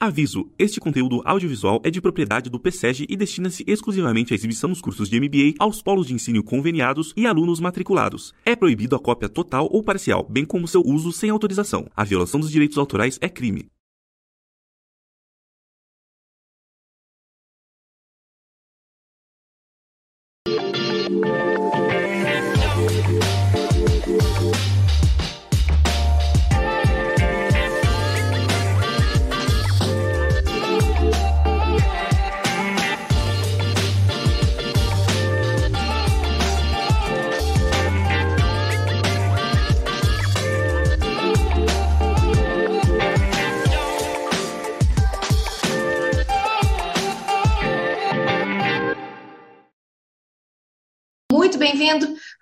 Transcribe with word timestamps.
Aviso: 0.00 0.48
este 0.56 0.78
conteúdo 0.78 1.20
audiovisual 1.24 1.80
é 1.82 1.90
de 1.90 2.00
propriedade 2.00 2.48
do 2.48 2.60
PSEG 2.60 3.04
e 3.08 3.16
destina-se 3.16 3.64
exclusivamente 3.66 4.32
à 4.32 4.36
exibição 4.36 4.68
nos 4.68 4.80
cursos 4.80 5.08
de 5.08 5.18
MBA 5.18 5.54
aos 5.58 5.82
polos 5.82 6.06
de 6.06 6.14
ensino 6.14 6.40
conveniados 6.44 7.12
e 7.16 7.26
alunos 7.26 7.58
matriculados. 7.58 8.32
É 8.44 8.54
proibido 8.54 8.94
a 8.94 9.00
cópia 9.00 9.28
total 9.28 9.68
ou 9.72 9.82
parcial, 9.82 10.24
bem 10.30 10.44
como 10.44 10.68
seu 10.68 10.82
uso 10.86 11.10
sem 11.10 11.30
autorização. 11.30 11.88
A 11.96 12.04
violação 12.04 12.38
dos 12.38 12.52
direitos 12.52 12.78
autorais 12.78 13.18
é 13.20 13.28
crime. 13.28 13.68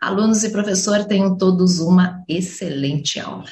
Alunos 0.07 0.45
e 0.45 0.51
professor, 0.51 1.05
tenham 1.05 1.37
todos 1.37 1.81
uma 1.81 2.23
excelente 2.29 3.19
aula. 3.19 3.45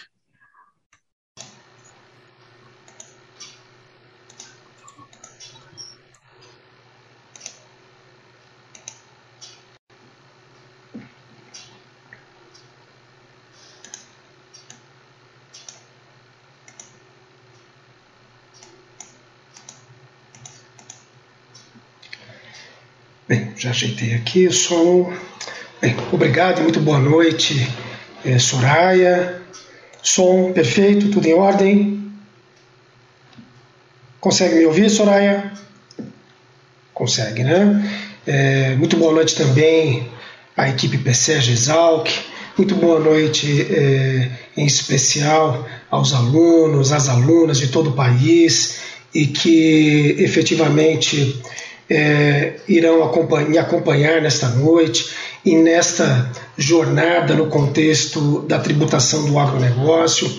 Bem, 23.26 23.52
já 23.56 23.70
ajeitei 23.70 24.14
aqui. 24.14 24.48
Bem, 24.52 25.10
obrigado 26.12 26.62
muito 26.62 26.80
boa 26.80 26.98
noite, 26.98 27.68
é, 28.24 28.38
Soraya. 28.38 29.42
Som 30.02 30.52
perfeito, 30.52 31.10
tudo 31.10 31.26
em 31.26 31.34
ordem. 31.34 32.12
Consegue 34.20 34.54
me 34.54 34.66
ouvir, 34.66 34.88
Soraya? 34.90 35.52
Consegue, 36.92 37.42
né? 37.42 38.02
É, 38.26 38.74
muito 38.76 38.96
boa 38.96 39.12
noite 39.12 39.34
também 39.34 40.08
à 40.56 40.68
equipe 40.68 40.98
PC 40.98 41.32
Exalc. 41.34 42.08
Muito 42.56 42.74
boa 42.76 43.00
noite, 43.00 43.66
é, 43.70 44.30
em 44.56 44.64
especial 44.64 45.66
aos 45.90 46.12
alunos, 46.12 46.92
às 46.92 47.08
alunas 47.08 47.58
de 47.58 47.68
todo 47.68 47.90
o 47.90 47.94
país 47.94 48.78
e 49.14 49.26
que 49.26 50.16
efetivamente 50.18 51.42
é, 51.88 52.54
irão 52.68 53.02
acompanhar, 53.02 53.48
me 53.48 53.58
acompanhar 53.58 54.22
nesta 54.22 54.48
noite 54.48 55.06
e 55.44 55.54
nesta 55.54 56.30
jornada 56.56 57.34
no 57.34 57.46
contexto 57.46 58.40
da 58.42 58.58
tributação 58.58 59.26
do 59.26 59.38
agronegócio. 59.38 60.30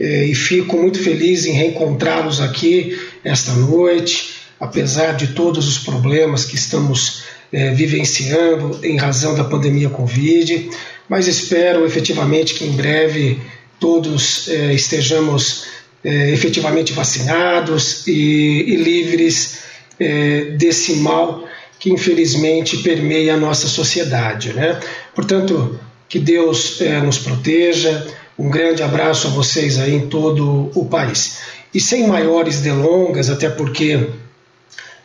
É, 0.00 0.24
e 0.24 0.34
fico 0.34 0.76
muito 0.76 1.02
feliz 1.02 1.44
em 1.44 1.52
reencontrá-los 1.52 2.40
aqui 2.40 2.98
esta 3.24 3.52
noite, 3.52 4.36
apesar 4.60 5.12
de 5.12 5.28
todos 5.28 5.66
os 5.66 5.78
problemas 5.78 6.44
que 6.44 6.54
estamos 6.54 7.24
é, 7.52 7.72
vivenciando 7.72 8.78
em 8.82 8.96
razão 8.96 9.34
da 9.34 9.44
pandemia 9.44 9.88
Covid, 9.88 10.70
mas 11.08 11.26
espero 11.26 11.84
efetivamente 11.84 12.54
que 12.54 12.64
em 12.64 12.72
breve 12.72 13.40
todos 13.80 14.48
é, 14.48 14.72
estejamos 14.74 15.66
é, 16.04 16.30
efetivamente 16.30 16.92
vacinados 16.92 18.06
e, 18.06 18.64
e 18.68 18.76
livres 18.76 19.58
é, 20.00 20.52
desse 20.56 20.96
mal 20.96 21.46
que 21.78 21.90
infelizmente 21.90 22.78
permeia 22.78 23.34
a 23.34 23.36
nossa 23.36 23.68
sociedade. 23.68 24.52
Né? 24.52 24.78
Portanto, 25.14 25.78
que 26.08 26.18
Deus 26.18 26.80
é, 26.80 27.00
nos 27.00 27.18
proteja. 27.18 28.06
Um 28.38 28.50
grande 28.50 28.82
abraço 28.82 29.26
a 29.26 29.30
vocês 29.30 29.78
aí 29.78 29.94
em 29.94 30.08
todo 30.08 30.70
o 30.74 30.86
país. 30.86 31.38
E 31.74 31.80
sem 31.80 32.06
maiores 32.06 32.60
delongas, 32.60 33.28
até 33.28 33.48
porque 33.48 34.08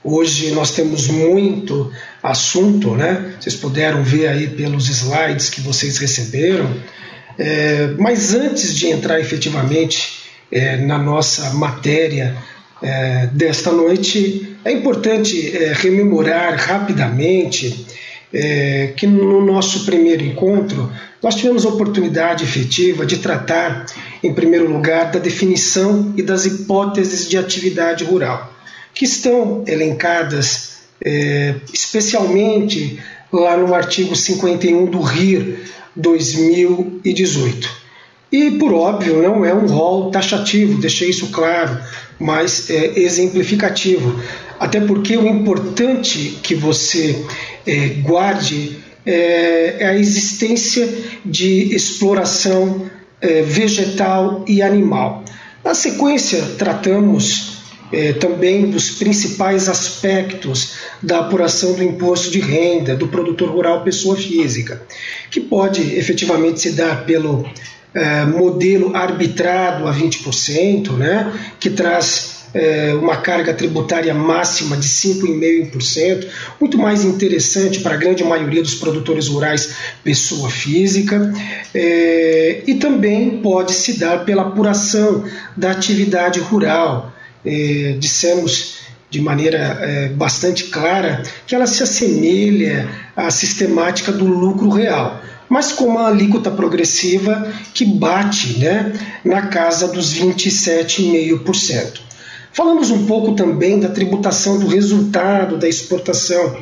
hoje 0.03 0.51
nós 0.51 0.71
temos 0.71 1.07
muito 1.07 1.91
assunto, 2.21 2.91
né? 2.91 3.35
Vocês 3.39 3.55
puderam 3.55 4.03
ver 4.03 4.27
aí 4.27 4.47
pelos 4.47 4.87
slides 4.87 5.49
que 5.49 5.61
vocês 5.61 5.97
receberam. 5.97 6.73
É, 7.37 7.87
mas 7.97 8.33
antes 8.33 8.75
de 8.75 8.87
entrar 8.87 9.19
efetivamente 9.19 10.19
é, 10.51 10.77
na 10.77 10.97
nossa 10.97 11.49
matéria 11.55 12.37
é, 12.83 13.27
desta 13.27 13.71
noite, 13.71 14.57
é 14.65 14.71
importante 14.71 15.55
é, 15.55 15.71
rememorar 15.73 16.55
rapidamente 16.55 17.87
é, 18.33 18.93
que 18.97 19.07
no 19.07 19.45
nosso 19.45 19.85
primeiro 19.85 20.23
encontro 20.23 20.91
nós 21.21 21.35
tivemos 21.35 21.65
a 21.65 21.69
oportunidade 21.69 22.43
efetiva 22.43 23.05
de 23.05 23.19
tratar, 23.19 23.85
em 24.21 24.33
primeiro 24.33 24.69
lugar, 24.69 25.11
da 25.11 25.19
definição 25.19 26.13
e 26.17 26.21
das 26.21 26.45
hipóteses 26.45 27.29
de 27.29 27.37
atividade 27.37 28.03
rural, 28.03 28.53
que 28.93 29.05
estão 29.05 29.63
elencadas 29.65 30.73
é, 31.03 31.55
especialmente 31.73 32.99
lá 33.31 33.55
no 33.55 33.73
artigo 33.73 34.15
51 34.15 34.85
do 34.87 35.01
RIR 35.01 35.59
2018. 35.95 37.82
E, 38.33 38.49
por 38.49 38.73
óbvio, 38.73 39.21
não 39.21 39.45
é 39.45 39.53
um 39.53 39.67
rol 39.67 40.09
taxativo, 40.09 40.81
deixei 40.81 41.11
isso 41.11 41.27
claro, 41.27 41.77
mas 42.19 42.67
é 42.67 42.99
exemplificativo. 42.99 44.19
Até 44.59 44.81
porque 44.81 45.15
o 45.15 45.27
importante 45.27 46.39
que 46.41 46.55
você 46.55 47.23
é, 47.63 47.89
guarde 48.01 48.79
é, 49.05 49.75
é, 49.81 49.85
a 49.85 49.95
existência 49.95 50.89
de 51.23 51.75
exploração 51.75 52.89
é, 53.21 53.43
vegetal 53.43 54.43
e 54.47 54.63
animal. 54.63 55.23
Na 55.63 55.75
sequência, 55.75 56.41
tratamos 56.57 57.61
é, 57.91 58.13
também 58.13 58.71
dos 58.71 58.91
principais 58.91 59.69
aspectos 59.69 60.73
da 61.03 61.19
apuração 61.19 61.73
do 61.73 61.83
imposto 61.83 62.31
de 62.31 62.39
renda 62.39 62.95
do 62.95 63.07
produtor 63.07 63.49
rural 63.51 63.83
pessoa 63.83 64.15
física, 64.15 64.81
que 65.29 65.39
pode 65.39 65.95
efetivamente 65.95 66.59
se 66.59 66.71
dar 66.71 67.05
pelo 67.05 67.45
é, 67.93 68.25
modelo 68.25 68.95
arbitrado 68.95 69.87
a 69.87 69.93
20%, 69.93 70.91
né, 70.93 71.31
que 71.59 71.69
traz 71.69 72.33
é, 72.53 72.93
uma 72.93 73.17
carga 73.17 73.53
tributária 73.53 74.13
máxima 74.13 74.77
de 74.77 74.87
5,5%, 74.87 76.27
muito 76.59 76.77
mais 76.77 77.03
interessante 77.03 77.79
para 77.79 77.95
a 77.95 77.97
grande 77.97 78.23
maioria 78.23 78.61
dos 78.61 78.75
produtores 78.75 79.27
rurais, 79.27 79.75
pessoa 80.03 80.49
física, 80.49 81.33
é, 81.73 82.61
e 82.67 82.75
também 82.75 83.41
pode 83.41 83.73
se 83.73 83.99
dar 83.99 84.23
pela 84.23 84.43
apuração 84.43 85.23
da 85.57 85.71
atividade 85.71 86.39
rural. 86.39 87.11
É, 87.45 87.95
dissemos 87.99 88.83
de 89.09 89.21
maneira 89.21 89.57
é, 89.81 90.07
bastante 90.09 90.65
clara 90.65 91.21
que 91.45 91.53
ela 91.53 91.67
se 91.67 91.83
assemelha 91.83 92.89
à 93.15 93.29
sistemática 93.29 94.11
do 94.11 94.25
lucro 94.25 94.69
real 94.69 95.21
mas 95.53 95.71
com 95.71 95.85
uma 95.85 96.07
alíquota 96.07 96.49
progressiva 96.49 97.47
que 97.75 97.85
bate 97.85 98.57
né, 98.57 98.91
na 99.23 99.43
casa 99.43 99.87
dos 99.87 100.11
27,5%. 100.17 102.01
Falamos 102.51 102.89
um 102.89 103.05
pouco 103.05 103.35
também 103.35 103.79
da 103.79 103.89
tributação 103.89 104.57
do 104.57 104.65
resultado 104.65 105.55
da 105.55 105.69
exportação, 105.69 106.57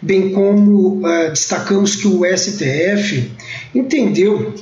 bem 0.00 0.30
como 0.30 1.00
uh, 1.00 1.30
destacamos 1.30 1.96
que 1.96 2.06
o 2.06 2.22
STF 2.24 3.32
entendeu, 3.74 4.54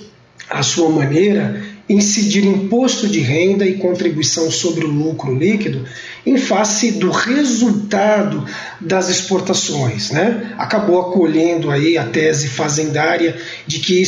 à 0.49 0.63
sua 0.63 0.89
maneira, 0.89 1.63
incidir 1.87 2.43
imposto 2.47 3.07
de 3.07 3.21
renda 3.21 3.67
e 3.67 3.75
contribuição 3.75 4.51
sobre 4.51 4.87
o 4.87 4.91
lucro 4.91 5.37
líquido 5.37 5.85
em 6.27 6.39
face 6.39 6.93
do 6.93 7.11
resultado 7.11 8.45
das 8.81 9.09
exportações. 9.09 10.11
Né? 10.11 10.55
Acabou 10.57 11.01
acolhendo 11.01 11.71
aí 11.71 11.99
a 11.99 12.05
tese 12.05 12.49
fazendária 12.49 13.37
de 13.67 13.79
que 13.79 14.03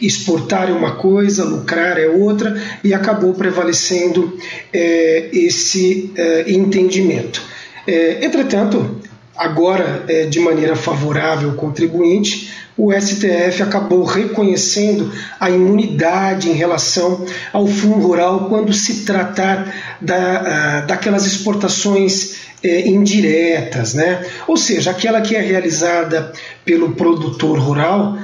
exportar 0.00 0.68
é 0.68 0.72
uma 0.72 0.96
coisa, 0.96 1.44
lucrar 1.44 1.98
é 1.98 2.08
outra, 2.08 2.60
e 2.82 2.92
acabou 2.92 3.34
prevalecendo 3.34 4.36
é, 4.72 5.28
esse 5.32 6.10
é, 6.16 6.50
entendimento. 6.50 7.42
É, 7.86 8.24
entretanto, 8.24 9.01
agora, 9.36 10.04
é, 10.08 10.26
de 10.26 10.40
maneira 10.40 10.76
favorável 10.76 11.50
ao 11.50 11.56
contribuinte, 11.56 12.52
o 12.76 12.92
STF 12.92 13.62
acabou 13.62 14.02
reconhecendo 14.04 15.12
a 15.38 15.50
imunidade 15.50 16.48
em 16.48 16.54
relação 16.54 17.26
ao 17.52 17.66
fundo 17.66 18.06
rural 18.06 18.48
quando 18.48 18.72
se 18.72 19.04
tratar 19.04 19.96
da, 20.00 20.82
uh, 20.82 20.86
daquelas 20.86 21.26
exportações 21.26 22.51
é, 22.62 22.88
indiretas, 22.88 23.94
né? 23.94 24.24
ou 24.46 24.56
seja, 24.56 24.92
aquela 24.92 25.20
que 25.20 25.34
é 25.34 25.40
realizada 25.40 26.32
pelo 26.64 26.92
produtor 26.92 27.58
rural 27.58 28.16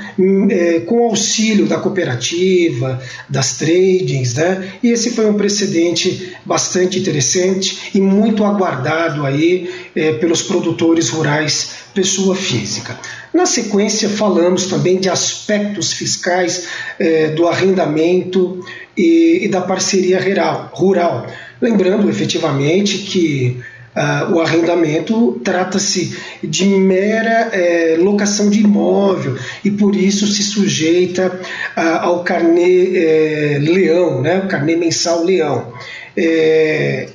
é, 0.49 0.81
com 0.81 1.02
auxílio 1.02 1.67
da 1.67 1.79
cooperativa, 1.79 3.02
das 3.29 3.58
tradings, 3.58 4.35
né? 4.35 4.75
e 4.82 4.90
esse 4.90 5.11
foi 5.11 5.29
um 5.29 5.35
precedente 5.35 6.37
bastante 6.44 7.00
interessante 7.00 7.90
e 7.94 8.00
muito 8.00 8.44
aguardado 8.44 9.26
aí 9.26 9.69
é, 9.94 10.12
pelos 10.12 10.43
produtores 10.43 11.08
rurais 11.08 11.88
pessoa 11.93 12.37
física. 12.37 12.96
Na 13.35 13.44
sequência, 13.44 14.08
falamos 14.08 14.67
também 14.67 14.99
de 14.99 15.08
aspectos 15.08 15.93
fiscais 15.93 16.69
do 17.35 17.46
arrendamento 17.46 18.64
e, 18.96 19.40
e 19.44 19.49
da 19.49 19.61
parceria 19.61 20.20
rural, 20.20 20.70
rural. 20.73 21.26
Lembrando 21.61 22.08
efetivamente 22.08 22.99
que 22.99 23.61
Uh, 23.99 24.35
o 24.35 24.41
arrendamento 24.41 25.41
trata-se 25.43 26.17
de 26.41 26.67
mera 26.67 27.50
é, 27.53 27.97
locação 27.99 28.49
de 28.49 28.61
imóvel 28.61 29.37
e 29.65 29.73
por 29.73 29.97
isso 29.97 30.25
se 30.29 30.45
sujeita 30.45 31.27
uh, 31.77 31.81
ao 32.03 32.23
carnê 32.23 32.97
é, 32.97 33.59
leão, 33.59 34.23
né, 34.23 34.39
o 34.39 34.47
carnê 34.47 34.77
mensal 34.77 35.25
leão. 35.25 35.73
É, 36.17 37.09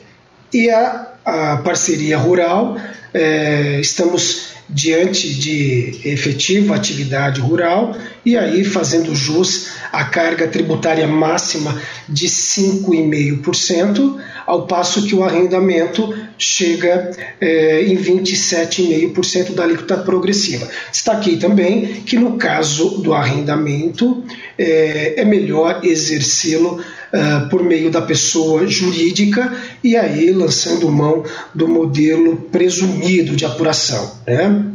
e 0.54 0.70
a, 0.70 1.08
a, 1.24 1.58
parceria 1.64 2.18
rural, 2.18 2.78
é, 3.14 3.80
estamos 3.80 4.54
diante 4.70 5.34
de 5.34 6.02
efetiva 6.04 6.76
atividade 6.76 7.40
rural 7.40 7.96
e 8.26 8.38
aí 8.38 8.64
fazendo 8.64 9.14
jus 9.16 9.68
à 9.92 10.06
carga 10.06 10.48
tributária 10.48 11.08
máxima 11.08 11.82
de 12.08 12.28
5,5%, 12.28 14.18
ao 14.46 14.66
passo 14.66 15.06
que 15.06 15.16
o 15.16 15.24
arrendamento 15.24 16.14
chega 16.38 17.12
é, 17.40 17.84
em 17.84 17.96
27,5% 17.96 19.54
da 19.54 19.64
alíquota 19.64 19.98
progressiva. 19.98 20.68
Destaquei 20.92 21.38
também 21.38 22.02
que 22.04 22.18
no 22.18 22.38
caso 22.38 23.02
do 23.02 23.14
arrendamento 23.14 24.24
é, 24.58 25.22
é 25.22 25.26
melhor 25.26 25.82
exercê-lo 25.84 26.80
uh, 27.14 27.50
por 27.50 27.64
meio 27.64 27.90
da 27.92 28.02
pessoa 28.02 28.68
jurídica 28.68 29.54
e 29.84 29.96
aí 29.96 30.32
lançando 30.32 30.90
mão 30.92 31.24
do 31.54 31.68
modelo 31.68 32.38
presumido 32.52 33.36
de 33.36 33.46
apuração. 33.46 34.16
Né? 34.26 34.66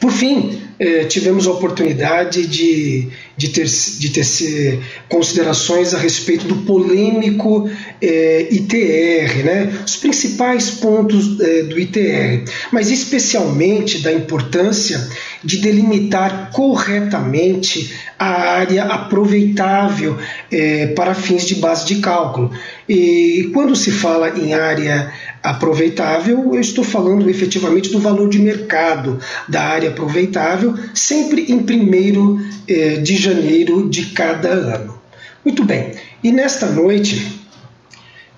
Por 0.00 0.10
fim, 0.10 0.69
eh, 0.80 1.04
tivemos 1.04 1.46
a 1.46 1.50
oportunidade 1.50 2.46
de, 2.46 3.06
de, 3.36 3.48
ter, 3.50 3.66
de 3.66 4.08
ter 4.08 4.80
considerações 5.10 5.92
a 5.92 5.98
respeito 5.98 6.48
do 6.48 6.56
polêmico 6.62 7.70
eh, 8.00 8.48
ITR, 8.50 9.44
né? 9.44 9.82
os 9.84 9.96
principais 9.96 10.70
pontos 10.70 11.38
eh, 11.38 11.64
do 11.64 11.78
ITR, 11.78 12.50
mas 12.72 12.90
especialmente 12.90 13.98
da 13.98 14.10
importância 14.10 15.06
de 15.42 15.58
delimitar 15.58 16.50
corretamente 16.52 17.92
a 18.18 18.58
área 18.58 18.84
aproveitável 18.84 20.18
eh, 20.52 20.88
para 20.88 21.14
fins 21.14 21.46
de 21.46 21.56
base 21.56 21.86
de 21.86 21.96
cálculo. 21.96 22.50
E 22.88 23.50
quando 23.54 23.74
se 23.74 23.90
fala 23.90 24.38
em 24.38 24.52
área 24.52 25.12
aproveitável, 25.42 26.54
eu 26.54 26.60
estou 26.60 26.84
falando 26.84 27.28
efetivamente 27.30 27.90
do 27.90 27.98
valor 27.98 28.28
de 28.28 28.38
mercado 28.38 29.18
da 29.48 29.62
área 29.62 29.90
aproveitável, 29.90 30.74
sempre 30.94 31.50
em 31.50 31.56
1 31.58 32.46
eh, 32.68 32.96
de 32.96 33.16
janeiro 33.16 33.88
de 33.88 34.06
cada 34.06 34.50
ano. 34.50 35.00
Muito 35.44 35.64
bem, 35.64 35.94
e 36.22 36.30
nesta 36.30 36.66
noite 36.66 37.40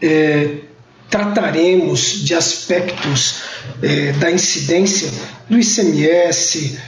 eh, 0.01 0.59
trataremos 1.11 2.25
de 2.25 2.35
aspectos 2.35 3.43
eh, 3.83 4.13
da 4.13 4.31
incidência 4.31 5.11
do 5.49 5.59
ICMS, 5.59 6.79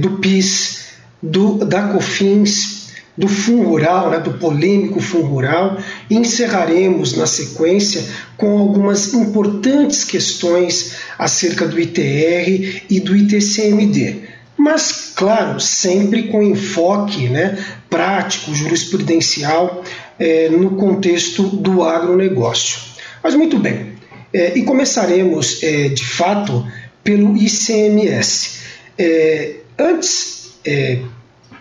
do 0.00 0.18
PIS, 0.18 0.84
do, 1.22 1.64
da 1.64 1.88
COFINS, 1.88 2.84
do 3.16 3.28
Fundo 3.28 3.68
Rural, 3.68 4.10
né, 4.10 4.18
do 4.18 4.34
polêmico 4.34 5.00
Fundo 5.00 5.26
Rural, 5.26 5.78
e 6.10 6.16
encerraremos 6.16 7.16
na 7.16 7.26
sequência 7.26 8.04
com 8.36 8.58
algumas 8.58 9.14
importantes 9.14 10.04
questões 10.04 10.96
acerca 11.18 11.66
do 11.66 11.78
ITR 11.78 12.82
e 12.90 13.00
do 13.00 13.16
ITCMD. 13.16 14.22
Mas, 14.56 15.12
claro, 15.14 15.60
sempre 15.60 16.24
com 16.24 16.42
enfoque 16.42 17.28
né, 17.28 17.58
prático, 17.88 18.54
jurisprudencial, 18.54 19.84
é, 20.18 20.48
no 20.48 20.70
contexto 20.70 21.42
do 21.42 21.82
agronegócio. 21.82 22.78
Mas 23.22 23.34
muito 23.34 23.58
bem, 23.58 23.94
é, 24.32 24.56
e 24.56 24.62
começaremos 24.62 25.62
é, 25.62 25.88
de 25.88 26.04
fato 26.04 26.66
pelo 27.02 27.36
ICMS. 27.36 28.63
É, 28.98 29.56
antes 29.78 30.54
é, 30.64 31.00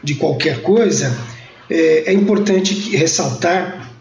de 0.04 0.16
qualquer 0.16 0.62
coisa, 0.62 1.16
é, 1.70 2.12
é 2.12 2.14
importante 2.14 2.96
ressaltar 2.96 3.92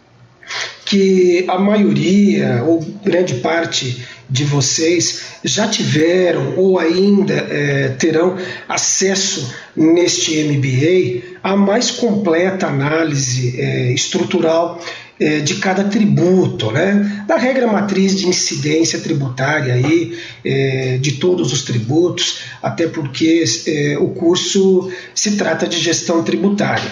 que 0.85 1.45
a 1.47 1.57
maioria 1.57 2.63
ou 2.65 2.79
grande 3.03 3.35
parte 3.35 4.05
de 4.29 4.43
vocês 4.43 5.23
já 5.43 5.67
tiveram 5.67 6.57
ou 6.57 6.79
ainda 6.79 7.33
é, 7.33 7.89
terão 7.89 8.37
acesso 8.67 9.53
neste 9.75 10.43
MBA 10.43 11.37
à 11.43 11.55
mais 11.55 11.91
completa 11.91 12.67
análise 12.67 13.59
é, 13.59 13.91
estrutural 13.91 14.79
de 15.19 15.55
cada 15.55 15.83
tributo, 15.85 16.71
né? 16.71 17.23
da 17.27 17.37
regra 17.37 17.67
matriz 17.67 18.15
de 18.17 18.27
incidência 18.27 18.99
tributária 18.99 19.73
aí, 19.73 20.17
é, 20.43 20.97
de 20.97 21.13
todos 21.13 21.53
os 21.53 21.63
tributos, 21.63 22.39
até 22.61 22.87
porque 22.87 23.43
é, 23.67 23.97
o 23.97 24.09
curso 24.09 24.91
se 25.13 25.37
trata 25.37 25.67
de 25.67 25.79
gestão 25.79 26.23
tributária. 26.23 26.91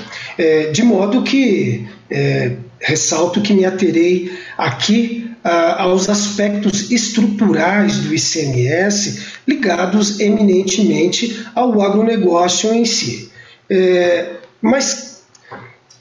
De 0.71 0.81
modo 0.81 1.23
que 1.23 1.85
ressalto 2.79 3.41
que 3.41 3.53
me 3.53 3.63
aterei 3.63 4.31
aqui 4.57 5.29
aos 5.77 6.09
aspectos 6.09 6.91
estruturais 6.91 7.97
do 7.99 8.13
ICMS 8.13 9.19
ligados 9.47 10.19
eminentemente 10.19 11.45
ao 11.53 11.81
agronegócio 11.81 12.73
em 12.73 12.85
si. 12.85 13.31
Mas 14.61 15.23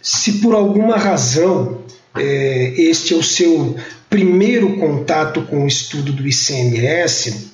se 0.00 0.34
por 0.34 0.54
alguma 0.54 0.96
razão 0.96 1.79
é, 2.20 2.74
este 2.76 3.14
é 3.14 3.16
o 3.16 3.22
seu 3.22 3.76
primeiro 4.08 4.76
contato 4.76 5.42
com 5.42 5.64
o 5.64 5.68
estudo 5.68 6.12
do 6.12 6.26
ICMS, 6.26 7.50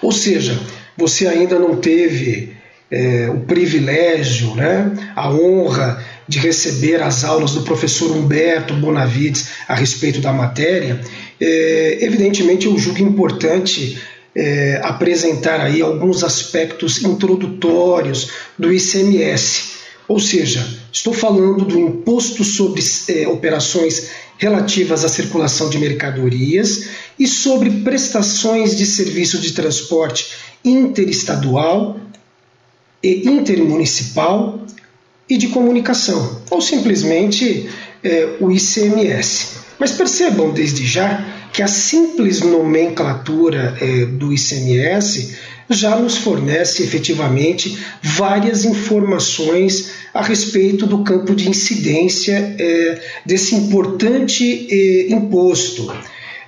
ou 0.00 0.12
seja, 0.12 0.58
você 0.96 1.26
ainda 1.26 1.58
não 1.58 1.76
teve 1.76 2.52
é, 2.90 3.28
o 3.30 3.40
privilégio, 3.40 4.54
né, 4.54 5.12
a 5.14 5.30
honra 5.30 6.04
de 6.26 6.38
receber 6.38 7.02
as 7.02 7.24
aulas 7.24 7.52
do 7.52 7.62
professor 7.62 8.10
Humberto 8.12 8.74
Bonavides 8.74 9.50
a 9.68 9.74
respeito 9.74 10.20
da 10.20 10.32
matéria, 10.32 11.00
é, 11.40 11.98
evidentemente 12.00 12.66
eu 12.66 12.78
julgo 12.78 13.00
importante 13.00 14.00
é, 14.34 14.80
apresentar 14.82 15.60
aí 15.60 15.82
alguns 15.82 16.22
aspectos 16.22 17.02
introdutórios 17.02 18.30
do 18.56 18.72
ICMS 18.72 19.80
ou 20.10 20.18
seja, 20.18 20.66
estou 20.92 21.12
falando 21.12 21.64
do 21.64 21.78
imposto 21.78 22.44
sobre 22.44 22.82
é, 23.08 23.28
operações 23.28 24.10
relativas 24.38 25.04
à 25.04 25.08
circulação 25.08 25.68
de 25.68 25.78
mercadorias 25.78 26.88
e 27.18 27.26
sobre 27.26 27.70
prestações 27.82 28.76
de 28.76 28.86
serviço 28.86 29.38
de 29.38 29.52
transporte 29.52 30.32
interestadual 30.64 32.00
e 33.02 33.28
intermunicipal 33.28 34.64
e 35.28 35.36
de 35.36 35.48
comunicação, 35.48 36.42
ou 36.50 36.60
simplesmente 36.60 37.70
é, 38.02 38.36
o 38.40 38.50
ICMS. 38.50 39.60
Mas 39.78 39.92
percebam 39.92 40.50
desde 40.50 40.84
já 40.84 41.24
que 41.52 41.62
a 41.62 41.68
simples 41.68 42.40
nomenclatura 42.40 43.76
é, 43.80 44.06
do 44.06 44.32
ICMS 44.32 45.36
já 45.70 45.96
nos 45.96 46.16
fornece 46.18 46.82
efetivamente 46.82 47.78
várias 48.02 48.64
informações 48.64 49.92
a 50.12 50.20
respeito 50.22 50.84
do 50.86 51.04
campo 51.04 51.34
de 51.34 51.48
incidência 51.48 52.56
é, 52.58 53.00
desse 53.24 53.54
importante 53.54 54.66
é, 54.68 55.12
imposto, 55.12 55.94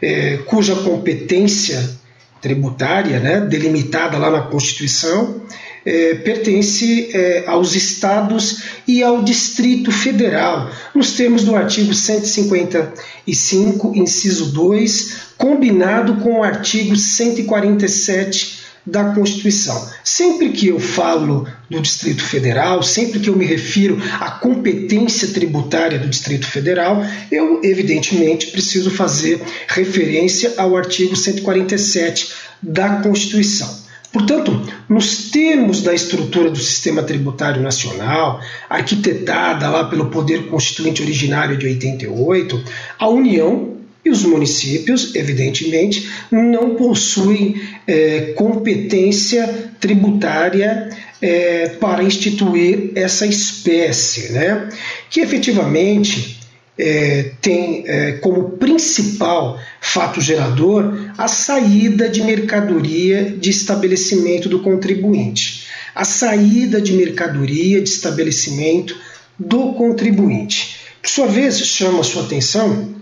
é, 0.00 0.38
cuja 0.38 0.74
competência 0.74 2.02
tributária, 2.40 3.20
né, 3.20 3.40
delimitada 3.40 4.18
lá 4.18 4.28
na 4.28 4.40
Constituição, 4.42 5.40
é, 5.86 6.14
pertence 6.16 7.10
é, 7.14 7.44
aos 7.46 7.76
estados 7.76 8.62
e 8.86 9.00
ao 9.02 9.22
Distrito 9.22 9.92
Federal, 9.92 10.70
nos 10.92 11.12
termos 11.12 11.44
do 11.44 11.54
artigo 11.54 11.94
155, 11.94 13.92
inciso 13.94 14.46
2, 14.52 15.16
combinado 15.38 16.16
com 16.16 16.40
o 16.40 16.42
artigo 16.42 16.96
147 16.96 18.61
da 18.86 19.14
Constituição. 19.14 19.88
Sempre 20.02 20.50
que 20.50 20.68
eu 20.68 20.80
falo 20.80 21.46
do 21.70 21.80
Distrito 21.80 22.22
Federal, 22.22 22.82
sempre 22.82 23.20
que 23.20 23.28
eu 23.28 23.36
me 23.36 23.44
refiro 23.44 23.98
à 24.20 24.30
competência 24.30 25.28
tributária 25.28 25.98
do 25.98 26.08
Distrito 26.08 26.46
Federal, 26.46 27.04
eu 27.30 27.60
evidentemente 27.62 28.48
preciso 28.48 28.90
fazer 28.90 29.40
referência 29.68 30.54
ao 30.56 30.76
artigo 30.76 31.14
147 31.14 32.32
da 32.60 32.96
Constituição. 32.96 33.82
Portanto, 34.12 34.62
nos 34.90 35.30
termos 35.30 35.80
da 35.80 35.94
estrutura 35.94 36.50
do 36.50 36.58
sistema 36.58 37.02
tributário 37.02 37.62
nacional, 37.62 38.40
arquitetada 38.68 39.70
lá 39.70 39.84
pelo 39.84 40.10
Poder 40.10 40.48
Constituinte 40.48 41.02
originário 41.02 41.56
de 41.56 41.66
88, 41.66 42.62
a 42.98 43.08
União 43.08 43.81
e 44.04 44.10
os 44.10 44.24
municípios, 44.24 45.14
evidentemente, 45.14 46.10
não 46.30 46.74
possuem 46.74 47.60
é, 47.86 48.32
competência 48.36 49.72
tributária 49.80 50.88
é, 51.20 51.68
para 51.80 52.02
instituir 52.02 52.90
essa 52.96 53.26
espécie, 53.26 54.32
né? 54.32 54.68
que 55.08 55.20
efetivamente 55.20 56.40
é, 56.76 57.30
tem 57.40 57.84
é, 57.86 58.12
como 58.12 58.50
principal 58.50 59.60
fato 59.80 60.20
gerador 60.20 61.12
a 61.16 61.28
saída 61.28 62.08
de 62.08 62.22
mercadoria 62.22 63.24
de 63.38 63.50
estabelecimento 63.50 64.48
do 64.48 64.60
contribuinte. 64.60 65.68
A 65.94 66.04
saída 66.04 66.80
de 66.80 66.94
mercadoria 66.94 67.80
de 67.80 67.88
estabelecimento 67.88 68.96
do 69.38 69.74
contribuinte. 69.74 70.80
Por 71.00 71.08
sua 71.08 71.26
vez, 71.26 71.58
chama 71.58 72.02
sua 72.02 72.22
atenção 72.22 73.01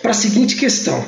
para 0.00 0.10
a 0.10 0.14
seguinte 0.14 0.56
questão. 0.56 1.04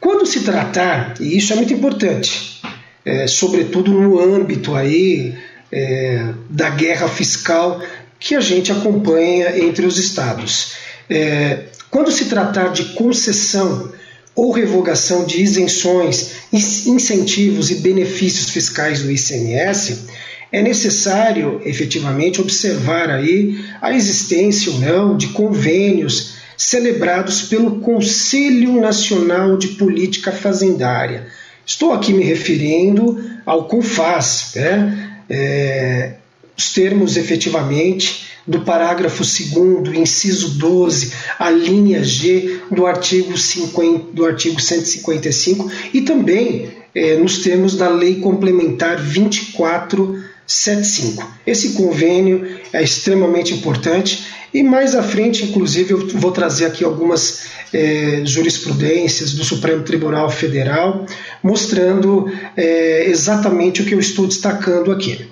Quando 0.00 0.26
se 0.26 0.40
tratar, 0.40 1.14
e 1.20 1.36
isso 1.36 1.52
é 1.52 1.56
muito 1.56 1.72
importante, 1.72 2.60
é, 3.04 3.26
sobretudo 3.26 3.92
no 3.92 4.20
âmbito 4.20 4.74
aí 4.74 5.36
é, 5.72 6.32
da 6.48 6.70
guerra 6.70 7.08
fiscal 7.08 7.80
que 8.20 8.34
a 8.34 8.40
gente 8.40 8.70
acompanha 8.70 9.58
entre 9.58 9.86
os 9.86 9.98
estados. 9.98 10.72
É, 11.08 11.64
quando 11.90 12.12
se 12.12 12.26
tratar 12.26 12.68
de 12.68 12.84
concessão 12.94 13.92
ou 14.34 14.52
revogação 14.52 15.24
de 15.24 15.42
isenções, 15.42 16.32
incentivos 16.52 17.70
e 17.70 17.76
benefícios 17.76 18.50
fiscais 18.50 19.02
do 19.02 19.10
ICMS, 19.10 20.06
é 20.50 20.62
necessário 20.62 21.60
efetivamente 21.64 22.40
observar 22.40 23.10
aí 23.10 23.64
a 23.80 23.92
existência 23.92 24.72
ou 24.72 24.78
não 24.80 25.16
de 25.16 25.28
convênios 25.28 26.34
celebrados 26.56 27.42
pelo 27.42 27.80
Conselho 27.80 28.80
Nacional 28.80 29.56
de 29.56 29.68
Política 29.68 30.32
Fazendária. 30.32 31.26
Estou 31.64 31.92
aqui 31.92 32.12
me 32.12 32.24
referindo 32.24 33.22
ao 33.44 33.68
CONFAS, 33.68 34.52
né? 34.56 35.22
É, 35.30 36.14
os 36.56 36.72
termos 36.72 37.16
efetivamente 37.16 38.26
do 38.46 38.62
parágrafo 38.62 39.22
2 39.22 39.94
inciso 39.96 40.58
12, 40.58 41.12
a 41.38 41.50
linha 41.50 42.02
G 42.02 42.60
do 42.70 42.86
artigo, 42.86 43.36
50, 43.36 44.12
do 44.12 44.24
artigo 44.24 44.58
155 44.58 45.70
e 45.92 46.00
também 46.00 46.70
é, 46.94 47.16
nos 47.16 47.42
termos 47.42 47.76
da 47.76 47.88
Lei 47.88 48.16
Complementar 48.16 49.00
24 49.00 50.27
75. 50.48 51.30
Esse 51.46 51.74
convênio 51.74 52.58
é 52.72 52.82
extremamente 52.82 53.52
importante 53.52 54.26
e 54.52 54.62
mais 54.62 54.94
à 54.94 55.02
frente, 55.02 55.44
inclusive, 55.44 55.92
eu 55.92 56.08
vou 56.14 56.32
trazer 56.32 56.64
aqui 56.64 56.82
algumas 56.82 57.48
é, 57.72 58.22
jurisprudências 58.24 59.34
do 59.34 59.44
Supremo 59.44 59.84
Tribunal 59.84 60.30
Federal 60.30 61.04
mostrando 61.42 62.32
é, 62.56 63.04
exatamente 63.06 63.82
o 63.82 63.84
que 63.84 63.94
eu 63.94 64.00
estou 64.00 64.26
destacando 64.26 64.90
aqui. 64.90 65.28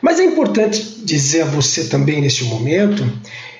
Mas 0.00 0.18
é 0.18 0.24
importante 0.24 0.82
dizer 1.04 1.42
a 1.42 1.46
você 1.46 1.84
também 1.84 2.20
neste 2.20 2.44
momento 2.44 3.04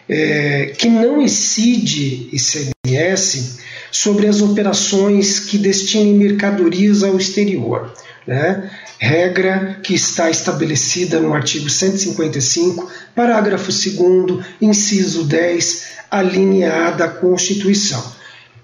é, 0.09 0.75
que 0.79 0.89
não 0.89 1.21
incide 1.21 2.29
ICMS 2.33 3.59
sobre 3.91 4.27
as 4.27 4.41
operações 4.41 5.41
que 5.41 5.59
destinem 5.59 6.15
mercadorias 6.15 7.03
ao 7.03 7.17
exterior. 7.17 7.93
Né? 8.27 8.71
regra 8.99 9.79
que 9.83 9.95
está 9.95 10.31
estabelecida 10.31 11.21
no 11.21 11.35
artigo 11.35 11.69
155, 11.69 12.91
parágrafo 13.15 13.71
2, 13.71 14.47
inciso 14.61 15.25
10, 15.25 15.87
a 16.11 16.23
linha 16.23 16.87
A 16.87 16.91
da 16.93 17.09
Constituição. 17.09 18.03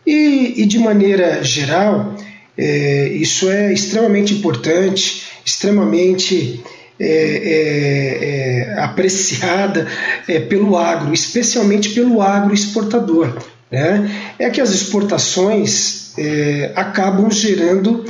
E, 0.06 0.62
e 0.62 0.66
de 0.66 0.78
maneira 0.78 1.42
geral, 1.44 2.16
é, 2.56 3.08
isso 3.08 3.49
é 3.49 3.72
extremamente 3.72 4.34
importante, 4.34 5.25
extremamente 5.44 6.62
é, 7.02 7.40
é, 7.44 8.75
é 8.76 8.80
apreciada 8.80 9.87
é, 10.28 10.40
pelo 10.40 10.76
agro, 10.76 11.12
especialmente 11.12 11.90
pelo 11.90 12.23
agro 12.23 12.54
exportador. 12.54 13.37
Né? 13.71 14.11
É 14.38 14.50
que 14.50 14.61
as 14.61 14.71
exportações 14.71 16.12
é, 16.18 16.73
acabam 16.75 17.30
gerando 17.30 18.04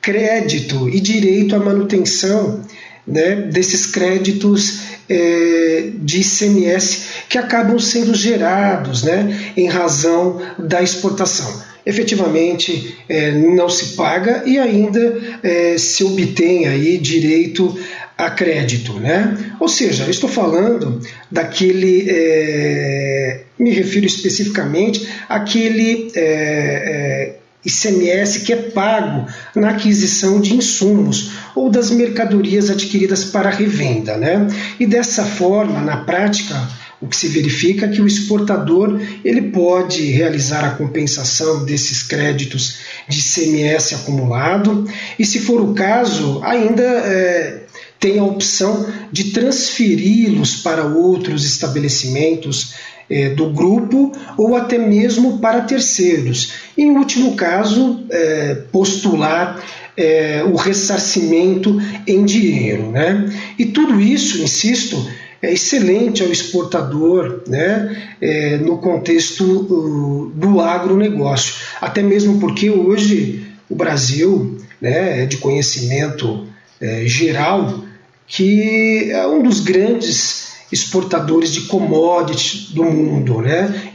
crédito 0.00 0.88
e 0.88 1.00
direito 1.00 1.54
à 1.54 1.58
manutenção 1.58 2.62
né, 3.06 3.34
desses 3.34 3.86
créditos 3.86 4.80
é, 5.08 5.90
de 5.94 6.20
ICMS 6.20 7.02
que 7.28 7.38
acabam 7.38 7.78
sendo 7.78 8.14
gerados 8.14 9.02
né, 9.02 9.52
em 9.56 9.66
razão 9.66 10.40
da 10.58 10.82
exportação. 10.82 11.66
Efetivamente 11.84 12.98
é, 13.08 13.32
não 13.32 13.68
se 13.68 13.96
paga 13.96 14.42
e 14.44 14.58
ainda 14.58 15.38
é, 15.42 15.78
se 15.78 16.04
obtém 16.04 16.66
aí 16.66 16.98
direito 16.98 17.78
a 18.18 18.30
crédito, 18.30 18.94
né? 18.94 19.54
Ou 19.60 19.68
seja, 19.68 20.10
estou 20.10 20.28
falando 20.28 21.00
daquele, 21.30 22.04
é, 22.10 23.42
me 23.56 23.70
refiro 23.70 24.06
especificamente 24.06 25.08
àquele 25.28 26.10
é, 26.16 26.20
é, 26.20 27.36
ICMS 27.64 28.40
que 28.40 28.52
é 28.52 28.56
pago 28.56 29.26
na 29.54 29.70
aquisição 29.70 30.40
de 30.40 30.52
insumos 30.52 31.30
ou 31.54 31.70
das 31.70 31.92
mercadorias 31.92 32.70
adquiridas 32.70 33.24
para 33.24 33.50
revenda. 33.50 34.16
Né? 34.16 34.48
E 34.80 34.86
dessa 34.86 35.24
forma, 35.24 35.80
na 35.80 35.98
prática, 35.98 36.56
o 37.00 37.06
que 37.06 37.16
se 37.16 37.28
verifica 37.28 37.86
é 37.86 37.88
que 37.88 38.02
o 38.02 38.06
exportador 38.06 39.00
ele 39.24 39.42
pode 39.42 40.10
realizar 40.10 40.64
a 40.64 40.70
compensação 40.70 41.64
desses 41.64 42.02
créditos 42.02 42.78
de 43.08 43.20
ICMS 43.20 43.94
acumulado 43.94 44.84
e, 45.16 45.24
se 45.24 45.38
for 45.38 45.60
o 45.60 45.74
caso, 45.74 46.40
ainda 46.42 46.82
é, 46.82 47.57
tem 47.98 48.18
a 48.18 48.24
opção 48.24 48.86
de 49.10 49.32
transferi-los 49.32 50.56
para 50.56 50.84
outros 50.84 51.44
estabelecimentos 51.44 52.74
é, 53.10 53.30
do 53.30 53.50
grupo 53.50 54.12
ou 54.36 54.56
até 54.56 54.78
mesmo 54.78 55.38
para 55.38 55.62
terceiros. 55.62 56.52
Em 56.76 56.90
último 56.90 57.34
caso, 57.34 58.04
é, 58.10 58.54
postular 58.70 59.62
é, 59.96 60.44
o 60.44 60.54
ressarcimento 60.54 61.80
em 62.06 62.24
dinheiro. 62.24 62.90
Né? 62.90 63.32
E 63.58 63.66
tudo 63.66 64.00
isso, 64.00 64.42
insisto, 64.42 64.96
é 65.40 65.52
excelente 65.52 66.22
ao 66.22 66.30
exportador 66.30 67.42
né, 67.46 68.14
é, 68.20 68.56
no 68.58 68.78
contexto 68.78 70.32
do 70.34 70.60
agronegócio. 70.60 71.54
Até 71.80 72.02
mesmo 72.02 72.38
porque 72.38 72.70
hoje 72.70 73.46
o 73.68 73.74
Brasil 73.74 74.58
né, 74.80 75.22
é 75.22 75.26
de 75.26 75.38
conhecimento 75.38 76.46
é, 76.80 77.04
geral 77.06 77.87
que 78.28 79.10
é 79.10 79.26
um 79.26 79.42
dos 79.42 79.60
grandes 79.60 80.48
exportadores 80.70 81.50
de 81.50 81.62
commodities 81.62 82.70
do 82.70 82.84
mundo. 82.84 83.40
Né? 83.40 83.90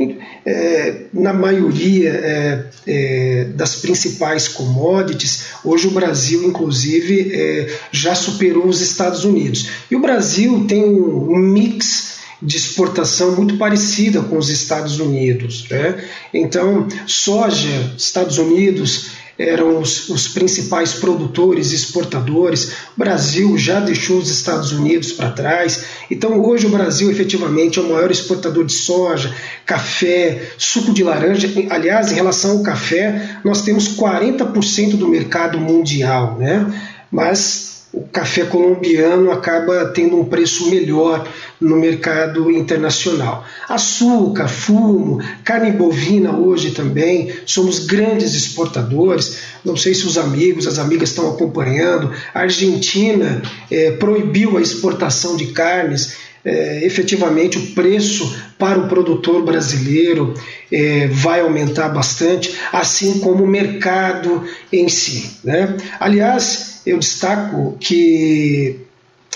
É, 0.46 1.04
na 1.14 1.32
maioria 1.32 2.10
é, 2.10 2.66
é, 2.88 3.46
das 3.56 3.76
principais 3.76 4.48
commodities, 4.48 5.46
hoje 5.64 5.88
o 5.88 5.92
Brasil, 5.92 6.44
inclusive, 6.44 7.32
é, 7.32 7.80
já 7.92 8.16
superou 8.16 8.66
os 8.66 8.82
Estados 8.82 9.24
Unidos. 9.24 9.70
E 9.90 9.96
o 9.96 10.02
Brasil 10.02 10.66
tem 10.68 10.84
um, 10.84 11.32
um 11.34 11.38
mix 11.38 12.14
de 12.42 12.58
exportação 12.58 13.36
muito 13.36 13.56
parecida 13.58 14.22
com 14.22 14.38
os 14.38 14.50
Estados 14.50 15.00
Unidos. 15.00 15.66
Né? 15.70 16.04
Então, 16.34 16.88
soja, 17.08 17.94
Estados 17.98 18.38
Unidos, 18.38 19.12
eram 19.38 19.80
os, 19.80 20.10
os, 20.10 20.28
principais 20.28 20.94
produtores 20.94 21.72
e 21.72 21.76
exportadores. 21.76 22.72
O 22.96 23.00
Brasil 23.00 23.58
já 23.58 23.80
deixou 23.80 24.18
os 24.18 24.30
Estados 24.30 24.72
Unidos 24.72 25.12
para 25.14 25.32
trás. 25.32 25.86
Então, 26.10 26.40
hoje, 26.40 26.68
o 26.68 26.70
Brasil 26.70 27.10
efetivamente 27.10 27.80
é 27.80 27.82
o 27.82 27.90
maior 27.90 28.12
exportador 28.12 28.66
de 28.66 28.74
soja, 28.74 29.34
café, 29.66 30.52
suco 30.58 30.94
de 30.94 31.04
laranja. 31.04 31.50
Aliás, 31.70 32.12
em 32.12 32.16
relação 32.16 32.58
ao 32.58 32.64
café, 32.64 33.40
nós 33.44 33.62
temos 33.62 33.98
40% 33.98 34.98
do 34.98 35.08
mercado 35.08 35.60
mundial, 35.60 36.38
né? 36.40 36.72
Mas 37.12 37.73
o 37.94 38.02
café 38.08 38.44
colombiano 38.46 39.32
acaba 39.32 39.86
tendo 39.86 40.20
um 40.20 40.26
preço 40.26 40.68
melhor 40.72 41.28
no 41.62 41.76
mercado 41.76 42.50
internacional. 42.50 43.46
Açúcar, 43.70 44.48
fumo, 44.48 45.22
carne 45.44 45.72
bovina 45.72 46.36
hoje 46.36 46.72
também, 46.72 47.32
somos 47.46 47.86
grandes 47.86 48.34
exportadores. 48.34 49.38
Não 49.64 49.78
sei 49.78 49.94
se 49.94 50.08
os 50.08 50.18
amigos, 50.18 50.66
as 50.66 50.80
amigas 50.80 51.10
estão 51.10 51.30
acompanhando. 51.30 52.12
A 52.34 52.40
Argentina 52.40 53.44
é, 53.70 53.92
proibiu 53.92 54.58
a 54.58 54.62
exportação 54.62 55.38
de 55.38 55.48
carnes. 55.48 56.18
É, 56.44 56.86
efetivamente 56.86 57.58
o 57.58 57.68
preço 57.68 58.36
para 58.58 58.78
o 58.78 58.90
produtor 58.90 59.46
brasileiro 59.46 60.34
é, 60.70 61.08
vai 61.08 61.40
aumentar 61.40 61.88
bastante, 61.88 62.54
assim 62.70 63.20
como 63.20 63.46
o 63.46 63.48
mercado 63.48 64.44
em 64.70 64.90
si. 64.90 65.38
Né? 65.42 65.78
Aliás, 66.02 66.73
eu 66.86 67.00
destaco 67.00 67.78
que, 67.80 68.80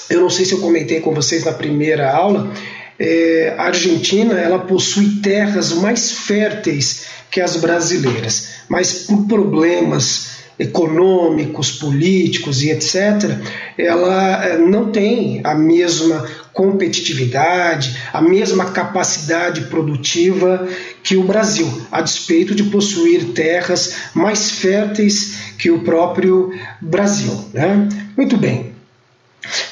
eu 0.09 0.21
não 0.21 0.29
sei 0.29 0.45
se 0.45 0.53
eu 0.53 0.59
comentei 0.59 0.99
com 0.99 1.13
vocês 1.13 1.43
na 1.43 1.53
primeira 1.53 2.11
aula, 2.11 2.51
é, 2.99 3.55
a 3.57 3.63
Argentina 3.63 4.39
ela 4.39 4.59
possui 4.59 5.21
terras 5.21 5.71
mais 5.73 6.11
férteis 6.11 7.05
que 7.29 7.41
as 7.41 7.57
brasileiras, 7.57 8.49
mas 8.67 9.03
por 9.03 9.27
problemas 9.27 10.36
econômicos, 10.59 11.71
políticos 11.71 12.63
e 12.63 12.71
etc., 12.71 13.37
ela 13.77 14.45
é, 14.45 14.57
não 14.57 14.91
tem 14.91 15.41
a 15.43 15.53
mesma 15.53 16.27
competitividade, 16.51 17.95
a 18.11 18.19
mesma 18.21 18.71
capacidade 18.71 19.61
produtiva 19.61 20.67
que 21.03 21.15
o 21.15 21.23
Brasil, 21.23 21.71
a 21.91 22.01
despeito 22.01 22.55
de 22.55 22.63
possuir 22.63 23.33
terras 23.33 23.95
mais 24.15 24.49
férteis 24.49 25.37
que 25.59 25.69
o 25.69 25.81
próprio 25.81 26.51
Brasil. 26.81 27.45
Né? 27.53 27.87
Muito 28.17 28.35
bem. 28.37 28.73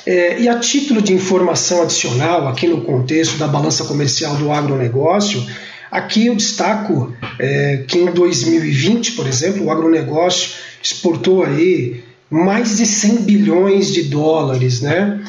É, 0.06 0.40
e 0.40 0.48
a 0.48 0.60
título 0.60 1.02
de 1.02 1.14
informação 1.14 1.82
adicional, 1.82 2.48
aqui 2.48 2.68
no 2.68 2.82
contexto 2.82 3.38
da 3.38 3.48
balança 3.48 3.84
comercial 3.86 4.36
do 4.36 4.52
agronegócio, 4.52 5.44
aqui 5.92 6.28
eu 6.28 6.36
destaco 6.36 7.14
é, 7.40 7.84
que 7.88 7.98
em 7.98 8.12
2020, 8.12 9.14
por 9.14 9.28
exemplo, 9.28 9.66
o 9.66 9.72
agronegócio 9.72 10.52
exportou 10.86 11.44
aí 11.44 12.04
mais 12.30 12.78
de 12.78 12.86
100 12.86 13.24
bilhões 13.24 13.92
de 13.92 14.04
dólares, 14.04 14.82
né? 14.82 15.20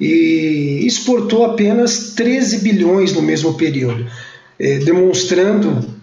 e 0.00 0.84
exportou 0.84 1.44
apenas 1.44 2.14
13 2.16 2.58
bilhões 2.58 3.12
no 3.12 3.22
mesmo 3.22 3.54
período, 3.54 4.04
é, 4.58 4.78
demonstrando 4.78 5.94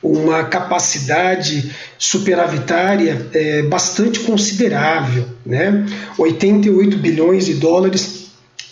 uma 0.00 0.44
capacidade 0.44 1.72
superavitária 1.98 3.26
é, 3.32 3.62
bastante 3.62 4.20
considerável, 4.20 5.24
né? 5.44 5.84
88 6.16 6.96
bilhões 6.98 7.46
de 7.46 7.54
dólares 7.54 8.26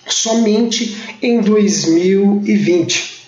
somente 0.07 0.97
em 1.21 1.41
2020. 1.41 3.23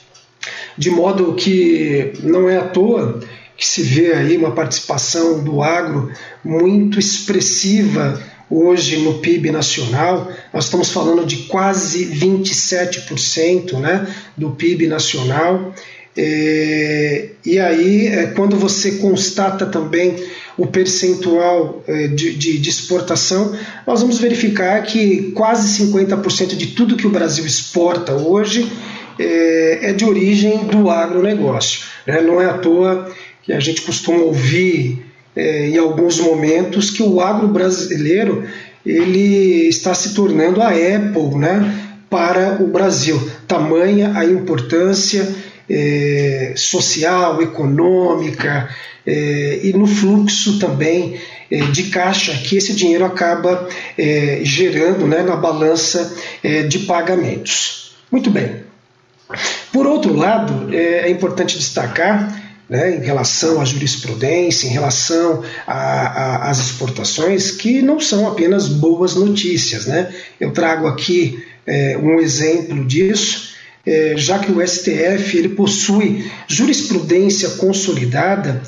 De 0.77 0.91
modo 0.91 1.35
que 1.35 2.13
não 2.23 2.49
é 2.49 2.59
à 2.59 2.65
toa 2.65 3.21
que 3.57 3.67
se 3.67 3.83
vê 3.83 4.13
aí 4.13 4.37
uma 4.37 4.53
participação 4.53 5.43
do 5.43 5.63
agro 5.63 6.11
muito 6.45 6.99
expressiva 6.99 8.21
hoje 8.51 8.99
no 8.99 9.15
PIB 9.15 9.51
nacional, 9.51 10.31
nós 10.53 10.65
estamos 10.65 10.91
falando 10.91 11.25
de 11.27 11.37
quase 11.49 12.07
27% 12.07 13.79
né, 13.79 14.07
do 14.37 14.51
PIB 14.51 14.87
nacional. 14.87 15.75
É, 16.17 17.31
e 17.45 17.59
aí, 17.59 18.07
é, 18.07 18.27
quando 18.27 18.57
você 18.57 18.93
constata 18.93 19.67
também 19.67 20.15
o 20.57 20.67
percentual 20.67 21.83
é, 21.89 22.07
de, 22.07 22.35
de, 22.35 22.59
de, 22.59 22.71
exportação, 22.71 23.57
nós 23.85 24.01
vamos 24.01 24.19
verificar 24.19 24.81
que 24.85 25.33
quase 25.33 25.85
50% 25.85 26.55
de 26.55 26.69
tudo 26.69 26.97
que 26.97 27.07
o 27.07 27.11
Brasil 27.11 27.45
exporta 27.45 28.13
hoje 28.13 28.71
é, 29.19 29.91
é 29.91 29.93
de 29.93 30.05
origem 30.05 30.67
do 30.67 30.89
agronegócio. 30.89 31.81
Né? 32.07 32.21
Não 32.21 32.41
é 32.41 32.47
à 32.47 32.59
toa 32.59 33.13
que 33.45 33.53
a 33.53 33.61
gente 33.61 33.83
costuma 33.83 34.19
ouvir 34.19 35.05
é, 35.37 35.69
em 35.69 35.79
alguns 35.79 36.19
momentos 36.21 36.91
que 36.91 37.03
o 37.03 37.21
agro 37.21 37.49
brasileiro 37.49 38.45
ele 38.85 39.69
está 39.69 39.95
se 39.95 40.15
tornando 40.15 40.61
a 40.61 40.69
Apple 40.69 41.39
né, 41.39 41.97
para 42.11 42.63
o 42.63 42.67
Brasil. 42.67 43.21
Tamanha 43.47 44.13
a 44.17 44.25
importância 44.25 45.35
é, 45.69 46.53
social, 46.57 47.43
econômica 47.43 48.69
é, 49.07 49.61
e 49.63 49.73
no 49.73 49.87
fluxo 49.87 50.59
também 50.59 51.19
é, 51.51 51.59
de 51.67 51.85
caixa 51.85 52.33
que 52.35 52.57
esse 52.57 52.75
dinheiro 52.75 53.05
acaba 53.05 53.69
é, 53.99 54.41
gerando 54.43 55.07
né, 55.07 55.23
na 55.23 55.37
balança 55.37 56.15
é, 56.43 56.63
de 56.63 56.81
pagamentos. 56.81 57.97
Muito 58.11 58.31
bem. 58.31 58.65
Por 59.73 59.87
outro 59.87 60.15
lado, 60.15 60.73
é 60.73 61.11
importante 61.11 61.59
destacar 61.59 62.44
né, 62.69 62.97
em 62.97 63.01
relação 63.01 63.61
à 63.61 63.65
jurisprudência, 63.65 64.67
em 64.67 64.71
relação 64.71 65.43
às 65.67 66.59
exportações, 66.59 67.51
que 67.51 67.83
não 67.83 68.01
são 68.01 68.27
apenas 68.27 68.69
boas 68.69 69.15
notícias. 69.15 69.87
Né? 69.87 70.13
Eu 70.41 70.53
trago 70.53 70.87
aqui 70.87 71.45
é, 71.67 71.97
um 71.99 72.19
exemplo 72.21 72.85
disso, 72.85 73.55
é, 73.87 74.15
já 74.17 74.39
que 74.39 74.51
o 74.51 74.67
STF 74.67 75.37
ele 75.37 75.51
possui 75.51 76.31
jurisprudência 76.49 77.51
consolidada 77.51 78.63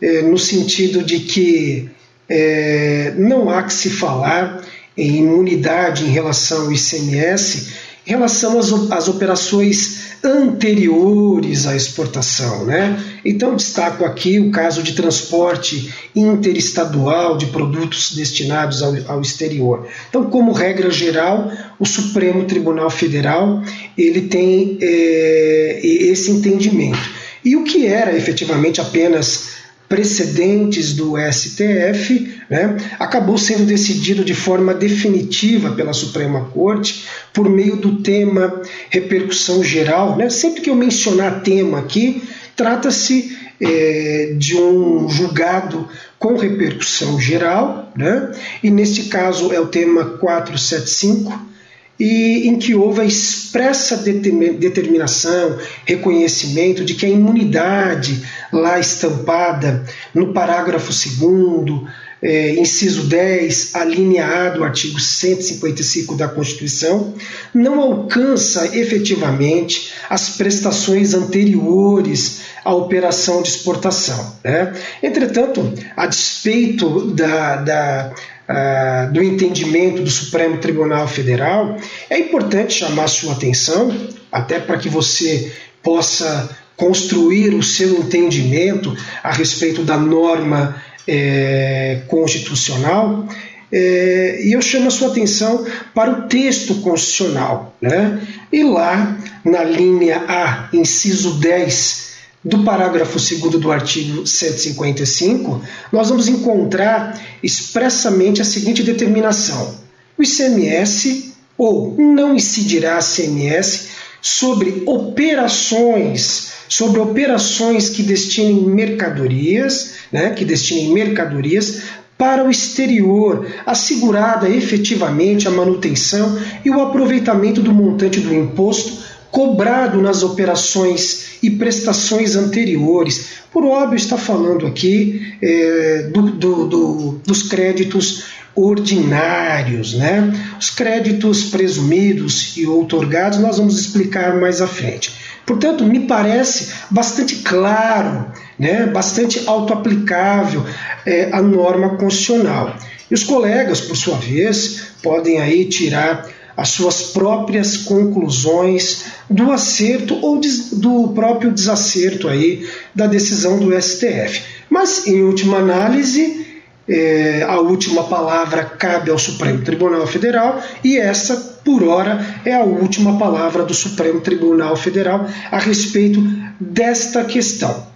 é, 0.00 0.22
no 0.22 0.38
sentido 0.38 1.02
de 1.02 1.20
que 1.20 1.90
é, 2.28 3.12
não 3.16 3.50
há 3.50 3.62
que 3.62 3.74
se 3.74 3.90
falar 3.90 4.64
em 4.96 5.16
imunidade 5.16 6.04
em 6.04 6.10
relação 6.10 6.62
ao 6.62 6.72
ICMS, 6.72 7.72
em 8.06 8.10
relação 8.10 8.58
às, 8.58 8.72
às 8.90 9.08
operações 9.08 10.03
anteriores 10.22 11.66
à 11.66 11.74
exportação. 11.74 12.64
Né? 12.64 13.02
Então, 13.24 13.56
destaco 13.56 14.04
aqui 14.04 14.38
o 14.38 14.50
caso 14.50 14.82
de 14.82 14.94
transporte 14.94 15.92
interestadual 16.14 17.36
de 17.36 17.46
produtos 17.46 18.14
destinados 18.14 18.82
ao, 18.82 18.94
ao, 19.08 19.20
exterior. 19.20 19.86
Então, 20.08 20.24
como 20.24 20.52
regra 20.52 20.90
geral, 20.90 21.50
o 21.78 21.86
Supremo 21.86 22.44
Tribunal 22.44 22.90
Federal 22.90 23.62
ele 23.96 24.22
tem 24.22 24.78
é, 24.80 25.80
esse 25.82 26.30
entendimento. 26.30 27.24
E 27.44 27.56
o 27.56 27.64
que 27.64 27.86
era 27.86 28.16
efetivamente 28.16 28.80
apenas 28.80 29.63
precedentes 29.94 30.92
do 30.92 31.14
STF, 31.16 32.36
né, 32.50 32.76
acabou 32.98 33.38
sendo 33.38 33.64
decidido 33.64 34.24
de 34.24 34.34
forma 34.34 34.74
definitiva 34.74 35.70
pela 35.70 35.92
Suprema 35.92 36.46
Corte 36.46 37.04
por 37.32 37.48
meio 37.48 37.76
do 37.76 38.02
tema 38.02 38.60
repercussão 38.90 39.62
geral. 39.62 40.16
Né? 40.16 40.28
Sempre 40.30 40.62
que 40.62 40.68
eu 40.68 40.74
mencionar 40.74 41.44
tema 41.44 41.78
aqui, 41.78 42.24
trata-se 42.56 43.38
é, 43.60 44.34
de 44.36 44.56
um 44.56 45.08
julgado 45.08 45.88
com 46.18 46.36
repercussão 46.36 47.20
geral, 47.20 47.92
né? 47.96 48.32
e 48.64 48.72
neste 48.72 49.04
caso 49.04 49.52
é 49.52 49.60
o 49.60 49.66
tema 49.66 50.04
475 50.18 51.53
e 51.98 52.48
em 52.48 52.58
que 52.58 52.74
houve 52.74 53.00
a 53.00 53.04
expressa 53.04 53.96
determinação, 53.96 55.58
reconhecimento 55.84 56.84
de 56.84 56.94
que 56.94 57.06
a 57.06 57.08
imunidade 57.08 58.22
lá 58.52 58.78
estampada 58.78 59.84
no 60.12 60.32
parágrafo 60.32 60.92
2 60.92 61.92
é, 62.24 62.54
inciso 62.54 63.02
10, 63.02 63.74
alineado 63.74 64.60
ao 64.60 64.64
artigo 64.64 64.98
155 64.98 66.14
da 66.14 66.26
Constituição, 66.26 67.14
não 67.52 67.78
alcança 67.78 68.74
efetivamente 68.78 69.92
as 70.08 70.30
prestações 70.30 71.12
anteriores 71.12 72.40
à 72.64 72.74
operação 72.74 73.42
de 73.42 73.50
exportação. 73.50 74.36
Né? 74.42 74.72
Entretanto, 75.02 75.74
a 75.94 76.06
despeito 76.06 77.10
da, 77.10 77.56
da 77.56 78.14
ah, 78.46 79.08
do 79.10 79.22
entendimento 79.22 80.02
do 80.02 80.10
Supremo 80.10 80.58
Tribunal 80.58 81.08
Federal, 81.08 81.76
é 82.10 82.18
importante 82.18 82.74
chamar 82.74 83.08
sua 83.08 83.32
atenção, 83.32 83.94
até 84.30 84.58
para 84.58 84.76
que 84.76 84.88
você 84.88 85.52
possa 85.82 86.50
construir 86.76 87.54
o 87.54 87.62
seu 87.62 88.00
entendimento 88.00 88.94
a 89.22 89.30
respeito 89.30 89.82
da 89.82 89.96
norma 89.96 90.82
é, 91.06 92.02
constitucional. 92.08 93.26
É, 93.72 94.40
e 94.42 94.52
eu 94.52 94.60
chamo 94.60 94.88
a 94.88 94.90
sua 94.90 95.08
atenção 95.08 95.66
para 95.94 96.10
o 96.10 96.22
texto 96.28 96.76
constitucional. 96.76 97.74
Né? 97.80 98.20
E 98.52 98.62
lá, 98.62 99.16
na 99.44 99.64
linha 99.64 100.24
A, 100.28 100.68
inciso 100.72 101.40
10 101.40 102.13
do 102.44 102.62
parágrafo 102.62 103.18
2 103.18 103.58
do 103.58 103.72
artigo 103.72 104.26
155, 104.26 105.62
nós 105.90 106.10
vamos 106.10 106.28
encontrar 106.28 107.18
expressamente 107.42 108.42
a 108.42 108.44
seguinte 108.44 108.82
determinação: 108.82 109.74
o 110.18 110.22
ICMS 110.22 111.32
ou 111.56 111.96
não 111.96 112.34
incidirá 112.34 112.98
CMS 112.98 113.88
sobre 114.20 114.82
operações, 114.86 116.52
sobre 116.68 117.00
operações 117.00 117.88
que 117.88 118.02
destinem 118.02 118.62
mercadorias, 118.62 119.94
né, 120.12 120.30
que 120.30 120.44
destinem 120.44 120.92
mercadorias 120.92 121.82
para 122.16 122.44
o 122.44 122.50
exterior, 122.50 123.46
assegurada 123.66 124.48
efetivamente 124.48 125.48
a 125.48 125.50
manutenção 125.50 126.38
e 126.64 126.70
o 126.70 126.80
aproveitamento 126.80 127.60
do 127.60 127.72
montante 127.72 128.20
do 128.20 128.32
imposto 128.32 129.13
cobrado 129.34 130.00
nas 130.00 130.22
operações 130.22 131.38
e 131.42 131.50
prestações 131.50 132.36
anteriores. 132.36 133.30
Por 133.52 133.64
óbvio, 133.64 133.96
está 133.96 134.16
falando 134.16 134.64
aqui 134.64 135.36
é, 135.42 136.02
do, 136.04 136.22
do, 136.30 136.66
do, 136.68 137.20
dos 137.26 137.42
créditos 137.42 138.26
ordinários, 138.54 139.94
né? 139.94 140.32
Os 140.56 140.70
créditos 140.70 141.46
presumidos 141.46 142.56
e 142.56 142.64
outorgados 142.64 143.40
nós 143.40 143.58
vamos 143.58 143.76
explicar 143.76 144.36
mais 144.36 144.60
à 144.60 144.68
frente. 144.68 145.12
Portanto, 145.44 145.84
me 145.84 146.06
parece 146.06 146.72
bastante 146.88 147.38
claro, 147.38 148.30
né? 148.56 148.86
Bastante 148.86 149.42
autoaplicável 149.48 150.64
é, 151.04 151.30
a 151.32 151.42
norma 151.42 151.96
constitucional. 151.96 152.78
E 153.10 153.14
os 153.14 153.24
colegas, 153.24 153.80
por 153.80 153.96
sua 153.96 154.16
vez, 154.16 154.92
podem 155.02 155.40
aí 155.40 155.64
tirar 155.64 156.24
as 156.56 156.68
suas 156.68 157.02
próprias 157.02 157.76
conclusões 157.76 159.04
do 159.28 159.50
acerto 159.50 160.16
ou 160.22 160.40
do 160.72 161.08
próprio 161.08 161.50
desacerto 161.50 162.28
aí 162.28 162.68
da 162.94 163.06
decisão 163.06 163.58
do 163.58 163.70
STF. 163.80 164.42
Mas, 164.70 165.06
em 165.06 165.22
última 165.22 165.58
análise, 165.58 166.44
é, 166.88 167.42
a 167.42 167.58
última 167.60 168.04
palavra 168.04 168.64
cabe 168.64 169.10
ao 169.10 169.18
Supremo 169.18 169.62
Tribunal 169.62 170.06
Federal 170.06 170.62
e 170.82 170.98
essa, 170.98 171.36
por 171.64 171.82
hora, 171.82 172.40
é 172.44 172.54
a 172.54 172.62
última 172.62 173.18
palavra 173.18 173.64
do 173.64 173.74
Supremo 173.74 174.20
Tribunal 174.20 174.76
Federal 174.76 175.26
a 175.50 175.58
respeito 175.58 176.22
desta 176.60 177.24
questão. 177.24 177.86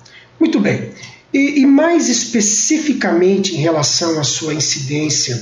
Muito 0.41 0.59
bem. 0.59 0.91
E, 1.33 1.61
e 1.61 1.67
mais 1.67 2.09
especificamente 2.09 3.55
em 3.55 3.59
relação 3.59 4.19
à 4.19 4.25
sua 4.25 4.55
incidência 4.55 5.39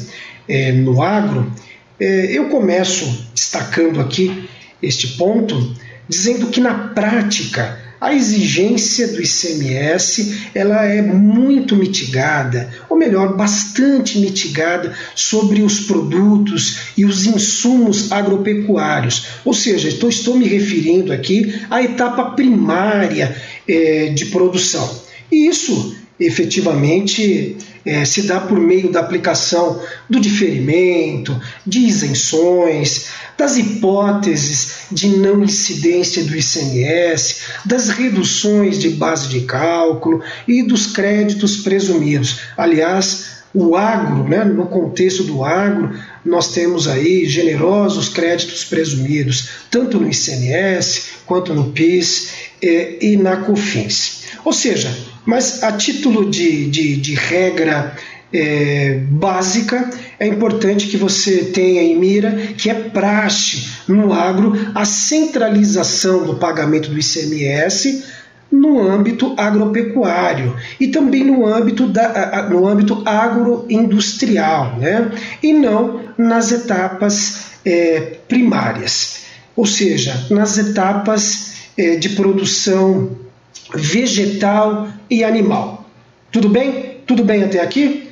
é, 0.48 0.72
no 0.72 1.00
agro, 1.00 1.52
eu 2.00 2.48
começo 2.48 3.26
destacando 3.34 4.00
aqui 4.00 4.48
este 4.82 5.08
ponto, 5.16 5.74
dizendo 6.08 6.48
que 6.48 6.60
na 6.60 6.88
prática 6.88 7.86
a 8.00 8.12
exigência 8.14 9.08
do 9.08 9.22
ICMS 9.22 10.50
ela 10.54 10.84
é 10.84 11.00
muito 11.00 11.74
mitigada, 11.74 12.70
ou 12.88 12.96
melhor, 12.96 13.36
bastante 13.36 14.18
mitigada 14.18 14.94
sobre 15.14 15.62
os 15.62 15.80
produtos 15.80 16.78
e 16.96 17.04
os 17.04 17.24
insumos 17.24 18.12
agropecuários. 18.12 19.26
Ou 19.44 19.54
seja, 19.54 19.88
estou, 19.88 20.08
estou 20.08 20.36
me 20.36 20.46
referindo 20.46 21.12
aqui 21.12 21.60
à 21.70 21.82
etapa 21.82 22.32
primária 22.32 23.34
é, 23.66 24.10
de 24.10 24.26
produção. 24.26 25.02
E 25.32 25.48
isso 25.48 25.96
efetivamente 26.18 27.56
é, 27.84 28.04
se 28.04 28.22
dá 28.22 28.40
por 28.40 28.58
meio 28.58 28.90
da 28.90 29.00
aplicação 29.00 29.80
do 30.10 30.18
diferimento, 30.18 31.38
de 31.64 31.78
isenções, 31.80 33.06
das 33.38 33.56
hipóteses 33.56 34.86
de 34.90 35.08
não 35.08 35.42
incidência 35.42 36.24
do 36.24 36.36
ICMS, 36.36 37.36
das 37.64 37.90
reduções 37.90 38.78
de 38.78 38.90
base 38.90 39.28
de 39.28 39.42
cálculo 39.42 40.22
e 40.48 40.62
dos 40.62 40.86
créditos 40.88 41.58
presumidos. 41.58 42.40
Aliás, 42.56 43.36
o 43.54 43.76
agro, 43.76 44.28
né, 44.28 44.44
no 44.44 44.66
contexto 44.66 45.22
do 45.24 45.44
agro, 45.44 45.98
nós 46.24 46.52
temos 46.52 46.88
aí 46.88 47.24
generosos 47.24 48.08
créditos 48.08 48.64
presumidos, 48.64 49.48
tanto 49.70 49.98
no 49.98 50.10
ICMS 50.10 51.02
quanto 51.24 51.54
no 51.54 51.70
PIS 51.72 52.30
eh, 52.60 52.98
e 53.00 53.16
na 53.16 53.36
COFINS. 53.38 54.24
Ou 54.44 54.52
seja, 54.52 54.94
mas 55.26 55.62
a 55.62 55.72
título 55.72 56.30
de, 56.30 56.70
de, 56.70 56.96
de 56.96 57.14
regra 57.14 57.94
é, 58.32 59.00
básica, 59.10 59.90
é 60.18 60.26
importante 60.26 60.86
que 60.86 60.96
você 60.96 61.44
tenha 61.44 61.82
em 61.82 61.96
mira 61.98 62.32
que 62.56 62.70
é 62.70 62.74
praxe 62.74 63.68
no 63.88 64.12
agro 64.12 64.52
a 64.74 64.84
centralização 64.84 66.24
do 66.24 66.36
pagamento 66.36 66.90
do 66.90 66.98
ICMS 66.98 68.04
no 68.50 68.80
âmbito 68.80 69.34
agropecuário 69.36 70.54
e 70.78 70.88
também 70.88 71.24
no 71.24 71.46
âmbito, 71.46 71.86
da, 71.88 72.48
no 72.48 72.66
âmbito 72.66 73.02
agroindustrial, 73.04 74.76
né? 74.78 75.10
e 75.42 75.52
não 75.52 76.00
nas 76.16 76.52
etapas 76.52 77.46
é, 77.64 78.18
primárias, 78.28 79.24
ou 79.56 79.66
seja, 79.66 80.26
nas 80.30 80.56
etapas 80.58 81.54
é, 81.76 81.96
de 81.96 82.10
produção 82.10 83.25
vegetal 83.74 84.88
e 85.10 85.24
animal. 85.24 85.88
Tudo 86.30 86.48
bem? 86.48 86.98
Tudo 87.06 87.24
bem 87.24 87.42
até 87.42 87.60
aqui? 87.60 88.08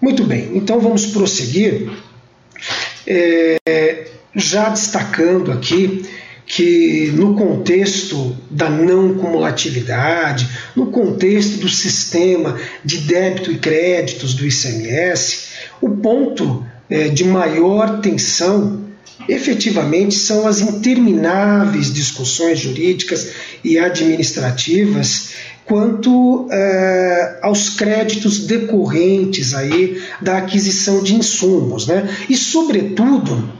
Muito 0.00 0.24
bem, 0.24 0.52
então 0.54 0.80
vamos 0.80 1.06
prosseguir. 1.06 1.90
É, 3.06 4.06
já 4.34 4.68
destacando 4.68 5.50
aqui 5.50 6.04
que 6.46 7.12
no 7.14 7.34
contexto 7.34 8.34
da 8.50 8.70
não 8.70 9.14
cumulatividade, 9.14 10.48
no 10.74 10.86
contexto 10.86 11.58
do 11.58 11.68
sistema 11.68 12.58
de 12.82 12.98
débito 12.98 13.52
e 13.52 13.58
créditos 13.58 14.34
do 14.34 14.46
ICMS, 14.46 15.48
o 15.80 15.90
ponto 15.90 16.66
é, 16.88 17.08
de 17.08 17.24
maior 17.24 18.00
tensão 18.00 18.87
efetivamente 19.28 20.14
são 20.14 20.46
as 20.46 20.60
intermináveis 20.60 21.92
discussões 21.92 22.58
jurídicas 22.58 23.32
e 23.62 23.78
administrativas 23.78 25.30
quanto 25.68 26.48
eh, 26.50 27.38
aos 27.42 27.68
créditos 27.68 28.46
decorrentes 28.46 29.52
aí 29.52 30.02
da 30.20 30.38
aquisição 30.38 31.02
de 31.02 31.14
insumos, 31.14 31.86
né? 31.86 32.08
E 32.28 32.34
sobretudo 32.34 33.52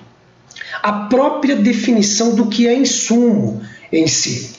a 0.83 0.93
própria 0.93 1.55
definição 1.55 2.35
do 2.35 2.47
que 2.47 2.67
é 2.67 2.75
insumo 2.75 3.61
em 3.93 4.07
si, 4.07 4.51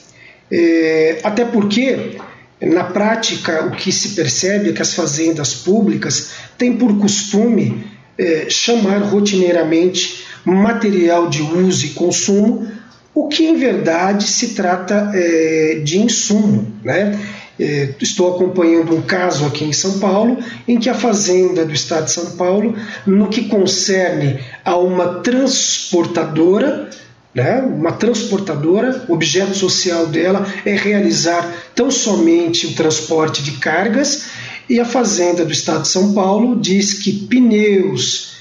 eh, 0.50 1.18
até 1.24 1.44
porque 1.44 2.18
na 2.60 2.84
prática 2.84 3.64
o 3.66 3.72
que 3.72 3.90
se 3.90 4.10
percebe 4.10 4.70
é 4.70 4.72
que 4.72 4.82
as 4.82 4.94
fazendas 4.94 5.54
públicas 5.54 6.30
têm 6.56 6.76
por 6.76 6.98
costume 6.98 7.84
eh, 8.16 8.46
chamar 8.48 8.98
rotineiramente 8.98 10.24
material 10.52 11.28
de 11.28 11.42
uso 11.42 11.86
e 11.86 11.90
consumo, 11.90 12.66
o 13.14 13.28
que 13.28 13.44
em 13.44 13.56
verdade 13.56 14.24
se 14.24 14.54
trata 14.54 15.10
é, 15.14 15.80
de 15.84 15.98
insumo. 15.98 16.72
Né? 16.82 17.18
É, 17.58 17.94
estou 18.00 18.34
acompanhando 18.34 18.96
um 18.96 19.02
caso 19.02 19.44
aqui 19.44 19.64
em 19.64 19.72
São 19.72 19.98
Paulo, 19.98 20.38
em 20.66 20.78
que 20.78 20.88
a 20.88 20.94
Fazenda 20.94 21.64
do 21.64 21.74
Estado 21.74 22.06
de 22.06 22.12
São 22.12 22.30
Paulo, 22.36 22.74
no 23.06 23.28
que 23.28 23.48
concerne 23.48 24.40
a 24.64 24.76
uma 24.76 25.20
transportadora, 25.20 26.88
né, 27.34 27.60
uma 27.60 27.92
transportadora, 27.92 29.04
o 29.08 29.12
objeto 29.12 29.54
social 29.54 30.06
dela 30.06 30.46
é 30.64 30.74
realizar 30.74 31.46
tão 31.74 31.90
somente 31.90 32.66
o 32.66 32.72
transporte 32.72 33.42
de 33.42 33.52
cargas, 33.52 34.24
e 34.68 34.80
a 34.80 34.84
Fazenda 34.84 35.44
do 35.44 35.52
Estado 35.52 35.82
de 35.82 35.88
São 35.88 36.14
Paulo 36.14 36.58
diz 36.58 36.94
que 36.94 37.12
pneus, 37.12 38.39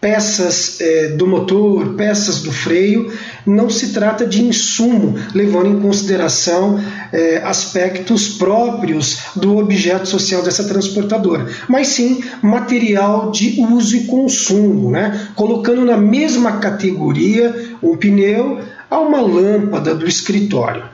peças 0.00 0.80
é, 0.80 1.08
do 1.08 1.26
motor, 1.26 1.94
peças 1.94 2.40
do 2.42 2.52
freio, 2.52 3.12
não 3.44 3.68
se 3.68 3.92
trata 3.92 4.24
de 4.24 4.42
insumo, 4.42 5.18
levando 5.34 5.70
em 5.70 5.80
consideração 5.80 6.80
é, 7.12 7.38
aspectos 7.38 8.28
próprios 8.28 9.18
do 9.34 9.56
objeto 9.58 10.06
social 10.06 10.42
dessa 10.42 10.64
transportadora, 10.64 11.48
mas 11.68 11.88
sim 11.88 12.22
material 12.40 13.32
de 13.32 13.60
uso 13.60 13.96
e 13.96 14.04
consumo, 14.04 14.90
né? 14.90 15.28
colocando 15.34 15.84
na 15.84 15.96
mesma 15.96 16.58
categoria 16.58 17.72
um 17.82 17.96
pneu 17.96 18.60
a 18.88 19.00
uma 19.00 19.20
lâmpada 19.20 19.94
do 19.94 20.06
escritório. 20.06 20.84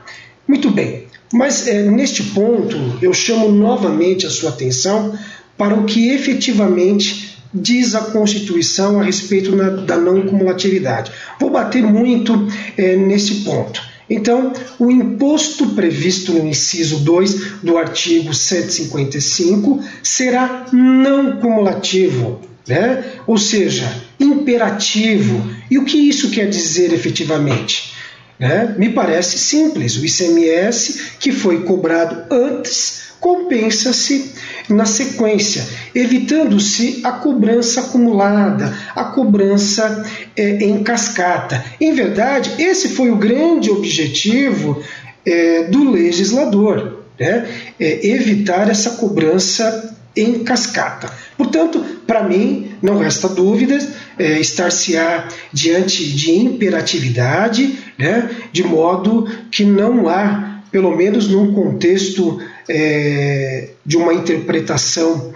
Muito 0.47 0.71
bem, 0.71 1.05
mas 1.31 1.67
é, 1.67 1.83
neste 1.83 2.23
ponto 2.23 2.75
eu 3.01 3.13
chamo 3.13 3.51
novamente 3.51 4.25
a 4.25 4.29
sua 4.31 4.49
atenção 4.49 5.13
para 5.57 5.75
o 5.75 5.85
que 5.85 6.09
efetivamente 6.09 7.34
diz 7.55 7.95
a 7.95 8.01
Constituição 8.01 8.99
a 8.99 9.03
respeito 9.03 9.55
na, 9.55 9.69
da 9.69 9.97
não 9.97 10.23
cumulatividade. 10.23 11.11
Vou 11.39 11.49
bater 11.49 11.81
muito 11.81 12.47
é, 12.77 12.95
nesse 12.95 13.35
ponto. 13.35 13.81
Então, 14.09 14.53
o 14.77 14.91
imposto 14.91 15.69
previsto 15.69 16.33
no 16.33 16.47
inciso 16.47 16.99
2 16.99 17.61
do 17.63 17.77
artigo 17.77 18.33
155 18.33 19.83
será 20.03 20.67
não 20.71 21.37
cumulativo, 21.37 22.41
né? 22.67 23.03
ou 23.25 23.37
seja, 23.37 23.91
imperativo. 24.19 25.49
E 25.71 25.79
o 25.79 25.85
que 25.85 25.97
isso 25.97 26.29
quer 26.29 26.47
dizer 26.47 26.93
efetivamente? 26.93 27.94
Né? 28.39 28.75
Me 28.77 28.89
parece 28.89 29.37
simples: 29.37 29.95
o 29.97 30.05
ICMS 30.05 31.17
que 31.19 31.31
foi 31.31 31.63
cobrado 31.63 32.23
antes 32.33 33.05
compensa-se 33.19 34.33
na 34.69 34.85
sequência, 34.85 35.65
evitando-se 35.95 37.01
a 37.03 37.13
cobrança 37.13 37.81
acumulada, 37.81 38.77
a 38.95 39.05
cobrança 39.05 40.05
é, 40.35 40.63
em 40.63 40.83
cascata. 40.83 41.63
Em 41.81 41.93
verdade, 41.93 42.51
esse 42.59 42.89
foi 42.89 43.09
o 43.09 43.15
grande 43.15 43.71
objetivo 43.71 44.83
é, 45.25 45.63
do 45.63 45.89
legislador, 45.89 47.03
né? 47.19 47.47
é, 47.79 48.07
evitar 48.07 48.69
essa 48.69 48.91
cobrança 48.91 49.95
em 50.15 50.43
cascata. 50.43 51.11
Portanto, 51.37 51.83
para 52.07 52.23
mim, 52.23 52.71
não 52.81 52.97
resta 52.97 53.27
dúvidas, 53.27 53.89
é, 54.17 54.39
estar-se-á 54.39 55.27
diante 55.51 56.03
de 56.03 56.31
imperatividade, 56.31 57.77
né, 57.97 58.29
de 58.51 58.63
modo 58.63 59.27
que 59.51 59.65
não 59.65 60.07
há, 60.07 60.61
pelo 60.71 60.95
menos 60.95 61.27
num 61.27 61.53
contexto 61.53 62.39
é, 62.69 63.69
de 63.85 63.97
uma 63.97 64.13
interpretação 64.13 65.33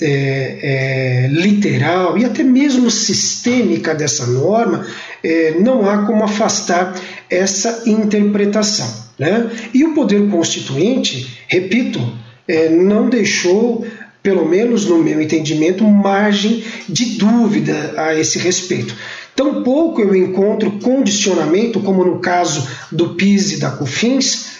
é, 0.00 0.58
é, 0.62 1.28
literal 1.28 2.16
e 2.16 2.24
até 2.24 2.42
mesmo 2.42 2.90
sistêmica 2.90 3.94
dessa 3.94 4.26
norma, 4.26 4.86
é, 5.22 5.52
não 5.60 5.88
há 5.88 6.06
como 6.06 6.24
afastar 6.24 6.94
essa 7.28 7.82
interpretação. 7.86 9.10
Né? 9.18 9.50
E 9.74 9.84
o 9.84 9.94
poder 9.94 10.28
constituinte, 10.30 11.38
repito, 11.46 12.00
é, 12.48 12.68
não 12.68 13.08
deixou, 13.08 13.86
pelo 14.22 14.46
menos 14.46 14.84
no 14.86 14.98
meu 14.98 15.20
entendimento, 15.20 15.84
margem 15.84 16.64
de 16.88 17.16
dúvida 17.16 17.94
a 17.96 18.14
esse 18.14 18.38
respeito. 18.38 18.94
Tampouco 19.34 20.00
eu 20.00 20.14
encontro 20.14 20.78
condicionamento, 20.80 21.80
como 21.80 22.04
no 22.04 22.18
caso 22.18 22.68
do 22.92 23.14
PIS 23.14 23.52
e 23.52 23.60
da 23.60 23.70
COFINS, 23.70 24.50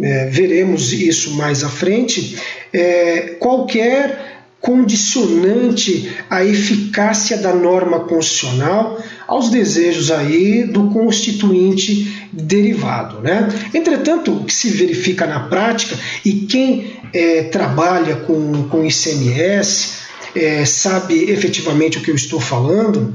é, 0.00 0.26
veremos 0.26 0.92
isso 0.92 1.34
mais 1.34 1.64
à 1.64 1.68
frente, 1.68 2.38
é, 2.72 3.36
qualquer 3.40 4.30
condicionante 4.60 6.12
à 6.28 6.44
eficácia 6.44 7.38
da 7.38 7.52
norma 7.52 8.00
constitucional 8.00 9.02
aos 9.30 9.48
desejos 9.48 10.10
aí 10.10 10.64
do 10.64 10.90
constituinte 10.90 12.28
derivado. 12.32 13.20
Né? 13.20 13.48
Entretanto, 13.72 14.32
o 14.32 14.44
que 14.44 14.52
se 14.52 14.70
verifica 14.70 15.24
na 15.24 15.38
prática, 15.48 15.96
e 16.24 16.32
quem 16.32 16.96
é, 17.14 17.44
trabalha 17.44 18.16
com, 18.16 18.64
com 18.64 18.84
ICMS 18.84 20.00
é, 20.34 20.64
sabe 20.64 21.30
efetivamente 21.30 21.98
o 21.98 22.00
que 22.02 22.10
eu 22.10 22.16
estou 22.16 22.40
falando, 22.40 23.14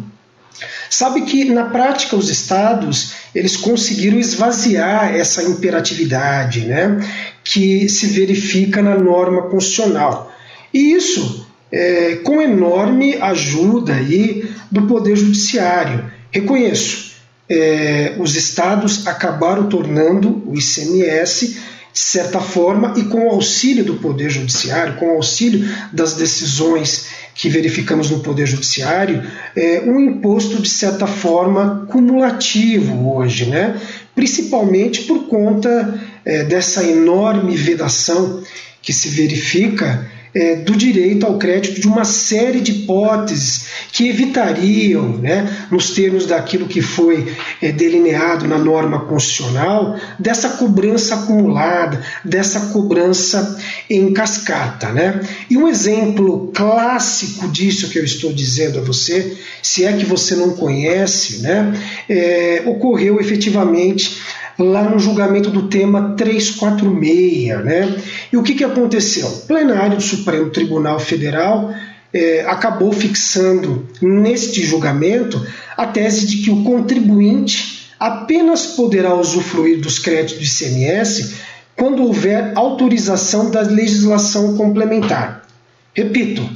Sabe 0.90 1.24
que 1.24 1.44
na 1.44 1.66
prática 1.66 2.16
os 2.16 2.30
estados 2.30 3.12
eles 3.34 3.58
conseguiram 3.58 4.18
esvaziar 4.18 5.14
essa 5.14 5.44
imperatividade, 5.44 6.62
né, 6.62 7.06
que 7.44 7.90
se 7.90 8.08
verifica 8.08 8.82
na 8.82 8.98
norma 8.98 9.50
constitucional. 9.50 10.34
E 10.74 10.94
isso 10.94 11.45
é, 11.76 12.16
com 12.24 12.42
enorme 12.42 13.16
ajuda 13.16 13.94
aí 13.94 14.50
do 14.72 14.84
poder 14.84 15.18
judiciário. 15.18 16.10
Reconheço, 16.32 17.16
é, 17.50 18.16
os 18.18 18.34
estados 18.38 19.06
acabaram 19.06 19.68
tornando 19.68 20.42
o 20.48 20.58
ICMS 20.58 21.58
de 21.92 22.00
certa 22.00 22.42
forma, 22.42 22.94
e 22.98 23.04
com 23.04 23.26
o 23.26 23.30
auxílio 23.30 23.86
do 23.86 23.94
Poder 23.96 24.30
Judiciário, 24.30 24.98
com 24.98 25.14
o 25.14 25.16
auxílio 25.16 25.66
das 25.94 26.14
decisões 26.14 27.06
que 27.34 27.48
verificamos 27.48 28.12
no 28.12 28.20
Poder 28.20 28.46
Judiciário, 28.46 29.24
é 29.56 29.80
um 29.80 29.98
imposto, 30.02 30.62
de 30.62 30.68
certa 30.68 31.08
forma, 31.08 31.86
cumulativo 31.90 33.16
hoje, 33.16 33.46
né? 33.46 33.80
principalmente 34.14 35.04
por 35.04 35.28
conta 35.28 35.98
é, 36.26 36.44
dessa 36.44 36.84
enorme 36.84 37.56
vedação 37.56 38.44
que 38.82 38.92
se 38.92 39.08
verifica 39.08 40.06
é, 40.36 40.58
do 40.58 40.76
direito 40.76 41.26
ao 41.26 41.38
crédito 41.38 41.80
de 41.80 41.88
uma 41.88 42.04
série 42.04 42.60
de 42.60 42.74
hipóteses 42.74 43.68
que 43.92 44.10
evitariam, 44.10 45.18
né, 45.18 45.68
nos 45.72 45.92
termos 45.92 46.26
daquilo 46.26 46.68
que 46.68 46.82
foi 46.82 47.34
é, 47.62 47.72
delineado 47.72 48.46
na 48.46 48.58
norma 48.58 49.06
constitucional, 49.06 49.98
dessa 50.20 50.50
cobrança 50.50 51.16
acumulada, 51.16 52.04
dessa 52.24 52.60
cobrança 52.68 53.58
em 53.90 54.12
cascata. 54.12 54.92
Né? 54.92 55.22
E 55.50 55.58
um 55.58 55.70
exemplo 55.70 56.52
clássico 56.54 57.48
disso 57.48 57.90
que 57.90 57.98
eu 57.98 58.04
estou 58.04 58.34
dizendo 58.34 58.80
a 58.80 58.82
você, 58.82 59.38
se 59.62 59.86
é 59.86 59.94
que 59.94 60.06
você 60.06 60.36
não 60.36 60.52
conhece, 60.52 61.42
né, 61.42 61.74
é, 62.10 62.64
ocorreu 62.66 63.22
efetivamente 63.22 64.22
lá 64.58 64.84
no 64.84 65.00
julgamento 65.00 65.50
do 65.50 65.68
tema 65.68 66.16
346. 66.16 67.64
Né? 67.64 67.96
E 68.32 68.38
o 68.38 68.44
que, 68.44 68.56
que 68.56 68.64
aconteceu? 68.64 69.28
O 69.28 69.42
plenário 69.42 69.98
do 69.98 70.04
Supremo 70.04 70.50
Tribunal 70.50 71.00
Federal 71.00 71.74
é, 72.14 72.46
acabou 72.48 72.92
fixando 72.92 73.88
neste 74.02 74.64
julgamento 74.64 75.46
a 75.76 75.86
tese 75.86 76.26
de 76.26 76.38
que 76.38 76.52
o 76.52 76.64
contribuinte 76.64 77.92
apenas 78.00 78.68
poderá 78.68 79.14
usufruir 79.16 79.80
dos 79.80 80.00
créditos 80.00 80.38
do 80.38 80.44
ICMS 80.44 81.36
quando 81.76 82.04
houver 82.04 82.54
autorização 82.56 83.50
da 83.52 83.62
legislação 83.62 84.56
complementar. 84.56 85.46
Repito, 85.94 86.48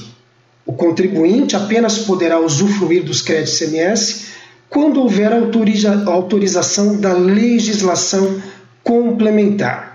o 0.66 0.74
contribuinte 0.74 1.56
apenas 1.56 2.00
poderá 2.00 2.40
usufruir 2.40 3.04
dos 3.04 3.22
créditos 3.22 3.60
ICMS 3.60 4.30
quando 4.70 5.02
houver 5.02 5.34
autoriza 5.34 6.04
autorização 6.06 7.00
da 7.00 7.14
legislação 7.14 8.42
complementar. 8.84 9.89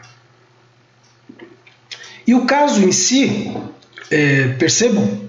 E 2.27 2.35
o 2.35 2.47
caso 2.47 2.83
em 2.83 2.93
si, 2.93 3.55
é, 4.11 4.49
percebam, 4.59 5.23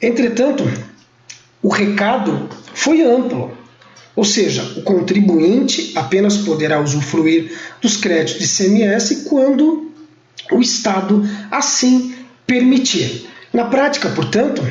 Entretanto, 0.00 0.64
o 1.62 1.68
recado 1.68 2.48
foi 2.72 3.02
amplo, 3.02 3.52
ou 4.20 4.24
seja, 4.24 4.62
o 4.76 4.82
contribuinte 4.82 5.92
apenas 5.94 6.36
poderá 6.36 6.78
usufruir 6.78 7.58
dos 7.80 7.96
créditos 7.96 8.38
de 8.38 8.54
CMS 8.54 9.24
quando 9.26 9.90
o 10.52 10.60
Estado 10.60 11.26
assim 11.50 12.14
permitir. 12.46 13.30
Na 13.50 13.64
prática, 13.64 14.10
portanto, 14.10 14.62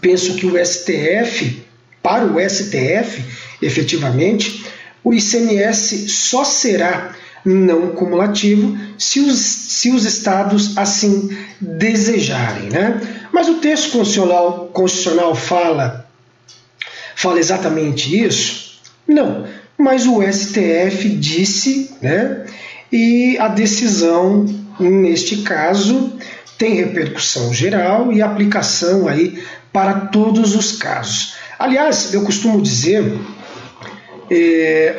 penso 0.00 0.34
que 0.34 0.44
o 0.44 0.58
STF, 0.58 1.64
para 2.02 2.24
o 2.24 2.40
STF, 2.40 3.22
efetivamente, 3.62 4.66
o 5.04 5.14
ICMS 5.14 6.08
só 6.08 6.42
será 6.42 7.14
não 7.44 7.92
cumulativo 7.92 8.76
se 8.98 9.20
os, 9.20 9.38
se 9.38 9.90
os 9.92 10.04
estados 10.04 10.76
assim 10.76 11.30
desejarem. 11.60 12.70
Né? 12.70 13.28
Mas 13.32 13.48
o 13.48 13.58
texto 13.58 13.92
constitucional, 13.92 14.68
constitucional 14.72 15.32
fala, 15.36 16.10
fala 17.14 17.38
exatamente 17.38 18.20
isso? 18.20 18.63
Não, 19.06 19.46
mas 19.76 20.06
o 20.06 20.22
STF 20.22 21.08
disse, 21.08 21.90
né? 22.00 22.46
e 22.94 23.36
a 23.38 23.48
decisão, 23.48 24.46
neste 24.78 25.38
caso, 25.38 26.12
tem 26.56 26.74
repercussão 26.74 27.52
geral 27.52 28.12
e 28.12 28.22
aplicação 28.22 29.08
aí 29.08 29.42
para 29.72 30.06
todos 30.06 30.54
os 30.54 30.72
casos. 30.72 31.34
Aliás, 31.58 32.14
eu 32.14 32.22
costumo 32.22 32.62
dizer, 32.62 33.18
é, 34.30 34.94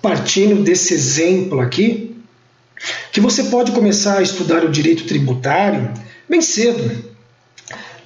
partindo 0.00 0.62
desse 0.62 0.94
exemplo 0.94 1.60
aqui, 1.60 2.16
que 3.10 3.20
você 3.20 3.44
pode 3.44 3.72
começar 3.72 4.18
a 4.18 4.22
estudar 4.22 4.64
o 4.64 4.70
direito 4.70 5.04
tributário 5.04 5.92
bem 6.28 6.40
cedo, 6.40 7.12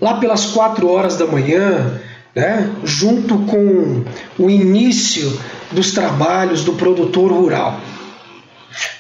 lá 0.01 0.19
pelas 0.19 0.47
quatro 0.47 0.89
horas 0.89 1.17
da 1.17 1.27
manhã, 1.27 2.01
né, 2.37 2.71
junto 2.85 3.39
com 3.47 4.05
o 4.39 4.51
início 4.51 5.41
dos 5.73 5.93
trabalhos 5.93 6.63
do 6.63 6.75
produtor 6.75 7.33
rural. 7.33 7.81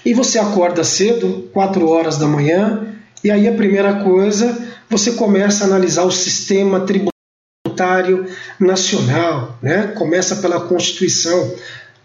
E 0.02 0.14
você 0.14 0.38
acorda 0.38 0.82
cedo, 0.82 1.50
quatro 1.52 1.86
horas 1.86 2.16
da 2.16 2.26
manhã, 2.26 2.94
e 3.22 3.30
aí 3.30 3.46
a 3.46 3.52
primeira 3.52 4.02
coisa, 4.02 4.56
você 4.88 5.12
começa 5.12 5.64
a 5.64 5.66
analisar 5.66 6.04
o 6.04 6.10
sistema 6.10 6.80
tributário 6.80 8.26
nacional, 8.58 9.58
né? 9.60 9.92
começa 9.98 10.36
pela 10.36 10.60
Constituição, 10.60 11.54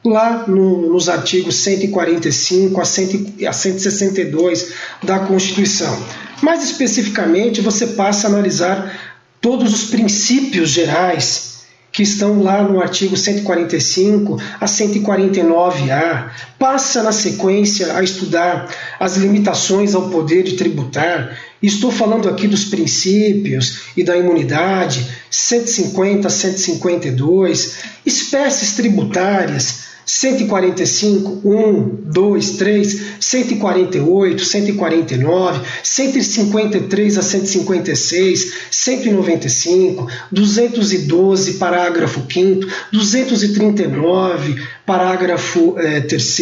lá 0.04 0.46
no, 0.48 0.91
nos 0.91 1.08
artigos 1.08 1.56
145 1.58 2.82
a, 2.82 2.84
100, 2.84 3.36
a 3.48 3.54
162 3.54 4.74
da 5.04 5.20
Constituição. 5.20 5.96
Mais 6.41 6.63
especificamente, 6.63 7.62
você 7.62 7.88
passa 7.88 8.28
a 8.28 8.32
analisar 8.32 9.11
todos 9.41 9.73
os 9.73 9.89
princípios 9.89 10.69
gerais 10.69 11.51
que 11.91 12.04
estão 12.04 12.41
lá 12.41 12.63
no 12.63 12.80
artigo 12.80 13.17
145 13.17 14.41
a 14.62 14.65
149A, 14.65 16.32
passa 16.58 17.04
na 17.04 17.12
sequência 17.12 17.97
a 17.97 18.01
estudar 18.01 18.73
as 18.97 19.17
limitações 19.17 19.93
ao 19.93 20.10
poder 20.10 20.43
de 20.43 20.54
tributar. 20.54 21.38
Estou 21.62 21.91
falando 21.91 22.30
aqui 22.30 22.47
dos 22.47 22.65
princípios 22.65 23.82
e 23.97 24.04
da 24.04 24.15
imunidade, 24.15 25.06
150 25.30 26.27
a 26.27 26.32
152, 26.32 27.75
espécies 28.06 28.73
tributárias, 28.75 29.90
145, 30.06 31.42
1, 31.44 31.98
2, 32.06 32.52
3, 32.58 33.02
148, 33.20 34.46
149, 34.46 35.62
153 35.84 37.18
a 37.18 37.22
156, 37.22 38.54
195, 38.72 40.08
212, 40.32 41.54
parágrafo 41.54 42.22
5, 42.28 42.68
239, 42.92 44.62
parágrafo 44.86 45.76
é, 45.78 46.02
3, 46.02 46.38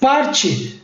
parte 0.00 0.80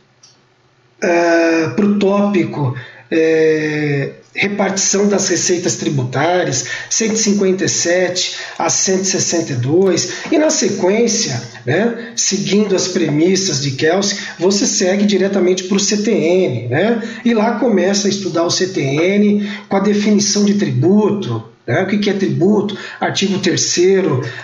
é, 1.00 1.68
para 1.68 1.86
o 1.86 1.98
tópico. 1.98 2.76
É, 3.10 4.12
repartição 4.36 5.08
das 5.08 5.28
receitas 5.28 5.76
tributárias, 5.76 6.66
157 6.90 8.36
a 8.58 8.68
162, 8.68 10.12
e 10.30 10.38
na 10.38 10.50
sequência, 10.50 11.42
né, 11.64 12.12
seguindo 12.14 12.76
as 12.76 12.88
premissas 12.88 13.62
de 13.62 13.72
Kelsey, 13.72 14.18
você 14.38 14.66
segue 14.66 15.04
diretamente 15.06 15.64
para 15.64 15.76
o 15.76 15.80
CTN, 15.80 16.68
né, 16.68 17.02
e 17.24 17.34
lá 17.34 17.58
começa 17.58 18.06
a 18.06 18.10
estudar 18.10 18.44
o 18.44 18.50
CTN 18.50 19.50
com 19.68 19.76
a 19.76 19.80
definição 19.80 20.44
de 20.44 20.54
tributo, 20.54 21.56
né? 21.66 21.82
O 21.82 21.86
que 21.86 22.08
é 22.08 22.12
tributo? 22.12 22.78
Artigo 23.00 23.40
3 23.40 23.76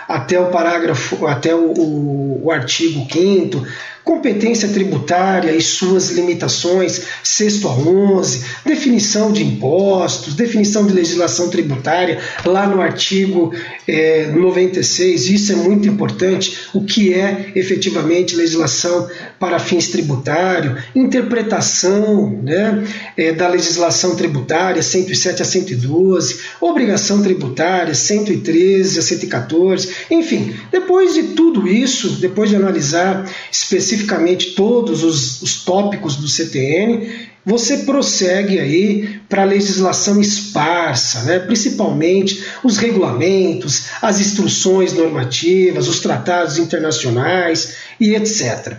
até 0.09 0.41
o 0.41 0.51
parágrafo, 0.51 1.25
até 1.27 1.55
o, 1.55 1.73
o, 1.73 2.47
o 2.47 2.51
artigo 2.51 3.07
5 3.09 3.65
competência 4.05 4.69
tributária 4.69 5.53
e 5.53 5.61
suas 5.61 6.11
limitações, 6.11 7.03
6 7.23 7.65
a 7.65 7.69
11, 7.69 8.45
definição 8.65 9.33
de 9.33 9.45
impostos, 9.45 10.35
definição 10.35 10.87
de 10.87 10.93
legislação 10.93 11.49
tributária, 11.49 12.21
lá 12.45 12.67
no 12.67 12.81
artigo 12.81 13.53
é, 13.87 14.27
96, 14.27 15.29
isso 15.29 15.53
é 15.53 15.57
muito 15.57 15.89
importante, 15.89 16.69
o 16.75 16.85
que 16.85 17.15
é 17.15 17.53
efetivamente 17.55 18.35
legislação 18.35 19.09
para 19.39 19.59
fins 19.59 19.89
tributários, 19.89 20.83
interpretação 20.95 22.41
né, 22.43 22.85
é, 23.17 23.33
da 23.33 23.49
legislação 23.49 24.17
tributária, 24.17 24.83
107 24.83 25.43
a 25.43 25.45
112, 25.45 26.41
obrigação 26.61 27.23
tributária, 27.23 27.95
113 27.95 28.99
a 28.99 29.03
114, 29.03 29.89
enfim, 30.11 30.55
depois 30.71 31.15
de 31.15 31.23
tudo 31.35 31.69
isso, 31.69 32.21
depois 32.21 32.51
de 32.51 32.57
analisar 32.57 33.31
especificamente 33.51 33.92
especificamente 33.93 34.53
todos 34.53 35.05
os, 35.05 35.43
os 35.43 35.65
tópicos 35.65 36.17
do 36.17 36.27
CTN, 36.27 37.29
você 37.45 37.79
prossegue 37.79 38.59
aí 38.59 39.21
para 39.29 39.43
a 39.43 39.47
legislação 39.47 40.21
esparsa, 40.21 41.25
né? 41.25 41.39
principalmente 41.41 42.45
os 42.63 42.79
regulamentos, 42.79 43.87
as 44.01 44.21
instruções 44.21 44.93
normativas, 44.93 45.89
os 45.89 46.01
tratados 46.01 46.57
internacionais 46.59 47.77
e 48.01 48.15
etc. 48.15 48.77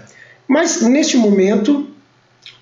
Mas 0.47 0.81
neste 0.81 1.17
momento, 1.17 1.87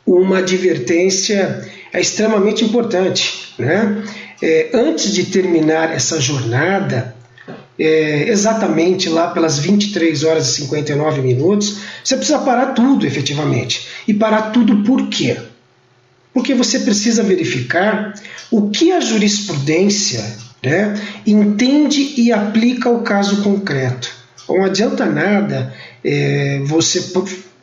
uma 0.06 0.40
advertência 0.40 1.70
é 1.94 2.02
extremamente 2.02 2.66
importante. 2.66 3.54
Né? 3.58 4.04
É, 4.42 4.72
antes 4.74 5.14
de 5.14 5.26
terminar 5.26 5.94
essa 5.94 6.20
jornada, 6.20 7.16
é, 7.82 8.30
exatamente 8.30 9.10
lá 9.10 9.32
pelas 9.32 9.58
23 9.58 10.24
horas 10.24 10.50
e 10.50 10.62
59 10.62 11.22
minutos, 11.22 11.80
você 12.04 12.16
precisa 12.16 12.40
parar 12.40 12.68
tudo 12.68 13.08
efetivamente. 13.08 13.88
E 14.08 14.14
parar 14.14 14.52
tudo 14.52 14.84
por 14.84 15.08
quê? 15.08 15.38
Porque 16.32 16.54
você 16.54 16.80
precisa 16.80 17.24
verificar 17.24 18.14
o 18.52 18.70
que 18.70 18.92
a 18.92 19.00
jurisprudência 19.00 20.24
né, 20.64 20.94
entende 21.26 22.14
e 22.18 22.32
aplica 22.32 22.88
ao 22.88 23.02
caso 23.02 23.42
concreto. 23.42 24.12
Não 24.48 24.64
adianta 24.64 25.06
nada 25.06 25.74
é, 26.04 26.62
você 26.64 27.12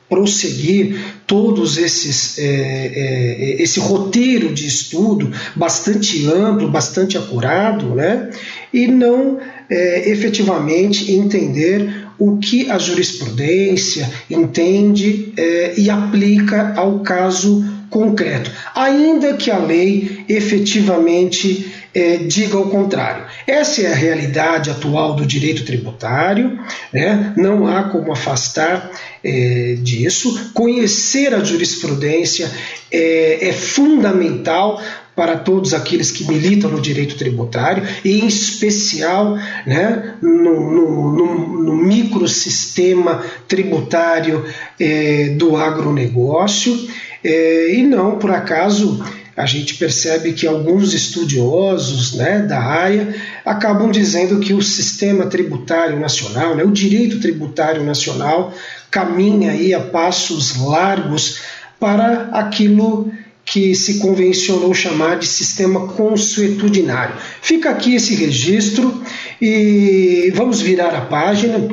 prosseguir 0.09 0.99
todos 1.27 1.77
esses 1.77 2.39
é, 2.39 2.43
é, 2.45 3.63
esse 3.63 3.79
roteiro 3.79 4.53
de 4.55 4.67
estudo 4.67 5.31
bastante 5.55 6.27
amplo, 6.27 6.71
bastante 6.71 7.19
acurado, 7.19 7.95
né, 7.95 8.31
e 8.73 8.89
não 8.89 9.39
é, 9.71 10.11
efetivamente 10.11 11.13
entender 11.13 12.09
o 12.19 12.39
que 12.39 12.71
a 12.71 12.79
jurisprudência 12.79 14.11
entende 14.29 15.33
é, 15.37 15.75
e 15.77 15.89
aplica 15.89 16.75
ao 16.77 17.01
caso 17.01 17.65
concreto, 17.91 18.51
ainda 18.75 19.35
que 19.35 19.51
a 19.51 19.59
lei 19.59 20.25
efetivamente 20.29 21.73
é, 21.95 22.19
diga 22.19 22.59
o 22.59 22.69
contrário. 22.69 23.25
Essa 23.47 23.83
é 23.83 23.93
a 23.93 23.95
realidade 23.95 24.71
atual 24.71 25.15
do 25.15 25.25
direito 25.25 25.65
tributário, 25.65 26.59
né? 26.93 27.33
não 27.37 27.67
há 27.67 27.85
como 27.85 28.13
afastar 28.13 28.91
é, 29.25 29.77
disso. 29.81 30.51
Conhecer 30.53 31.35
a 31.35 31.43
jurisprudência 31.43 32.51
é, 32.93 33.49
é 33.49 33.53
fundamental 33.53 34.81
para 35.19 35.37
todos 35.37 35.75
aqueles 35.75 36.13
que 36.13 36.29
militam 36.29 36.71
no 36.71 36.81
direito 36.81 37.17
tributário, 37.17 37.83
e 38.05 38.21
em 38.21 38.27
especial 38.29 39.37
né, 39.67 40.15
no, 40.23 40.71
no, 40.71 41.13
no, 41.13 41.63
no 41.65 41.77
microsistema 41.77 43.25
tributário 43.49 44.45
é, 44.79 45.31
do 45.31 45.57
agronegócio. 45.57 46.89
É, 47.25 47.75
e 47.75 47.83
não 47.83 48.17
por 48.17 48.31
acaso 48.31 49.05
a 49.37 49.45
gente 49.45 49.75
percebe 49.75 50.35
que 50.35 50.47
alguns 50.47 50.95
estudiosos 50.95 52.15
né, 52.15 52.39
da 52.39 52.61
área 52.61 53.13
acabam 53.45 53.91
dizendo 53.91 54.39
que 54.39 54.55
o 54.55 54.63
sistema 54.63 55.27
tributário 55.27 55.99
nacional, 55.99 56.55
né, 56.55 56.63
o 56.63 56.71
direito 56.71 57.19
tributário 57.19 57.83
nacional, 57.83 58.55
caminha 58.89 59.51
aí 59.51 59.75
a 59.75 59.81
passos 59.81 60.57
largos 60.61 61.41
para 61.81 62.29
aquilo 62.33 63.11
que 63.51 63.75
se 63.75 63.99
convencionou 63.99 64.75
chamar 64.75 65.19
de 65.19 65.27
sistema 65.27 65.89
consuetudinário. 65.89 67.17
Fica 67.41 67.71
aqui 67.71 67.95
esse 67.95 68.15
registro 68.15 69.03
e 69.41 70.31
vamos 70.35 70.61
virar 70.61 70.95
a 70.95 71.01
página. 71.01 71.69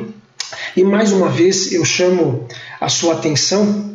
E 0.74 0.82
mais 0.82 1.12
uma 1.12 1.28
vez 1.28 1.72
eu 1.72 1.84
chamo 1.84 2.48
a 2.80 2.88
sua 2.88 3.14
atenção 3.14 3.94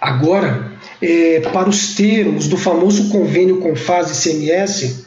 agora 0.00 0.72
é, 1.00 1.40
para 1.52 1.68
os 1.68 1.94
termos 1.94 2.46
do 2.46 2.58
famoso 2.58 3.08
convênio 3.08 3.58
com 3.58 3.74
fase 3.74 4.22
CMS 4.22 5.06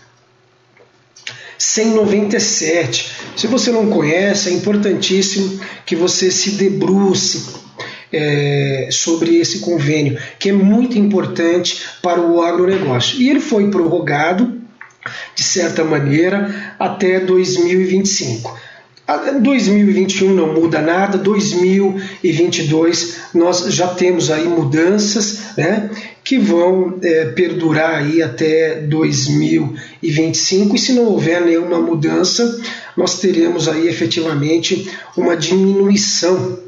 197. 1.57 3.11
Se 3.37 3.45
você 3.45 3.71
não 3.71 3.87
conhece, 3.91 4.49
é 4.49 4.53
importantíssimo 4.53 5.59
que 5.85 5.95
você 5.95 6.31
se 6.31 6.51
debruce 6.51 7.64
é, 8.11 8.89
sobre 8.91 9.37
esse 9.37 9.59
convênio, 9.59 10.17
que 10.39 10.49
é 10.49 10.53
muito 10.53 10.97
importante 10.97 11.81
para 12.01 12.21
o 12.21 12.41
agronegócio. 12.41 13.21
E 13.21 13.29
ele 13.29 13.39
foi 13.39 13.69
prorrogado, 13.69 14.61
de 15.35 15.43
certa 15.43 15.83
maneira, 15.83 16.73
até 16.79 17.19
2025. 17.19 18.65
2021 19.41 20.33
não 20.33 20.51
muda 20.53 20.81
nada, 20.81 21.15
2022 21.19 23.17
nós 23.35 23.65
já 23.67 23.87
temos 23.89 24.31
aí 24.31 24.45
mudanças 24.45 25.55
né, 25.55 25.91
que 26.23 26.39
vão 26.39 26.97
é, 27.03 27.25
perdurar 27.25 27.97
aí 27.97 28.23
até 28.23 28.81
2025 28.81 30.75
e 30.75 30.79
se 30.79 30.93
não 30.93 31.05
houver 31.05 31.39
nenhuma 31.45 31.79
mudança, 31.79 32.59
nós 32.97 33.19
teremos 33.19 33.67
aí 33.67 33.87
efetivamente 33.87 34.89
uma 35.15 35.37
diminuição 35.37 36.64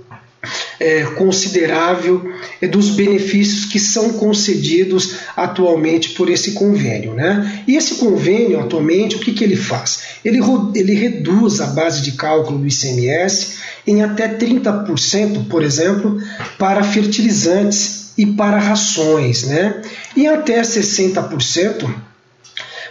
é, 0.80 1.04
considerável 1.04 2.32
é, 2.62 2.68
dos 2.68 2.92
benefícios 2.92 3.66
que 3.66 3.80
são 3.80 4.14
concedidos 4.14 5.16
atualmente 5.36 6.10
por 6.10 6.30
esse 6.30 6.52
convênio. 6.52 7.14
Né? 7.14 7.64
E 7.68 7.76
esse 7.76 7.96
convênio, 7.96 8.60
atualmente, 8.60 9.16
o 9.16 9.20
que, 9.20 9.32
que 9.32 9.44
ele 9.44 9.56
faz? 9.56 10.02
Ele, 10.24 10.40
ele 10.76 10.94
reduz 10.94 11.62
a 11.62 11.68
base 11.68 12.02
de 12.02 12.14
cálculo 12.14 12.60
do 12.60 12.68
ICMS 12.68 13.58
em 13.86 14.04
até 14.04 14.28
30%, 14.28 15.48
por 15.48 15.64
exemplo, 15.64 16.22
para 16.58 16.84
fertilizantes 16.84 18.12
e 18.18 18.26
para 18.26 18.58
rações, 18.58 19.44
né? 19.44 19.82
e 20.16 20.28
até 20.28 20.62
60% 20.62 21.88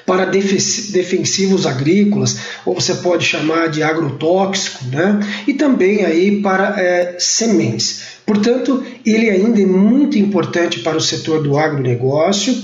para 0.07 0.24
defensivos 0.24 1.66
agrícolas, 1.66 2.38
ou 2.64 2.74
você 2.74 2.94
pode 2.94 3.26
chamar 3.26 3.68
de 3.68 3.82
agrotóxico, 3.82 4.84
né? 4.86 5.18
e 5.48 5.52
também 5.52 6.04
aí 6.04 6.40
para 6.40 6.80
é, 6.80 7.16
sementes. 7.18 8.02
Portanto, 8.24 8.84
ele 9.04 9.28
ainda 9.28 9.61
é 9.61 9.66
muito 9.66 10.16
importante 10.16 10.78
para 10.80 10.96
o 10.96 11.00
setor 11.00 11.42
do 11.42 11.59
agronegócio 11.59 12.57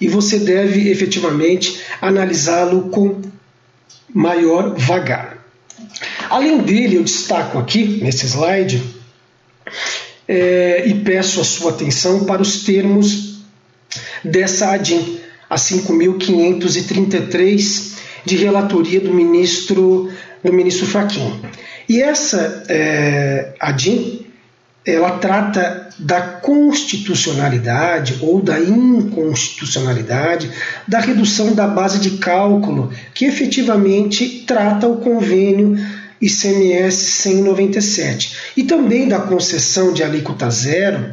e 0.00 0.08
você 0.08 0.40
deve 0.40 0.90
efetivamente 0.90 1.80
analisá-lo 2.00 2.90
com 2.90 3.22
maior 4.12 4.74
vagar. 4.76 5.38
Além 6.28 6.58
dele, 6.58 6.96
eu 6.96 7.04
destaco 7.04 7.58
aqui 7.58 8.00
nesse 8.02 8.26
slide 8.26 8.82
é, 10.26 10.84
e 10.86 10.94
peço 10.94 11.40
a 11.40 11.44
sua 11.44 11.70
atenção 11.70 12.24
para 12.24 12.42
os 12.42 12.64
termos 12.64 13.42
dessa 14.24 14.72
ADIM, 14.72 15.20
a 15.52 15.56
5.533 15.56 17.92
de 18.24 18.36
relatoria 18.36 19.00
do 19.00 19.12
ministro 19.12 20.08
do 20.42 20.50
ministro 20.50 20.86
Fachin. 20.86 21.42
E 21.86 22.00
essa 22.00 22.64
é, 22.68 23.52
ADIM 23.60 24.24
ela 24.84 25.18
trata 25.18 25.90
da 25.98 26.20
constitucionalidade 26.22 28.16
ou 28.22 28.40
da 28.40 28.58
inconstitucionalidade 28.58 30.50
da 30.88 31.00
redução 31.00 31.54
da 31.54 31.68
base 31.68 32.00
de 32.00 32.12
cálculo 32.12 32.90
que 33.14 33.26
efetivamente 33.26 34.44
trata 34.46 34.88
o 34.88 34.96
convênio 34.96 35.76
ICMS 36.20 36.96
197 36.96 38.36
e 38.56 38.64
também 38.64 39.06
da 39.06 39.20
concessão 39.20 39.92
de 39.92 40.02
alíquota 40.02 40.50
zero 40.50 41.12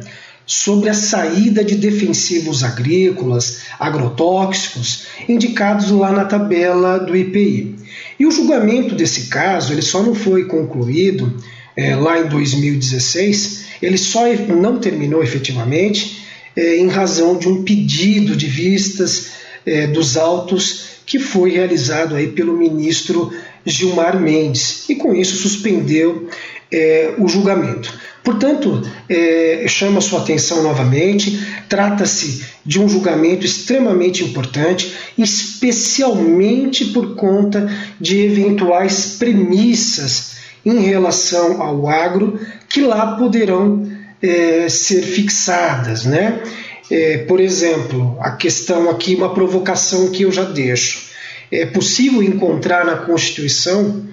sobre 0.50 0.88
a 0.88 0.94
saída 0.94 1.62
de 1.62 1.76
defensivos 1.76 2.64
agrícolas, 2.64 3.60
agrotóxicos, 3.78 5.06
indicados 5.28 5.92
lá 5.92 6.10
na 6.10 6.24
tabela 6.24 6.98
do 6.98 7.16
IPI. 7.16 7.76
E 8.18 8.26
o 8.26 8.32
julgamento 8.32 8.96
desse 8.96 9.28
caso 9.28 9.72
ele 9.72 9.80
só 9.80 10.02
não 10.02 10.12
foi 10.12 10.46
concluído 10.46 11.40
é, 11.76 11.94
lá 11.94 12.18
em 12.18 12.26
2016, 12.26 13.66
ele 13.80 13.96
só 13.96 14.24
não 14.48 14.80
terminou 14.80 15.22
efetivamente 15.22 16.20
é, 16.56 16.78
em 16.78 16.88
razão 16.88 17.38
de 17.38 17.48
um 17.48 17.62
pedido 17.62 18.34
de 18.34 18.48
vistas 18.48 19.30
é, 19.64 19.86
dos 19.86 20.16
autos 20.16 20.86
que 21.06 21.20
foi 21.20 21.52
realizado 21.52 22.16
aí 22.16 22.26
pelo 22.26 22.58
ministro 22.58 23.32
Gilmar 23.64 24.18
Mendes 24.20 24.88
e 24.88 24.96
com 24.96 25.14
isso 25.14 25.36
suspendeu 25.36 26.28
é, 26.72 27.14
o 27.18 27.28
julgamento. 27.28 27.96
Portanto, 28.22 28.82
é, 29.08 29.64
chamo 29.66 29.98
a 29.98 30.02
sua 30.02 30.20
atenção 30.20 30.62
novamente, 30.62 31.40
trata-se 31.68 32.44
de 32.64 32.78
um 32.78 32.88
julgamento 32.88 33.46
extremamente 33.46 34.22
importante, 34.22 34.94
especialmente 35.16 36.86
por 36.86 37.14
conta 37.14 37.70
de 37.98 38.18
eventuais 38.20 39.16
premissas 39.18 40.36
em 40.64 40.80
relação 40.80 41.62
ao 41.62 41.88
agro 41.88 42.38
que 42.68 42.82
lá 42.82 43.16
poderão 43.16 43.90
é, 44.22 44.68
ser 44.68 45.02
fixadas. 45.02 46.04
Né? 46.04 46.42
É, 46.90 47.18
por 47.18 47.40
exemplo, 47.40 48.18
a 48.20 48.32
questão 48.32 48.90
aqui, 48.90 49.14
uma 49.14 49.32
provocação 49.32 50.10
que 50.10 50.24
eu 50.24 50.32
já 50.32 50.44
deixo. 50.44 51.08
É 51.50 51.64
possível 51.64 52.22
encontrar 52.22 52.84
na 52.84 52.96
Constituição 52.96 54.04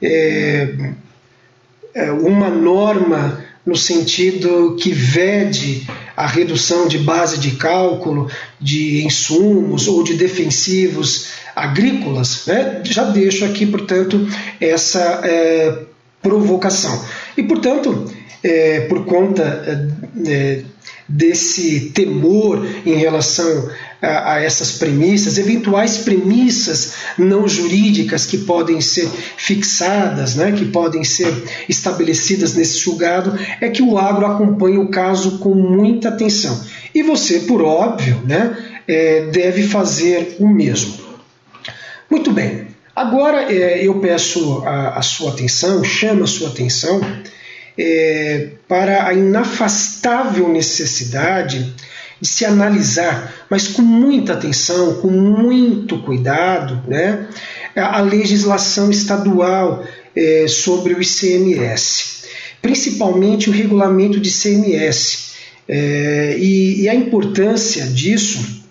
é, 0.00 0.68
é 1.94 2.12
uma 2.12 2.48
norma 2.48 3.45
no 3.66 3.74
sentido 3.74 4.76
que 4.80 4.92
vede 4.92 5.84
a 6.16 6.26
redução 6.26 6.86
de 6.86 6.98
base 6.98 7.38
de 7.38 7.56
cálculo 7.56 8.30
de 8.60 9.04
insumos 9.04 9.88
ou 9.88 10.04
de 10.04 10.14
defensivos 10.14 11.26
agrícolas, 11.54 12.46
né? 12.46 12.82
já 12.84 13.02
deixo 13.04 13.44
aqui, 13.44 13.66
portanto, 13.66 14.28
essa 14.60 15.20
é, 15.24 15.82
provocação. 16.22 17.04
E, 17.36 17.42
portanto, 17.42 18.08
é, 18.42 18.80
por 18.82 19.04
conta 19.04 19.42
é, 19.42 20.30
é, 20.30 20.62
desse 21.08 21.90
temor 21.90 22.66
em 22.84 22.94
relação 22.94 23.70
a, 24.02 24.34
a, 24.34 24.42
essas 24.42 24.72
premissas, 24.72 25.38
eventuais 25.38 25.98
premissas 25.98 26.94
não 27.16 27.46
jurídicas 27.48 28.26
que 28.26 28.38
podem 28.38 28.80
ser 28.80 29.08
fixadas, 29.36 30.34
né, 30.34 30.52
que 30.52 30.64
podem 30.66 31.04
ser 31.04 31.32
estabelecidas 31.68 32.54
nesse 32.54 32.78
julgado, 32.78 33.38
é 33.60 33.68
que 33.68 33.82
o 33.82 33.98
agro 33.98 34.26
acompanha 34.26 34.80
o 34.80 34.88
caso 34.88 35.38
com 35.38 35.54
muita 35.54 36.08
atenção. 36.08 36.60
E 36.94 37.02
você, 37.02 37.40
por 37.40 37.62
óbvio, 37.62 38.20
né, 38.24 38.56
é, 38.86 39.26
deve 39.26 39.62
fazer 39.64 40.36
o 40.38 40.48
mesmo. 40.48 40.94
Muito 42.10 42.32
bem. 42.32 42.66
Agora 42.94 43.52
é, 43.52 43.86
eu 43.86 44.00
peço 44.00 44.62
a, 44.64 44.98
a, 44.98 45.02
sua 45.02 45.30
atenção, 45.30 45.84
chamo 45.84 46.24
a 46.24 46.26
sua 46.26 46.48
atenção 46.48 47.00
é, 47.78 48.50
para 48.66 49.06
a 49.06 49.14
inafastável 49.14 50.48
necessidade 50.48 51.74
de 52.20 52.28
se 52.28 52.44
analisar, 52.44 53.46
mas 53.50 53.68
com 53.68 53.82
muita 53.82 54.32
atenção, 54.32 54.94
com 54.94 55.10
muito 55.10 55.98
cuidado, 56.02 56.82
né, 56.88 57.28
a 57.74 58.00
legislação 58.00 58.90
estadual 58.90 59.84
é, 60.14 60.46
sobre 60.48 60.94
o 60.94 61.02
ICMS, 61.02 62.24
principalmente 62.62 63.50
o 63.50 63.52
regulamento 63.52 64.18
de 64.18 64.30
ICMS. 64.30 65.26
É, 65.68 66.36
e, 66.38 66.82
e 66.82 66.88
a 66.88 66.94
importância 66.94 67.84
disso 67.86 68.64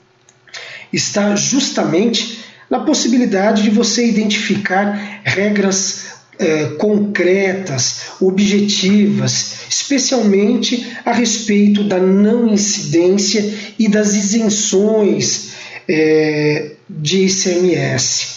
está 0.93 1.35
justamente 1.35 2.45
na 2.69 2.79
possibilidade 2.79 3.63
de 3.63 3.69
você 3.69 4.07
identificar 4.07 5.21
regras 5.23 6.14
é, 6.39 6.65
concretas, 6.77 8.11
objetivas, 8.19 9.65
especialmente 9.69 10.95
a 11.05 11.11
respeito 11.11 11.83
da 11.83 11.99
não 11.99 12.47
incidência 12.47 13.53
e 13.77 13.87
das 13.87 14.13
isenções 14.13 15.53
é, 15.87 16.71
de 16.89 17.25
ICMS. 17.25 18.35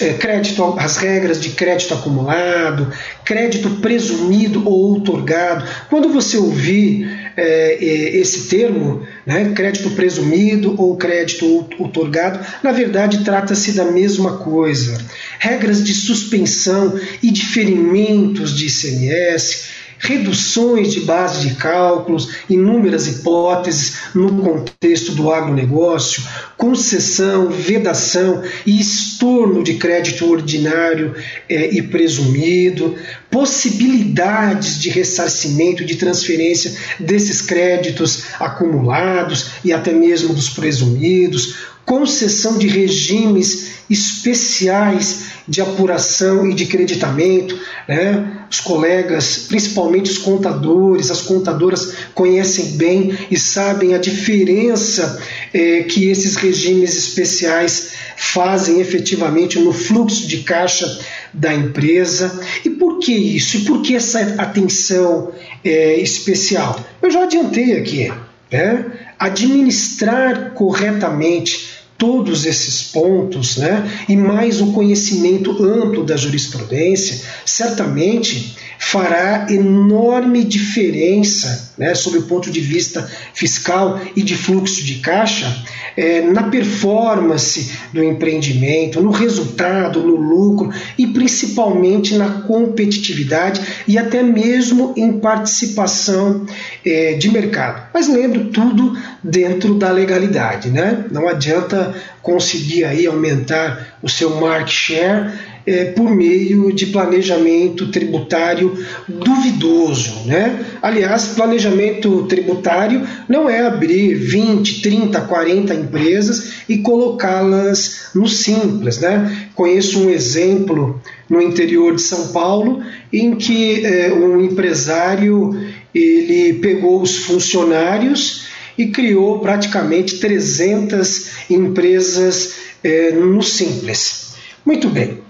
É, 0.00 0.14
crédito, 0.14 0.74
as 0.78 0.96
regras 0.96 1.40
de 1.40 1.50
crédito 1.50 1.94
acumulado, 1.94 2.92
crédito 3.24 3.70
presumido 3.76 4.68
ou 4.68 4.94
outorgado. 4.94 5.64
Quando 5.88 6.08
você 6.08 6.36
ouvir 6.36 7.19
é, 7.36 7.74
é, 7.74 8.16
esse 8.16 8.48
termo, 8.48 9.06
né, 9.26 9.52
crédito 9.54 9.90
presumido 9.90 10.74
ou 10.80 10.96
crédito 10.96 11.66
outorgado, 11.78 12.44
na 12.62 12.72
verdade 12.72 13.24
trata-se 13.24 13.72
da 13.72 13.84
mesma 13.84 14.38
coisa. 14.38 14.98
Regras 15.38 15.82
de 15.82 15.94
suspensão 15.94 16.98
e 17.22 17.30
diferimentos 17.30 18.56
de 18.56 18.66
ICMS, 18.66 19.79
reduções 20.00 20.92
de 20.92 21.00
base 21.00 21.46
de 21.46 21.54
cálculos, 21.54 22.30
inúmeras 22.48 23.06
hipóteses 23.06 23.96
no 24.14 24.42
contexto 24.42 25.12
do 25.12 25.30
agronegócio, 25.30 26.22
concessão, 26.56 27.50
vedação 27.50 28.42
e 28.64 28.80
estorno 28.80 29.62
de 29.62 29.74
crédito 29.74 30.28
ordinário 30.28 31.14
é, 31.48 31.72
e 31.74 31.82
presumido, 31.82 32.96
possibilidades 33.30 34.80
de 34.80 34.88
ressarcimento, 34.88 35.84
de 35.84 35.96
transferência 35.96 36.74
desses 36.98 37.42
créditos 37.42 38.24
acumulados 38.40 39.50
e 39.62 39.70
até 39.72 39.92
mesmo 39.92 40.32
dos 40.32 40.48
presumidos, 40.48 41.56
concessão 41.84 42.56
de 42.56 42.66
regimes 42.66 43.70
especiais 43.90 45.39
de 45.50 45.60
apuração 45.60 46.48
e 46.48 46.54
de 46.54 46.66
creditamento. 46.66 47.58
Né? 47.88 48.44
Os 48.48 48.60
colegas, 48.60 49.46
principalmente 49.48 50.08
os 50.08 50.18
contadores, 50.18 51.10
as 51.10 51.22
contadoras, 51.22 51.92
conhecem 52.14 52.76
bem 52.76 53.18
e 53.28 53.36
sabem 53.36 53.92
a 53.92 53.98
diferença 53.98 55.20
é, 55.52 55.82
que 55.82 56.08
esses 56.08 56.36
regimes 56.36 56.96
especiais 56.96 57.90
fazem 58.16 58.80
efetivamente 58.80 59.58
no 59.58 59.72
fluxo 59.72 60.28
de 60.28 60.38
caixa 60.38 61.00
da 61.34 61.52
empresa. 61.52 62.40
E 62.64 62.70
por 62.70 63.00
que 63.00 63.12
isso? 63.12 63.56
E 63.56 63.60
por 63.64 63.82
que 63.82 63.96
essa 63.96 64.20
atenção 64.38 65.32
é, 65.64 65.96
especial? 65.96 66.78
Eu 67.02 67.10
já 67.10 67.24
adiantei 67.24 67.76
aqui. 67.76 68.12
Né? 68.52 68.84
Administrar 69.18 70.52
corretamente 70.52 71.79
todos 72.00 72.46
esses 72.46 72.82
pontos, 72.84 73.58
né, 73.58 73.88
e 74.08 74.16
mais 74.16 74.62
o 74.62 74.72
conhecimento 74.72 75.62
amplo 75.62 76.02
da 76.02 76.16
jurisprudência, 76.16 77.20
certamente 77.44 78.56
fará 78.78 79.46
enorme 79.50 80.42
diferença, 80.42 81.70
né, 81.76 81.94
sob 81.94 82.16
o 82.16 82.22
ponto 82.22 82.50
de 82.50 82.60
vista 82.60 83.08
fiscal 83.34 84.00
e 84.16 84.22
de 84.22 84.34
fluxo 84.34 84.82
de 84.82 84.96
caixa, 84.96 85.54
é, 86.00 86.22
na 86.22 86.44
performance 86.44 87.72
do 87.92 88.02
empreendimento, 88.02 89.02
no 89.02 89.10
resultado, 89.10 90.00
no 90.00 90.16
lucro 90.16 90.72
e 90.96 91.06
principalmente 91.08 92.16
na 92.16 92.40
competitividade 92.42 93.60
e 93.86 93.98
até 93.98 94.22
mesmo 94.22 94.94
em 94.96 95.20
participação 95.20 96.46
é, 96.86 97.12
de 97.12 97.30
mercado. 97.30 97.82
Mas 97.92 98.08
lembro 98.08 98.46
tudo 98.46 98.96
dentro 99.22 99.74
da 99.74 99.90
legalidade, 99.90 100.70
né? 100.70 101.04
Não 101.10 101.28
adianta 101.28 101.94
conseguir 102.22 102.84
aí 102.84 103.06
aumentar 103.06 103.98
o 104.02 104.08
seu 104.08 104.40
market 104.40 104.70
share 104.70 105.32
é, 105.66 105.86
por 105.86 106.10
meio 106.10 106.72
de 106.72 106.86
planejamento 106.86 107.90
tributário 107.90 108.76
duvidoso. 109.08 110.26
Né? 110.26 110.64
Aliás, 110.82 111.28
planejamento 111.28 112.24
tributário 112.26 113.06
não 113.28 113.48
é 113.48 113.66
abrir 113.66 114.14
20, 114.14 114.82
30, 114.82 115.20
40 115.22 115.74
empresas 115.74 116.52
e 116.68 116.78
colocá-las 116.78 118.10
no 118.14 118.28
simples. 118.28 118.98
Né? 118.98 119.48
Conheço 119.54 120.00
um 120.00 120.10
exemplo 120.10 121.00
no 121.28 121.40
interior 121.40 121.94
de 121.94 122.02
São 122.02 122.28
Paulo 122.28 122.82
em 123.12 123.36
que 123.36 123.84
é, 123.84 124.12
um 124.12 124.40
empresário 124.40 125.58
ele 125.94 126.54
pegou 126.54 127.02
os 127.02 127.16
funcionários 127.18 128.48
e 128.78 128.86
criou 128.86 129.40
praticamente 129.40 130.18
300 130.18 131.50
empresas 131.50 132.54
é, 132.82 133.12
no 133.12 133.42
simples. 133.42 134.34
Muito 134.64 134.88
bem. 134.88 135.29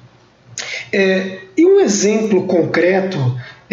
É, 0.93 1.39
e 1.57 1.67
um 1.67 1.81
exemplo 1.81 2.47
concreto 2.47 3.19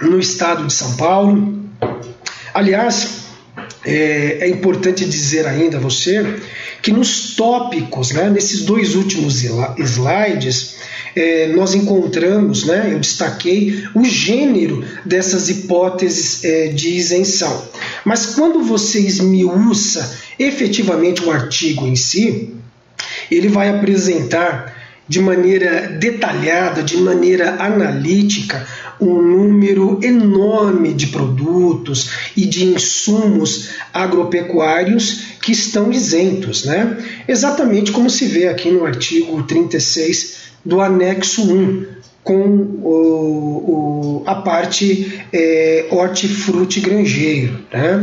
no 0.00 0.18
estado 0.18 0.66
de 0.66 0.72
São 0.72 0.96
Paulo. 0.96 1.58
Aliás, 2.54 3.27
é, 3.84 4.38
é 4.40 4.48
importante 4.48 5.04
dizer 5.04 5.46
ainda 5.46 5.76
a 5.76 5.80
você 5.80 6.24
que 6.82 6.92
nos 6.92 7.34
tópicos, 7.34 8.12
né, 8.12 8.30
nesses 8.30 8.62
dois 8.62 8.94
últimos 8.94 9.42
slides, 9.78 10.76
é, 11.14 11.48
nós 11.48 11.74
encontramos, 11.74 12.64
né, 12.64 12.90
eu 12.92 12.98
destaquei 12.98 13.84
o 13.94 14.04
gênero 14.04 14.84
dessas 15.04 15.48
hipóteses 15.48 16.44
é, 16.44 16.68
de 16.68 16.90
isenção. 16.90 17.68
Mas 18.04 18.26
quando 18.26 18.62
você 18.62 19.00
esmiuça 19.00 20.16
efetivamente 20.38 21.24
o 21.24 21.30
artigo 21.30 21.86
em 21.86 21.96
si, 21.96 22.54
ele 23.30 23.48
vai 23.48 23.68
apresentar 23.68 24.77
de 25.08 25.20
maneira 25.20 25.88
detalhada, 25.88 26.82
de 26.82 26.96
maneira 26.98 27.56
analítica, 27.58 28.66
um 29.00 29.22
número 29.22 30.00
enorme 30.02 30.92
de 30.92 31.06
produtos 31.06 32.10
e 32.36 32.44
de 32.44 32.64
insumos 32.64 33.70
agropecuários 33.92 35.22
que 35.40 35.52
estão 35.52 35.90
isentos, 35.90 36.64
né? 36.64 36.98
Exatamente 37.26 37.92
como 37.92 38.10
se 38.10 38.26
vê 38.26 38.48
aqui 38.48 38.70
no 38.70 38.84
artigo 38.84 39.42
36 39.44 40.36
do 40.64 40.80
anexo 40.80 41.50
1, 41.50 41.86
com 42.22 42.42
o, 42.82 44.20
o, 44.20 44.22
a 44.26 44.34
parte 44.34 45.24
é, 45.32 45.86
hortifruti 45.90 46.80
granjeiro. 46.80 47.58
Né? 47.72 48.02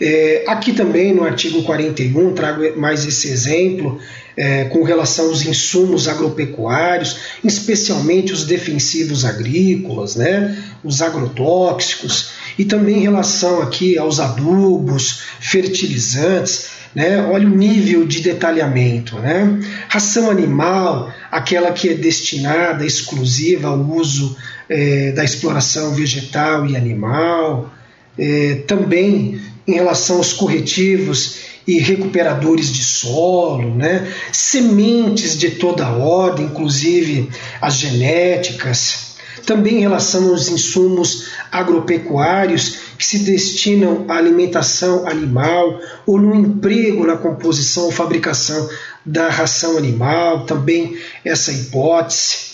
É, 0.00 0.44
aqui 0.46 0.72
também 0.72 1.12
no 1.12 1.24
artigo 1.24 1.62
41 1.64 2.32
trago 2.32 2.78
mais 2.78 3.04
esse 3.04 3.28
exemplo 3.28 3.98
é, 4.36 4.64
com 4.66 4.84
relação 4.84 5.26
aos 5.26 5.44
insumos 5.44 6.06
agropecuários, 6.06 7.18
especialmente 7.42 8.32
os 8.32 8.44
defensivos 8.44 9.24
agrícolas, 9.24 10.14
né, 10.14 10.56
os 10.84 11.02
agrotóxicos, 11.02 12.30
e 12.56 12.64
também 12.64 12.98
em 12.98 13.02
relação 13.02 13.60
aqui 13.60 13.98
aos 13.98 14.20
adubos, 14.20 15.22
fertilizantes, 15.40 16.68
né, 16.94 17.20
olha 17.20 17.48
o 17.48 17.50
nível 17.50 18.06
de 18.06 18.20
detalhamento. 18.20 19.16
Né? 19.16 19.58
Ração 19.88 20.30
animal, 20.30 21.12
aquela 21.32 21.72
que 21.72 21.88
é 21.88 21.94
destinada 21.94 22.86
exclusiva 22.86 23.68
ao 23.68 23.80
uso 23.80 24.36
é, 24.68 25.10
da 25.10 25.24
exploração 25.24 25.92
vegetal 25.94 26.64
e 26.64 26.76
animal, 26.76 27.74
é, 28.16 28.62
também 28.68 29.40
em 29.68 29.74
relação 29.74 30.16
aos 30.16 30.32
corretivos 30.32 31.40
e 31.66 31.78
recuperadores 31.78 32.72
de 32.72 32.82
solo, 32.82 33.74
né? 33.74 34.10
sementes 34.32 35.36
de 35.36 35.50
toda 35.50 35.90
ordem, 35.90 36.46
inclusive 36.46 37.28
as 37.60 37.74
genéticas, 37.74 39.08
também 39.44 39.76
em 39.76 39.80
relação 39.80 40.30
aos 40.30 40.48
insumos 40.48 41.28
agropecuários 41.52 42.78
que 42.96 43.04
se 43.04 43.18
destinam 43.18 44.06
à 44.08 44.16
alimentação 44.16 45.06
animal 45.06 45.78
ou 46.06 46.18
no 46.18 46.34
emprego 46.34 47.06
na 47.06 47.16
composição 47.16 47.84
ou 47.84 47.92
fabricação 47.92 48.68
da 49.04 49.28
ração 49.28 49.76
animal, 49.76 50.46
também 50.46 50.98
essa 51.24 51.52
hipótese. 51.52 52.48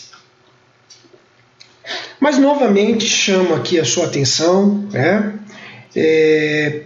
Mas 2.18 2.38
novamente 2.38 3.06
chamo 3.06 3.54
aqui 3.54 3.78
a 3.78 3.84
sua 3.84 4.06
atenção 4.06 4.88
né, 4.92 5.34
é, 5.94 6.82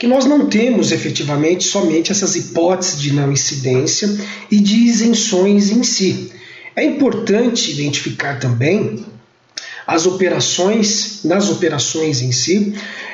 que 0.00 0.06
nós 0.06 0.24
não 0.24 0.46
temos 0.46 0.92
efetivamente 0.92 1.64
somente 1.64 2.10
essas 2.10 2.34
hipóteses 2.34 2.98
de 2.98 3.12
não 3.12 3.30
incidência 3.30 4.08
e 4.50 4.58
de 4.58 4.76
isenções 4.76 5.70
em 5.70 5.82
si. 5.82 6.32
É 6.74 6.82
importante 6.82 7.70
identificar 7.70 8.38
também 8.38 9.04
as 9.86 10.06
operações, 10.06 11.20
nas 11.22 11.50
operações 11.50 12.22
em 12.22 12.32
si, 12.32 12.72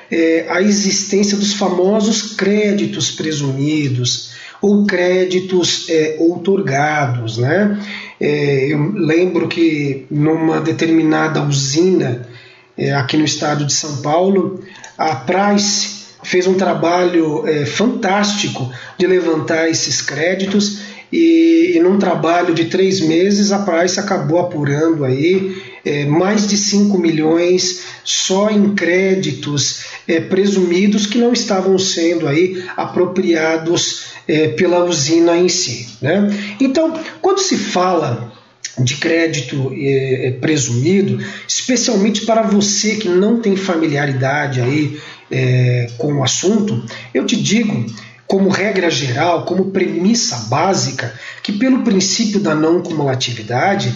é, 0.08 0.46
a 0.48 0.62
existência 0.62 1.36
dos 1.36 1.54
famosos 1.54 2.34
créditos 2.36 3.10
presumidos 3.10 4.30
ou 4.62 4.86
créditos 4.86 5.88
é, 5.88 6.14
outorgados. 6.20 7.36
Né? 7.36 7.82
É, 8.20 8.72
eu 8.72 8.92
lembro 8.92 9.48
que 9.48 10.06
numa 10.08 10.60
determinada 10.60 11.42
usina 11.42 12.28
é, 12.78 12.92
aqui 12.92 13.16
no 13.16 13.24
estado 13.24 13.64
de 13.64 13.72
São 13.72 13.96
Paulo, 14.02 14.62
a 14.96 15.16
Price 15.16 15.95
fez 16.26 16.46
um 16.48 16.54
trabalho 16.54 17.46
é, 17.46 17.64
fantástico 17.64 18.68
de 18.98 19.06
levantar 19.06 19.70
esses 19.70 20.02
créditos 20.02 20.80
e, 21.12 21.74
e, 21.76 21.80
num 21.80 21.98
trabalho 21.98 22.52
de 22.52 22.64
três 22.64 23.00
meses 23.00 23.52
a 23.52 23.60
Price 23.60 23.98
acabou 24.00 24.40
apurando 24.40 25.04
aí 25.04 25.56
é, 25.84 26.04
mais 26.04 26.48
de 26.48 26.56
5 26.56 26.98
milhões 26.98 27.84
só 28.02 28.50
em 28.50 28.74
créditos 28.74 29.84
é, 30.08 30.18
presumidos 30.18 31.06
que 31.06 31.18
não 31.18 31.32
estavam 31.32 31.78
sendo 31.78 32.26
aí 32.26 32.64
apropriados 32.76 34.06
é, 34.26 34.48
pela 34.48 34.84
usina 34.84 35.36
em 35.36 35.48
si. 35.48 35.86
Né? 36.02 36.56
Então, 36.60 36.92
quando 37.22 37.38
se 37.38 37.56
fala 37.56 38.32
de 38.78 38.96
crédito 38.96 39.72
é, 39.74 40.28
é, 40.28 40.30
presumido, 40.32 41.18
especialmente 41.48 42.26
para 42.26 42.42
você 42.42 42.96
que 42.96 43.08
não 43.08 43.40
tem 43.40 43.56
familiaridade 43.56 44.60
aí 44.60 45.00
é, 45.30 45.88
com 45.98 46.14
o 46.14 46.24
assunto, 46.24 46.84
eu 47.14 47.24
te 47.24 47.36
digo, 47.36 47.86
como 48.26 48.48
regra 48.48 48.90
geral, 48.90 49.44
como 49.44 49.70
premissa 49.70 50.36
básica, 50.48 51.12
que 51.42 51.52
pelo 51.52 51.82
princípio 51.82 52.40
da 52.40 52.54
não 52.54 52.82
cumulatividade, 52.82 53.94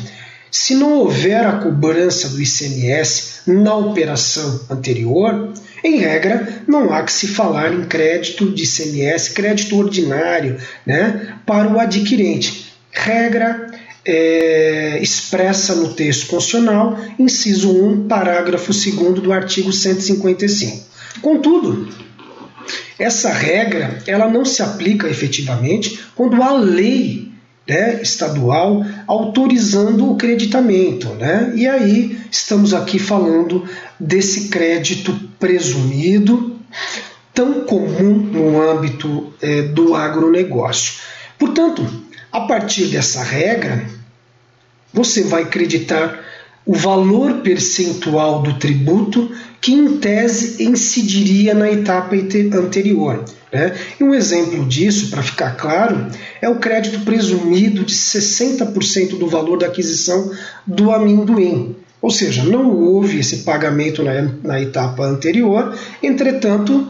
se 0.51 0.74
não 0.74 0.95
houver 0.95 1.47
a 1.47 1.53
cobrança 1.53 2.28
do 2.28 2.43
ICMS 2.43 3.43
na 3.47 3.74
operação 3.74 4.62
anterior, 4.68 5.53
em 5.83 5.99
regra, 5.99 6.62
não 6.66 6.93
há 6.93 7.03
que 7.03 7.12
se 7.12 7.28
falar 7.28 7.72
em 7.72 7.85
crédito 7.85 8.51
de 8.51 8.64
ICMS, 8.64 9.31
crédito 9.33 9.76
ordinário, 9.76 10.59
né, 10.85 11.37
para 11.47 11.68
o 11.72 11.78
adquirente. 11.78 12.70
Regra 12.93 13.70
é, 14.05 14.99
expressa 15.03 15.75
no 15.75 15.93
texto 15.93 16.27
constitucional, 16.29 16.99
inciso 17.19 17.71
1, 17.71 18.09
parágrafo 18.09 18.73
2 18.73 19.21
do 19.21 19.33
artigo 19.33 19.73
155. 19.73 20.87
Contudo, 21.21 21.89
essa 22.99 23.33
regra 23.33 23.99
ela 24.07 24.29
não 24.29 24.45
se 24.45 24.63
aplica 24.63 25.09
efetivamente 25.09 26.01
quando 26.15 26.43
há 26.43 26.53
lei 26.53 27.31
né, 27.69 28.01
estadual 28.03 28.85
autorizando 29.07 30.11
o 30.11 30.17
creditamento. 30.17 31.09
Né? 31.15 31.53
E 31.55 31.67
aí 31.69 32.19
estamos 32.31 32.75
aqui 32.75 32.99
falando 32.99 33.65
desse 33.99 34.49
crédito 34.49 35.19
presumido, 35.39 36.59
tão 37.33 37.65
comum 37.65 38.13
no 38.15 38.61
âmbito 38.61 39.33
é, 39.41 39.63
do 39.63 39.95
agronegócio. 39.95 40.95
Portanto, 41.39 41.87
a 42.33 42.41
partir 42.41 42.87
dessa 42.87 43.22
regra, 43.22 43.85
você 44.93 45.22
vai 45.24 45.47
creditar 45.47 46.18
o 46.66 46.74
valor 46.74 47.39
percentual 47.39 48.43
do 48.43 48.59
tributo 48.59 49.31
que, 49.61 49.72
em 49.72 49.99
tese, 49.99 50.62
incidiria 50.62 51.55
na 51.55 51.70
etapa 51.70 52.14
anterior. 52.14 53.24
Né? 53.53 53.76
E 53.99 54.05
um 54.05 54.14
exemplo 54.14 54.64
disso, 54.66 55.11
para 55.11 55.22
ficar 55.22 55.57
claro, 55.57 56.07
é 56.41 56.49
o 56.49 56.59
crédito 56.59 57.01
presumido 57.01 57.85
de 57.85 57.95
60% 57.95 59.18
do 59.18 59.26
valor 59.26 59.59
da 59.59 59.66
aquisição 59.66 60.31
do 60.66 60.93
amendoim. 60.93 61.76
Ou 62.01 62.11
seja, 62.11 62.45
não 62.45 62.70
houve 62.70 63.18
esse 63.18 63.39
pagamento 63.39 64.03
na, 64.03 64.22
na 64.43 64.61
etapa 64.61 65.05
anterior, 65.05 65.76
entretanto, 66.03 66.87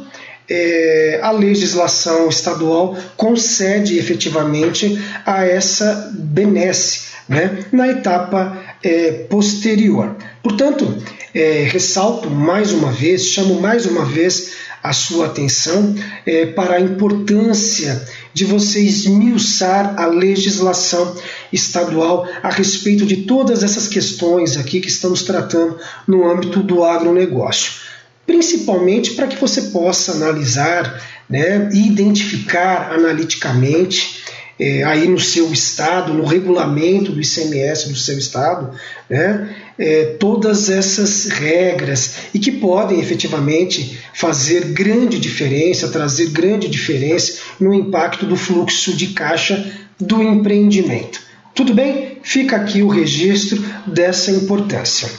é, 0.50 1.20
a 1.22 1.30
legislação 1.30 2.28
estadual 2.28 2.96
concede 3.16 3.98
efetivamente 3.98 5.00
a 5.24 5.44
essa 5.44 6.10
benesse 6.12 7.10
né, 7.28 7.64
na 7.70 7.88
etapa 7.88 8.58
é, 8.82 9.12
posterior. 9.30 10.16
Portanto, 10.42 11.00
é, 11.32 11.62
ressalto 11.70 12.28
mais 12.28 12.72
uma 12.72 12.90
vez, 12.90 13.26
chamo 13.26 13.60
mais 13.60 13.86
uma 13.86 14.04
vez 14.04 14.52
a 14.82 14.92
sua 14.92 15.26
atenção 15.26 15.94
é, 16.26 16.46
para 16.46 16.76
a 16.76 16.80
importância 16.80 18.04
de 18.32 18.44
você 18.44 18.80
esmiuçar 18.80 19.94
a 20.00 20.06
legislação 20.06 21.14
estadual 21.52 22.26
a 22.42 22.50
respeito 22.50 23.04
de 23.04 23.18
todas 23.18 23.62
essas 23.62 23.86
questões 23.86 24.56
aqui 24.56 24.80
que 24.80 24.88
estamos 24.88 25.22
tratando 25.22 25.78
no 26.08 26.28
âmbito 26.28 26.62
do 26.62 26.82
agronegócio. 26.82 27.89
Principalmente 28.30 29.14
para 29.14 29.26
que 29.26 29.34
você 29.34 29.60
possa 29.72 30.12
analisar 30.12 31.04
né, 31.28 31.68
e 31.72 31.88
identificar 31.88 32.92
analiticamente 32.92 34.22
é, 34.56 34.84
aí 34.84 35.08
no 35.08 35.18
seu 35.18 35.52
estado, 35.52 36.14
no 36.14 36.24
regulamento 36.24 37.10
do 37.10 37.20
ICMS 37.20 37.88
do 37.88 37.96
seu 37.96 38.16
estado, 38.16 38.70
né, 39.08 39.52
é, 39.76 40.04
todas 40.20 40.70
essas 40.70 41.26
regras 41.26 42.14
e 42.32 42.38
que 42.38 42.52
podem 42.52 43.00
efetivamente 43.00 43.98
fazer 44.14 44.66
grande 44.66 45.18
diferença, 45.18 45.88
trazer 45.88 46.26
grande 46.26 46.68
diferença 46.68 47.36
no 47.58 47.74
impacto 47.74 48.24
do 48.26 48.36
fluxo 48.36 48.94
de 48.94 49.08
caixa 49.08 49.72
do 49.98 50.22
empreendimento. 50.22 51.20
Tudo 51.52 51.74
bem? 51.74 52.18
Fica 52.22 52.54
aqui 52.54 52.80
o 52.80 52.86
registro 52.86 53.60
dessa 53.88 54.30
importância. 54.30 55.10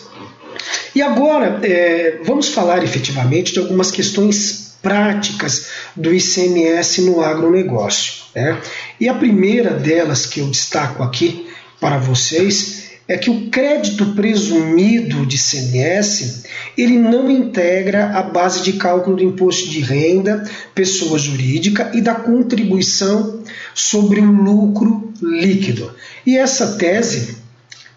E 0.95 1.01
agora 1.01 1.59
é, 1.63 2.19
vamos 2.23 2.49
falar 2.49 2.83
efetivamente 2.83 3.53
de 3.53 3.59
algumas 3.59 3.91
questões 3.91 4.75
práticas 4.81 5.67
do 5.95 6.13
ICMS 6.13 7.01
no 7.01 7.21
agronegócio. 7.21 8.23
Né? 8.35 8.59
E 8.99 9.07
a 9.07 9.13
primeira 9.13 9.71
delas 9.71 10.25
que 10.25 10.39
eu 10.39 10.47
destaco 10.47 11.03
aqui 11.03 11.47
para 11.79 11.97
vocês 11.97 12.81
é 13.07 13.17
que 13.17 13.29
o 13.29 13.49
crédito 13.49 14.13
presumido 14.13 15.25
de 15.25 15.35
ICMS 15.35 16.43
ele 16.77 16.97
não 16.97 17.29
integra 17.29 18.17
a 18.17 18.23
base 18.23 18.63
de 18.63 18.73
cálculo 18.73 19.17
do 19.17 19.23
imposto 19.23 19.69
de 19.69 19.81
renda, 19.81 20.49
pessoa 20.73 21.19
jurídica 21.19 21.91
e 21.93 21.99
da 21.99 22.15
contribuição 22.15 23.43
sobre 23.73 24.21
o 24.21 24.31
lucro 24.31 25.11
líquido. 25.21 25.93
E 26.25 26.37
essa 26.37 26.77
tese 26.77 27.37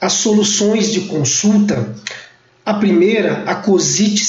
as 0.00 0.14
soluções 0.14 0.92
de 0.92 1.00
consulta 1.02 1.94
a 2.64 2.74
primeira, 2.74 3.42
a 3.46 3.56
COSIT 3.56 4.22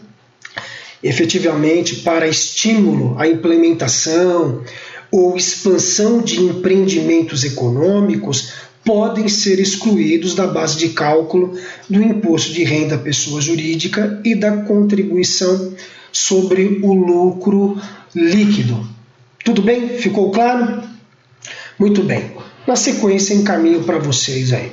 efetivamente 1.01 1.95
para 1.95 2.27
estímulo 2.27 3.17
à 3.17 3.27
implementação 3.27 4.63
ou 5.11 5.35
expansão 5.35 6.21
de 6.21 6.41
empreendimentos 6.41 7.43
econômicos, 7.43 8.53
podem 8.83 9.27
ser 9.27 9.59
excluídos 9.59 10.33
da 10.33 10.47
base 10.47 10.77
de 10.77 10.89
cálculo 10.89 11.57
do 11.89 12.01
imposto 12.01 12.53
de 12.53 12.63
renda 12.63 12.95
à 12.95 12.97
pessoa 12.97 13.41
jurídica 13.41 14.19
e 14.23 14.35
da 14.35 14.63
contribuição 14.63 15.73
sobre 16.11 16.79
o 16.81 16.93
lucro 16.93 17.79
líquido. 18.15 18.87
Tudo 19.43 19.61
bem? 19.61 19.89
Ficou 19.89 20.31
claro? 20.31 20.83
Muito 21.77 22.03
bem. 22.03 22.31
Na 22.67 22.75
sequência, 22.75 23.33
encaminho 23.33 23.83
para 23.83 23.99
vocês 23.99 24.53
aí. 24.53 24.71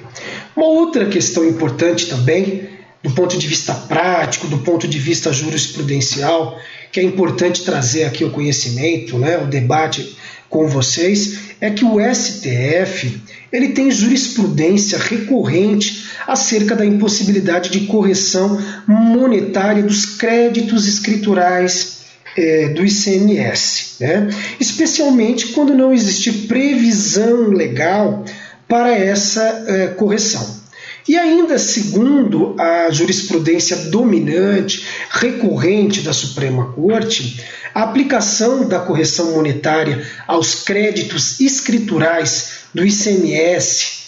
Uma 0.57 0.67
outra 0.67 1.07
questão 1.07 1.45
importante 1.45 2.07
também, 2.07 2.69
do 3.03 3.11
ponto 3.11 3.39
de 3.39 3.47
vista 3.47 3.73
prático, 3.75 4.49
do 4.49 4.59
ponto 4.59 4.89
de 4.89 4.99
vista 4.99 5.33
jurisprudencial, 5.33 6.59
que 6.91 7.01
é 7.01 7.03
importante 7.03 7.65
trazer 7.65 8.05
aqui 8.05 8.25
o 8.25 8.31
conhecimento, 8.31 9.19
né, 9.19 9.39
o 9.39 9.47
debate 9.47 10.17
com 10.57 10.67
vocês, 10.67 11.39
é 11.61 11.69
que 11.69 11.85
o 11.85 11.99
STF 12.01 13.21
ele 13.53 13.69
tem 13.69 13.91
jurisprudência 13.91 14.97
recorrente 14.97 16.07
acerca 16.27 16.75
da 16.75 16.85
impossibilidade 16.85 17.69
de 17.69 17.81
correção 17.81 18.59
monetária 18.87 19.83
dos 19.83 20.07
créditos 20.07 20.87
escriturais 20.89 21.99
é, 22.39 22.71
do 22.71 22.83
ICMS, 22.83 23.97
né? 24.01 24.29
especialmente 24.59 25.49
quando 25.49 25.75
não 25.75 25.93
existe 25.93 26.33
previsão 26.49 27.51
legal 27.51 28.25
para 28.67 28.97
essa 28.97 29.65
é, 29.69 29.87
correção. 29.89 30.66
E 31.09 31.17
ainda 31.17 31.57
segundo 31.59 32.57
a 32.59 32.91
jurisprudência 32.91 33.77
dominante, 33.77 34.85
recorrente 35.09 36.01
da 36.01 36.13
Suprema 36.13 36.73
Corte, 36.73 37.45
a 37.73 37.83
aplicação 37.83 38.67
da 38.67 38.81
correção 38.81 39.33
monetária 39.33 40.05
aos 40.27 40.65
créditos 40.65 41.39
escriturais 41.39 42.65
do 42.75 42.85
ICMS, 42.85 44.07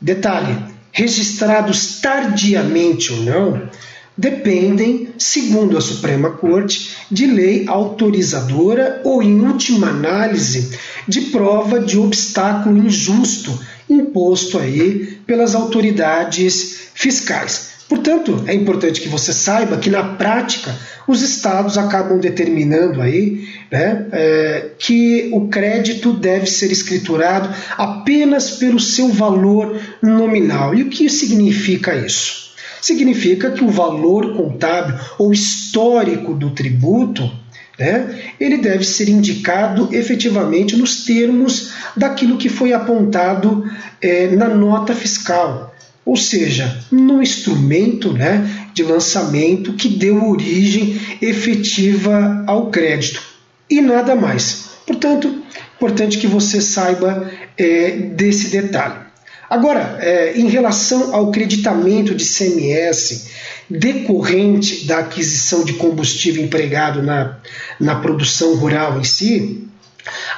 detalhe, 0.00 0.56
registrados 0.90 2.00
tardiamente 2.00 3.12
ou 3.12 3.20
não, 3.20 3.68
dependem, 4.16 5.08
segundo 5.18 5.76
a 5.76 5.80
Suprema 5.80 6.30
Corte, 6.30 6.96
de 7.10 7.26
lei 7.26 7.64
autorizadora 7.66 9.02
ou, 9.04 9.22
em 9.22 9.40
última 9.40 9.88
análise, 9.88 10.78
de 11.06 11.22
prova 11.22 11.80
de 11.80 11.98
obstáculo 11.98 12.78
injusto 12.78 13.58
imposto 13.88 14.58
aí 14.58 15.18
pelas 15.26 15.54
autoridades 15.54 16.88
fiscais. 16.94 17.74
Portanto, 17.88 18.42
é 18.46 18.54
importante 18.54 19.00
que 19.00 19.08
você 19.08 19.32
saiba 19.32 19.76
que 19.76 19.90
na 19.90 20.02
prática 20.02 20.74
os 21.06 21.20
estados 21.20 21.76
acabam 21.76 22.18
determinando 22.18 23.00
aí 23.00 23.46
né, 23.70 24.06
é, 24.10 24.70
que 24.78 25.28
o 25.32 25.48
crédito 25.48 26.12
deve 26.12 26.46
ser 26.46 26.72
escriturado 26.72 27.54
apenas 27.76 28.52
pelo 28.52 28.80
seu 28.80 29.08
valor 29.08 29.78
nominal. 30.02 30.74
E 30.74 30.82
o 30.82 30.88
que 30.88 31.10
significa 31.10 31.94
isso? 31.94 32.44
significa 32.84 33.50
que 33.50 33.64
o 33.64 33.70
valor 33.70 34.36
contábil 34.36 34.94
ou 35.18 35.32
histórico 35.32 36.34
do 36.34 36.50
tributo 36.50 37.30
né, 37.78 38.20
ele 38.38 38.58
deve 38.58 38.84
ser 38.84 39.08
indicado 39.08 39.88
efetivamente 39.92 40.76
nos 40.76 41.04
termos 41.04 41.72
daquilo 41.96 42.38
que 42.38 42.48
foi 42.48 42.72
apontado 42.72 43.68
é, 44.00 44.28
na 44.28 44.48
nota 44.48 44.94
fiscal, 44.94 45.74
ou 46.04 46.16
seja, 46.16 46.80
no 46.90 47.22
instrumento 47.22 48.12
né, 48.12 48.68
de 48.74 48.82
lançamento 48.82 49.72
que 49.72 49.88
deu 49.88 50.28
origem 50.28 51.00
efetiva 51.20 52.44
ao 52.46 52.70
crédito 52.70 53.22
e 53.70 53.80
nada 53.80 54.14
mais. 54.14 54.64
Portanto, 54.86 55.42
importante 55.76 56.18
que 56.18 56.26
você 56.26 56.60
saiba 56.60 57.30
é, 57.56 57.90
desse 57.90 58.48
detalhe. 58.48 59.04
Agora, 59.48 59.98
é, 60.00 60.36
em 60.36 60.48
relação 60.48 61.14
ao 61.14 61.30
creditamento 61.30 62.14
de 62.14 62.24
CMS 62.24 63.28
decorrente 63.68 64.86
da 64.86 64.98
aquisição 64.98 65.64
de 65.64 65.74
combustível 65.74 66.42
empregado 66.44 67.02
na, 67.02 67.38
na 67.80 67.94
produção 67.96 68.54
rural 68.56 69.00
em 69.00 69.04
si, 69.04 69.64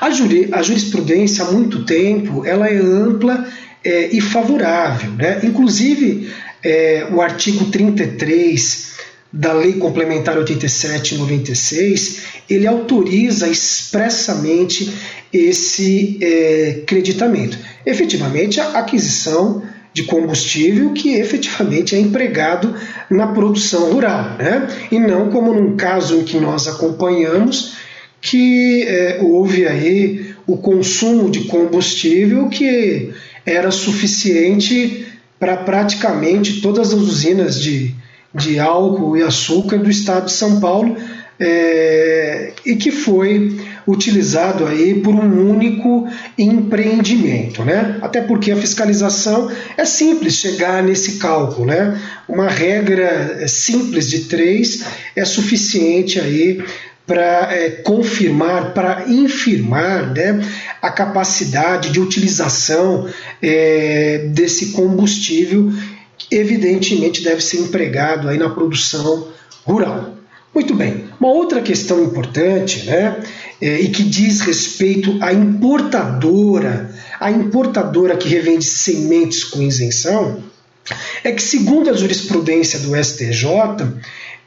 a, 0.00 0.10
juri, 0.10 0.48
a 0.52 0.62
jurisprudência 0.62 1.44
há 1.44 1.50
muito 1.50 1.84
tempo 1.84 2.44
ela 2.44 2.68
é 2.68 2.76
ampla 2.76 3.46
é, 3.84 4.08
e 4.14 4.20
favorável. 4.20 5.10
Né? 5.12 5.40
Inclusive, 5.42 6.30
é, 6.62 7.08
o 7.10 7.20
artigo 7.20 7.66
33 7.66 8.86
da 9.32 9.52
Lei 9.52 9.74
Complementar 9.74 10.36
87/96, 10.36 12.18
ele 12.48 12.66
autoriza 12.66 13.48
expressamente 13.48 14.90
esse 15.32 16.18
é, 16.22 16.82
creditamento. 16.86 17.58
Efetivamente, 17.84 18.60
a 18.60 18.78
aquisição 18.78 19.62
de 19.96 20.02
combustível 20.02 20.92
que 20.92 21.14
efetivamente 21.14 21.96
é 21.96 21.98
empregado 21.98 22.74
na 23.08 23.28
produção 23.28 23.92
rural, 23.92 24.36
né? 24.38 24.68
e 24.92 24.98
não 24.98 25.30
como 25.30 25.54
num 25.54 25.74
caso 25.74 26.16
em 26.16 26.22
que 26.22 26.38
nós 26.38 26.68
acompanhamos 26.68 27.78
que 28.20 28.82
é, 28.82 29.20
houve 29.22 29.66
aí 29.66 30.34
o 30.46 30.58
consumo 30.58 31.30
de 31.30 31.44
combustível 31.44 32.50
que 32.50 33.10
era 33.46 33.70
suficiente 33.70 35.06
para 35.40 35.56
praticamente 35.56 36.60
todas 36.60 36.88
as 36.92 37.00
usinas 37.00 37.58
de, 37.58 37.94
de 38.34 38.58
álcool 38.58 39.16
e 39.16 39.22
açúcar 39.22 39.78
do 39.78 39.88
estado 39.88 40.26
de 40.26 40.32
São 40.32 40.60
Paulo 40.60 40.94
é, 41.38 42.52
e 42.64 42.76
que 42.76 42.90
foi 42.90 43.60
utilizado 43.86 44.66
aí 44.66 45.00
por 45.00 45.14
um 45.14 45.50
único 45.50 46.08
empreendimento, 46.36 47.64
né? 47.64 47.98
Até 48.00 48.20
porque 48.20 48.50
a 48.50 48.56
fiscalização 48.56 49.50
é 49.76 49.84
simples 49.84 50.34
chegar 50.34 50.82
nesse 50.82 51.18
cálculo, 51.18 51.66
né? 51.66 52.00
Uma 52.28 52.48
regra 52.48 53.46
simples 53.46 54.08
de 54.08 54.20
três 54.24 54.84
é 55.14 55.24
suficiente 55.24 56.18
aí 56.18 56.64
para 57.06 57.54
é, 57.54 57.70
confirmar, 57.70 58.74
para 58.74 59.08
infirmar 59.08 60.12
né, 60.12 60.44
a 60.82 60.90
capacidade 60.90 61.90
de 61.90 62.00
utilização 62.00 63.08
é, 63.40 64.26
desse 64.32 64.72
combustível, 64.72 65.72
que 66.18 66.34
evidentemente 66.34 67.22
deve 67.22 67.40
ser 67.40 67.58
empregado 67.58 68.28
aí 68.28 68.36
na 68.36 68.50
produção 68.50 69.28
rural. 69.64 70.15
Muito 70.56 70.74
bem, 70.74 71.04
uma 71.20 71.28
outra 71.28 71.60
questão 71.60 72.02
importante, 72.02 72.86
né, 72.86 73.22
é, 73.60 73.78
e 73.78 73.90
que 73.90 74.02
diz 74.02 74.40
respeito 74.40 75.18
à 75.22 75.30
importadora, 75.30 76.94
a 77.20 77.30
importadora 77.30 78.16
que 78.16 78.26
revende 78.26 78.64
sementes 78.64 79.44
com 79.44 79.62
isenção, 79.62 80.42
é 81.22 81.30
que 81.30 81.42
segundo 81.42 81.90
a 81.90 81.92
jurisprudência 81.92 82.78
do 82.78 82.96
STJ, 82.96 83.46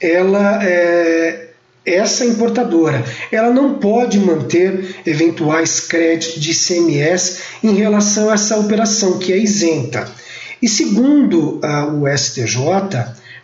ela 0.01 0.64
é, 0.64 1.49
essa 1.86 2.26
importadora, 2.26 3.05
ela 3.32 3.51
não 3.51 3.76
pode 3.76 4.18
manter 4.18 4.95
eventuais 5.05 5.80
créditos 5.80 6.41
de 6.41 6.49
ICMS 6.49 7.38
em 7.64 7.76
relação 7.76 8.32
a 8.32 8.34
essa 8.34 8.57
operação 8.57 9.20
que 9.20 9.32
é 9.32 9.38
isenta. 9.38 10.12
E 10.60 10.68
segundo 10.68 11.62
uh, 11.64 12.01
o 12.01 12.18
STJ, 12.18 12.57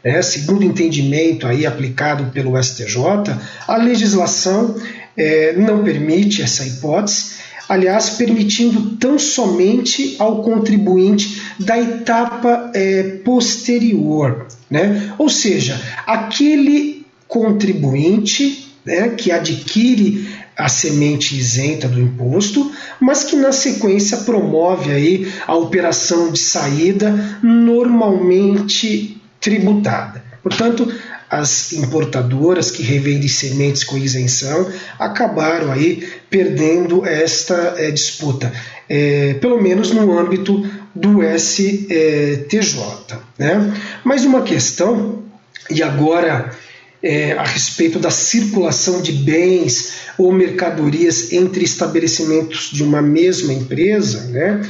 né, 0.06 0.22
segundo 0.22 0.64
entendimento 0.64 1.48
aí 1.48 1.66
aplicado 1.66 2.32
pelo 2.32 2.62
STJ, 2.62 3.36
a 3.68 3.76
legislação 3.76 4.76
é, 5.18 5.54
não 5.54 5.84
permite 5.84 6.44
essa 6.44 6.64
hipótese, 6.64 7.34
aliás, 7.68 8.12
permitindo 8.12 8.98
tão 8.98 9.18
somente 9.18 10.16
ao 10.20 10.44
contribuinte 10.44 11.42
da 11.60 11.80
etapa 11.80 12.70
é, 12.76 13.02
posterior. 13.24 14.46
Né? 14.70 15.12
Ou 15.18 15.28
seja, 15.28 15.82
aquele 16.06 17.04
contribuinte 17.28 18.76
né, 18.86 19.10
que 19.10 19.32
adquire 19.32 20.28
a 20.56 20.70
semente 20.70 21.36
isenta 21.38 21.88
do 21.88 22.00
imposto, 22.00 22.72
mas 23.00 23.24
que 23.24 23.36
na 23.36 23.52
sequência 23.52 24.20
promove 24.20 24.92
aí 24.92 25.34
a 25.48 25.56
operação 25.56 26.32
de 26.32 26.40
saída 26.40 27.40
normalmente 27.44 29.15
tributada. 29.46 30.24
Portanto, 30.42 30.92
as 31.30 31.72
importadoras 31.74 32.72
que 32.72 32.82
revendem 32.82 33.28
sementes 33.28 33.84
com 33.84 33.96
isenção 33.96 34.68
acabaram 34.98 35.72
aí 35.72 36.08
perdendo 36.32 37.06
esta 37.06 37.76
é, 37.78 37.92
disputa, 37.92 38.52
é, 38.90 39.36
pelo 39.36 39.62
menos 39.62 39.92
no 39.92 40.18
âmbito 40.18 40.68
do 40.96 41.20
STJ. 41.38 42.80
Né? 43.38 43.74
Mais 44.04 44.26
uma 44.26 44.42
questão, 44.42 45.24
e 45.70 45.84
agora 45.84 46.52
é, 47.04 47.34
a 47.34 47.44
respeito 47.44 48.00
da 48.00 48.10
circulação 48.10 49.00
de 49.00 49.12
bens 49.12 49.94
ou 50.18 50.32
mercadorias 50.32 51.32
entre 51.32 51.64
estabelecimentos 51.64 52.72
de 52.72 52.84
uma 52.84 53.02
mesma 53.02 53.54
empresa, 53.54 54.26
né? 54.30 54.62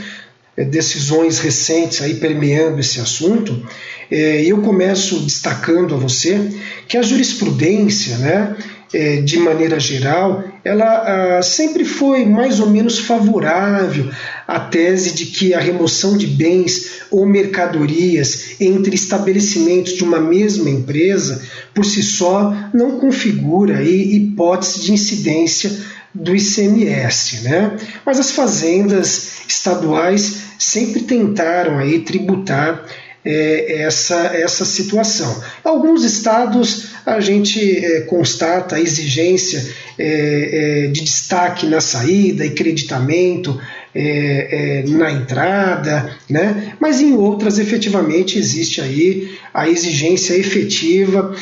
É, 0.57 0.63
decisões 0.63 1.39
recentes 1.39 2.01
aí 2.01 2.15
permeando 2.15 2.79
esse 2.79 2.99
assunto, 3.01 3.61
é, 4.09 4.41
eu 4.45 4.61
começo 4.61 5.19
destacando 5.19 5.93
a 5.93 5.97
você 5.97 6.49
que 6.87 6.97
a 6.97 7.01
jurisprudência, 7.01 8.17
né, 8.19 8.55
é, 8.93 9.17
de 9.17 9.37
maneira 9.37 9.77
geral, 9.77 10.43
ela 10.63 11.37
ah, 11.37 11.41
sempre 11.41 11.83
foi 11.83 12.23
mais 12.23 12.61
ou 12.61 12.69
menos 12.69 12.99
favorável 12.99 14.09
à 14.47 14.59
tese 14.59 15.13
de 15.13 15.25
que 15.25 15.53
a 15.53 15.59
remoção 15.59 16.17
de 16.17 16.25
bens 16.25 17.01
ou 17.11 17.25
mercadorias 17.25 18.55
entre 18.59 18.95
estabelecimentos 18.95 19.93
de 19.93 20.03
uma 20.03 20.19
mesma 20.19 20.69
empresa, 20.69 21.41
por 21.73 21.83
si 21.83 22.01
só, 22.01 22.55
não 22.73 22.97
configura 22.97 23.83
hipótese 23.83 24.81
de 24.81 24.93
incidência 24.93 25.71
do 26.13 26.33
ICMS, 26.33 27.41
né? 27.41 27.75
Mas 28.05 28.19
as 28.19 28.31
fazendas 28.31 29.41
estaduais 29.47 30.44
sempre 30.57 31.01
tentaram 31.01 31.77
aí 31.77 31.99
tributar 31.99 32.85
é, 33.25 33.81
essa, 33.81 34.27
essa 34.35 34.63
situação. 34.63 35.41
Alguns 35.63 36.03
estados 36.03 36.89
a 37.05 37.19
gente 37.19 37.83
é, 37.83 38.01
constata 38.01 38.75
a 38.75 38.79
exigência 38.79 39.65
é, 39.97 40.83
é 40.85 40.87
de 40.87 41.01
destaque 41.01 41.65
na 41.65 41.81
saída 41.81 42.45
e 42.45 42.51
creditamento 42.51 43.59
é, 43.93 44.83
é, 44.83 44.89
na 44.89 45.11
entrada, 45.11 46.15
né? 46.29 46.73
mas 46.79 47.01
em 47.01 47.13
outras 47.13 47.57
efetivamente 47.57 48.37
existe 48.37 48.81
aí 48.81 49.37
a 49.53 49.67
exigência 49.69 50.35
efetiva 50.35 51.33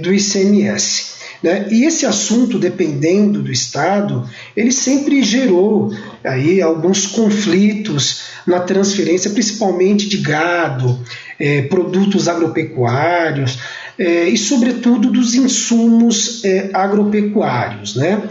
do 0.00 0.14
ICMS. 0.14 1.17
Né? 1.42 1.68
E 1.70 1.84
esse 1.84 2.04
assunto, 2.04 2.58
dependendo 2.58 3.42
do 3.42 3.52
Estado, 3.52 4.28
ele 4.56 4.72
sempre 4.72 5.22
gerou 5.22 5.92
aí 6.24 6.60
alguns 6.60 7.06
conflitos 7.06 8.22
na 8.46 8.60
transferência, 8.60 9.30
principalmente 9.30 10.08
de 10.08 10.18
gado, 10.18 10.98
é, 11.38 11.62
produtos 11.62 12.28
agropecuários 12.28 13.58
é, 13.98 14.28
e, 14.28 14.36
sobretudo, 14.36 15.10
dos 15.10 15.34
insumos 15.34 16.44
é, 16.44 16.70
agropecuários. 16.72 17.94
Né? 17.94 18.22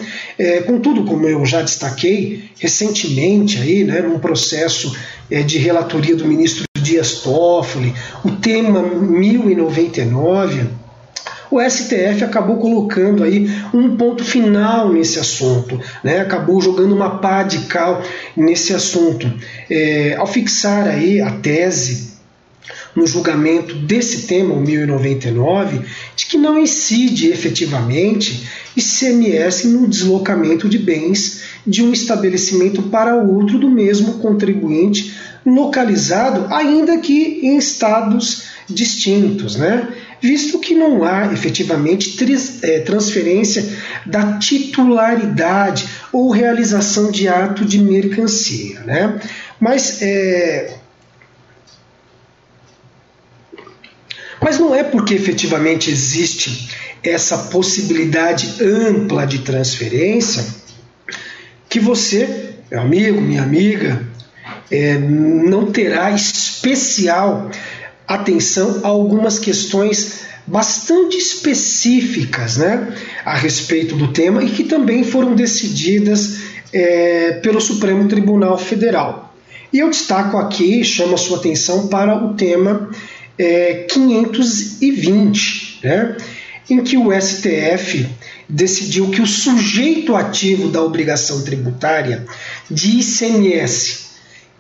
Contudo, 0.66 1.04
como 1.04 1.28
eu 1.28 1.46
já 1.46 1.62
destaquei 1.62 2.50
recentemente, 2.60 3.60
aí, 3.60 3.84
né, 3.84 4.02
num 4.02 4.20
processo 4.20 4.96
de 5.46 5.58
relatoria 5.58 6.16
do 6.16 6.26
ministro 6.26 6.64
Dias 6.82 7.16
Toffoli, 7.22 7.94
o 8.24 8.32
tema 8.32 8.82
1099 8.82 10.68
o 11.50 11.62
STF 11.62 12.24
acabou 12.24 12.58
colocando 12.58 13.24
aí 13.24 13.50
um 13.74 13.96
ponto 13.96 14.24
final 14.24 14.92
nesse 14.92 15.20
assunto, 15.20 15.80
né? 16.04 16.20
acabou 16.20 16.62
jogando 16.62 16.94
uma 16.94 17.20
pá 17.20 17.44
de 17.44 17.60
cal 17.66 18.02
nesse 18.36 18.74
assunto, 18.74 19.32
é, 19.70 20.16
ao 20.16 20.28
fixar 20.28 20.88
aí 20.88 21.22
a 21.22 21.32
tese 21.32 22.18
no 22.96 23.06
julgamento 23.06 23.76
desse 23.76 24.26
tema, 24.26 24.56
o 24.56 24.60
1099, 24.60 25.82
de 26.16 26.26
que 26.26 26.36
não 26.36 26.58
incide 26.58 27.28
efetivamente 27.28 28.48
ICMS 28.76 29.68
no 29.68 29.88
deslocamento 29.88 30.68
de 30.68 30.80
bens 30.80 31.44
de 31.66 31.84
um 31.84 31.94
estabelecimento 31.94 32.82
para 32.84 33.16
outro 33.16 33.60
do 33.60 33.70
mesmo 33.70 34.14
contribuinte 34.14 35.16
localizado, 35.46 36.52
ainda 36.54 36.98
que 36.98 37.40
em 37.44 37.58
estados 37.58 38.44
distintos, 38.68 39.56
né? 39.56 39.88
Visto 40.22 40.60
que 40.60 40.74
não 40.74 41.04
há 41.04 41.32
efetivamente 41.32 42.16
é, 42.64 42.80
transferência 42.80 43.64
da 44.06 44.38
titularidade 44.38 45.88
ou 46.12 46.32
realização 46.32 47.12
de 47.12 47.28
ato 47.28 47.66
de 47.66 47.80
mercancia. 47.80 48.80
Né? 48.82 49.20
Mas, 49.60 50.02
é... 50.02 50.78
Mas 54.42 54.60
não 54.60 54.74
é 54.74 54.84
porque 54.84 55.14
efetivamente 55.14 55.90
existe 55.90 56.70
essa 57.04 57.38
possibilidade 57.38 58.64
ampla 58.64 59.26
de 59.26 59.40
transferência 59.40 60.46
que 61.70 61.80
você, 61.80 62.56
meu 62.72 62.82
amigo, 62.82 63.22
minha 63.22 63.44
amiga, 63.44 64.06
é, 64.72 64.98
não 64.98 65.72
terá 65.72 66.12
especial 66.12 67.50
atenção 68.08 68.82
a 68.84 68.88
algumas 68.88 69.38
questões 69.38 70.26
bastante 70.48 71.18
específicas 71.18 72.58
né, 72.58 72.96
a 73.26 73.36
respeito 73.36 73.96
do 73.96 74.14
tema 74.14 74.42
e 74.44 74.50
que 74.50 74.64
também 74.64 75.04
foram 75.04 75.36
decididas 75.36 76.38
é, 76.72 77.34
pelo 77.44 77.60
Supremo 77.60 78.08
Tribunal 78.08 78.58
Federal. 78.58 79.36
E 79.74 79.80
eu 79.80 79.90
destaco 79.90 80.38
aqui, 80.38 80.84
chamo 80.86 81.16
a 81.16 81.18
sua 81.18 81.40
atenção 81.40 81.88
para 81.88 82.16
o 82.16 82.34
tema 82.36 82.90
é, 83.38 83.86
520, 83.90 85.82
né, 85.84 86.16
em 86.70 86.82
que 86.82 86.98
o 86.98 87.10
STF 87.12 88.08
decidiu 88.48 89.10
que 89.10 89.22
o 89.22 89.28
sujeito 89.28 90.16
ativo 90.16 90.70
da 90.70 90.82
obrigação 90.82 91.44
tributária 91.44 92.26
de 92.72 93.00
ICMS 93.00 94.07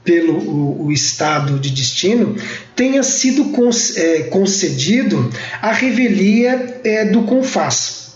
pelo 0.03 0.35
o, 0.35 0.87
o 0.87 0.93
estado 0.93 1.59
de 1.59 1.71
destino 1.71 2.37
tenha 2.77 3.03
sido 3.03 3.51
é, 3.97 4.23
concedido 4.25 5.31
à 5.61 5.73
revelia 5.73 6.81
é, 6.85 7.07
do 7.07 7.23
CONFAS. 7.23 8.15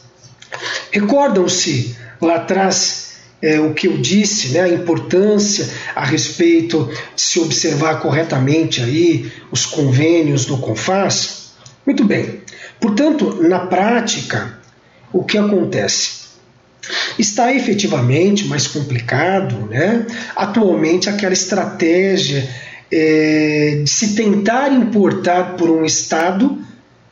Recordam-se 0.93 1.97
lá 2.21 2.37
atrás 2.37 3.08
é, 3.41 3.61
o 3.61 3.73
que 3.73 3.87
eu 3.87 3.97
disse, 3.99 4.49
né, 4.49 4.63
a 4.63 4.69
importância 4.69 5.69
a 5.95 6.05
respeito 6.05 6.91
de 7.15 7.23
se 7.23 7.39
observar 7.41 8.01
corretamente 8.01 8.83
aí 8.83 9.31
os 9.51 9.65
convênios 9.65 10.45
do 10.45 10.59
CONFAS? 10.59 11.53
Muito 11.87 12.05
bem. 12.05 12.41
Portanto, 12.81 13.43
na 13.43 13.61
prática, 13.61 14.59
o 15.13 15.25
que 15.25 15.39
acontece? 15.39 16.19
Está 17.19 17.53
efetivamente 17.53 18.47
mais 18.47 18.67
complicado, 18.67 19.67
né? 19.69 20.07
Atualmente, 20.35 21.09
aquela 21.09 21.33
estratégia 21.33 22.49
é, 22.91 23.81
de 23.85 23.91
se 23.91 24.15
tentar 24.15 24.73
importar 24.73 25.57
por 25.57 25.71
um 25.71 25.85
Estado 25.85 26.59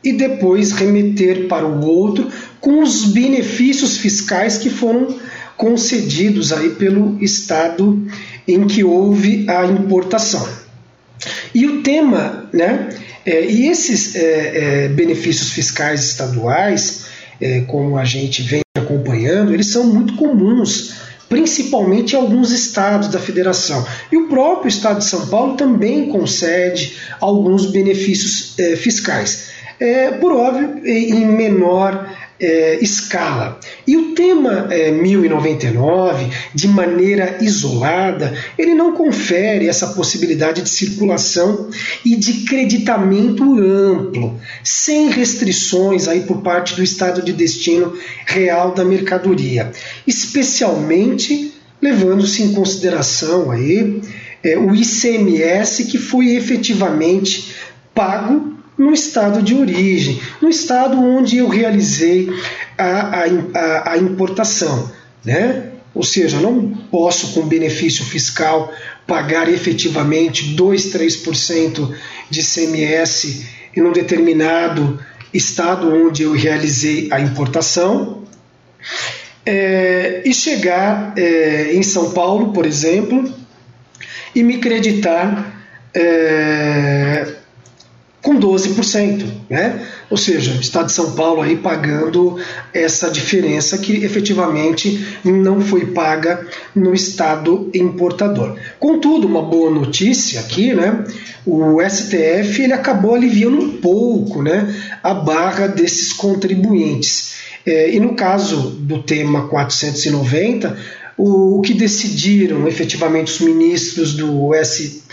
e 0.03 0.13
depois 0.13 0.71
remeter 0.71 1.47
para 1.47 1.65
o 1.65 1.85
outro 1.85 2.29
com 2.59 2.81
os 2.81 3.05
benefícios 3.05 3.97
fiscais 3.97 4.57
que 4.57 4.69
foram 4.69 5.19
concedidos 5.57 6.53
aí 6.53 6.69
pelo 6.69 7.21
estado 7.21 8.07
em 8.47 8.65
que 8.67 8.83
houve 8.83 9.45
a 9.49 9.65
importação. 9.65 10.47
E 11.53 11.65
o 11.65 11.81
tema, 11.81 12.47
né? 12.53 12.89
É, 13.25 13.45
e 13.45 13.67
esses 13.67 14.15
é, 14.15 14.85
é, 14.85 14.87
benefícios 14.87 15.51
fiscais 15.51 16.03
estaduais, 16.05 17.07
é, 17.41 17.61
como 17.61 17.97
a 17.97 18.05
gente 18.05 18.41
vem 18.41 18.61
acompanhando, 18.77 19.53
eles 19.53 19.67
são 19.67 19.85
muito 19.85 20.15
comuns, 20.15 20.93
principalmente 21.27 22.13
em 22.13 22.15
alguns 22.15 22.51
estados 22.51 23.09
da 23.09 23.19
federação. 23.19 23.85
E 24.11 24.15
o 24.15 24.29
próprio 24.29 24.69
estado 24.69 24.99
de 24.99 25.05
São 25.05 25.27
Paulo 25.27 25.57
também 25.57 26.07
concede 26.07 26.95
alguns 27.19 27.65
benefícios 27.65 28.57
é, 28.57 28.75
fiscais. 28.77 29.49
É, 29.79 30.11
por 30.11 30.31
óbvio, 30.31 30.87
em 30.87 31.25
menor 31.25 32.16
é, 32.39 32.77
escala. 32.81 33.59
E 33.85 33.97
o 33.97 34.13
tema 34.13 34.67
é, 34.69 34.91
1099, 34.91 36.27
de 36.53 36.67
maneira 36.67 37.37
isolada, 37.41 38.33
ele 38.57 38.73
não 38.73 38.93
confere 38.93 39.67
essa 39.67 39.87
possibilidade 39.87 40.61
de 40.61 40.69
circulação 40.69 41.69
e 42.05 42.15
de 42.15 42.45
creditamento 42.45 43.43
amplo, 43.59 44.39
sem 44.63 45.09
restrições 45.09 46.07
aí 46.07 46.21
por 46.21 46.41
parte 46.41 46.75
do 46.75 46.83
estado 46.83 47.21
de 47.21 47.33
destino 47.33 47.93
real 48.25 48.73
da 48.73 48.85
mercadoria, 48.85 49.71
especialmente 50.05 51.53
levando-se 51.81 52.41
em 52.43 52.53
consideração 52.53 53.51
aí 53.51 54.01
é, 54.43 54.57
o 54.57 54.73
ICMS 54.73 55.85
que 55.85 55.97
foi 55.97 56.35
efetivamente 56.35 57.55
pago 57.93 58.56
no 58.77 58.93
estado 58.93 59.41
de 59.41 59.55
origem, 59.55 60.21
no 60.41 60.49
estado 60.49 60.97
onde 60.97 61.37
eu 61.37 61.47
realizei 61.47 62.29
a, 62.77 63.23
a, 63.53 63.91
a 63.93 63.97
importação. 63.97 64.91
Né? 65.25 65.71
Ou 65.93 66.03
seja, 66.03 66.39
não 66.39 66.69
posso, 66.91 67.33
com 67.33 67.47
benefício 67.47 68.05
fiscal, 68.05 68.71
pagar 69.07 69.49
efetivamente 69.49 70.53
2, 70.53 70.93
3% 70.93 71.95
de 72.29 72.43
CMS 72.43 73.45
em 73.75 73.81
um 73.81 73.91
determinado 73.91 74.99
estado 75.33 75.91
onde 75.93 76.23
eu 76.23 76.33
realizei 76.33 77.07
a 77.11 77.19
importação. 77.19 78.23
É, 79.45 80.21
e 80.25 80.33
chegar 80.33 81.13
é, 81.17 81.73
em 81.73 81.81
São 81.81 82.11
Paulo, 82.11 82.51
por 82.51 82.65
exemplo, 82.65 83.33
e 84.35 84.43
me 84.43 84.57
creditar 84.57 85.63
é, 85.93 87.36
com 88.27 88.37
12%, 88.37 89.23
né? 89.49 89.87
Ou 90.09 90.17
seja, 90.17 90.51
o 90.51 90.59
Estado 90.59 90.87
de 90.87 90.91
São 90.91 91.13
Paulo 91.13 91.41
aí 91.41 91.55
pagando 91.55 92.37
essa 92.73 93.09
diferença 93.09 93.77
que 93.77 94.03
efetivamente 94.03 95.01
não 95.23 95.61
foi 95.61 95.85
paga 95.85 96.45
no 96.75 96.93
Estado 96.93 97.69
importador. 97.73 98.57
Contudo, 98.77 99.25
uma 99.25 99.41
boa 99.41 99.71
notícia 99.71 100.41
aqui, 100.41 100.73
né? 100.73 101.05
O 101.45 101.81
STF 101.81 102.63
ele 102.63 102.73
acabou 102.73 103.15
aliviando 103.15 103.61
um 103.61 103.77
pouco, 103.77 104.43
né, 104.43 104.75
a 105.01 105.13
barra 105.13 105.67
desses 105.67 106.11
contribuintes. 106.11 107.35
É, 107.65 107.93
e 107.95 107.97
no 107.97 108.13
caso 108.13 108.71
do 108.71 109.01
tema 109.03 109.47
490, 109.47 110.77
o, 111.15 111.59
o 111.59 111.61
que 111.61 111.73
decidiram 111.73 112.67
efetivamente 112.67 113.31
os 113.31 113.39
ministros 113.39 114.13
do 114.15 114.51
STF 114.53 115.07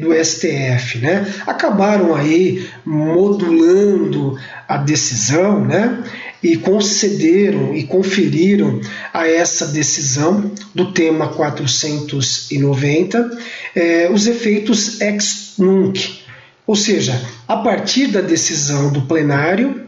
do 0.00 0.12
STF, 0.12 0.98
né? 0.98 1.32
Acabaram 1.46 2.12
aí 2.14 2.68
modulando 2.84 4.36
a 4.68 4.76
decisão, 4.76 5.64
né? 5.64 6.04
E 6.42 6.56
concederam 6.56 7.72
e 7.74 7.84
conferiram 7.84 8.80
a 9.12 9.28
essa 9.28 9.68
decisão 9.68 10.50
do 10.74 10.90
tema 10.92 11.28
490 11.28 13.38
eh, 13.74 14.10
os 14.12 14.26
efeitos 14.26 15.00
ex 15.00 15.54
nunc, 15.58 16.20
ou 16.66 16.74
seja, 16.74 17.20
a 17.46 17.56
partir 17.56 18.08
da 18.08 18.20
decisão 18.20 18.92
do 18.92 19.02
plenário 19.02 19.83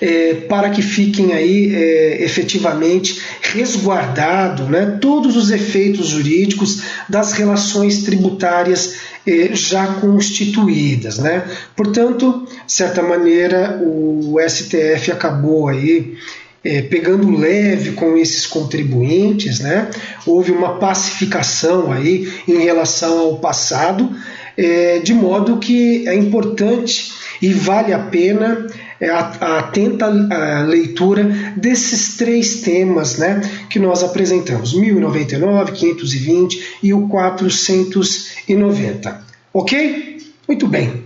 é, 0.00 0.34
para 0.48 0.70
que 0.70 0.82
fiquem 0.82 1.32
aí 1.32 1.74
é, 1.74 2.24
efetivamente 2.24 3.20
resguardado 3.40 4.64
né, 4.64 4.98
todos 5.00 5.36
os 5.36 5.50
efeitos 5.50 6.08
jurídicos 6.08 6.82
das 7.08 7.32
relações 7.32 8.02
tributárias 8.02 8.96
é, 9.26 9.54
já 9.54 9.86
constituídas. 9.86 11.18
Né? 11.18 11.44
Portanto, 11.76 12.46
de 12.66 12.72
certa 12.72 13.02
maneira, 13.02 13.80
o 13.82 14.36
STF 14.46 15.12
acabou 15.12 15.68
aí 15.68 16.16
é, 16.64 16.82
pegando 16.82 17.30
leve 17.30 17.92
com 17.92 18.16
esses 18.16 18.46
contribuintes, 18.46 19.60
né? 19.60 19.90
houve 20.26 20.50
uma 20.50 20.78
pacificação 20.78 21.92
aí 21.92 22.32
em 22.48 22.58
relação 22.58 23.18
ao 23.20 23.38
passado, 23.38 24.10
é, 24.56 24.98
de 24.98 25.12
modo 25.12 25.58
que 25.58 26.08
é 26.08 26.14
importante 26.14 27.12
e 27.42 27.52
vale 27.52 27.92
a 27.92 27.98
pena 27.98 28.66
a, 29.00 29.36
a 29.40 29.58
atenta 29.58 30.06
a 30.06 30.62
leitura 30.62 31.24
desses 31.56 32.16
três 32.16 32.62
temas 32.62 33.18
né, 33.18 33.40
que 33.68 33.78
nós 33.78 34.02
apresentamos: 34.02 34.72
1099, 34.74 35.72
520 35.72 36.78
e 36.82 36.94
o 36.94 37.06
490. 37.08 39.22
Ok? 39.52 40.14
Muito 40.46 40.66
bem. 40.66 41.04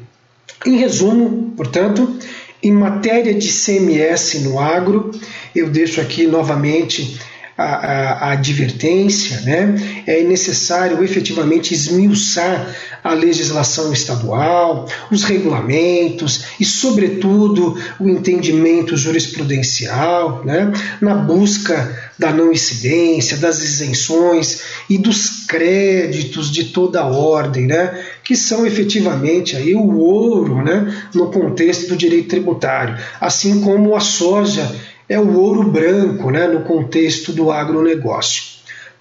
Em 0.67 0.77
resumo, 0.77 1.53
portanto, 1.57 2.19
em 2.63 2.73
matéria 2.73 3.33
de 3.33 3.49
CMS 3.49 4.43
no 4.43 4.59
agro, 4.59 5.13
eu 5.55 5.71
deixo 5.71 6.01
aqui 6.01 6.27
novamente 6.27 7.21
a, 7.59 7.65
a, 7.65 8.13
a, 8.13 8.33
advertência, 8.33 9.41
né? 9.41 9.75
é 10.07 10.23
necessário 10.23 11.03
efetivamente 11.03 11.75
esmiuçar 11.75 12.73
a 13.03 13.13
legislação 13.13 13.93
estadual, 13.93 14.89
os 15.11 15.25
regulamentos 15.25 16.45
e, 16.61 16.65
sobretudo, 16.65 17.77
o 17.99 18.09
entendimento 18.09 18.97
jurisprudencial, 18.97 20.45
né? 20.45 20.73
na 21.01 21.17
busca 21.17 22.13
da 22.17 22.33
não 22.33 22.53
incidência, 22.53 23.37
das 23.37 23.61
isenções 23.61 24.61
e 24.89 24.97
dos 24.97 25.45
créditos 25.47 26.53
de 26.53 26.67
toda 26.67 27.07
ordem, 27.07 27.67
né? 27.67 28.05
que 28.23 28.37
são 28.37 28.65
efetivamente 28.65 29.57
aí 29.57 29.75
o 29.75 29.99
ouro 29.99 30.63
né? 30.63 31.09
no 31.13 31.33
contexto 31.33 31.89
do 31.89 31.97
direito 31.97 32.29
tributário, 32.29 32.97
assim 33.21 33.61
como 33.63 33.97
a 33.97 34.01
soja 34.01 34.71
é 35.09 35.19
o 35.19 35.39
ouro 35.39 35.71
branco 35.71 36.31
né, 36.31 36.47
no 36.47 36.61
contexto 36.61 37.33
do 37.33 37.51
agronegócio. 37.51 38.43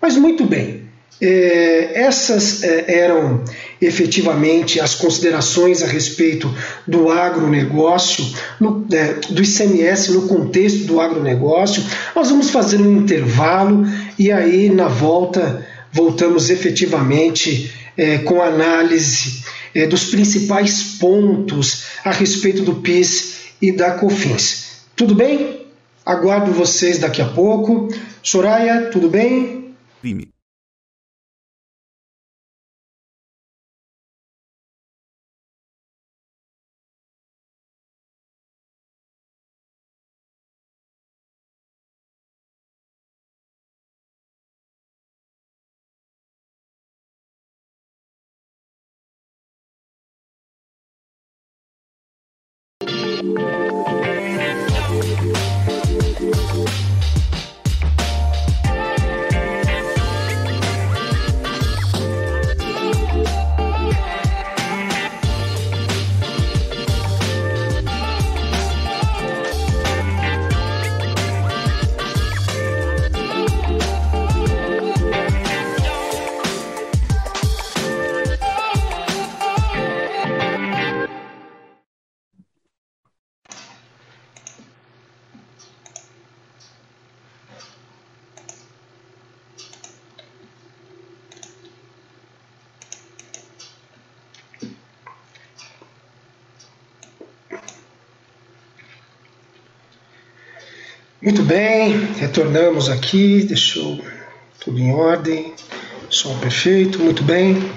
Mas 0.01 0.15
muito 0.15 0.45
bem, 0.45 0.87
é, 1.19 1.99
essas 2.01 2.63
é, 2.63 2.99
eram 2.99 3.43
efetivamente 3.81 4.79
as 4.79 4.95
considerações 4.95 5.81
a 5.81 5.87
respeito 5.87 6.53
do 6.85 7.09
agronegócio, 7.09 8.25
no, 8.59 8.85
é, 8.91 9.13
do 9.29 9.41
ICMS 9.41 10.11
no 10.11 10.27
contexto 10.27 10.85
do 10.85 11.01
agronegócio. 11.01 11.83
Nós 12.15 12.29
vamos 12.29 12.51
fazer 12.51 12.77
um 12.77 12.97
intervalo 12.97 13.85
e 14.17 14.31
aí 14.31 14.69
na 14.69 14.87
volta 14.87 15.65
voltamos 15.91 16.49
efetivamente 16.49 17.73
é, 17.97 18.19
com 18.19 18.41
análise 18.41 19.43
é, 19.73 19.87
dos 19.87 20.05
principais 20.05 20.97
pontos 20.99 21.85
a 22.03 22.11
respeito 22.11 22.61
do 22.61 22.75
PIS 22.75 23.37
e 23.59 23.71
da 23.71 23.91
COFINS. 23.91 24.67
Tudo 24.95 25.15
bem? 25.15 25.66
Aguardo 26.07 26.53
vocês 26.53 26.99
daqui 26.99 27.21
a 27.21 27.27
pouco. 27.27 27.89
Soraya, 28.23 28.89
tudo 28.91 29.09
bem? 29.09 29.75
Vime. 30.01 30.29
Muito 101.28 101.43
bem, 101.43 102.13
retornamos 102.17 102.88
aqui, 102.88 103.43
deixou 103.43 103.99
tudo 104.61 104.80
em 104.80 104.93
ordem, 104.93 105.53
som 106.09 106.38
perfeito, 106.38 106.99
muito 106.99 107.21
bem. 107.21 107.69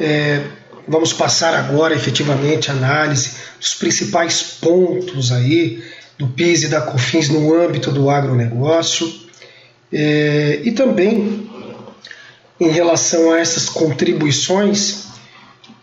É, 0.00 0.40
vamos 0.88 1.12
passar 1.12 1.52
agora 1.52 1.94
efetivamente 1.94 2.70
a 2.70 2.72
análise 2.72 3.32
dos 3.60 3.74
principais 3.74 4.56
pontos 4.58 5.30
aí 5.30 5.84
do 6.16 6.28
PIS 6.28 6.62
e 6.62 6.68
da 6.68 6.80
COFINS 6.80 7.28
no 7.28 7.54
âmbito 7.54 7.90
do 7.90 8.08
agronegócio 8.08 9.06
é, 9.92 10.60
e 10.64 10.72
também 10.72 11.50
em 12.58 12.70
relação 12.70 13.34
a 13.34 13.38
essas 13.38 13.68
contribuições, 13.68 15.08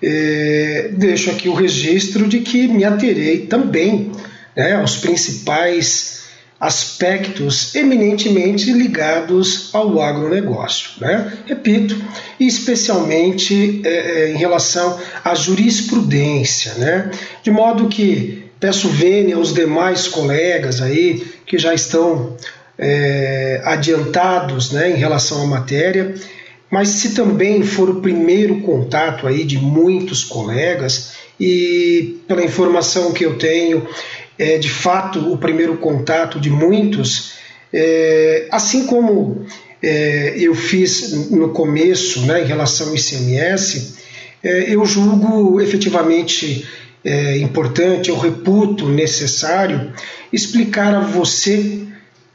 é, 0.01 0.89
deixo 0.93 1.29
aqui 1.29 1.49
o 1.49 1.53
registro 1.53 2.27
de 2.27 2.39
que 2.39 2.67
me 2.67 2.83
aterei 2.83 3.45
também 3.45 4.11
né, 4.55 4.73
aos 4.73 4.97
principais 4.97 6.18
aspectos 6.59 7.73
eminentemente 7.73 8.71
ligados 8.73 9.69
ao 9.73 10.01
agronegócio. 10.01 10.91
Né? 10.99 11.31
Repito, 11.45 11.95
especialmente 12.39 13.81
é, 13.85 13.89
é, 13.89 14.31
em 14.33 14.37
relação 14.37 14.99
à 15.23 15.33
jurisprudência, 15.33 16.73
né? 16.73 17.11
de 17.41 17.49
modo 17.49 17.87
que 17.87 18.43
peço 18.59 18.89
vênia 18.89 19.37
aos 19.37 19.53
demais 19.53 20.07
colegas 20.07 20.81
aí 20.81 21.25
que 21.45 21.57
já 21.57 21.73
estão 21.73 22.35
é, 22.77 23.61
adiantados 23.63 24.71
né, 24.71 24.91
em 24.91 24.95
relação 24.95 25.43
à 25.43 25.45
matéria, 25.45 26.13
mas 26.69 26.89
se 26.89 27.13
também 27.13 27.63
for 27.63 27.89
o 27.89 28.01
primeiro 28.01 28.61
contato 28.61 29.25
aí 29.25 29.43
de 29.43 29.57
muitos 29.57 30.23
colegas 30.23 31.13
e 31.39 32.19
pela 32.27 32.43
informação 32.43 33.11
que 33.11 33.25
eu 33.25 33.37
tenho 33.37 33.87
é 34.39 34.57
de 34.57 34.69
fato 34.69 35.31
o 35.31 35.37
primeiro 35.37 35.77
contato 35.77 36.39
de 36.39 36.49
muitos, 36.49 37.33
é, 37.73 38.47
assim 38.49 38.85
como 38.85 39.45
é, 39.83 40.33
eu 40.37 40.55
fiz 40.55 41.29
no 41.29 41.49
começo 41.49 42.21
né, 42.25 42.41
em 42.41 42.45
relação 42.45 42.87
ao 42.87 42.95
ICMS, 42.95 43.95
é, 44.41 44.73
eu 44.73 44.85
julgo 44.85 45.59
efetivamente 45.59 46.65
é, 47.03 47.37
importante, 47.37 48.09
eu 48.09 48.17
reputo 48.17 48.87
necessário 48.87 49.93
explicar 50.31 50.95
a 50.95 51.01
você, 51.01 51.85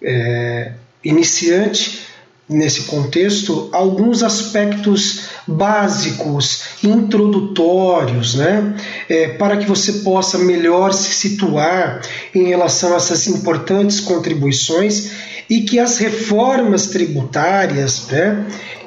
é, 0.03 0.73
iniciante, 1.03 2.03
nesse 2.49 2.83
contexto, 2.83 3.71
alguns 3.73 4.23
aspectos 4.23 5.29
básicos, 5.47 6.63
introdutórios, 6.83 8.35
né? 8.35 8.75
É, 9.09 9.29
para 9.29 9.57
que 9.57 9.67
você 9.67 9.93
possa 10.05 10.39
melhor 10.39 10.93
se 10.93 11.13
situar 11.15 12.03
em 12.35 12.45
relação 12.45 12.93
a 12.93 12.97
essas 12.97 13.27
importantes 13.27 14.01
contribuições 14.01 15.11
e 15.49 15.63
que 15.63 15.79
as 15.79 15.99
reformas 15.99 16.89
tributárias, 16.89 18.09
né? 18.09 18.47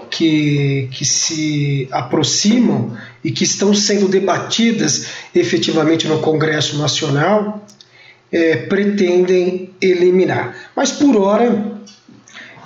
Que, 0.09 0.87
que 0.91 1.03
se 1.03 1.87
aproximam 1.91 2.95
e 3.23 3.31
que 3.31 3.43
estão 3.43 3.73
sendo 3.73 4.07
debatidas 4.07 5.07
efetivamente 5.35 6.07
no 6.07 6.19
Congresso 6.19 6.77
Nacional 6.77 7.65
é, 8.31 8.55
pretendem 8.55 9.71
eliminar. 9.81 10.55
Mas 10.75 10.91
por 10.91 11.17
hora 11.17 11.77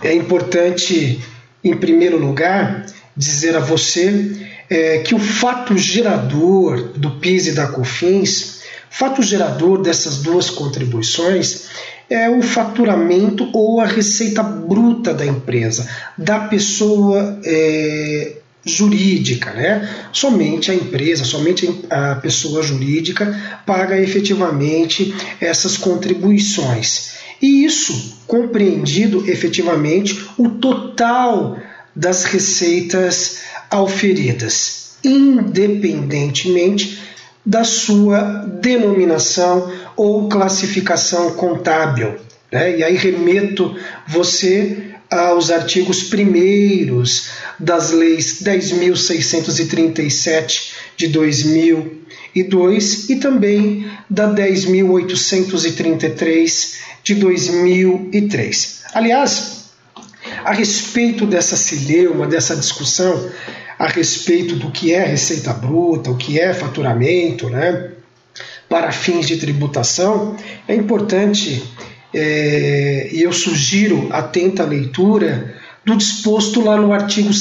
é 0.04 0.14
importante, 0.14 1.22
em 1.64 1.76
primeiro 1.76 2.18
lugar, 2.18 2.86
dizer 3.16 3.56
a 3.56 3.60
você 3.60 4.32
é, 4.70 5.00
que 5.00 5.14
o 5.14 5.20
fato 5.20 5.78
gerador 5.78 6.94
do 6.98 7.12
PIS 7.20 7.48
e 7.48 7.52
da 7.52 7.68
COFINS, 7.68 8.62
fato 8.90 9.22
gerador 9.22 9.82
dessas 9.82 10.18
duas 10.18 10.50
contribuições, 10.50 11.70
é 12.10 12.30
o 12.30 12.42
faturamento 12.42 13.50
ou 13.54 13.80
a 13.80 13.86
receita 13.86 14.44
bruta 14.44 15.14
da 15.14 15.26
empresa, 15.26 15.88
da 16.18 16.40
pessoa 16.40 17.40
é, 17.44 18.38
jurídica, 18.66 19.52
né? 19.52 19.90
Somente 20.12 20.72
a 20.72 20.76
empresa, 20.76 21.24
somente 21.24 21.86
a 21.90 22.16
pessoa 22.16 22.62
jurídica 22.62 23.62
paga 23.66 24.00
efetivamente 24.00 25.14
essas 25.40 25.78
contribuições. 25.78 27.14
E 27.42 27.66
isso 27.66 28.20
compreendido 28.28 29.30
efetivamente 29.30 30.26
o 30.38 30.50
total 30.50 31.58
das 31.96 32.24
receitas 32.24 33.42
auferidas, 33.70 34.94
independentemente 35.04 37.00
da 37.46 37.64
sua 37.64 38.22
denominação 38.62 39.72
ou 39.96 40.28
classificação 40.30 41.32
contábil. 41.32 42.16
Né? 42.52 42.78
E 42.78 42.84
aí 42.84 42.96
remeto 42.96 43.76
você 44.08 44.90
aos 45.10 45.50
artigos 45.52 46.04
primeiros 46.04 47.30
das 47.60 47.92
leis 47.92 48.42
10.637 48.42 50.72
de 50.96 51.08
2002 51.08 53.10
e 53.10 53.16
também 53.18 53.92
da 54.10 54.34
10.833 54.34 56.80
de 57.04 57.16
2003. 57.16 58.84
Aliás, 58.94 59.72
a 60.44 60.54
respeito 60.54 61.26
dessa 61.26 61.56
cileuma, 61.56 62.28
dessa 62.28 62.56
discussão 62.56 63.30
a 63.78 63.88
respeito 63.88 64.56
do 64.56 64.70
que 64.70 64.94
é 64.94 65.04
receita 65.04 65.52
bruta, 65.54 66.12
o 66.12 66.18
que 66.18 66.40
é 66.40 66.54
faturamento, 66.54 67.50
né, 67.50 67.90
para 68.70 68.92
fins 68.92 69.28
de 69.28 69.38
tributação, 69.38 70.38
é 70.68 70.76
importante 70.76 71.64
é, 72.14 73.10
e 73.12 73.24
eu 73.24 73.34
sugiro 73.34 74.08
atenta 74.12 74.64
leitura 74.64 75.56
do 75.84 75.98
disposto 75.98 76.62
lá 76.62 76.78
no 76.78 76.94
artigo 76.94 77.30
2 77.30 77.40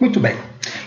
Muito 0.00 0.20
bem. 0.20 0.36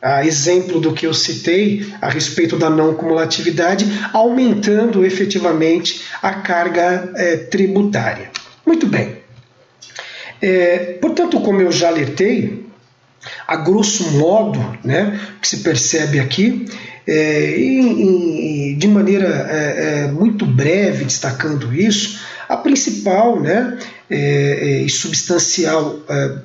a 0.00 0.24
exemplo 0.24 0.80
do 0.80 0.92
que 0.92 1.06
eu 1.06 1.12
citei 1.12 1.92
a 2.00 2.08
respeito 2.08 2.56
da 2.56 2.70
não 2.70 2.94
cumulatividade, 2.94 3.86
aumentando 4.12 5.04
efetivamente 5.04 6.02
a 6.22 6.34
carga 6.34 7.12
é, 7.16 7.36
tributária. 7.36 8.30
Muito 8.64 8.86
bem. 8.86 9.18
É, 10.40 10.98
portanto, 11.00 11.40
como 11.40 11.60
eu 11.60 11.70
já 11.70 11.88
alertei, 11.88 12.64
a 13.46 13.56
grosso 13.56 14.10
modo, 14.12 14.58
né, 14.82 15.20
que 15.40 15.46
se 15.46 15.58
percebe 15.58 16.18
aqui, 16.18 16.66
é, 17.06 17.58
e, 17.58 18.74
de 18.78 18.88
maneira 18.88 19.26
é, 19.50 20.04
é, 20.04 20.06
muito 20.06 20.46
breve, 20.46 21.04
destacando 21.04 21.74
isso, 21.74 22.20
a 22.48 22.56
principal 22.56 23.40
né, 23.40 23.78
é, 24.10 24.16
é, 24.16 24.82
e 24.82 24.90
substancial 24.90 26.00
é, 26.08 26.38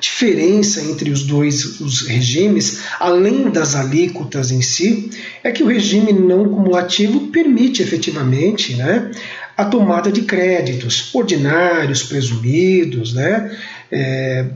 diferença 0.00 0.80
entre 0.80 1.10
os 1.10 1.24
dois 1.24 1.80
os 1.80 2.06
regimes, 2.06 2.80
além 2.98 3.50
das 3.50 3.74
alíquotas 3.74 4.50
em 4.50 4.62
si, 4.62 5.10
é 5.42 5.52
que 5.52 5.62
o 5.62 5.66
regime 5.66 6.14
não 6.14 6.48
cumulativo 6.48 7.28
permite 7.28 7.82
efetivamente 7.82 8.74
né, 8.74 9.10
a 9.54 9.66
tomada 9.66 10.10
de 10.10 10.22
créditos 10.22 11.14
ordinários, 11.14 12.02
presumidos, 12.02 13.12
né, 13.12 13.54
é, 13.92 14.46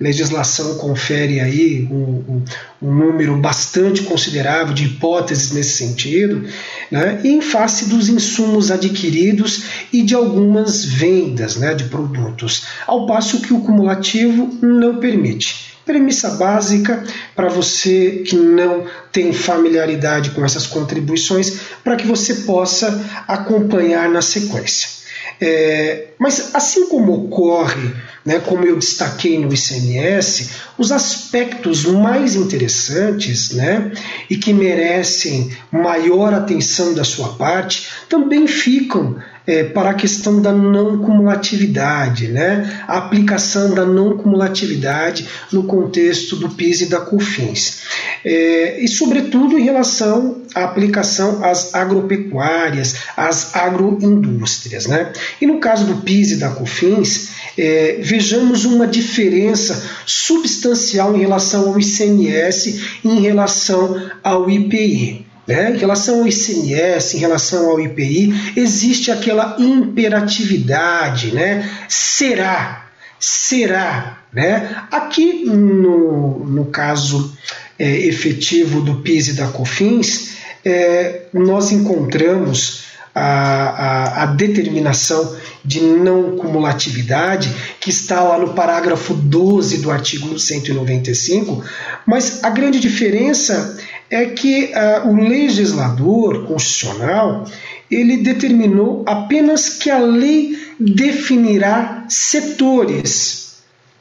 legislação 0.00 0.78
confere 0.78 1.40
aí 1.40 1.88
um, 1.90 1.94
um, 1.94 2.44
um, 2.82 2.94
número 2.94 3.36
bastante 3.36 4.02
considerável 4.02 4.74
de 4.74 4.86
hipóteses 4.86 5.52
nesse 5.52 5.76
sentido, 5.76 6.44
né, 6.90 7.20
em 7.22 7.40
face 7.40 7.86
dos 7.86 8.08
insumos 8.08 8.70
adquiridos 8.70 9.62
e 9.92 10.02
de 10.02 10.14
algumas 10.14 10.84
vendas 10.84 11.56
né, 11.56 11.74
de 11.74 11.84
produtos, 11.84 12.64
ao 12.86 13.06
passo 13.06 13.40
que 13.40 13.52
o 13.52 13.60
cumulativo 13.60 14.50
não 14.60 14.96
permite. 14.98 15.72
Premissa 15.84 16.30
básica 16.32 17.02
para 17.34 17.48
você 17.48 18.22
que 18.24 18.36
não 18.36 18.84
tem 19.10 19.32
familiaridade 19.32 20.30
com 20.30 20.44
essas 20.44 20.66
contribuições, 20.66 21.58
para 21.82 21.96
que 21.96 22.06
você 22.06 22.34
possa 22.34 23.04
acompanhar 23.26 24.08
na 24.08 24.22
sequência. 24.22 25.01
É, 25.44 26.10
mas 26.20 26.54
assim 26.54 26.86
como 26.86 27.12
ocorre, 27.24 27.90
né, 28.24 28.38
como 28.38 28.64
eu 28.64 28.78
destaquei 28.78 29.36
no 29.40 29.52
ICMS, 29.52 30.50
os 30.78 30.92
aspectos 30.92 31.84
mais 31.84 32.36
interessantes 32.36 33.50
né, 33.50 33.90
e 34.30 34.36
que 34.36 34.52
merecem 34.52 35.50
maior 35.72 36.32
atenção 36.32 36.94
da 36.94 37.02
sua 37.02 37.30
parte 37.30 37.88
também 38.08 38.46
ficam 38.46 39.16
é, 39.46 39.64
para 39.64 39.90
a 39.90 39.94
questão 39.94 40.40
da 40.40 40.52
não 40.52 40.98
cumulatividade, 40.98 42.28
né? 42.28 42.84
a 42.86 42.98
aplicação 42.98 43.74
da 43.74 43.84
não 43.84 44.16
cumulatividade 44.16 45.26
no 45.52 45.64
contexto 45.64 46.36
do 46.36 46.48
PIS 46.50 46.82
e 46.82 46.86
da 46.86 47.00
COFINS. 47.00 47.82
É, 48.24 48.82
e, 48.82 48.88
sobretudo, 48.88 49.58
em 49.58 49.62
relação 49.62 50.42
à 50.54 50.64
aplicação 50.64 51.44
às 51.44 51.74
agropecuárias, 51.74 52.94
às 53.16 53.54
agroindústrias. 53.54 54.86
Né? 54.86 55.12
E 55.40 55.46
no 55.46 55.58
caso 55.58 55.86
do 55.86 55.96
PIS 56.02 56.32
e 56.32 56.36
da 56.36 56.50
COFINS, 56.50 57.30
é, 57.58 57.98
vejamos 58.00 58.64
uma 58.64 58.86
diferença 58.86 59.82
substancial 60.06 61.14
em 61.16 61.20
relação 61.20 61.68
ao 61.68 61.78
ICMS 61.78 63.00
e 63.04 63.08
em 63.08 63.20
relação 63.20 64.10
ao 64.22 64.48
IPI. 64.48 65.21
Né? 65.52 65.72
Em 65.74 65.76
relação 65.76 66.20
ao 66.20 66.26
ICMS, 66.26 67.16
em 67.16 67.20
relação 67.20 67.70
ao 67.70 67.78
IPI, 67.78 68.52
existe 68.56 69.10
aquela 69.10 69.56
imperatividade, 69.58 71.34
né? 71.34 71.70
Será, 71.88 72.86
será, 73.20 74.18
né? 74.32 74.84
Aqui 74.90 75.44
no, 75.44 76.38
no 76.46 76.64
caso 76.66 77.36
é, 77.78 78.06
efetivo 78.06 78.80
do 78.80 78.96
PIS 79.02 79.28
e 79.28 79.32
da 79.34 79.48
COFINS, 79.48 80.36
é, 80.64 81.22
nós 81.34 81.70
encontramos 81.70 82.84
a, 83.14 83.22
a, 83.22 84.22
a, 84.22 84.26
determinação 84.26 85.36
de 85.62 85.80
não 85.80 86.36
cumulatividade, 86.36 87.54
que 87.78 87.90
está 87.90 88.22
lá 88.22 88.38
no 88.38 88.54
parágrafo 88.54 89.12
12 89.12 89.78
do 89.78 89.90
artigo 89.90 90.38
195, 90.38 91.62
mas 92.06 92.42
a 92.42 92.48
grande 92.48 92.80
diferença 92.80 93.78
é 94.12 94.26
que 94.26 94.66
uh, 94.74 95.08
o 95.08 95.16
legislador 95.16 96.44
constitucional 96.46 97.46
ele 97.90 98.18
determinou 98.18 99.02
apenas 99.06 99.70
que 99.70 99.88
a 99.88 99.98
lei 99.98 100.54
definirá 100.78 102.04
setores, 102.10 103.54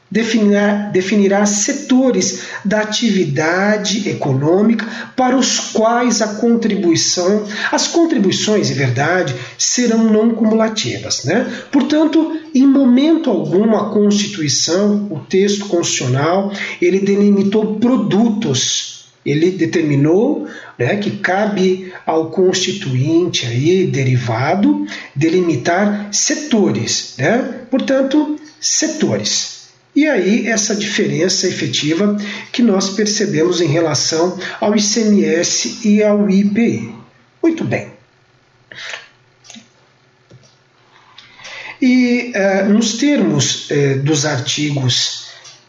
definirá, 0.09 0.89
definirá 0.91 1.45
setores 1.45 2.41
da 2.65 2.81
atividade 2.81 4.09
econômica 4.09 4.85
para 5.15 5.38
os 5.38 5.59
quais 5.71 6.21
a 6.21 6.35
contribuição, 6.35 7.45
as 7.71 7.88
contribuições, 7.88 8.69
em 8.69 8.73
verdade, 8.73 9.33
serão 9.57 10.11
não 10.11 10.35
cumulativas. 10.35 11.23
Né? 11.23 11.49
Portanto, 11.71 12.38
em 12.53 12.67
momento 12.67 13.29
algum 13.29 13.77
a 13.77 13.89
Constituição, 13.89 15.07
o 15.09 15.19
texto 15.19 15.67
constitucional, 15.67 16.51
ele 16.81 16.99
delimitou 16.99 17.75
produtos 17.75 19.01
ele 19.26 19.52
determinou 19.52 20.48
né, 20.77 20.95
que 20.95 21.11
cabe 21.18 21.93
ao 22.06 22.31
constituinte 22.31 23.45
aí, 23.45 23.85
derivado 23.85 24.85
delimitar 25.15 26.10
setores, 26.11 27.15
né? 27.18 27.61
portanto, 27.69 28.39
setores. 28.60 29.61
E 29.95 30.07
aí 30.07 30.48
essa 30.48 30.76
diferença 30.76 31.48
efetiva 31.48 32.18
que 32.52 32.61
nós 32.61 32.91
percebemos 32.91 33.60
em 33.61 33.68
relação 33.68 34.39
ao 34.60 34.76
ICMS 34.76 35.88
e 35.88 36.02
ao 36.02 36.30
IPI. 36.30 36.95
Muito 37.43 37.64
bem. 37.64 37.91
E 41.81 42.31
uh, 42.35 42.72
nos 42.72 42.93
termos 42.93 43.69
uh, 43.69 43.99
dos 44.03 44.26
artigos 44.26 45.22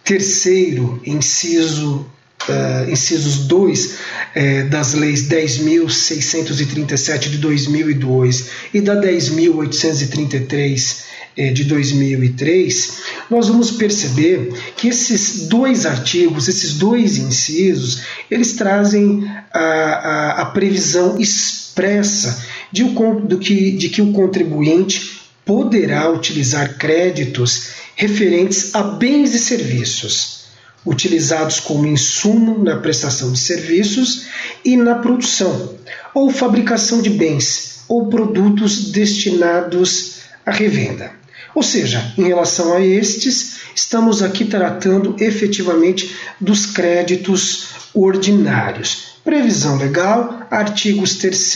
terceiro, 0.05 1.01
inciso 1.07 2.07
uh, 2.49 2.91
incisos 2.91 3.47
2 3.47 3.85
uh, 3.85 3.91
eh, 4.35 4.63
das 4.65 4.95
leis 4.95 5.29
10.637 5.29 7.31
de 7.31 7.39
2002 7.39 8.49
e 8.73 8.81
da 8.81 9.01
10.833 9.01 11.13
eh, 11.37 11.51
de 11.51 11.65
2003, 11.65 12.93
nós 13.31 13.49
vamos 13.49 13.71
perceber 13.71 14.53
que 14.77 14.89
esses 14.89 15.49
dois 15.49 15.87
artigos, 15.87 16.47
esses 16.47 16.75
dois 16.75 17.17
incisos, 17.17 18.03
eles 18.31 18.53
trazem 18.53 19.27
a, 19.53 19.59
a, 19.59 20.43
a 20.43 20.47
previsão 20.47 21.19
expressa 21.19 22.45
de, 22.71 22.85
do 22.85 23.39
que, 23.39 23.73
de 23.73 23.89
que 23.89 24.03
o 24.03 24.13
contribuinte 24.13 25.23
poderá 25.45 26.11
utilizar 26.11 26.77
créditos 26.77 27.69
referentes 27.97 28.75
a 28.75 28.83
bens 28.83 29.35
e 29.35 29.39
serviços, 29.39 30.42
utilizados 30.85 31.61
como 31.61 31.87
insumo 31.87 32.63
na 32.63 32.77
prestação 32.77 33.33
de 33.33 33.39
serviços 33.39 34.27
e 34.65 34.77
na 34.77 34.97
produção 34.97 35.77
ou 36.15 36.31
fabricação 36.31 37.01
de 37.01 37.11
bens 37.11 37.83
ou 37.89 38.09
produtos 38.09 38.91
destinados 38.91 40.23
à 40.45 40.51
revenda. 40.51 41.13
Ou 41.55 41.63
seja, 41.63 42.13
em 42.17 42.25
relação 42.25 42.75
a 42.75 42.81
estes, 42.81 43.59
estamos 43.75 44.23
aqui 44.23 44.45
tratando 44.45 45.15
efetivamente 45.21 46.17
dos 46.41 46.67
créditos 46.67 47.67
ordinários. 47.95 49.13
Previsão 49.25 49.77
legal, 49.77 50.47
artigos 50.51 51.17
3 51.17 51.55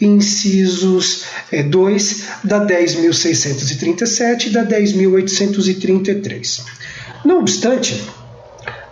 incisos 0.00 1.24
2 1.68 2.22
é, 2.22 2.46
da 2.46 2.64
10.637 2.66 4.46
e 4.46 4.50
da 4.50 4.64
10.833. 4.64 6.62
Não 7.24 7.40
obstante, 7.40 8.00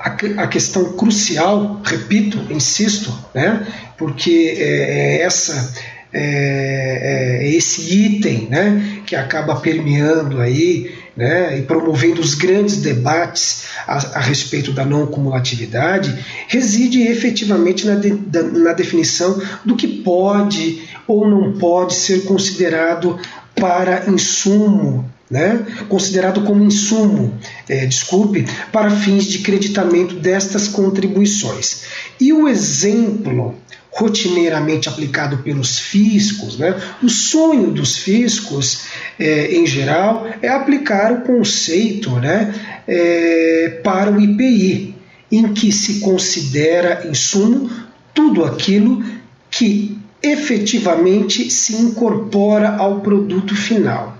a 0.07 0.47
questão 0.47 0.93
crucial, 0.93 1.81
repito, 1.85 2.39
insisto, 2.51 3.13
né, 3.35 3.67
porque 3.99 4.57
é, 4.59 5.19
é 5.19 5.23
essa 5.23 5.75
é, 6.13 7.41
é, 7.43 7.49
esse 7.51 7.93
item 7.93 8.49
né, 8.49 9.03
que 9.05 9.15
acaba 9.15 9.57
permeando 9.57 10.41
aí 10.41 10.95
né, 11.17 11.59
e 11.59 11.63
promovendo 11.63 12.21
os 12.21 12.35
grandes 12.35 12.79
debates 12.79 13.65
a, 13.87 13.97
a, 13.97 14.21
respeito 14.21 14.73
da 14.73 14.85
não 14.85 15.07
cumulatividade, 15.07 16.17
reside 16.49 17.03
efetivamente 17.03 17.87
na, 17.87 17.97
de, 17.97 18.13
da, 18.13 18.43
na 18.43 18.73
definição 18.73 19.43
do 19.65 19.77
que 19.77 19.87
pode 19.87 20.89
ou 21.07 21.29
não 21.29 21.53
pode 21.59 21.95
ser 21.95 22.25
considerado 22.25 23.19
para 23.55 24.09
insumo 24.09 25.11
né, 25.31 25.67
considerado 25.89 26.43
como 26.43 26.65
insumo, 26.65 27.37
é, 27.69 27.85
desculpe, 27.87 28.47
para 28.73 28.91
fins 28.91 29.25
de 29.25 29.41
creditamento 29.41 30.15
destas 30.15 30.69
contribuições. 30.69 31.83
E 32.21 32.33
o 32.33 32.49
exemplo 32.49 33.55
rotineiramente 33.91 34.91
aplicado 34.91 35.39
pelos 35.39 35.79
fiscos, 35.79 36.59
né? 36.59 36.79
o 37.03 37.09
sonho 37.09 37.71
dos 37.71 37.97
fiscos, 37.97 38.83
é, 39.19 39.57
em 39.57 39.67
geral, 39.67 40.29
é 40.43 40.49
aplicar 40.49 41.13
o 41.13 41.23
conceito 41.23 42.11
né, 42.11 42.55
é, 42.87 43.81
para 43.83 44.13
o 44.13 44.21
IPI, 44.21 44.95
em 45.33 45.55
que 45.55 45.73
se 45.73 46.01
considera 46.01 47.09
insumo 47.09 47.71
tudo 48.13 48.45
aquilo 48.45 49.03
que 49.51 49.97
efetivamente 50.23 51.51
se 51.51 51.75
incorpora 51.75 52.77
ao 52.77 53.01
produto 53.01 53.57
final. 53.57 54.16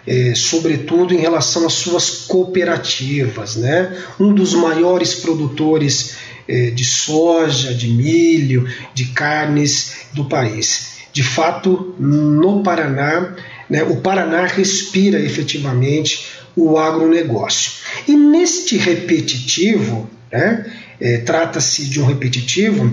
é, 0.05 0.33
sobretudo 0.35 1.13
em 1.13 1.17
relação 1.17 1.65
às 1.65 1.73
suas 1.73 2.25
cooperativas, 2.27 3.55
né? 3.55 3.95
um 4.19 4.33
dos 4.33 4.53
maiores 4.53 5.15
produtores 5.15 6.15
é, 6.47 6.71
de 6.71 6.83
soja, 6.83 7.73
de 7.73 7.87
milho, 7.87 8.67
de 8.93 9.05
carnes 9.05 10.07
do 10.13 10.25
país. 10.25 10.93
De 11.13 11.23
fato, 11.23 11.95
no 11.99 12.63
Paraná, 12.63 13.35
né, 13.69 13.83
o 13.83 13.97
Paraná 13.97 14.45
respira 14.45 15.19
efetivamente 15.19 16.25
o 16.55 16.77
agronegócio. 16.77 17.71
E 18.07 18.15
neste 18.15 18.77
repetitivo, 18.77 20.09
né, 20.31 20.65
é, 20.99 21.17
trata-se 21.19 21.85
de 21.85 22.01
um 22.01 22.05
repetitivo, 22.05 22.91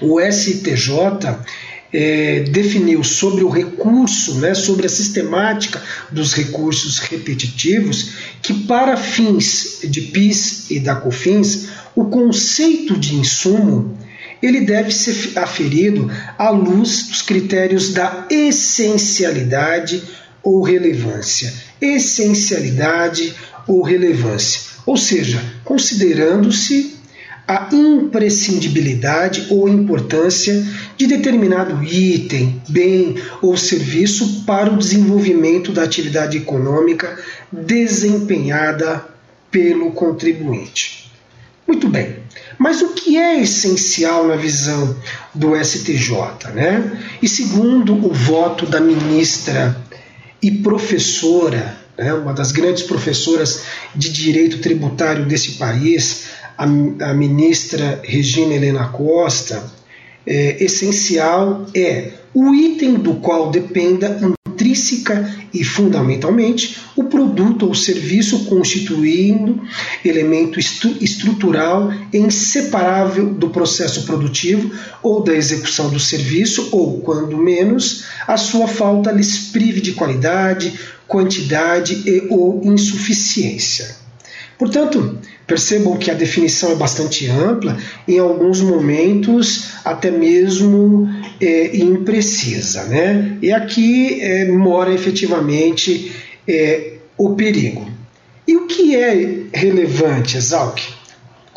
o 0.00 0.20
STJ 0.20 1.38
é, 1.92 2.40
definiu 2.40 3.02
sobre 3.04 3.44
o 3.44 3.48
recurso, 3.48 4.36
né, 4.36 4.54
sobre 4.54 4.86
a 4.86 4.90
sistemática 4.90 5.82
dos 6.10 6.34
recursos 6.34 6.98
repetitivos, 6.98 8.10
que 8.42 8.52
para 8.64 8.96
fins 8.96 9.80
de 9.84 10.00
PIS 10.02 10.70
e 10.70 10.80
da 10.80 10.96
COFINS, 10.96 11.68
o 11.94 12.06
conceito 12.06 12.96
de 12.96 13.14
insumo 13.14 13.96
ele 14.42 14.60
deve 14.60 14.90
ser 14.92 15.32
aferido 15.38 16.10
à 16.38 16.50
luz 16.50 17.08
dos 17.08 17.22
critérios 17.22 17.92
da 17.92 18.26
essencialidade 18.30 20.02
ou 20.42 20.62
relevância. 20.62 21.52
Essencialidade 21.80 23.34
ou 23.66 23.82
relevância. 23.82 24.60
Ou 24.84 24.96
seja, 24.96 25.42
considerando-se 25.64 26.95
a 27.46 27.68
imprescindibilidade 27.72 29.46
ou 29.50 29.68
importância 29.68 30.66
de 30.96 31.06
determinado 31.06 31.82
item, 31.84 32.60
bem 32.68 33.16
ou 33.40 33.56
serviço 33.56 34.44
para 34.44 34.72
o 34.72 34.76
desenvolvimento 34.76 35.70
da 35.70 35.84
atividade 35.84 36.36
econômica 36.36 37.16
desempenhada 37.52 39.04
pelo 39.50 39.92
contribuinte. 39.92 41.12
Muito 41.66 41.88
bem. 41.88 42.16
Mas 42.58 42.80
o 42.80 42.94
que 42.94 43.16
é 43.16 43.40
essencial 43.40 44.26
na 44.26 44.36
visão 44.36 44.96
do 45.34 45.56
STJ? 45.56 46.52
Né? 46.54 47.02
E 47.20 47.28
segundo 47.28 47.94
o 47.94 48.12
voto 48.12 48.66
da 48.66 48.80
ministra 48.80 49.76
e 50.42 50.50
professora, 50.50 51.76
né, 51.98 52.12
uma 52.14 52.32
das 52.32 52.52
grandes 52.52 52.82
professoras 52.82 53.62
de 53.94 54.10
direito 54.10 54.58
tributário 54.58 55.24
desse 55.24 55.52
país, 55.52 56.26
a, 56.56 56.64
a 56.64 57.14
ministra 57.14 58.00
Regina 58.04 58.54
Helena 58.54 58.88
Costa, 58.88 59.62
é, 60.26 60.62
essencial 60.62 61.66
é 61.74 62.12
o 62.34 62.54
item 62.54 62.94
do 62.94 63.14
qual 63.14 63.50
dependa 63.50 64.18
intrínseca 64.56 65.32
e 65.52 65.62
fundamentalmente 65.62 66.78
o 66.96 67.04
produto 67.04 67.66
ou 67.66 67.74
serviço 67.74 68.46
constituindo 68.46 69.62
elemento 70.04 70.58
estru 70.58 70.96
estrutural 71.00 71.92
e 72.12 72.18
inseparável 72.18 73.32
do 73.32 73.50
processo 73.50 74.04
produtivo 74.04 74.70
ou 75.02 75.22
da 75.22 75.34
execução 75.34 75.90
do 75.90 76.00
serviço, 76.00 76.70
ou, 76.72 77.00
quando 77.00 77.36
menos, 77.36 78.04
a 78.26 78.36
sua 78.36 78.66
falta 78.66 79.12
lhes 79.12 79.50
prive 79.50 79.80
de 79.80 79.92
qualidade, 79.92 80.72
quantidade 81.06 82.02
e 82.06 82.26
ou 82.28 82.60
insuficiência. 82.64 83.96
Portanto, 84.58 85.18
percebam 85.46 85.96
que 85.96 86.10
a 86.10 86.14
definição 86.14 86.72
é 86.72 86.74
bastante 86.74 87.28
ampla, 87.28 87.76
em 88.06 88.18
alguns 88.18 88.60
momentos 88.60 89.70
até 89.84 90.10
mesmo 90.10 91.08
é, 91.40 91.76
imprecisa. 91.76 92.84
Né? 92.84 93.38
E 93.40 93.52
aqui 93.52 94.20
é, 94.20 94.46
mora 94.46 94.92
efetivamente 94.92 96.12
é, 96.48 96.94
o 97.16 97.34
perigo. 97.34 97.88
E 98.46 98.56
o 98.56 98.66
que 98.66 98.96
é 98.96 99.44
relevante, 99.52 100.36
Exalc? 100.36 100.96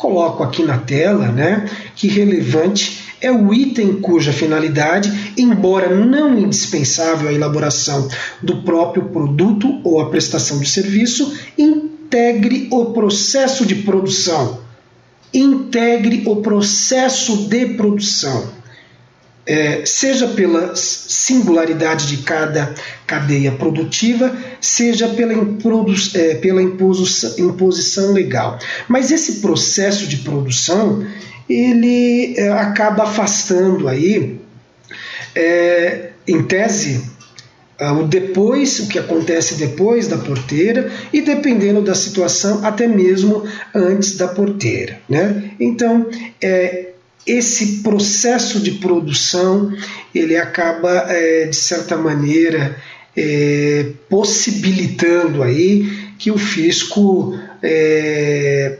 coloco 0.00 0.42
aqui 0.42 0.62
na 0.64 0.78
tela 0.78 1.28
né, 1.28 1.68
que 1.94 2.08
relevante 2.08 3.10
é 3.20 3.30
o 3.30 3.52
item 3.52 4.00
cuja 4.00 4.32
finalidade, 4.32 5.34
embora 5.36 5.94
não 5.94 6.38
indispensável 6.38 7.28
à 7.28 7.32
elaboração 7.32 8.08
do 8.42 8.62
próprio 8.62 9.10
produto 9.10 9.78
ou 9.84 10.00
à 10.00 10.08
prestação 10.08 10.58
de 10.58 10.66
serviço, 10.66 11.38
integre 12.10 12.66
o 12.72 12.86
processo 12.86 13.64
de 13.64 13.76
produção. 13.76 14.60
Integre 15.32 16.24
o 16.26 16.36
processo 16.36 17.48
de 17.48 17.66
produção. 17.76 18.58
É, 19.46 19.84
seja 19.86 20.28
pela 20.28 20.74
singularidade 20.76 22.06
de 22.06 22.18
cada 22.18 22.74
cadeia 23.06 23.52
produtiva, 23.52 24.36
seja 24.60 25.08
pela, 25.08 25.32
é, 26.14 26.34
pela 26.34 26.62
imposição, 26.62 27.34
imposição 27.38 28.12
legal. 28.12 28.58
Mas 28.86 29.10
esse 29.10 29.40
processo 29.40 30.06
de 30.06 30.18
produção 30.18 31.04
ele 31.48 32.34
é, 32.36 32.48
acaba 32.50 33.04
afastando 33.04 33.88
aí, 33.88 34.38
é, 35.34 36.10
em 36.28 36.42
tese, 36.42 37.09
o 37.88 38.06
depois, 38.06 38.78
o 38.80 38.88
que 38.88 38.98
acontece 38.98 39.54
depois 39.54 40.06
da 40.06 40.18
porteira 40.18 40.90
e 41.12 41.22
dependendo 41.22 41.80
da 41.80 41.94
situação 41.94 42.64
até 42.64 42.86
mesmo 42.86 43.44
antes 43.74 44.16
da 44.16 44.28
porteira, 44.28 45.00
né? 45.08 45.52
Então, 45.58 46.06
é, 46.42 46.90
esse 47.26 47.82
processo 47.82 48.60
de 48.60 48.72
produção 48.72 49.72
ele 50.14 50.36
acaba 50.36 51.06
é, 51.08 51.46
de 51.46 51.56
certa 51.56 51.96
maneira 51.96 52.76
é, 53.16 53.86
possibilitando 54.08 55.42
aí 55.42 56.10
que 56.18 56.30
o 56.30 56.38
fisco 56.38 57.38
é, 57.62 58.78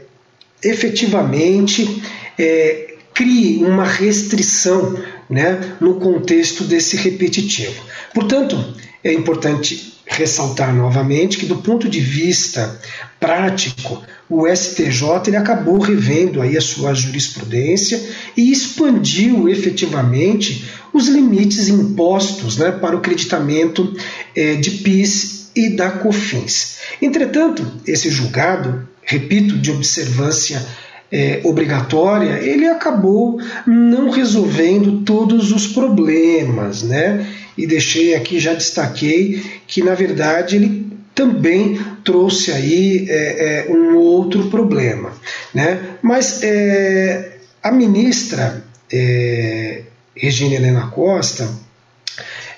efetivamente 0.63 2.03
é, 2.37 2.95
crie 3.13 3.63
uma 3.63 3.85
restrição 3.85 4.97
né, 5.29 5.75
no 5.79 5.95
contexto 5.95 6.63
desse 6.63 6.97
repetitivo. 6.97 7.81
Portanto, 8.13 8.57
é 9.03 9.13
importante 9.13 9.91
ressaltar 10.05 10.75
novamente 10.75 11.37
que, 11.37 11.45
do 11.45 11.57
ponto 11.57 11.87
de 11.87 11.99
vista 11.99 12.79
prático, 13.19 14.03
o 14.29 14.47
STJ 14.47 15.27
ele 15.27 15.37
acabou 15.37 15.77
revendo 15.79 16.41
aí 16.41 16.57
a 16.57 16.61
sua 16.61 16.93
jurisprudência 16.93 18.01
e 18.35 18.51
expandiu 18.51 19.47
efetivamente 19.47 20.65
os 20.93 21.07
limites 21.07 21.67
impostos 21.69 22.57
né, 22.57 22.71
para 22.71 22.95
o 22.95 23.01
creditamento 23.01 23.95
é, 24.35 24.55
de 24.55 24.71
PIS 24.71 25.51
e 25.55 25.69
da 25.69 25.91
COFINS. 25.91 26.77
Entretanto, 27.01 27.65
esse 27.85 28.09
julgado, 28.09 28.87
repito, 29.01 29.57
de 29.57 29.71
observância 29.71 30.65
é, 31.11 31.41
obrigatória, 31.43 32.39
ele 32.41 32.67
acabou 32.67 33.39
não 33.67 34.09
resolvendo 34.09 35.01
todos 35.01 35.51
os 35.51 35.67
problemas, 35.67 36.83
né? 36.83 37.27
E 37.57 37.67
deixei 37.67 38.15
aqui, 38.15 38.39
já 38.39 38.53
destaquei 38.53 39.43
que 39.67 39.83
na 39.83 39.93
verdade 39.93 40.55
ele 40.55 40.91
também 41.13 41.79
trouxe 42.03 42.51
aí 42.51 43.05
é, 43.09 43.67
é, 43.67 43.71
um 43.71 43.95
outro 43.97 44.49
problema, 44.49 45.11
né? 45.53 45.97
Mas 46.01 46.41
é, 46.41 47.37
a 47.61 47.71
ministra 47.71 48.63
é, 48.91 49.83
Regina 50.15 50.55
Helena 50.55 50.87
Costa, 50.87 51.49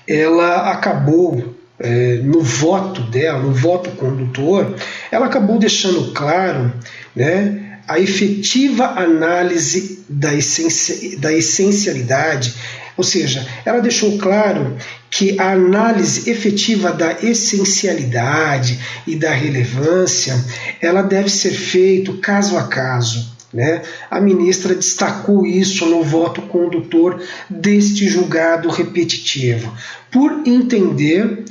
ela 0.07 0.71
acabou 0.71 1.55
é, 1.79 2.15
no 2.23 2.41
voto 2.41 3.01
dela, 3.01 3.39
no 3.39 3.51
voto 3.51 3.91
condutor, 3.91 4.75
ela 5.11 5.25
acabou 5.25 5.57
deixando 5.57 6.11
claro, 6.13 6.71
né? 7.15 7.59
a 7.87 7.99
efetiva 7.99 8.85
análise 8.85 10.05
da, 10.07 10.33
essenci 10.33 11.17
da 11.17 11.33
essencialidade, 11.33 12.53
ou 12.97 13.03
seja, 13.03 13.45
ela 13.65 13.79
deixou 13.79 14.17
claro 14.17 14.77
que 15.09 15.39
a 15.39 15.51
análise 15.51 16.29
efetiva 16.29 16.91
da 16.91 17.11
essencialidade 17.23 18.79
e 19.05 19.15
da 19.15 19.31
relevância, 19.31 20.33
ela 20.81 21.01
deve 21.01 21.29
ser 21.29 21.51
feita 21.51 22.13
caso 22.21 22.57
a 22.57 22.63
caso. 22.63 23.33
Né? 23.53 23.83
A 24.09 24.19
ministra 24.19 24.73
destacou 24.73 25.45
isso 25.45 25.85
no 25.85 26.03
voto 26.03 26.41
condutor 26.43 27.21
deste 27.47 28.07
julgado 28.07 28.67
repetitivo, 28.69 29.71
por 30.11 30.41
entender 30.47 31.43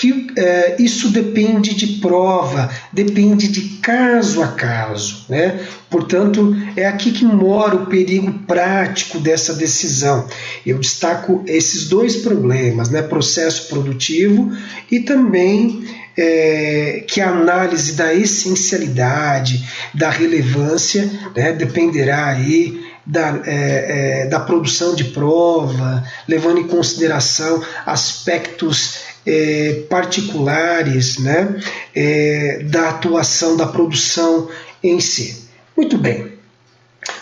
que 0.00 0.28
é, 0.34 0.76
isso 0.78 1.10
depende 1.10 1.74
de 1.74 1.98
prova, 2.00 2.70
depende 2.90 3.48
de 3.48 3.60
caso 3.82 4.42
a 4.42 4.48
caso. 4.48 5.26
Né? 5.28 5.60
Portanto, 5.90 6.56
é 6.74 6.86
aqui 6.86 7.12
que 7.12 7.22
mora 7.22 7.76
o 7.76 7.84
perigo 7.84 8.32
prático 8.46 9.20
dessa 9.20 9.52
decisão. 9.52 10.26
Eu 10.64 10.78
destaco 10.78 11.44
esses 11.46 11.86
dois 11.86 12.16
problemas, 12.16 12.88
né? 12.88 13.02
processo 13.02 13.68
produtivo 13.68 14.50
e 14.90 15.00
também 15.00 15.84
é, 16.16 17.04
que 17.06 17.20
a 17.20 17.28
análise 17.28 17.92
da 17.92 18.14
essencialidade, 18.14 19.68
da 19.92 20.08
relevância, 20.08 21.10
né, 21.36 21.52
dependerá 21.52 22.28
aí 22.28 22.90
da, 23.06 23.40
é, 23.44 24.22
é, 24.22 24.26
da 24.26 24.40
produção 24.40 24.94
de 24.94 25.04
prova, 25.04 26.04
levando 26.28 26.58
em 26.58 26.66
consideração 26.66 27.62
aspectos 27.84 29.09
é, 29.26 29.84
particulares 29.88 31.18
né, 31.18 31.56
é, 31.94 32.64
da 32.64 32.90
atuação, 32.90 33.56
da 33.56 33.66
produção 33.66 34.48
em 34.82 35.00
si. 35.00 35.48
Muito 35.76 35.98
bem, 35.98 36.32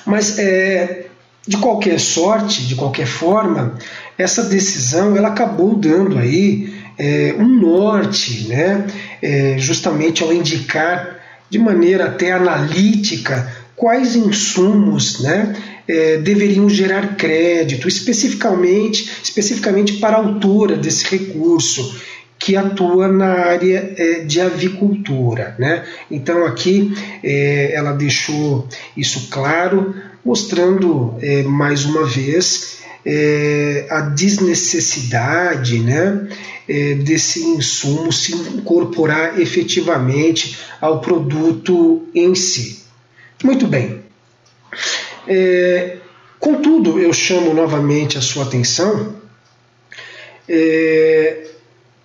mas 0.04 0.38
é, 0.38 1.06
de 1.46 1.56
qualquer 1.56 1.98
sorte, 1.98 2.66
de 2.66 2.74
qualquer 2.74 3.06
forma, 3.06 3.78
essa 4.16 4.44
decisão 4.44 5.16
ela 5.16 5.28
acabou 5.28 5.74
dando 5.74 6.18
aí 6.18 6.74
é, 6.98 7.34
um 7.38 7.48
norte, 7.48 8.48
né, 8.48 8.86
é, 9.22 9.56
justamente 9.58 10.22
ao 10.22 10.32
indicar 10.32 11.18
de 11.48 11.58
maneira 11.58 12.06
até 12.06 12.32
analítica 12.32 13.50
quais 13.78 14.16
insumos 14.16 15.20
né, 15.20 15.54
é, 15.88 16.18
deveriam 16.18 16.68
gerar 16.68 17.16
crédito, 17.16 17.88
especificamente, 17.88 19.10
especificamente 19.22 19.94
para 19.94 20.16
a 20.16 20.20
autora 20.20 20.76
desse 20.76 21.04
recurso, 21.06 21.98
que 22.38 22.56
atua 22.56 23.08
na 23.08 23.32
área 23.32 23.94
é, 23.96 24.20
de 24.20 24.40
avicultura. 24.40 25.56
Né? 25.58 25.84
Então, 26.10 26.44
aqui 26.44 26.92
é, 27.24 27.72
ela 27.74 27.92
deixou 27.92 28.68
isso 28.96 29.28
claro, 29.30 29.94
mostrando 30.24 31.16
mais 31.46 31.86
uma 31.86 32.04
vez 32.04 32.78
a 33.88 34.00
desnecessidade 34.00 35.78
né, 35.78 36.28
desse 37.02 37.40
insumo 37.40 38.12
se 38.12 38.34
incorporar 38.34 39.40
efetivamente 39.40 40.58
ao 40.82 41.00
produto 41.00 42.06
em 42.14 42.34
si. 42.34 42.82
Muito 43.42 43.66
bem. 43.66 44.02
É, 45.28 45.98
contudo, 46.40 46.98
eu 46.98 47.12
chamo 47.12 47.52
novamente 47.52 48.16
a 48.16 48.22
sua 48.22 48.44
atenção, 48.44 49.14
é, 50.48 51.48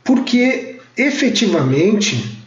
porque 0.03 0.79
efetivamente 0.97 2.37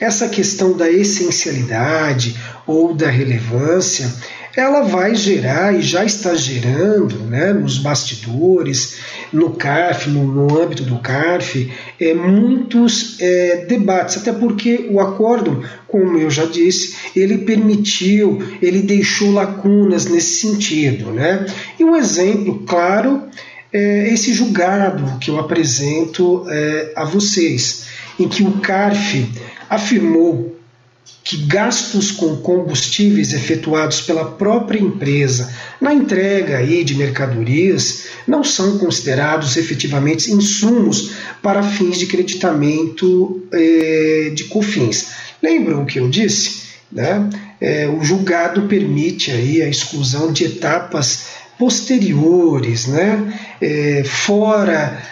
essa 0.00 0.28
questão 0.28 0.72
da 0.76 0.90
essencialidade 0.90 2.36
ou 2.66 2.94
da 2.94 3.08
relevância 3.08 4.10
ela 4.56 4.82
vai 4.82 5.14
gerar 5.14 5.74
e 5.74 5.80
já 5.80 6.04
está 6.04 6.34
gerando 6.34 7.16
né, 7.20 7.52
nos 7.52 7.78
bastidores, 7.78 8.98
no 9.32 9.50
CARF, 9.50 10.10
no, 10.10 10.24
no 10.24 10.60
âmbito 10.60 10.82
do 10.82 10.98
CARF, 10.98 11.72
é, 11.98 12.12
muitos 12.12 13.16
é, 13.20 13.64
debates, 13.66 14.18
até 14.18 14.32
porque 14.32 14.88
o 14.90 15.00
acordo, 15.00 15.64
como 15.88 16.18
eu 16.18 16.30
já 16.30 16.44
disse, 16.44 16.96
ele 17.16 17.38
permitiu, 17.38 18.42
ele 18.60 18.82
deixou 18.82 19.32
lacunas 19.32 20.06
nesse 20.06 20.40
sentido. 20.40 21.10
Né? 21.12 21.46
E 21.78 21.84
um 21.84 21.96
exemplo 21.96 22.64
claro 22.66 23.22
é 23.72 24.12
esse 24.12 24.34
julgado 24.34 25.18
que 25.18 25.30
eu 25.30 25.38
apresento 25.38 26.44
é, 26.48 26.92
a 26.94 27.04
vocês, 27.04 27.86
em 28.20 28.28
que 28.28 28.42
o 28.42 28.60
CARF 28.60 29.26
afirmou 29.70 30.54
que 31.24 31.36
gastos 31.46 32.10
com 32.10 32.36
combustíveis 32.36 33.32
efetuados 33.32 34.00
pela 34.00 34.24
própria 34.24 34.80
empresa 34.80 35.52
na 35.80 35.94
entrega 35.94 36.58
aí 36.58 36.82
de 36.82 36.96
mercadorias 36.96 38.04
não 38.26 38.42
são 38.42 38.78
considerados 38.78 39.56
efetivamente 39.56 40.32
insumos 40.32 41.12
para 41.40 41.62
fins 41.62 41.98
de 41.98 42.06
creditamento 42.06 43.42
eh, 43.52 44.32
de 44.34 44.44
COFINS. 44.44 45.08
Lembram 45.42 45.82
o 45.82 45.86
que 45.86 45.98
eu 45.98 46.08
disse? 46.08 46.62
Né? 46.90 47.30
Eh, 47.60 47.88
o 47.88 48.02
julgado 48.02 48.62
permite 48.62 49.30
aí 49.30 49.62
a 49.62 49.68
exclusão 49.68 50.32
de 50.32 50.44
etapas 50.44 51.26
posteriores, 51.58 52.86
né? 52.88 53.38
Eh, 53.60 54.02
fora 54.04 55.10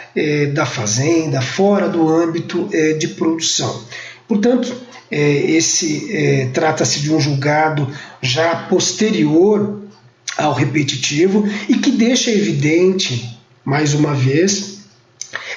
da 0.53 0.66
fazenda, 0.66 1.41
fora 1.41 1.89
do 1.89 2.09
âmbito 2.09 2.69
de 2.99 3.09
produção. 3.09 3.85
Portanto, 4.31 4.73
é, 5.11 5.51
esse 5.51 6.16
é, 6.16 6.47
trata-se 6.55 7.01
de 7.01 7.12
um 7.12 7.19
julgado 7.19 7.89
já 8.23 8.55
posterior 8.69 9.82
ao 10.39 10.52
repetitivo 10.52 11.48
e 11.69 11.74
que 11.74 11.90
deixa 11.90 12.31
evidente, 12.31 13.36
mais 13.65 13.93
uma 13.93 14.15
vez, 14.15 14.85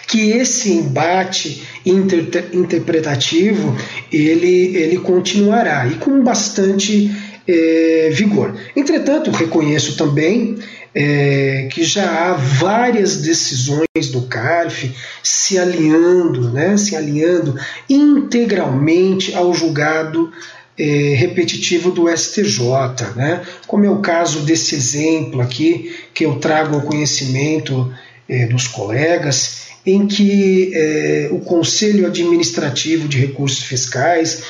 que 0.08 0.32
esse 0.32 0.72
embate 0.72 1.62
inter 1.86 2.50
interpretativo 2.52 3.78
ele, 4.12 4.76
ele 4.76 4.98
continuará 4.98 5.86
e 5.86 5.94
com 5.94 6.24
bastante 6.24 7.16
é, 7.48 8.10
vigor. 8.12 8.56
Entretanto, 8.76 9.30
reconheço 9.30 9.96
também 9.96 10.58
é, 10.96 11.68
que 11.72 11.84
já 11.84 12.08
há 12.08 12.34
várias 12.34 13.18
decisões 13.18 14.12
do 14.12 14.24
CARF 14.24 14.94
se 15.24 15.58
alinhando, 15.58 16.52
né, 16.52 16.78
se 16.78 16.96
alinhando 16.96 17.56
integralmente 17.90 19.34
ao 19.36 19.54
julgado 19.54 20.32
é, 20.78 21.16
repetitivo 21.16 21.92
do 21.92 22.10
STJ, 22.10 22.62
né, 23.16 23.42
como 23.68 23.86
é 23.86 23.90
o 23.90 24.00
caso 24.00 24.42
desse 24.42 24.76
exemplo 24.76 25.42
aqui 25.42 25.96
que 26.14 26.26
eu 26.26 26.36
trago 26.36 26.76
ao 26.76 26.82
conhecimento 26.82 27.92
é, 28.30 28.46
dos 28.46 28.68
colegas, 28.68 29.64
em 29.86 30.08
que 30.08 30.72
é, 30.74 31.30
o 31.32 31.40
Conselho 31.40 32.06
Administrativo 32.06 33.08
de 33.08 33.20
Recursos 33.20 33.64
Fiscais 33.64 34.44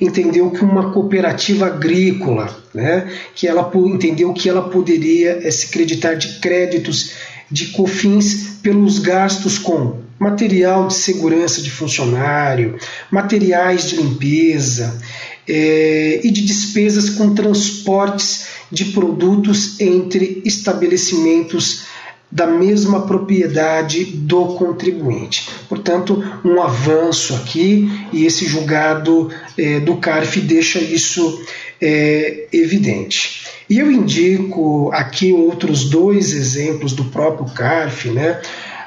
entendeu 0.00 0.50
que 0.50 0.64
uma 0.64 0.92
cooperativa 0.92 1.66
agrícola, 1.66 2.56
né, 2.72 3.10
que 3.34 3.46
ela 3.46 3.70
entendeu 3.86 4.32
que 4.32 4.48
ela 4.48 4.62
poderia 4.68 5.40
é, 5.42 5.50
se 5.50 5.68
creditar 5.68 6.16
de 6.16 6.38
créditos 6.40 7.12
de 7.50 7.68
cofins 7.68 8.58
pelos 8.62 8.98
gastos 8.98 9.58
com 9.58 10.00
material 10.18 10.88
de 10.88 10.94
segurança 10.94 11.62
de 11.62 11.70
funcionário, 11.70 12.76
materiais 13.10 13.88
de 13.88 13.96
limpeza 13.96 15.00
é, 15.48 16.20
e 16.22 16.30
de 16.30 16.42
despesas 16.42 17.10
com 17.10 17.34
transportes 17.34 18.48
de 18.70 18.86
produtos 18.86 19.80
entre 19.80 20.42
estabelecimentos 20.44 21.86
da 22.30 22.46
mesma 22.46 23.06
propriedade 23.06 24.04
do 24.04 24.54
contribuinte. 24.54 25.48
Portanto, 25.68 26.22
um 26.44 26.60
avanço 26.60 27.34
aqui 27.34 27.88
e 28.12 28.26
esse 28.26 28.46
julgado 28.46 29.30
é, 29.56 29.80
do 29.80 29.96
CARF 29.96 30.40
deixa 30.40 30.78
isso 30.78 31.42
é, 31.80 32.46
evidente. 32.52 33.46
E 33.68 33.78
eu 33.78 33.90
indico 33.90 34.90
aqui 34.92 35.32
outros 35.32 35.88
dois 35.88 36.32
exemplos 36.32 36.92
do 36.92 37.04
próprio 37.04 37.48
CARF, 37.54 38.10
né? 38.10 38.40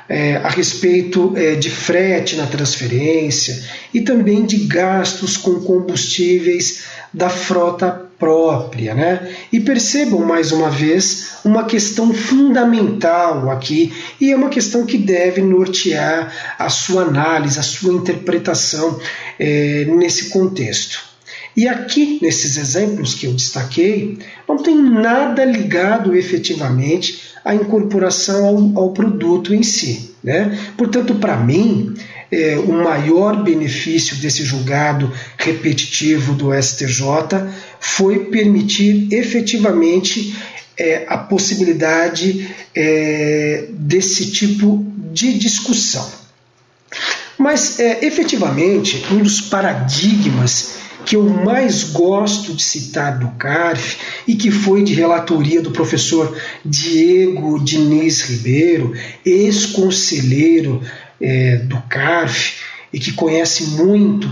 É, 0.09 0.35
a 0.37 0.49
respeito 0.49 1.33
de 1.57 1.69
frete 1.69 2.35
na 2.35 2.45
transferência 2.45 3.57
e 3.93 4.01
também 4.01 4.45
de 4.45 4.57
gastos 4.65 5.37
com 5.37 5.61
combustíveis 5.61 6.83
da 7.13 7.29
frota 7.29 8.10
própria, 8.21 8.93
né? 8.93 9.35
E 9.51 9.59
percebam 9.59 10.19
mais 10.19 10.51
uma 10.51 10.69
vez 10.69 11.39
uma 11.43 11.65
questão 11.65 12.13
fundamental 12.13 13.49
aqui, 13.49 13.91
e 14.21 14.31
é 14.31 14.35
uma 14.35 14.49
questão 14.49 14.85
que 14.85 14.99
deve 14.99 15.41
nortear 15.41 16.31
a 16.59 16.69
sua 16.69 17.01
análise, 17.01 17.57
a 17.59 17.63
sua 17.63 17.91
interpretação 17.91 18.99
é, 19.39 19.85
nesse 19.85 20.29
contexto. 20.29 21.09
E 21.57 21.67
aqui, 21.67 22.19
nesses 22.21 22.57
exemplos 22.57 23.15
que 23.15 23.25
eu 23.25 23.33
destaquei, 23.33 24.19
não 24.47 24.57
tem 24.57 24.75
nada 24.77 25.43
ligado 25.43 26.15
efetivamente 26.15 27.31
à 27.43 27.55
incorporação 27.55 28.45
ao, 28.75 28.83
ao 28.83 28.93
produto 28.93 29.53
em 29.53 29.63
si. 29.63 30.11
Né? 30.23 30.57
Portanto, 30.77 31.15
para 31.15 31.35
mim, 31.37 31.95
é, 32.31 32.57
o 32.57 32.71
maior 32.71 33.43
benefício 33.43 34.15
desse 34.17 34.45
julgado 34.45 35.11
repetitivo 35.37 36.33
do 36.33 36.53
STJ 36.53 37.05
foi 37.79 38.25
permitir 38.25 39.07
efetivamente 39.11 40.35
é, 40.77 41.05
a 41.07 41.17
possibilidade 41.17 42.49
é, 42.73 43.65
desse 43.71 44.31
tipo 44.31 44.85
de 45.11 45.37
discussão. 45.37 46.09
Mas, 47.37 47.79
é, 47.79 48.05
efetivamente, 48.05 49.03
um 49.11 49.17
dos 49.17 49.41
paradigmas 49.41 50.81
que 51.05 51.15
eu 51.15 51.23
mais 51.23 51.83
gosto 51.83 52.53
de 52.53 52.63
citar 52.63 53.17
do 53.17 53.27
CARF 53.31 53.97
e 54.27 54.35
que 54.35 54.51
foi 54.51 54.83
de 54.83 54.93
relatoria 54.93 55.61
do 55.61 55.71
professor 55.71 56.37
Diego 56.63 57.59
Diniz 57.59 58.21
Ribeiro, 58.21 58.93
ex-conselheiro 59.25 60.81
é, 61.21 61.57
do 61.57 61.81
CARF 61.83 62.61
e 62.91 62.99
que 62.99 63.13
conhece 63.13 63.63
muito 63.71 64.27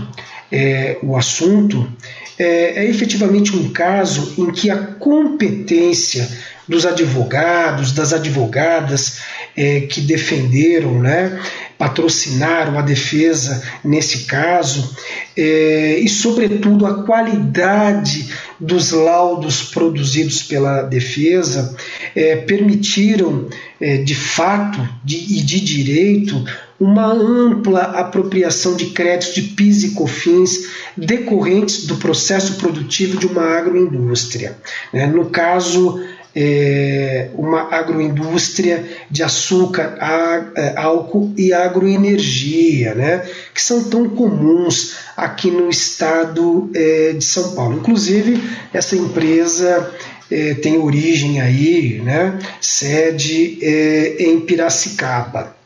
é, 0.50 0.98
o 1.02 1.16
assunto, 1.16 1.90
é, 2.38 2.84
é 2.84 2.90
efetivamente 2.90 3.56
um 3.56 3.70
caso 3.70 4.34
em 4.38 4.50
que 4.50 4.70
a 4.70 4.76
competência 4.76 6.28
dos 6.66 6.86
advogados, 6.86 7.92
das 7.92 8.12
advogadas 8.12 9.18
é, 9.56 9.80
que 9.80 10.00
defenderam, 10.00 11.00
né, 11.00 11.40
patrocinaram 11.80 12.78
a 12.78 12.82
defesa 12.82 13.62
nesse 13.82 14.26
caso, 14.26 14.94
é, 15.34 15.98
e, 15.98 16.06
sobretudo, 16.10 16.84
a 16.84 17.04
qualidade 17.04 18.28
dos 18.60 18.90
laudos 18.90 19.62
produzidos 19.62 20.42
pela 20.42 20.82
defesa 20.82 21.74
é, 22.14 22.36
permitiram, 22.36 23.48
é, 23.80 23.96
de 23.96 24.14
fato 24.14 24.86
de, 25.02 25.16
e 25.16 25.40
de 25.40 25.58
direito, 25.58 26.44
uma 26.78 27.06
ampla 27.06 27.80
apropriação 27.80 28.76
de 28.76 28.86
créditos 28.86 29.34
de 29.34 29.42
PIS 29.42 29.84
e 29.84 29.90
COFINS 29.92 30.68
decorrentes 30.94 31.86
do 31.86 31.96
processo 31.96 32.56
produtivo 32.56 33.18
de 33.18 33.26
uma 33.26 33.56
agroindústria. 33.56 34.58
Né? 34.92 35.06
No 35.06 35.30
caso, 35.30 35.98
é, 36.34 37.28
uma 37.34 37.74
agroindústria 37.74 38.84
de 39.10 39.22
açúcar, 39.22 39.96
é, 40.56 40.74
álcool 40.76 41.32
e 41.36 41.52
agroenergia, 41.52 42.94
né, 42.94 43.28
que 43.54 43.60
são 43.60 43.84
tão 43.84 44.08
comuns 44.08 44.96
aqui 45.16 45.50
no 45.50 45.68
estado 45.68 46.70
é, 46.74 47.12
de 47.12 47.24
São 47.24 47.54
Paulo. 47.54 47.78
Inclusive, 47.78 48.42
essa 48.72 48.96
empresa 48.96 49.92
é, 50.30 50.54
tem 50.54 50.78
origem 50.78 51.40
aí, 51.40 52.00
né, 52.02 52.38
sede 52.60 53.58
é, 53.62 54.16
em 54.24 54.40
Piracicaba. 54.40 55.56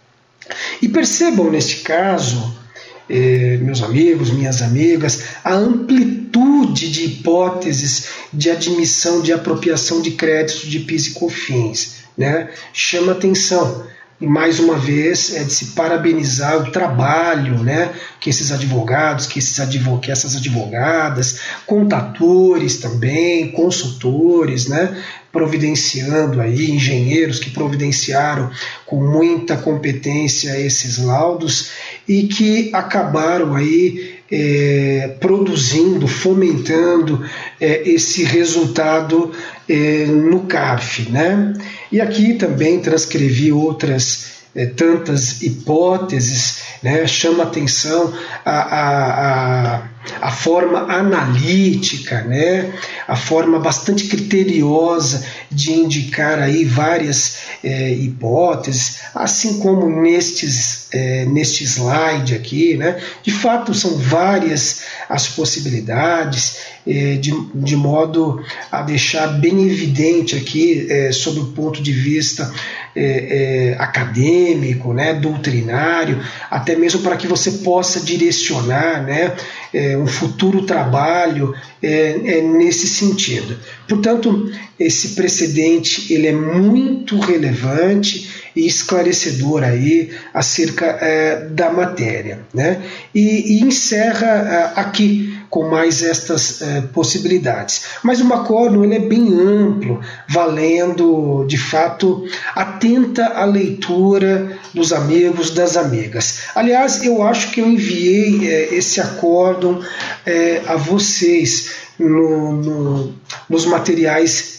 E 0.80 0.88
percebam 0.88 1.50
neste 1.50 1.76
caso, 1.76 2.63
eh, 3.08 3.58
meus 3.60 3.82
amigos, 3.82 4.30
minhas 4.30 4.62
amigas, 4.62 5.22
a 5.44 5.54
amplitude 5.54 6.90
de 6.90 7.04
hipóteses 7.04 8.08
de 8.32 8.50
admissão 8.50 9.20
de 9.20 9.32
apropriação 9.32 10.00
de 10.00 10.12
créditos 10.12 10.68
de 10.68 10.80
PIS 10.80 11.08
e 11.08 11.10
COFINS. 11.12 12.04
Né? 12.16 12.48
Chama 12.72 13.12
atenção 13.12 13.84
e 14.20 14.26
mais 14.26 14.60
uma 14.60 14.78
vez 14.78 15.34
é 15.34 15.42
de 15.42 15.52
se 15.52 15.66
parabenizar 15.72 16.56
o 16.56 16.70
trabalho 16.70 17.62
né, 17.62 17.92
que 18.20 18.30
esses 18.30 18.52
advogados, 18.52 19.26
que, 19.26 19.38
esses 19.38 19.58
advo 19.58 19.98
que 19.98 20.10
essas 20.10 20.36
advogadas, 20.36 21.40
contadores 21.66 22.78
também, 22.78 23.50
consultores, 23.50 24.68
né, 24.68 24.96
providenciando 25.34 26.40
aí, 26.40 26.70
engenheiros 26.70 27.40
que 27.40 27.50
providenciaram 27.50 28.52
com 28.86 29.04
muita 29.04 29.56
competência 29.56 30.58
esses 30.60 30.96
laudos 30.96 31.70
e 32.08 32.22
que 32.28 32.70
acabaram 32.72 33.52
aí 33.56 34.14
é, 34.30 35.16
produzindo, 35.18 36.06
fomentando 36.06 37.28
é, 37.60 37.82
esse 37.88 38.22
resultado 38.22 39.32
é, 39.68 40.06
no 40.06 40.44
CARF. 40.46 41.10
Né? 41.10 41.52
E 41.90 42.00
aqui 42.00 42.34
também 42.34 42.78
transcrevi 42.78 43.50
outras 43.50 44.43
é, 44.54 44.66
tantas 44.66 45.42
hipóteses, 45.42 46.62
né, 46.82 47.06
chama 47.06 47.42
atenção 47.42 48.12
a, 48.44 48.50
a, 48.50 49.74
a, 49.76 49.88
a, 50.20 50.30
forma 50.30 50.80
analítica, 50.80 52.22
né, 52.22 52.72
a 53.08 53.16
forma 53.16 53.58
bastante 53.58 54.06
criteriosa 54.06 55.24
de 55.50 55.72
indicar 55.72 56.38
aí 56.38 56.64
várias 56.64 57.38
é, 57.64 57.90
hipóteses, 57.90 58.98
assim 59.14 59.58
como 59.58 59.88
nestes, 60.02 60.88
é, 60.92 61.24
neste 61.24 61.64
slide 61.64 62.34
aqui, 62.34 62.76
né, 62.76 63.00
de 63.22 63.32
fato 63.32 63.74
são 63.74 63.96
várias 63.96 64.82
as 65.08 65.28
possibilidades, 65.28 66.58
é, 66.86 67.16
de, 67.16 67.32
de 67.54 67.76
modo 67.76 68.42
a 68.70 68.82
deixar 68.82 69.26
bem 69.26 69.66
evidente 69.66 70.36
aqui, 70.36 70.86
é, 70.90 71.12
sob 71.12 71.40
o 71.40 71.46
ponto 71.46 71.82
de 71.82 71.92
vista 71.92 72.52
é, 72.96 73.72
é, 73.72 73.76
acadêmico, 73.78 74.92
né, 74.92 75.14
doutrinário, 75.14 76.20
até 76.50 76.76
mesmo 76.76 77.00
para 77.00 77.16
que 77.16 77.26
você 77.26 77.50
possa 77.50 78.00
direcionar 78.00 79.02
né, 79.02 79.34
é, 79.72 79.98
um 79.98 80.06
futuro 80.06 80.62
trabalho 80.62 81.54
é, 81.82 82.38
é, 82.38 82.40
nesse 82.40 82.86
sentido. 82.86 83.58
Portanto, 83.88 84.50
esse 84.78 85.08
precedente 85.16 86.12
ele 86.12 86.28
é 86.28 86.32
muito 86.32 87.18
relevante 87.18 88.44
e 88.54 88.66
esclarecedor 88.66 89.64
aí 89.64 90.10
acerca 90.32 90.86
é, 90.86 91.48
da 91.48 91.72
matéria, 91.72 92.40
né? 92.54 92.80
E, 93.12 93.58
e 93.58 93.62
encerra 93.62 94.72
aqui 94.76 95.33
com 95.54 95.68
mais 95.68 96.02
estas 96.02 96.60
é, 96.60 96.80
possibilidades. 96.80 97.84
Mas 98.02 98.20
o 98.20 98.24
Macórnio 98.24 98.84
ele 98.84 98.96
é 98.96 98.98
bem 98.98 99.32
amplo, 99.32 100.00
valendo 100.28 101.44
de 101.46 101.56
fato 101.56 102.24
atenta 102.56 103.24
à 103.26 103.44
leitura 103.44 104.58
dos 104.74 104.92
amigos 104.92 105.52
das 105.52 105.76
amigas. 105.76 106.40
Aliás, 106.56 107.04
eu 107.04 107.22
acho 107.22 107.52
que 107.52 107.60
eu 107.60 107.68
enviei 107.68 108.48
é, 108.48 108.74
esse 108.74 109.00
acórdão 109.00 109.80
é, 110.26 110.60
a 110.66 110.74
vocês 110.74 111.70
no, 111.96 112.52
no, 112.54 113.14
nos 113.48 113.64
materiais 113.64 114.54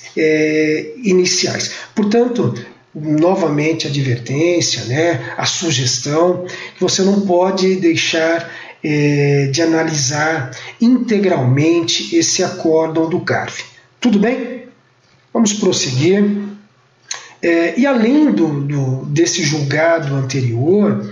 iniciais. 1.04 1.72
Portanto, 1.94 2.54
novamente 2.96 3.86
a 3.86 3.90
advertência, 3.90 4.86
né, 4.86 5.34
a 5.38 5.46
sugestão, 5.46 6.46
que 6.78 6.82
você 6.82 7.02
não 7.02 7.20
pode 7.20 7.76
deixar 7.76 8.50
é, 8.88 9.48
de 9.48 9.64
analisar 9.64 10.52
integralmente 10.80 12.16
esse 12.16 12.44
acórdão 12.44 13.10
do 13.10 13.20
CARF. 13.20 13.66
Tudo 14.00 14.20
bem? 14.20 14.66
Vamos 15.34 15.54
prosseguir. 15.54 16.24
É, 17.42 17.80
e 17.80 17.88
além 17.88 18.32
do, 18.32 18.62
do, 18.62 19.06
desse 19.06 19.42
julgado 19.44 20.14
anterior, 20.14 21.04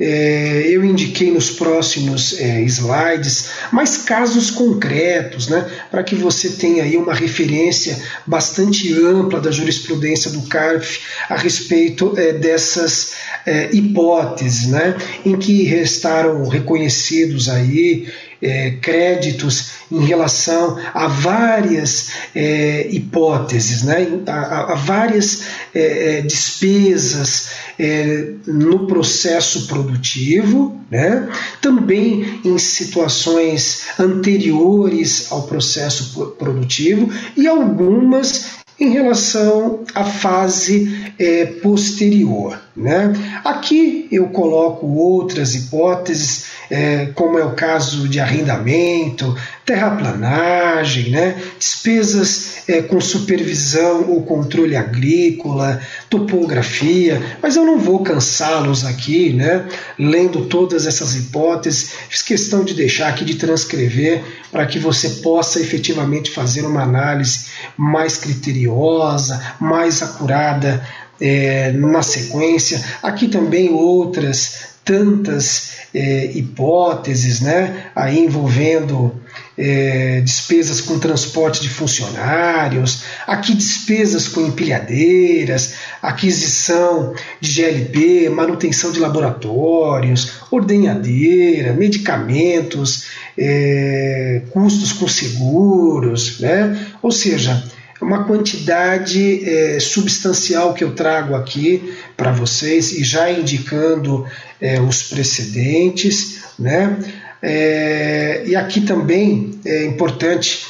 é, 0.00 0.64
eu 0.68 0.84
indiquei 0.84 1.30
nos 1.30 1.50
próximos 1.50 2.38
é, 2.38 2.62
slides 2.62 3.50
mais 3.72 3.98
casos 3.98 4.50
concretos, 4.50 5.48
né, 5.48 5.66
para 5.90 6.02
que 6.02 6.14
você 6.14 6.50
tenha 6.50 6.84
aí 6.84 6.96
uma 6.96 7.14
referência 7.14 7.98
bastante 8.26 8.92
ampla 8.94 9.40
da 9.40 9.50
jurisprudência 9.50 10.30
do 10.30 10.42
CARF 10.42 11.00
a 11.28 11.36
respeito 11.36 12.14
é, 12.16 12.32
dessas 12.32 13.14
é, 13.44 13.70
hipóteses, 13.74 14.68
né, 14.68 14.96
em 15.24 15.36
que 15.36 15.64
restaram 15.64 16.46
reconhecidos 16.46 17.48
aí 17.48 18.06
é, 18.40 18.72
créditos 18.80 19.78
em 19.90 20.04
relação 20.04 20.78
a 20.94 21.06
várias 21.06 22.10
é, 22.34 22.88
hipóteses, 22.90 23.82
né, 23.82 24.06
a, 24.26 24.72
a 24.72 24.74
várias 24.74 25.42
é, 25.74 26.18
é 26.18 26.20
despesas 26.20 27.50
é, 27.78 28.32
no 28.46 28.86
processo 28.86 29.66
produtivo, 29.66 30.78
né, 30.90 31.28
também 31.60 32.40
em 32.44 32.58
situações 32.58 33.82
anteriores 33.98 35.30
ao 35.30 35.42
processo 35.42 36.34
produtivo 36.38 37.10
e 37.36 37.46
algumas 37.46 38.58
em 38.78 38.90
relação 38.90 39.84
à 39.94 40.04
fase 40.04 41.12
é, 41.18 41.46
posterior. 41.46 42.60
Né? 42.76 43.12
Aqui 43.44 44.06
eu 44.10 44.28
coloco 44.28 44.86
outras 44.86 45.54
hipóteses, 45.54 46.44
é, 46.70 47.06
como 47.14 47.38
é 47.38 47.44
o 47.44 47.52
caso 47.52 48.08
de 48.08 48.20
arrendamento, 48.20 49.36
terraplanagem, 49.64 51.10
né? 51.10 51.42
despesas 51.58 52.68
é, 52.68 52.82
com 52.82 53.00
supervisão 53.00 54.08
ou 54.08 54.22
controle 54.22 54.76
agrícola, 54.76 55.80
topografia, 56.08 57.20
mas 57.42 57.56
eu 57.56 57.64
não 57.64 57.78
vou 57.78 58.02
cansá-los 58.02 58.84
aqui, 58.84 59.32
né? 59.32 59.66
lendo 59.98 60.46
todas 60.46 60.86
essas 60.86 61.14
hipóteses, 61.14 61.92
fiz 62.08 62.22
questão 62.22 62.64
de 62.64 62.74
deixar 62.74 63.08
aqui 63.08 63.24
de 63.24 63.34
transcrever 63.34 64.22
para 64.50 64.66
que 64.66 64.78
você 64.78 65.08
possa 65.22 65.60
efetivamente 65.60 66.30
fazer 66.30 66.62
uma 66.62 66.82
análise 66.82 67.46
mais 67.76 68.16
criteriosa, 68.16 69.54
mais 69.60 70.02
acurada 70.02 70.82
é, 71.20 71.72
na 71.72 72.02
sequência. 72.02 72.82
Aqui 73.02 73.28
também 73.28 73.70
outras 73.70 74.68
tantas 74.84 75.72
é, 75.94 76.32
hipóteses, 76.32 77.40
né, 77.40 77.90
aí 77.94 78.20
envolvendo 78.20 79.14
é, 79.56 80.22
despesas 80.22 80.80
com 80.80 80.98
transporte 80.98 81.60
de 81.60 81.68
funcionários, 81.68 83.02
aqui 83.26 83.54
despesas 83.54 84.28
com 84.28 84.40
empilhadeiras, 84.40 85.74
aquisição 86.00 87.12
de 87.38 87.50
GLP, 87.50 88.30
manutenção 88.30 88.90
de 88.90 88.98
laboratórios, 88.98 90.40
ordenhadeira, 90.50 91.74
medicamentos, 91.74 93.06
é, 93.36 94.42
custos 94.50 94.92
com 94.92 95.06
seguros, 95.06 96.40
né? 96.40 96.86
ou 97.02 97.10
seja, 97.10 97.62
uma 98.00 98.24
quantidade 98.24 99.48
é, 99.48 99.80
substancial 99.80 100.72
que 100.72 100.84
eu 100.84 100.92
trago 100.92 101.34
aqui 101.34 101.94
para 102.16 102.30
vocês 102.30 102.92
e 102.92 103.02
já 103.02 103.30
indicando 103.30 104.26
é, 104.60 104.80
os 104.80 105.02
precedentes, 105.02 106.44
né? 106.58 106.96
É, 107.42 108.42
e 108.46 108.56
aqui 108.56 108.80
também 108.80 109.52
é 109.64 109.84
importante, 109.84 110.66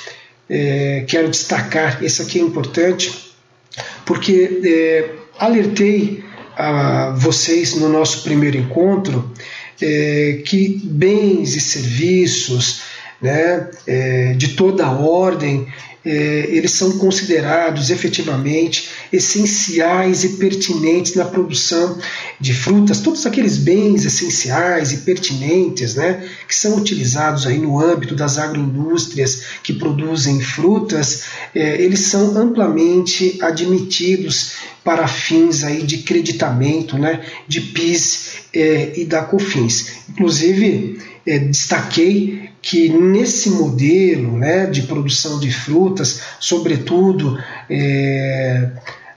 quero 1.06 1.28
destacar, 1.28 2.02
esse 2.02 2.20
aqui 2.22 2.38
é 2.38 2.42
importante, 2.42 3.32
porque 4.04 5.10
alertei 5.38 6.24
a 6.56 7.14
vocês 7.16 7.74
no 7.74 7.88
nosso 7.88 8.22
primeiro 8.22 8.56
encontro 8.56 9.30
que 9.78 10.80
bens 10.84 11.54
e 11.54 11.60
serviços 11.60 12.82
né, 13.20 13.70
de 14.36 14.48
toda 14.48 14.90
ordem 14.90 15.66
é, 16.08 16.46
eles 16.48 16.70
são 16.70 16.92
considerados 16.92 17.90
efetivamente 17.90 18.88
essenciais 19.12 20.24
e 20.24 20.30
pertinentes 20.30 21.14
na 21.14 21.26
produção 21.26 21.98
de 22.40 22.54
frutas, 22.54 23.00
todos 23.00 23.26
aqueles 23.26 23.58
bens 23.58 24.06
essenciais 24.06 24.90
e 24.92 24.98
pertinentes 24.98 25.96
né, 25.96 26.26
que 26.46 26.54
são 26.54 26.78
utilizados 26.78 27.46
aí 27.46 27.58
no 27.58 27.78
âmbito 27.78 28.14
das 28.14 28.38
agroindústrias 28.38 29.42
que 29.62 29.74
produzem 29.74 30.40
frutas, 30.40 31.24
é, 31.54 31.82
eles 31.82 32.00
são 32.00 32.38
amplamente 32.38 33.38
admitidos 33.42 34.52
para 34.82 35.06
fins 35.06 35.62
aí 35.62 35.82
de 35.82 35.98
creditamento 35.98 36.96
né, 36.96 37.20
de 37.46 37.60
PIS 37.60 38.30
é, 38.54 38.98
e 38.98 39.04
da 39.04 39.22
COFINS. 39.22 39.98
Inclusive, 40.08 40.98
é, 41.28 41.38
destaquei 41.38 42.48
que 42.62 42.88
nesse 42.88 43.50
modelo 43.50 44.36
né, 44.36 44.66
de 44.66 44.82
produção 44.82 45.38
de 45.38 45.52
frutas, 45.52 46.20
sobretudo 46.40 47.38
é, 47.70 48.70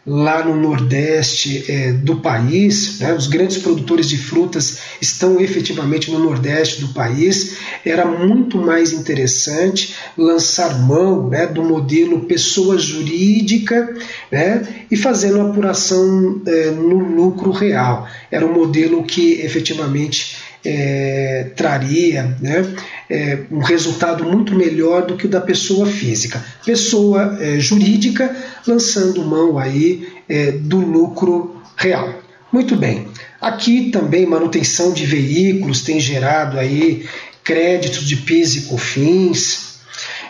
lá 0.05 0.43
no 0.43 0.55
nordeste 0.55 1.65
é, 1.71 1.93
do 1.93 2.17
país, 2.17 2.99
né, 2.99 3.13
os 3.13 3.27
grandes 3.27 3.57
produtores 3.57 4.09
de 4.09 4.17
frutas 4.17 4.79
estão 4.99 5.39
efetivamente 5.39 6.09
no 6.09 6.19
nordeste 6.19 6.81
do 6.81 6.89
país, 6.89 7.57
era 7.85 8.05
muito 8.05 8.57
mais 8.57 8.93
interessante 8.93 9.95
lançar 10.17 10.79
mão 10.79 11.29
né, 11.29 11.45
do 11.45 11.63
modelo 11.63 12.21
pessoa 12.21 12.79
jurídica 12.79 13.95
né, 14.31 14.85
e 14.89 14.97
fazendo 14.97 15.41
apuração 15.41 16.41
é, 16.47 16.71
no 16.71 16.97
lucro 16.97 17.51
real. 17.51 18.07
Era 18.31 18.45
um 18.45 18.53
modelo 18.53 19.03
que 19.03 19.41
efetivamente 19.41 20.37
é, 20.63 21.51
traria 21.55 22.35
né, 22.39 22.65
é, 23.09 23.39
um 23.51 23.59
resultado 23.59 24.23
muito 24.23 24.55
melhor 24.55 25.05
do 25.05 25.15
que 25.15 25.25
o 25.25 25.29
da 25.29 25.41
pessoa 25.41 25.85
física. 25.85 26.43
Pessoa 26.65 27.37
é, 27.39 27.59
jurídica 27.59 28.35
lançando 28.67 29.23
mão 29.23 29.57
aí 29.57 30.07
é, 30.29 30.51
do 30.51 30.77
lucro 30.77 31.61
real. 31.75 32.21
Muito 32.51 32.75
bem. 32.75 33.07
Aqui 33.39 33.89
também 33.91 34.25
manutenção 34.25 34.93
de 34.93 35.05
veículos 35.05 35.81
tem 35.81 35.99
gerado 35.99 36.59
aí 36.59 37.05
créditos 37.43 38.07
de 38.07 38.17
PIS 38.17 38.55
e 38.55 38.61
COFINS. 38.61 39.71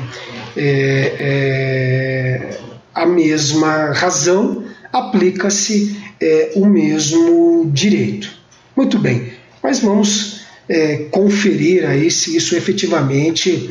a 2.94 3.06
mesma 3.06 3.94
razão, 3.94 4.66
aplica-se 4.92 6.09
é, 6.22 6.52
o 6.56 6.66
mesmo 6.66 7.70
direito. 7.74 8.30
Muito 8.76 8.98
bem, 8.98 9.34
mas 9.62 9.80
vamos 9.80 10.42
é, 10.68 11.08
conferir 11.12 11.86
aí 11.86 12.12
se 12.12 12.36
isso 12.36 12.56
efetivamente 12.56 13.70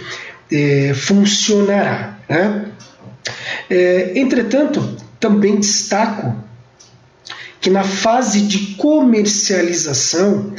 é, 0.50 0.92
funcionará. 0.94 2.18
Né? 2.28 2.66
É, 3.70 4.12
entretanto, 4.16 4.96
também 5.20 5.56
destaco 5.56 6.34
que 7.60 7.70
na 7.70 7.84
fase 7.84 8.42
de 8.42 8.74
comercialização 8.76 10.54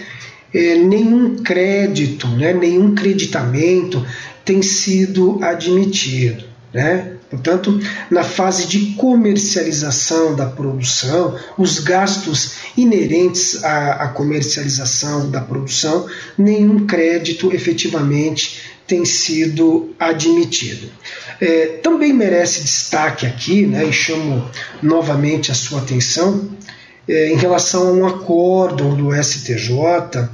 é, 0.54 0.76
nenhum 0.76 1.38
crédito, 1.44 2.28
né, 2.28 2.54
nenhum 2.54 2.94
creditamento 2.94 4.06
tem 4.44 4.62
sido 4.62 5.40
admitido. 5.44 6.44
Né? 6.74 7.19
Portanto, 7.30 7.80
na 8.10 8.24
fase 8.24 8.68
de 8.68 8.94
comercialização 8.96 10.36
da 10.36 10.48
produção, 10.48 11.38
os 11.58 11.80
gastos 11.80 12.54
inerentes 12.76 13.64
à, 13.64 14.04
à, 14.04 14.08
comercialização 14.08 15.30
da 15.30 15.40
produção, 15.40 16.08
nenhum 16.36 16.88
crédito 16.88 17.54
efetivamente 17.54 18.62
tem 18.88 19.06
sido 19.06 19.94
admitido. 20.00 20.90
É, 21.40 21.68
também 21.84 22.12
merece 22.12 22.64
destaque 22.64 23.28
aqui, 23.28 23.68
né, 23.68 23.86
e 23.86 23.94
chamo 23.94 24.50
novamente 24.82 25.52
a 25.52 25.54
sua 25.54 25.82
atenção, 25.82 26.50
é, 27.08 27.32
em 27.32 27.36
relação 27.36 27.90
a 27.90 27.92
um 27.92 28.08
acórdão 28.08 28.96
do 28.96 29.14
STJ, 29.14 30.28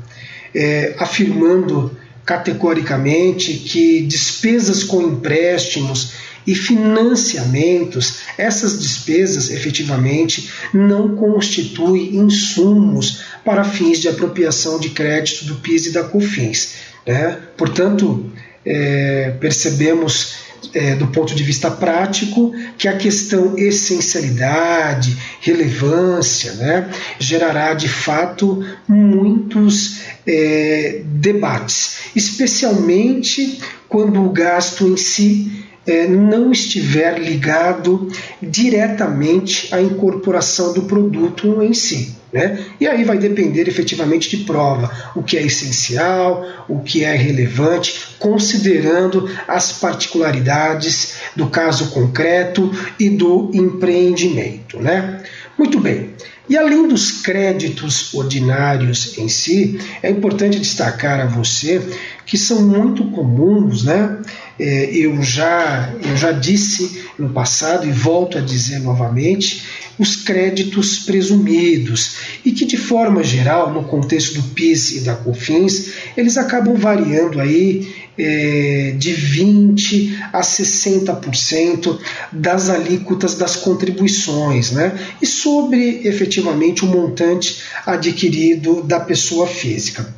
é, 0.54 0.96
afirmando 0.98 1.92
categoricamente 2.26 3.54
que 3.54 4.02
despesas 4.02 4.84
com 4.84 5.02
empréstimos 5.02 6.14
e 6.48 6.54
financiamentos, 6.54 8.20
essas 8.38 8.80
despesas 8.80 9.50
efetivamente 9.50 10.52
não 10.74 11.16
constituem 11.16 12.16
insumos 12.16 13.22
para 13.44 13.64
fins 13.64 14.00
de 14.00 14.08
apropriação 14.08 14.80
de 14.80 14.90
crédito 14.90 15.46
do 15.46 15.56
PIS 15.56 15.88
e 15.88 15.92
da 15.92 16.04
COFINS. 16.04 16.76
Né? 17.06 17.40
Portanto, 17.58 18.32
é, 18.66 19.32
percebemos 19.40 20.36
é, 20.74 20.96
do 20.96 21.08
ponto 21.08 21.36
de 21.36 21.44
vista 21.44 21.70
prático 21.72 22.54
que 22.78 22.88
a 22.88 22.98
questão 22.98 23.58
essencialidade, 23.58 25.18
relevância, 25.42 26.54
né, 26.54 26.90
gerará 27.20 27.74
de 27.74 27.88
fato 27.88 28.66
muitos 28.88 30.02
é, 30.26 31.02
debates, 31.06 31.98
especialmente 32.16 33.60
quando 33.88 34.24
o 34.24 34.30
gasto 34.30 34.88
em 34.88 34.98
si 34.98 35.65
é, 35.88 36.08
não 36.08 36.52
estiver 36.52 37.20
ligado 37.20 38.10
diretamente 38.42 39.74
à 39.74 39.82
incorporação 39.82 40.74
do 40.74 40.84
produto 40.84 41.62
em 41.62 41.74
si. 41.74 42.16
Né? 42.34 42.66
E 42.82 42.88
aí 42.88 43.04
vai 43.06 43.18
depender 43.18 43.68
efetivamente 43.68 44.30
de 44.30 44.44
prova, 44.44 44.92
o 45.16 45.24
que 45.24 45.38
é 45.38 45.44
essencial, 45.44 46.46
o 46.68 46.80
que 46.80 47.04
é 47.04 47.16
relevante, 47.16 48.16
considerando 48.20 49.30
as 49.48 49.72
particularidades 49.72 51.14
do 51.34 51.48
caso 51.48 51.92
concreto 51.92 52.70
e 53.00 53.10
do 53.10 53.52
empreendimento. 53.54 54.82
Né? 54.82 55.24
Muito 55.58 55.80
bem. 55.80 56.14
E 56.48 56.58
além 56.58 56.88
dos 56.88 57.12
créditos 57.24 58.14
ordinários 58.14 59.18
em 59.18 59.28
si, 59.28 59.80
é 60.04 60.10
importante 60.10 60.60
destacar 60.60 61.20
a 61.20 61.26
você 61.26 61.82
que 62.26 62.38
são 62.38 62.62
muito 62.62 63.06
comuns, 63.06 63.84
né? 63.84 64.20
É, 64.60 64.90
eu, 64.92 65.22
já, 65.22 65.94
eu 66.02 66.16
já 66.16 66.32
disse 66.32 67.04
no 67.20 67.30
passado 67.30 67.88
e 67.88 67.92
volto 67.92 68.38
a 68.38 68.42
dizer 68.42 68.80
novamente, 68.80 69.64
os 69.98 70.18
créditos 70.18 71.00
presumidos 71.00 72.16
e 72.44 72.52
que 72.52 72.66
de 72.66 72.78
forma 72.78 73.24
geral, 73.24 73.74
no 73.74 73.84
contexto 73.84 74.42
do 74.42 74.44
PIS 74.50 74.92
e 74.92 75.00
da 75.02 75.16
COFINS, 75.16 75.94
eles 76.18 76.38
acabam 76.38 76.76
variando 76.76 77.40
aí 77.40 77.94
é, 78.18 78.94
de 78.98 79.14
20 79.14 80.20
a 80.32 80.42
60% 80.42 81.98
das 82.32 82.70
alíquotas 82.70 83.36
das 83.36 83.56
contribuições, 83.56 84.72
né? 84.72 84.98
E 85.22 85.26
sobre 85.26 86.08
efetivamente 86.08 86.84
o 86.84 86.88
montante 86.88 87.62
adquirido 87.86 88.82
da 88.84 89.00
pessoa 89.00 89.48
física. 89.48 90.14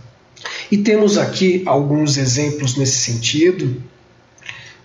E 0.71 0.77
temos 0.77 1.17
aqui 1.17 1.63
alguns 1.65 2.17
exemplos 2.17 2.75
nesse 2.75 2.97
sentido 2.97 3.81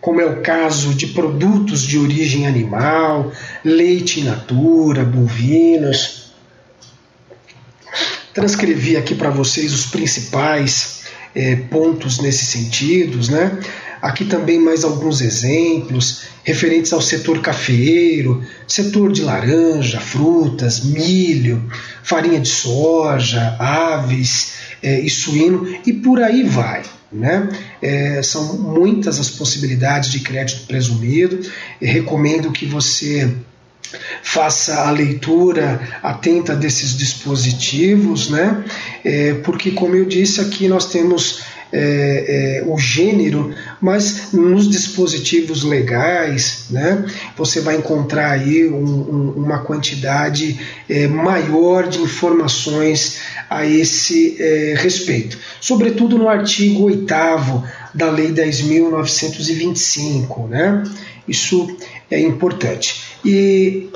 como 0.02 0.20
é 0.20 0.26
o 0.26 0.42
caso 0.42 0.92
de 0.94 1.06
produtos 1.06 1.82
de 1.82 1.96
origem 1.96 2.44
animal, 2.44 3.32
leite 3.64 4.18
in 4.18 4.24
natura, 4.24 5.04
bovinos. 5.04 6.32
Transcrevi 8.34 8.96
aqui 8.96 9.14
para 9.14 9.30
vocês 9.30 9.72
os 9.72 9.86
principais 9.86 11.04
é, 11.32 11.54
pontos 11.54 12.18
nesse 12.18 12.44
sentido, 12.44 13.30
né? 13.30 13.56
Aqui 14.02 14.24
também 14.24 14.58
mais 14.58 14.82
alguns 14.82 15.20
exemplos 15.20 16.22
referentes 16.42 16.92
ao 16.92 17.00
setor 17.00 17.40
cafeeiro, 17.40 18.44
setor 18.66 19.12
de 19.12 19.22
laranja, 19.22 20.00
frutas, 20.00 20.84
milho, 20.84 21.70
farinha 22.02 22.40
de 22.40 22.48
soja, 22.48 23.56
aves 23.56 24.54
é, 24.82 24.98
e 24.98 25.08
suíno 25.08 25.78
e 25.86 25.92
por 25.92 26.20
aí 26.20 26.42
vai. 26.42 26.82
Né? 27.12 27.48
É, 27.82 28.22
são 28.22 28.56
muitas 28.56 29.20
as 29.20 29.28
possibilidades 29.28 30.10
de 30.10 30.20
crédito 30.20 30.66
presumido. 30.66 31.40
Eu 31.80 31.92
recomendo 31.92 32.50
que 32.50 32.64
você 32.64 33.30
faça 34.22 34.86
a 34.86 34.90
leitura 34.90 35.80
atenta 36.02 36.54
desses 36.54 36.96
dispositivos, 36.96 38.30
né? 38.30 38.64
É, 39.04 39.34
porque, 39.44 39.72
como 39.72 39.94
eu 39.94 40.04
disse 40.04 40.40
aqui, 40.40 40.68
nós 40.68 40.86
temos 40.86 41.42
é, 41.72 42.58
é, 42.58 42.62
o 42.66 42.76
gênero, 42.76 43.54
mas 43.80 44.32
nos 44.32 44.68
dispositivos 44.68 45.62
legais, 45.64 46.66
né, 46.70 47.04
você 47.36 47.60
vai 47.60 47.76
encontrar 47.76 48.32
aí 48.32 48.68
um, 48.68 48.84
um, 48.84 49.30
uma 49.36 49.60
quantidade 49.60 50.60
é, 50.88 51.06
maior 51.08 51.88
de 51.88 52.00
informações 52.00 53.20
a 53.48 53.64
esse 53.66 54.36
é, 54.38 54.74
respeito, 54.76 55.38
sobretudo 55.60 56.18
no 56.18 56.28
artigo 56.28 56.84
8 56.84 57.06
da 57.94 58.10
Lei 58.10 58.32
10.925. 58.32 60.48
Né? 60.48 60.82
Isso 61.26 61.76
é 62.10 62.20
importante. 62.20 63.16
E 63.24 63.88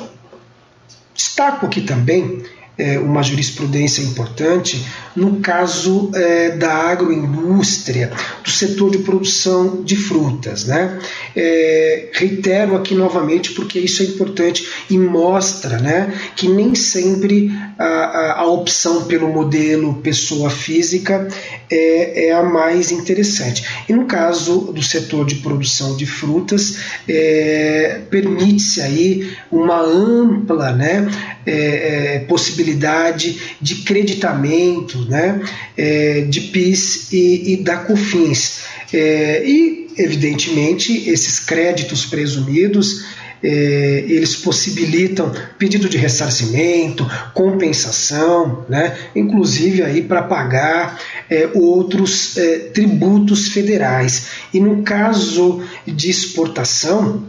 destaco 1.15 1.66
aqui 1.66 1.81
também 1.81 2.44
é, 2.78 2.98
uma 2.98 3.23
jurisprudência 3.23 4.03
importante 4.03 4.85
no 5.15 5.40
caso 5.40 6.11
é, 6.15 6.51
da 6.51 6.73
agroindústria, 6.73 8.12
do 8.44 8.51
setor 8.51 8.90
de 8.90 8.98
produção 8.98 9.82
de 9.82 9.97
frutas. 9.97 10.66
Né? 10.66 10.98
É, 11.35 12.11
reitero 12.12 12.77
aqui 12.77 12.94
novamente 12.94 13.53
porque 13.53 13.78
isso 13.78 14.03
é 14.03 14.07
importante 14.07 14.69
e 14.90 14.98
mostra 14.98 15.78
né, 15.78 16.12
que 16.36 16.48
nem 16.48 16.74
sempre 16.74 17.51
a, 17.78 18.40
a, 18.40 18.47
opção 18.47 19.05
pelo 19.05 19.28
modelo 19.28 19.94
pessoa 20.03 20.48
física 20.48 21.28
é, 21.70 22.28
é, 22.28 22.32
a 22.32 22.43
mais 22.43 22.90
interessante. 22.90 23.65
E 23.89 23.93
no 23.93 24.07
caso 24.07 24.73
do 24.73 24.82
setor 24.82 25.27
de 25.27 25.36
produção 25.36 25.97
de 25.97 26.07
frutas, 26.07 26.78
é, 27.09 28.01
permite-se 28.11 28.81
aí 28.81 29.36
uma 29.51 29.81
ampla 29.81 30.73
né, 30.73 31.07
é, 31.44 32.15
é 32.15 32.19
possibilidade 32.20 33.57
de 33.61 33.77
creditamento 33.77 34.98
né, 35.09 35.43
é, 35.77 36.23
de 36.23 36.40
PIS 36.40 37.12
e, 37.12 37.53
e 37.53 37.57
da 37.59 37.77
COFINS. 37.77 38.65
É, 38.93 39.44
e, 39.44 39.89
evidentemente, 39.98 41.09
esses 41.11 41.40
créditos 41.40 42.07
presumidos 42.07 43.05
é, 43.43 44.05
eles 44.09 44.37
possibilitam 44.37 45.33
pedido 45.59 45.89
de 45.89 45.99
ressarcimento, 45.99 47.07
compensação, 47.35 48.65
né, 48.69 48.97
inclusive 49.15 49.83
aí 49.83 50.03
para 50.03 50.23
pagar 50.23 51.01
é, 51.29 51.49
outros 51.55 52.37
é, 52.37 52.59
tributos 52.73 53.49
federais. 53.49 54.29
E 54.53 54.61
no 54.61 54.83
caso 54.83 55.63
de 55.87 56.11
exportação, 56.11 57.25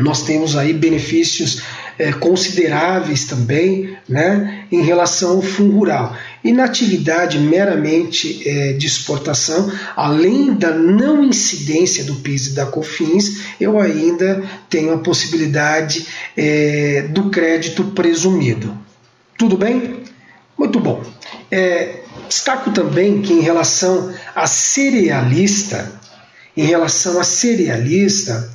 nós 0.00 0.22
temos 0.22 0.56
aí 0.56 0.72
benefícios 0.72 1.62
é, 1.98 2.12
consideráveis 2.12 3.24
também 3.24 3.96
né, 4.08 4.66
em 4.70 4.82
relação 4.82 5.36
ao 5.36 5.42
fundo 5.42 5.72
rural. 5.72 6.16
E 6.44 6.52
na 6.52 6.64
atividade 6.64 7.38
meramente 7.38 8.48
é, 8.48 8.72
de 8.74 8.86
exportação, 8.86 9.70
além 9.96 10.54
da 10.54 10.70
não 10.70 11.24
incidência 11.24 12.04
do 12.04 12.16
PIS 12.16 12.48
e 12.48 12.54
da 12.54 12.66
COFINS, 12.66 13.42
eu 13.60 13.80
ainda 13.80 14.42
tenho 14.68 14.94
a 14.94 14.98
possibilidade 14.98 16.06
é, 16.36 17.02
do 17.10 17.30
crédito 17.30 17.84
presumido. 17.84 18.76
Tudo 19.38 19.56
bem? 19.56 20.00
Muito 20.56 20.80
bom. 20.80 21.02
É, 21.50 22.00
destaco 22.28 22.70
também 22.70 23.22
que 23.22 23.32
em 23.32 23.40
relação 23.40 24.12
a 24.34 24.46
cerealista, 24.46 25.92
em 26.56 26.64
relação 26.64 27.20
a 27.20 27.24
cerealista, 27.24 28.50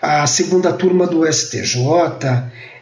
a 0.00 0.26
segunda 0.26 0.72
turma 0.72 1.06
do 1.06 1.24
STJ 1.30 1.80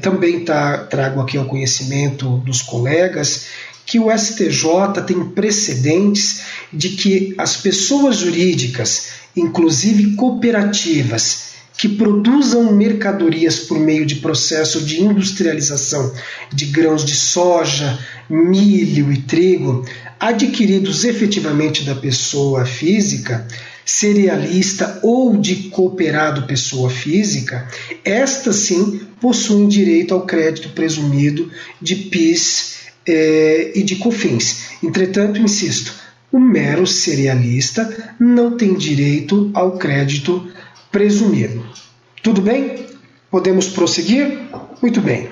também 0.00 0.46
tá, 0.46 0.78
trago 0.78 1.20
aqui 1.20 1.36
ao 1.36 1.44
conhecimento 1.44 2.38
dos 2.38 2.62
colegas 2.62 3.44
que 3.90 3.98
o 3.98 4.08
STJ 4.16 5.02
tem 5.04 5.24
precedentes 5.30 6.42
de 6.72 6.90
que 6.90 7.34
as 7.36 7.56
pessoas 7.56 8.18
jurídicas, 8.18 9.08
inclusive 9.36 10.14
cooperativas, 10.14 11.50
que 11.76 11.88
produzam 11.88 12.72
mercadorias 12.72 13.58
por 13.58 13.80
meio 13.80 14.06
de 14.06 14.16
processo 14.16 14.82
de 14.82 15.02
industrialização 15.02 16.14
de 16.52 16.66
grãos 16.66 17.04
de 17.04 17.16
soja, 17.16 17.98
milho 18.28 19.12
e 19.12 19.22
trigo, 19.22 19.84
adquiridos 20.20 21.02
efetivamente 21.02 21.82
da 21.82 21.96
pessoa 21.96 22.64
física, 22.64 23.44
cerealista 23.84 25.00
ou 25.02 25.36
de 25.36 25.68
cooperado 25.70 26.46
pessoa 26.46 26.90
física, 26.90 27.66
estas 28.04 28.54
sim 28.54 29.00
possuem 29.20 29.66
direito 29.66 30.14
ao 30.14 30.24
crédito 30.24 30.68
presumido 30.68 31.50
de 31.82 31.96
PIS 31.96 32.79
é, 33.10 33.72
e 33.74 33.82
de 33.82 33.96
COFINS. 33.96 34.82
Entretanto, 34.82 35.40
insisto, 35.40 35.92
o 36.30 36.38
mero 36.38 36.86
cerealista 36.86 38.14
não 38.18 38.56
tem 38.56 38.74
direito 38.74 39.50
ao 39.52 39.76
crédito 39.76 40.48
presumido. 40.92 41.66
Tudo 42.22 42.40
bem? 42.40 42.86
Podemos 43.30 43.68
prosseguir? 43.68 44.38
Muito 44.80 45.00
bem. 45.00 45.28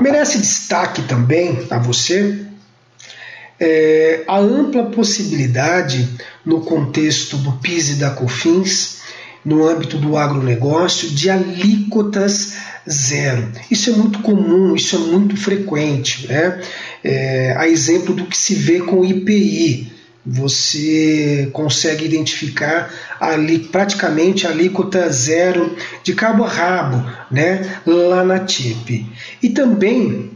Merece 0.00 0.38
destaque 0.38 1.02
também 1.02 1.66
a 1.70 1.78
você 1.78 2.46
é, 3.58 4.24
a 4.26 4.38
ampla 4.38 4.84
possibilidade 4.84 6.08
no 6.44 6.60
contexto 6.62 7.36
do 7.36 7.52
PIS 7.52 7.90
e 7.90 7.94
da 7.96 8.10
COFINS, 8.10 8.98
no 9.44 9.68
âmbito 9.68 9.98
do 9.98 10.16
agronegócio, 10.16 11.10
de 11.10 11.28
alíquotas 11.28 12.54
zero. 12.90 13.48
Isso 13.70 13.90
é 13.90 13.92
muito 13.92 14.20
comum, 14.20 14.74
isso 14.74 14.96
é 14.96 14.98
muito 14.98 15.36
frequente. 15.36 16.26
Né? 16.26 16.60
É, 17.02 17.54
a 17.56 17.68
exemplo 17.68 18.14
do 18.14 18.26
que 18.26 18.36
se 18.36 18.54
vê 18.54 18.80
com 18.80 19.00
o 19.00 19.04
IPI, 19.04 19.92
você 20.26 21.50
consegue 21.52 22.04
identificar 22.04 22.90
ali 23.20 23.58
praticamente 23.58 24.46
a 24.46 24.50
alíquota 24.50 25.10
zero 25.10 25.76
de 26.02 26.14
cabo 26.14 26.44
a 26.44 26.48
rabo, 26.48 27.04
né, 27.30 27.78
lá 27.84 28.24
na 28.24 28.38
TIP. 28.38 29.06
E 29.42 29.50
também 29.50 30.30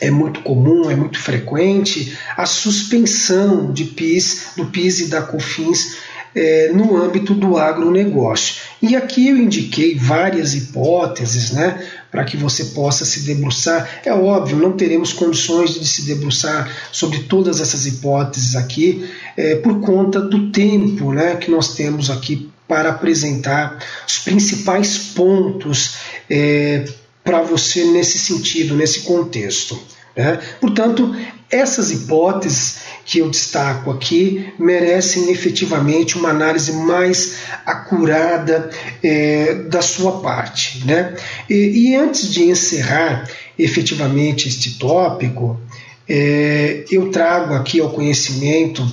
é 0.00 0.10
muito 0.10 0.40
comum, 0.40 0.90
é 0.90 0.96
muito 0.96 1.18
frequente 1.18 2.16
a 2.36 2.46
suspensão 2.46 3.70
de 3.72 3.84
PIS, 3.84 4.52
do 4.56 4.66
PIS 4.66 5.00
e 5.00 5.06
da 5.08 5.22
COFINS 5.22 5.98
é, 6.34 6.70
no 6.72 6.96
âmbito 6.96 7.34
do 7.34 7.56
agronegócio. 7.56 8.56
E 8.82 8.96
aqui 8.96 9.28
eu 9.28 9.36
indiquei 9.36 9.96
várias 9.96 10.54
hipóteses 10.54 11.52
né, 11.52 11.86
para 12.10 12.24
que 12.24 12.36
você 12.36 12.66
possa 12.66 13.04
se 13.04 13.20
debruçar. 13.20 14.00
É 14.04 14.12
óbvio, 14.12 14.56
não 14.56 14.72
teremos 14.72 15.12
condições 15.12 15.74
de 15.74 15.86
se 15.86 16.02
debruçar 16.02 16.70
sobre 16.90 17.20
todas 17.20 17.60
essas 17.60 17.86
hipóteses 17.86 18.56
aqui, 18.56 19.08
é, 19.36 19.56
por 19.56 19.80
conta 19.80 20.20
do 20.20 20.50
tempo 20.50 21.12
né, 21.12 21.36
que 21.36 21.50
nós 21.50 21.74
temos 21.74 22.10
aqui 22.10 22.50
para 22.66 22.90
apresentar 22.90 23.78
os 24.06 24.18
principais 24.18 24.98
pontos 24.98 25.96
é, 26.28 26.84
para 27.22 27.42
você 27.42 27.84
nesse 27.84 28.18
sentido, 28.18 28.74
nesse 28.74 29.00
contexto. 29.00 29.78
Né? 30.16 30.38
Portanto, 30.60 31.14
essas 31.50 31.90
hipóteses 31.90 32.78
que 33.04 33.18
eu 33.18 33.28
destaco 33.28 33.90
aqui 33.90 34.52
merecem 34.58 35.30
efetivamente 35.30 36.16
uma 36.16 36.30
análise 36.30 36.72
mais 36.72 37.38
acurada 37.66 38.70
é, 39.02 39.54
da 39.68 39.82
sua 39.82 40.20
parte. 40.20 40.84
Né? 40.86 41.14
E, 41.48 41.90
e, 41.90 41.96
antes 41.96 42.32
de 42.32 42.44
encerrar 42.44 43.28
efetivamente 43.58 44.48
este 44.48 44.78
tópico, 44.78 45.60
é, 46.08 46.84
eu 46.90 47.10
trago 47.10 47.54
aqui 47.54 47.80
ao 47.80 47.90
conhecimento 47.90 48.86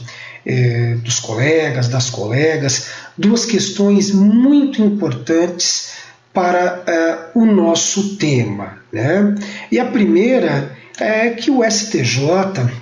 é, 0.46 0.96
dos 0.96 1.20
colegas, 1.20 1.88
das 1.88 2.10
colegas, 2.10 2.88
duas 3.18 3.46
questões 3.46 4.12
muito 4.12 4.82
importantes 4.82 5.92
para 6.34 6.84
é, 6.88 7.30
o 7.36 7.46
nosso 7.46 8.16
tema. 8.16 8.80
Né? 8.92 9.36
E 9.72 9.80
a 9.80 9.86
primeira 9.86 10.76
é 11.00 11.30
que 11.30 11.50
o 11.50 11.64
STJ 11.64 12.81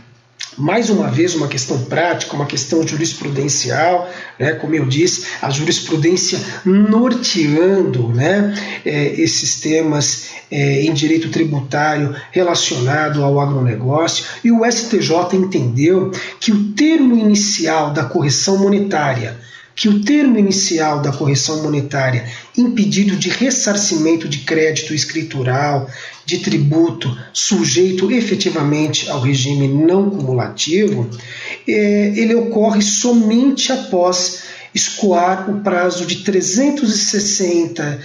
mais 0.59 0.89
uma 0.89 1.07
vez 1.09 1.33
uma 1.33 1.47
questão 1.47 1.85
prática, 1.85 2.35
uma 2.35 2.45
questão 2.45 2.85
jurisprudencial, 2.85 4.09
né, 4.37 4.51
como 4.51 4.75
eu 4.75 4.85
disse, 4.85 5.25
a 5.41 5.49
jurisprudência 5.49 6.39
norteando 6.65 8.09
né, 8.09 8.53
é, 8.85 9.13
esses 9.13 9.61
temas 9.61 10.29
é, 10.51 10.81
em 10.81 10.93
direito 10.93 11.29
tributário 11.29 12.13
relacionado 12.31 13.23
ao 13.23 13.39
agronegócio, 13.39 14.25
e 14.43 14.51
o 14.51 14.69
STJ 14.69 15.33
entendeu 15.33 16.11
que 16.39 16.51
o 16.51 16.73
termo 16.73 17.15
inicial 17.15 17.91
da 17.91 18.03
correção 18.03 18.57
monetária 18.57 19.39
que 19.79 19.87
o 19.87 20.03
termo 20.03 20.37
inicial 20.37 21.01
da 21.01 21.13
correção 21.13 21.63
monetária, 21.63 22.27
impedido 22.57 23.15
de 23.15 23.29
ressarcimento 23.29 24.27
de 24.27 24.39
crédito 24.39 24.93
escritural, 24.93 25.89
de 26.25 26.39
tributo 26.39 27.17
sujeito 27.31 28.11
efetivamente 28.11 29.09
ao 29.09 29.21
regime 29.21 29.69
não 29.69 30.09
cumulativo, 30.09 31.09
é, 31.65 32.13
ele 32.13 32.35
ocorre 32.35 32.81
somente 32.81 33.71
após 33.71 34.43
escoar 34.75 35.49
o 35.49 35.61
prazo 35.61 36.05
de 36.05 36.25
360 36.25 38.01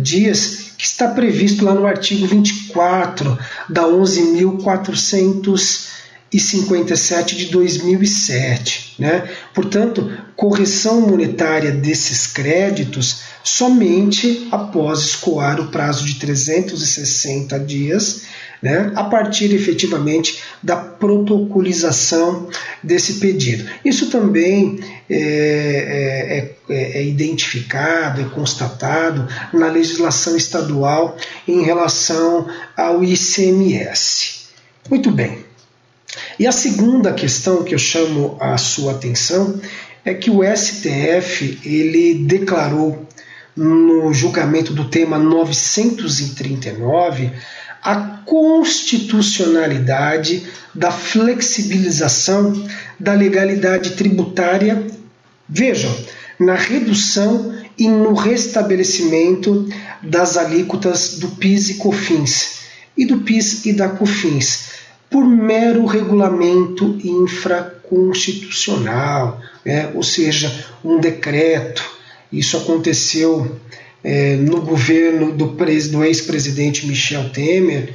dias 0.00 0.72
que 0.78 0.86
está 0.86 1.08
previsto 1.08 1.62
lá 1.62 1.74
no 1.74 1.86
artigo 1.86 2.26
24 2.26 3.38
da 3.68 3.82
11.400 3.82 5.97
e 6.32 6.38
57 6.38 7.36
de 7.36 7.46
2007. 7.46 8.94
Né? 8.98 9.28
Portanto, 9.54 10.10
correção 10.36 11.00
monetária 11.00 11.72
desses 11.72 12.26
créditos 12.26 13.20
somente 13.42 14.48
após 14.50 15.00
escoar 15.00 15.60
o 15.60 15.68
prazo 15.68 16.04
de 16.04 16.16
360 16.16 17.58
dias, 17.60 18.22
né? 18.60 18.92
a 18.94 19.04
partir 19.04 19.54
efetivamente 19.54 20.40
da 20.62 20.76
protocolização 20.76 22.48
desse 22.82 23.14
pedido. 23.14 23.70
Isso 23.84 24.10
também 24.10 24.80
é, 25.08 26.54
é, 26.68 26.74
é, 26.74 26.98
é 26.98 27.06
identificado, 27.06 28.20
é 28.20 28.24
constatado 28.24 29.26
na 29.52 29.68
legislação 29.68 30.36
estadual 30.36 31.16
em 31.46 31.62
relação 31.62 32.48
ao 32.76 33.02
ICMS. 33.02 34.48
Muito 34.90 35.10
bem. 35.10 35.47
E 36.38 36.46
a 36.46 36.52
segunda 36.52 37.12
questão 37.12 37.64
que 37.64 37.74
eu 37.74 37.78
chamo 37.78 38.38
a 38.40 38.56
sua 38.56 38.92
atenção 38.92 39.60
é 40.04 40.14
que 40.14 40.30
o 40.30 40.42
STF 40.42 41.60
ele 41.64 42.24
declarou 42.26 43.06
no 43.54 44.10
julgamento 44.12 44.72
do 44.72 44.88
tema 44.88 45.18
939 45.18 47.30
a 47.82 47.96
constitucionalidade 48.24 50.46
da 50.74 50.90
flexibilização 50.90 52.66
da 52.98 53.12
legalidade 53.12 53.90
tributária, 53.90 54.86
vejam, 55.48 55.94
na 56.38 56.54
redução 56.54 57.54
e 57.76 57.86
no 57.88 58.14
restabelecimento 58.14 59.68
das 60.02 60.36
alíquotas 60.36 61.18
do 61.18 61.28
PIS 61.28 61.70
e 61.70 61.74
COFINS 61.74 62.58
e 62.96 63.04
do 63.04 63.18
PIS 63.18 63.66
e 63.66 63.72
da 63.72 63.88
COFINS 63.88 64.77
por 65.10 65.24
mero 65.24 65.84
regulamento 65.86 66.98
infraconstitucional, 67.02 69.40
né? 69.64 69.90
ou 69.94 70.02
seja, 70.02 70.52
um 70.84 71.00
decreto. 71.00 71.82
Isso 72.30 72.54
aconteceu 72.56 73.58
é, 74.04 74.36
no 74.36 74.60
governo 74.60 75.32
do, 75.32 75.46
do 75.46 76.04
ex-presidente 76.04 76.86
Michel 76.86 77.30
Temer 77.30 77.94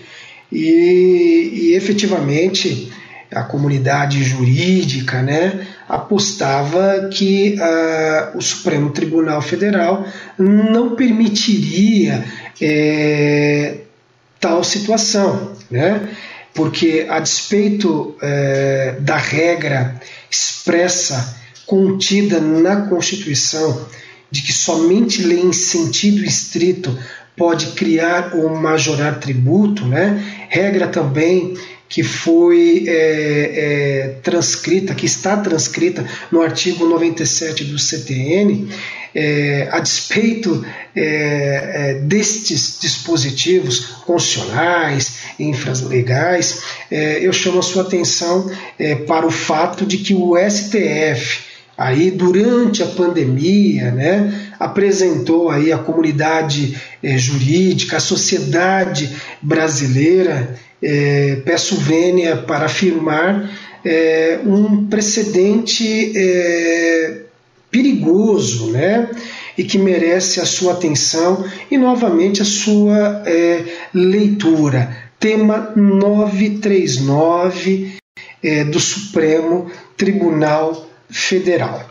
e, 0.51 1.51
e, 1.53 1.75
efetivamente 1.75 2.91
a 3.31 3.43
comunidade 3.43 4.21
jurídica 4.23 5.21
né, 5.23 5.65
apostava 5.89 7.09
que 7.11 7.57
uh, 7.57 8.37
o 8.37 8.41
Supremo 8.41 8.91
Tribunal 8.91 9.41
Federal 9.41 10.05
não 10.37 10.95
permitiria 10.95 12.23
é, 12.61 13.77
tal 14.39 14.63
situação. 14.63 15.53
Né? 15.71 16.09
Porque 16.53 17.05
a 17.09 17.19
despeito 17.19 18.15
é, 18.21 18.95
da 18.99 19.17
regra 19.17 19.99
expressa 20.29 21.37
contida 21.65 22.39
na 22.39 22.87
Constituição 22.87 23.87
de 24.29 24.41
que 24.41 24.53
somente 24.53 25.23
lei 25.23 25.39
em 25.39 25.53
sentido 25.53 26.23
estrito 26.23 26.97
pode 27.35 27.67
criar 27.67 28.35
ou 28.35 28.49
majorar 28.55 29.19
tributo, 29.19 29.85
né? 29.85 30.47
regra 30.49 30.87
também 30.87 31.57
que 31.89 32.01
foi 32.01 32.85
é, 32.87 32.93
é, 32.95 34.07
transcrita, 34.23 34.95
que 34.95 35.05
está 35.05 35.37
transcrita 35.37 36.03
no 36.31 36.41
artigo 36.41 36.87
97 36.87 37.65
do 37.65 37.77
CTN, 37.77 38.67
é, 39.15 39.67
a 39.71 39.79
despeito 39.79 40.65
é, 40.95 41.01
é, 41.01 41.93
destes 42.01 42.79
dispositivos 42.79 43.79
constitucionais, 44.05 45.17
infralegais, 45.39 46.63
é, 46.89 47.19
eu 47.21 47.31
chamo 47.31 47.59
a 47.59 47.63
sua 47.63 47.83
atenção 47.83 48.49
é, 48.79 48.95
para 48.95 49.25
o 49.25 49.31
fato 49.31 49.85
de 49.85 49.97
que 49.97 50.13
o 50.13 50.35
STF, 50.37 51.43
aí 51.77 52.11
durante 52.11 52.81
a 52.81 52.87
pandemia, 52.87 53.91
né, 53.91 54.51
apresentou 54.59 55.49
aí 55.49 55.71
a 55.71 55.77
comunidade 55.77 56.77
é, 57.01 57.17
jurídica, 57.17 57.97
a 57.97 57.99
sociedade 57.99 59.09
brasileira, 59.41 60.55
peço 61.45 61.77
vênia 61.77 62.35
para 62.35 62.65
afirmar 62.65 63.49
um 64.45 64.85
precedente 64.87 66.11
perigoso, 67.73 68.71
né? 68.71 69.09
E 69.57 69.63
que 69.63 69.79
merece 69.79 70.39
a 70.39 70.45
sua 70.45 70.73
atenção 70.73 71.43
e 71.69 71.77
novamente 71.77 72.41
a 72.41 72.45
sua 72.45 73.23
é, 73.25 73.65
leitura. 73.93 74.97
Tema 75.19 75.73
939 75.75 77.97
é, 78.43 78.63
do 78.63 78.79
Supremo 78.79 79.69
Tribunal 79.97 80.87
Federal. 81.09 81.89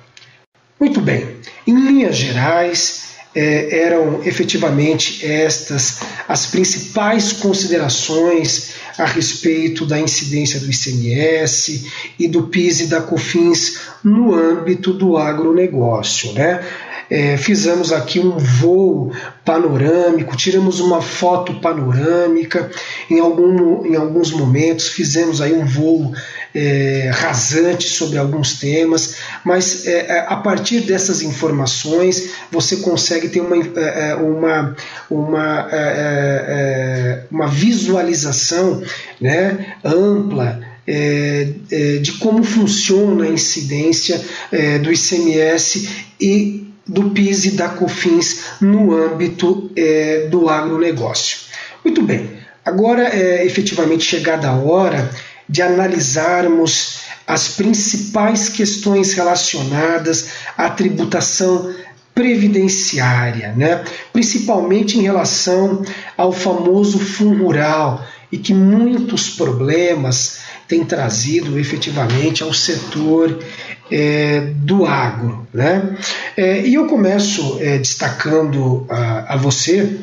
Muito 0.79 1.01
bem, 1.01 1.27
em 1.67 1.75
linhas 1.75 2.15
gerais, 2.17 3.03
é, 3.35 3.85
eram 3.85 4.23
efetivamente 4.25 5.25
estas 5.25 6.01
as 6.29 6.47
principais 6.47 7.33
considerações 7.33 8.75
a 8.99 9.05
respeito 9.05 9.87
da 9.87 9.99
incidência 9.99 10.61
do 10.61 10.71
ICMS 10.71 11.91
e 12.19 12.29
do 12.29 12.45
PIS 12.45 12.81
e 12.81 12.87
da 12.87 13.01
COFINS 13.01 13.81
no 14.05 14.35
âmbito 14.35 14.93
do 14.93 15.17
agronegócio. 15.17 16.33
Né? 16.33 16.65
É, 17.13 17.37
fizemos 17.37 17.93
aqui 17.93 18.19
um 18.19 18.39
voo 18.39 19.13
panorâmico, 19.45 20.35
tiramos 20.35 20.81
uma 20.81 21.03
foto 21.03 21.61
panorâmica, 21.61 22.71
em, 23.11 23.21
algum, 23.21 23.85
em 23.85 23.95
alguns 23.97 24.31
momentos 24.33 24.89
fizemos 24.89 25.43
aí 25.43 25.53
um 25.53 25.67
voo 25.67 26.15
é, 26.55 27.11
rasante 27.13 27.87
sobre 27.87 28.17
alguns 28.17 28.59
temas, 28.59 29.17
mas 29.45 29.87
é, 29.87 30.07
é 30.07 30.19
a 30.27 30.37
partir 30.37 30.81
dessas 30.81 31.21
informações 31.21 32.31
você 32.51 32.77
consegue 32.77 33.29
ter 33.29 33.41
uma, 33.41 33.57
é, 33.59 34.13
é, 34.13 34.15
uma, 34.15 34.75
uma, 35.11 35.69
uma 37.31 37.47
visualização 37.47 38.83
né, 39.21 39.75
ampla. 39.85 40.73
É, 40.85 41.49
é, 41.71 41.97
de 41.99 42.15
como 42.15 42.43
funciona 42.43 43.27
a 43.27 43.29
incidência 43.29 44.21
é, 44.51 44.81
do 44.81 44.93
ICMS 44.93 45.89
e 46.21 46.62
do 46.87 47.11
PIS 47.11 47.45
e 47.47 47.51
da 47.53 47.69
COFINS 47.69 48.45
no 48.61 48.95
âmbito 48.95 49.71
é, 49.77 50.29
do 50.31 50.49
agronegócio. 50.49 51.39
Muito 51.85 52.03
bem, 52.03 52.31
agora 52.65 53.09
é 53.09 53.45
efetivamente 53.47 54.05
chegada 54.05 54.49
a 54.49 54.57
hora 54.57 55.11
de 55.49 55.63
analisarmos 55.63 57.03
as 57.27 57.49
principais 57.49 58.49
questões 58.49 59.15
relacionadas 59.15 60.31
à 60.57 60.69
tributação 60.71 61.75
previdenciária, 62.15 63.55
né? 63.57 63.85
principalmente 64.13 64.99
em 64.99 65.03
relação 65.03 65.83
ao 66.17 66.33
famoso 66.33 66.99
fundo 66.99 67.45
rural 67.45 68.05
e 68.31 68.37
que 68.39 68.53
muitos 68.53 69.31
problemas 69.31 70.39
têm 70.69 70.85
trazido 70.85 71.59
efetivamente 71.59 72.43
ao 72.43 72.53
setor 72.53 73.39
é, 73.93 74.41
do 74.57 74.87
agro. 74.87 75.47
Né? 75.53 75.97
É, 76.37 76.67
e 76.67 76.75
eu 76.75 76.87
começo 76.87 77.59
é, 77.61 77.79
destacando 77.79 78.87
a, 78.89 79.35
a, 79.35 79.37
você 79.37 79.99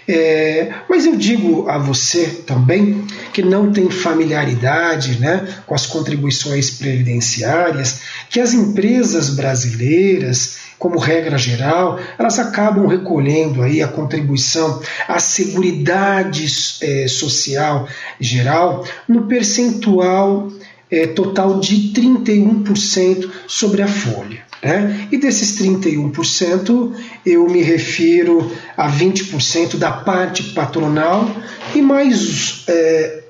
É, 0.07 0.73
mas 0.89 1.07
eu 1.07 1.17
digo 1.17 1.69
a 1.69 1.79
você 1.79 2.27
também 2.47 3.07
que 3.33 3.43
não 3.43 3.73
tem 3.73 3.91
familiaridade 3.91 5.19
né, 5.19 5.49
com 5.67 5.75
as 5.75 5.87
contribuições 5.87 6.71
previdenciárias, 6.71 8.01
que 8.29 8.39
as 8.39 8.53
empresas 8.53 9.31
brasileiras 9.31 10.65
como 10.79 10.99
regra 10.99 11.39
geral, 11.39 11.99
elas 12.19 12.39
acabam 12.39 12.87
recolhendo 12.87 13.63
aí 13.63 13.81
a 13.81 13.89
contribuição 13.89 14.83
à 15.09 15.19
Seguridade 15.19 16.47
é, 16.83 17.09
Social 17.09 17.89
geral 18.21 18.85
no 19.09 19.23
percentual 19.23 20.49
é, 20.91 21.07
total 21.07 21.59
de 21.59 21.93
31% 21.95 23.31
sobre 23.47 23.81
a 23.81 23.89
folha. 23.89 24.45
Né? 24.65 25.09
E 25.13 25.19
desses 25.19 25.59
31%, 25.61 26.93
eu 27.27 27.47
me 27.47 27.61
refiro 27.61 28.51
a 28.75 28.91
20% 28.91 29.77
da 29.77 29.93
parte 29.93 30.43
patronal 30.55 31.31
e 31.75 31.83
mais 31.83 32.65
é, 32.67 33.25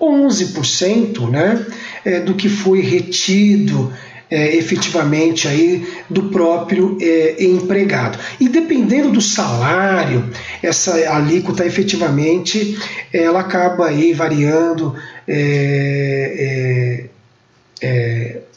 11% 0.00 1.28
né, 1.28 1.66
é, 2.06 2.20
do 2.20 2.32
que 2.32 2.48
foi 2.48 2.80
retido 2.80 3.92
é, 4.30 4.56
efetivamente 4.56 5.46
aí 5.46 5.86
do 6.08 6.30
próprio 6.30 6.96
é, 7.02 7.44
empregado. 7.44 8.18
E 8.40 8.48
dependendo 8.48 9.10
do 9.10 9.20
salário, 9.20 10.30
essa 10.62 10.94
alíquota 11.10 11.66
efetivamente 11.66 12.78
ela 13.12 13.40
acaba 13.40 13.88
aí 13.88 14.14
variando 14.14 14.94
é, 15.28 17.08
é, 17.82 17.86
é 17.86 18.51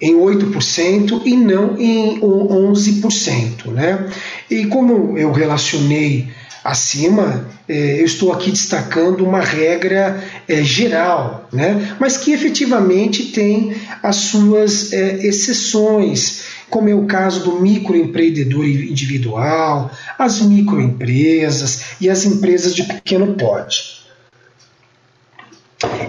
em 0.00 0.14
8% 0.14 1.22
e 1.24 1.36
não 1.36 1.76
em 1.78 2.20
11%. 2.20 3.66
Né? 3.66 4.10
E 4.48 4.66
como 4.66 5.18
eu 5.18 5.30
relacionei 5.32 6.28
acima, 6.64 7.48
é, 7.68 8.00
eu 8.00 8.04
estou 8.04 8.32
aqui 8.32 8.50
destacando 8.50 9.24
uma 9.24 9.40
regra 9.40 10.22
é, 10.46 10.62
geral, 10.62 11.48
né? 11.52 11.96
mas 11.98 12.16
que 12.16 12.32
efetivamente 12.32 13.32
tem 13.32 13.76
as 14.02 14.16
suas 14.16 14.92
é, 14.92 15.26
exceções, 15.26 16.42
como 16.68 16.88
é 16.88 16.94
o 16.94 17.06
caso 17.06 17.44
do 17.44 17.60
microempreendedor 17.60 18.64
individual, 18.66 19.90
as 20.18 20.40
microempresas 20.40 21.82
e 22.00 22.08
as 22.08 22.24
empresas 22.24 22.74
de 22.74 22.84
pequeno 22.84 23.34
porte. 23.34 24.00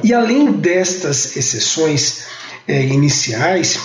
E 0.04 0.14
além 0.14 0.52
destas 0.52 1.38
exceções 1.38 2.26
iniciais, 2.68 3.80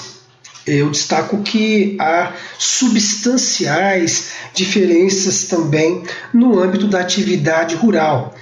eu 0.66 0.90
destaco 0.90 1.42
que 1.42 1.96
há 2.00 2.32
substanciais 2.58 4.30
diferenças 4.52 5.44
também 5.44 6.02
no 6.34 6.58
âmbito 6.58 6.88
da 6.88 6.98
atividade 7.00 7.76
rural, 7.76 8.34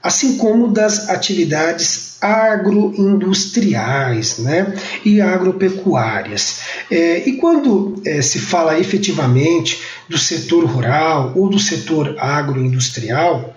assim 0.00 0.36
como 0.36 0.68
das 0.68 1.08
atividades 1.08 2.12
agroindustriais 2.22 4.38
né, 4.38 4.72
e 5.04 5.20
agropecuárias. 5.20 6.60
É, 6.88 7.28
e 7.28 7.32
quando 7.32 8.00
é, 8.06 8.22
se 8.22 8.38
fala 8.38 8.78
efetivamente 8.78 9.82
do 10.08 10.16
setor 10.16 10.66
rural 10.66 11.32
ou 11.34 11.48
do 11.48 11.58
setor 11.58 12.14
agroindustrial, 12.20 13.56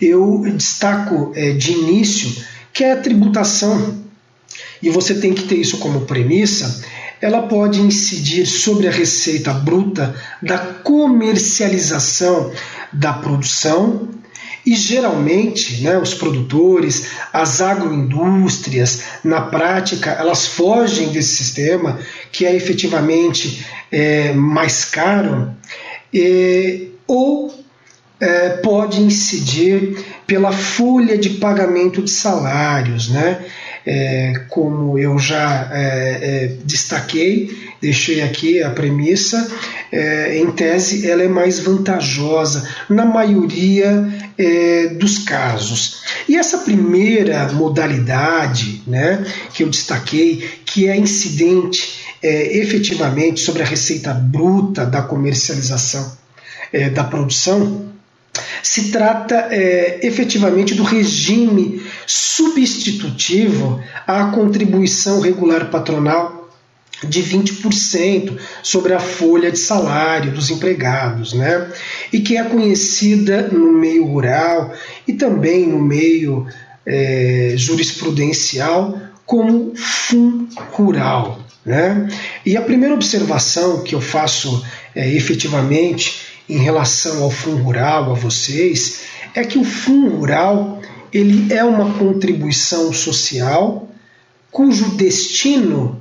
eu 0.00 0.42
destaco 0.54 1.32
é, 1.34 1.52
de 1.52 1.72
início 1.72 2.30
que 2.74 2.84
é 2.84 2.92
a 2.92 3.00
tributação, 3.00 4.03
e 4.84 4.90
você 4.90 5.14
tem 5.14 5.32
que 5.32 5.44
ter 5.44 5.56
isso 5.56 5.78
como 5.78 6.02
premissa, 6.02 6.84
ela 7.20 7.42
pode 7.42 7.80
incidir 7.80 8.44
sobre 8.44 8.86
a 8.86 8.90
receita 8.90 9.52
bruta 9.52 10.14
da 10.42 10.58
comercialização 10.58 12.52
da 12.92 13.14
produção 13.14 14.10
e 14.66 14.74
geralmente, 14.74 15.82
né, 15.82 15.98
os 15.98 16.12
produtores, 16.14 17.08
as 17.32 17.62
agroindústrias, 17.62 19.02
na 19.22 19.40
prática, 19.40 20.10
elas 20.10 20.46
fogem 20.46 21.08
desse 21.08 21.36
sistema 21.36 21.98
que 22.30 22.44
é 22.44 22.54
efetivamente 22.54 23.64
é, 23.90 24.32
mais 24.32 24.84
caro, 24.84 25.50
e, 26.12 26.90
ou 27.06 27.63
é, 28.20 28.50
pode 28.50 29.00
incidir 29.00 29.96
pela 30.26 30.52
folha 30.52 31.18
de 31.18 31.30
pagamento 31.30 32.02
de 32.02 32.10
salários, 32.10 33.08
né? 33.10 33.44
É, 33.86 34.32
como 34.48 34.98
eu 34.98 35.18
já 35.18 35.68
é, 35.70 36.18
é, 36.22 36.56
destaquei, 36.64 37.50
deixei 37.82 38.22
aqui 38.22 38.62
a 38.62 38.70
premissa, 38.70 39.46
é, 39.92 40.38
em 40.38 40.50
tese 40.52 41.10
ela 41.10 41.22
é 41.22 41.28
mais 41.28 41.60
vantajosa 41.60 42.66
na 42.88 43.04
maioria 43.04 44.08
é, 44.38 44.86
dos 44.86 45.18
casos. 45.18 46.02
E 46.26 46.34
essa 46.34 46.58
primeira 46.58 47.52
modalidade 47.52 48.82
né, 48.86 49.22
que 49.52 49.62
eu 49.62 49.68
destaquei, 49.68 50.48
que 50.64 50.88
é 50.88 50.96
incidente 50.96 52.02
efetivamente 52.22 53.40
sobre 53.40 53.62
a 53.62 53.66
receita 53.66 54.14
bruta 54.14 54.86
da 54.86 55.02
comercialização 55.02 56.16
da 56.94 57.04
produção, 57.04 57.93
se 58.62 58.90
trata 58.90 59.48
é, 59.50 60.00
efetivamente 60.02 60.74
do 60.74 60.82
regime 60.82 61.82
substitutivo 62.06 63.80
à 64.06 64.24
contribuição 64.26 65.20
regular 65.20 65.70
patronal 65.70 66.50
de 67.02 67.22
20% 67.22 68.38
sobre 68.62 68.94
a 68.94 69.00
folha 69.00 69.50
de 69.50 69.58
salário 69.58 70.32
dos 70.32 70.50
empregados, 70.50 71.32
né? 71.34 71.70
E 72.12 72.20
que 72.20 72.36
é 72.36 72.44
conhecida 72.44 73.48
no 73.48 73.72
meio 73.72 74.06
rural 74.06 74.72
e 75.06 75.12
também 75.12 75.66
no 75.66 75.78
meio 75.78 76.46
é, 76.86 77.54
jurisprudencial 77.56 78.98
como 79.26 79.74
FUM 79.76 80.48
rural, 80.72 81.40
né? 81.64 82.08
E 82.44 82.56
a 82.56 82.62
primeira 82.62 82.94
observação 82.94 83.82
que 83.82 83.94
eu 83.94 84.00
faço 84.00 84.64
é, 84.94 85.10
efetivamente 85.12 86.33
em 86.48 86.58
relação 86.58 87.22
ao 87.22 87.30
Fundo 87.30 87.62
Rural, 87.62 88.12
a 88.12 88.14
vocês, 88.14 89.00
é 89.34 89.44
que 89.44 89.58
o 89.58 89.64
Fundo 89.64 90.16
Rural 90.16 90.80
ele 91.12 91.52
é 91.52 91.64
uma 91.64 91.94
contribuição 91.98 92.92
social 92.92 93.88
cujo 94.50 94.96
destino 94.96 96.00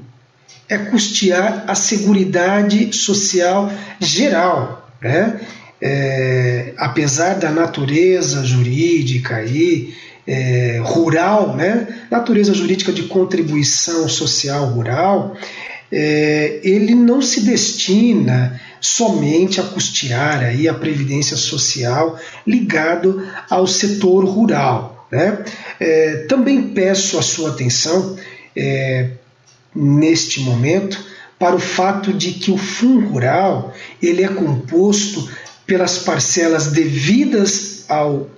é 0.70 0.78
custear 0.78 1.66
a 1.68 1.76
seguridade 1.76 2.94
social 2.96 3.72
geral, 4.00 4.90
né? 5.02 5.40
É, 5.82 6.74
apesar 6.78 7.34
da 7.34 7.52
natureza 7.52 8.46
jurídica 8.46 9.36
aí, 9.36 9.94
é, 10.26 10.80
rural, 10.84 11.56
né? 11.56 12.06
natureza 12.10 12.54
jurídica 12.54 12.94
de 12.94 13.04
contribuição 13.04 14.08
social 14.08 14.66
rural, 14.68 15.36
é, 15.96 16.60
ele 16.64 16.96
não 16.96 17.22
se 17.22 17.42
destina 17.42 18.60
somente 18.82 19.62
a 19.62 19.64
custear 19.64 20.44
aí 20.44 20.68
a 20.68 20.74
previdência 20.74 21.38
social 21.38 22.20
ligado 22.46 23.24
ao 23.48 23.68
setor 23.68 24.26
rural. 24.26 25.08
Né? 25.12 25.46
É, 25.80 26.26
também 26.28 26.70
peço 26.70 27.20
a 27.20 27.22
sua 27.22 27.52
atenção 27.52 28.18
é, 28.56 29.12
neste 29.76 30.40
momento 30.40 31.00
para 31.38 31.56
o 31.56 31.60
fato 31.60 32.12
de 32.12 32.32
que 32.32 32.50
o 32.50 32.58
fundo 32.58 33.08
rural 33.10 33.72
ele 34.02 34.24
é 34.24 34.28
composto 34.28 35.30
pelas 35.68 36.00
parcelas 36.00 36.68
devidas 36.68 37.86
ao 37.88 38.30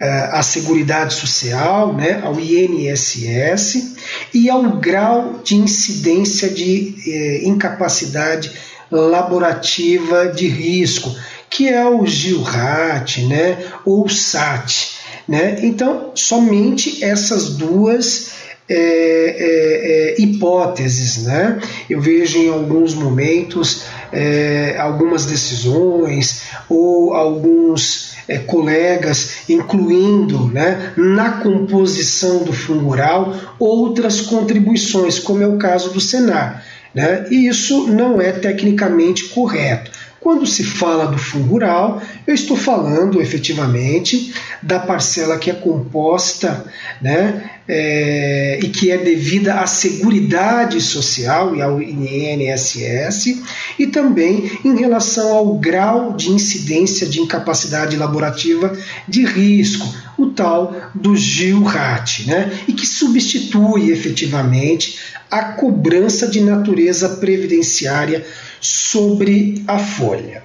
à 0.00 0.42
Seguridade 0.42 1.14
Social, 1.14 1.94
né, 1.94 2.20
ao 2.24 2.38
INSS, 2.38 3.94
e 4.34 4.50
ao 4.50 4.62
grau 4.78 5.40
de 5.44 5.54
incidência 5.54 6.48
de 6.48 6.94
eh, 7.06 7.40
incapacidade 7.44 8.50
laborativa 8.90 10.26
de 10.26 10.48
risco, 10.48 11.14
que 11.48 11.68
é 11.68 11.84
o 11.84 12.04
GILRAT, 12.06 13.22
né, 13.26 13.58
ou 13.84 14.04
o 14.04 14.08
SAT. 14.08 14.92
Né? 15.28 15.58
Então, 15.62 16.10
somente 16.14 17.04
essas 17.04 17.50
duas 17.50 18.32
é, 18.68 18.74
é, 18.74 20.14
é, 20.18 20.20
hipóteses. 20.20 21.24
Né? 21.24 21.60
Eu 21.88 22.00
vejo 22.00 22.38
em 22.38 22.48
alguns 22.48 22.94
momentos 22.94 23.82
é, 24.12 24.76
algumas 24.78 25.26
decisões 25.26 26.42
ou 26.68 27.14
alguns 27.14 28.11
é, 28.28 28.38
colegas 28.38 29.48
incluindo 29.48 30.46
né, 30.46 30.92
na 30.96 31.30
composição 31.38 32.44
do 32.44 32.52
fundo 32.52 32.84
rural 32.84 33.34
outras 33.58 34.20
contribuições, 34.20 35.18
como 35.18 35.42
é 35.42 35.46
o 35.46 35.58
caso 35.58 35.90
do 35.92 36.00
Senar. 36.00 36.64
Né? 36.94 37.26
E 37.30 37.48
isso 37.48 37.86
não 37.88 38.20
é 38.20 38.32
tecnicamente 38.32 39.28
correto. 39.28 39.90
Quando 40.20 40.46
se 40.46 40.62
fala 40.62 41.06
do 41.06 41.18
fundo 41.18 41.48
rural, 41.48 42.00
eu 42.32 42.34
estou 42.34 42.56
falando 42.56 43.20
efetivamente 43.20 44.32
da 44.62 44.78
parcela 44.78 45.38
que 45.38 45.50
é 45.50 45.54
composta 45.54 46.64
né, 47.00 47.50
é, 47.68 48.58
e 48.62 48.68
que 48.68 48.90
é 48.90 48.96
devida 48.96 49.60
à 49.60 49.66
Seguridade 49.66 50.80
Social 50.80 51.54
e 51.54 51.60
ao 51.60 51.80
INSS, 51.82 53.42
e 53.78 53.86
também 53.86 54.50
em 54.64 54.74
relação 54.78 55.36
ao 55.36 55.58
grau 55.58 56.14
de 56.14 56.30
incidência 56.30 57.06
de 57.06 57.20
incapacidade 57.20 57.96
laborativa 57.96 58.74
de 59.06 59.26
risco, 59.26 59.86
o 60.16 60.30
tal 60.30 60.74
do 60.94 61.14
GIL-RAT, 61.14 62.26
né, 62.26 62.50
e 62.66 62.72
que 62.72 62.86
substitui 62.86 63.90
efetivamente 63.90 64.98
a 65.30 65.52
cobrança 65.52 66.26
de 66.26 66.40
natureza 66.40 67.10
previdenciária 67.10 68.24
sobre 68.58 69.62
a 69.66 69.78
folha. 69.78 70.42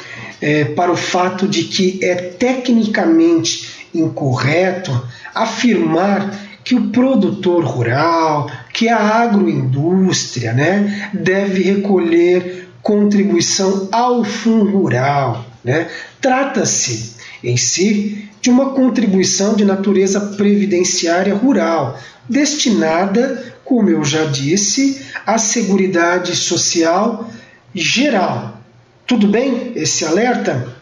é, 0.42 0.66
para 0.66 0.92
o 0.92 0.98
fato 0.98 1.48
de 1.48 1.66
que 1.66 2.00
é 2.02 2.16
tecnicamente 2.16 3.86
incorreto 3.94 4.92
afirmar 5.36 6.55
que 6.66 6.74
o 6.74 6.90
produtor 6.90 7.64
rural, 7.64 8.52
que 8.74 8.90
a 8.90 8.98
agroindústria 8.98 10.52
né, 10.52 11.12
deve 11.14 11.62
recolher 11.62 12.70
contribuição 12.82 13.88
ao 13.92 14.24
fundo 14.24 14.72
rural. 14.72 15.46
Né? 15.64 15.88
Trata-se 16.20 17.14
em 17.44 17.56
si 17.56 18.28
de 18.42 18.50
uma 18.50 18.72
contribuição 18.72 19.56
de 19.56 19.64
natureza 19.64 20.20
previdenciária 20.20 21.36
rural, 21.36 22.00
destinada, 22.28 23.54
como 23.64 23.90
eu 23.90 24.04
já 24.04 24.26
disse, 24.26 25.06
à 25.26 25.38
Seguridade 25.38 26.36
Social 26.36 27.30
geral. 27.74 28.60
Tudo 29.06 29.28
bem 29.28 29.72
esse 29.76 30.04
alerta? 30.04 30.76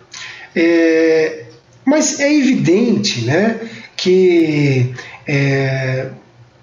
É, 0.55 1.43
mas 1.85 2.19
é 2.19 2.33
evidente 2.33 3.25
né, 3.25 3.59
que 3.97 4.93
é, 5.27 6.07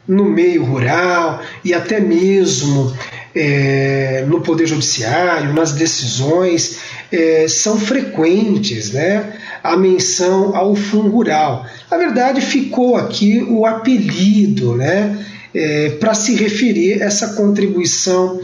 no 0.07 0.25
meio 0.25 0.65
rural 0.65 1.41
e 1.65 1.73
até 1.73 2.01
mesmo 2.01 2.93
é, 3.35 4.25
no 4.27 4.41
Poder 4.41 4.67
Judiciário, 4.67 5.53
nas 5.55 5.73
decisões, 5.73 6.79
é, 7.13 7.47
são 7.49 7.79
frequentes 7.79 8.93
né, 8.93 9.33
a 9.63 9.77
menção 9.77 10.57
ao 10.57 10.75
fundo 10.75 11.11
rural. 11.11 11.65
Na 11.91 11.97
verdade, 11.97 12.41
ficou 12.41 12.97
aqui 12.97 13.43
o 13.49 13.67
apelido 13.67 14.75
né, 14.75 15.25
é, 15.55 15.91
para 15.91 16.15
se 16.15 16.35
referir 16.35 17.03
a 17.03 17.07
essa 17.07 17.35
contribuição 17.35 18.41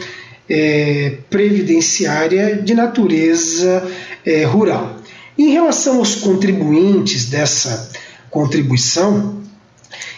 é, 0.48 1.18
previdenciária 1.28 2.56
de 2.56 2.74
natureza 2.74 3.84
é, 4.24 4.44
rural. 4.44 4.96
Em 5.36 5.50
relação 5.50 5.98
aos 5.98 6.14
contribuintes 6.14 7.26
dessa 7.26 7.90
contribuição, 8.30 9.35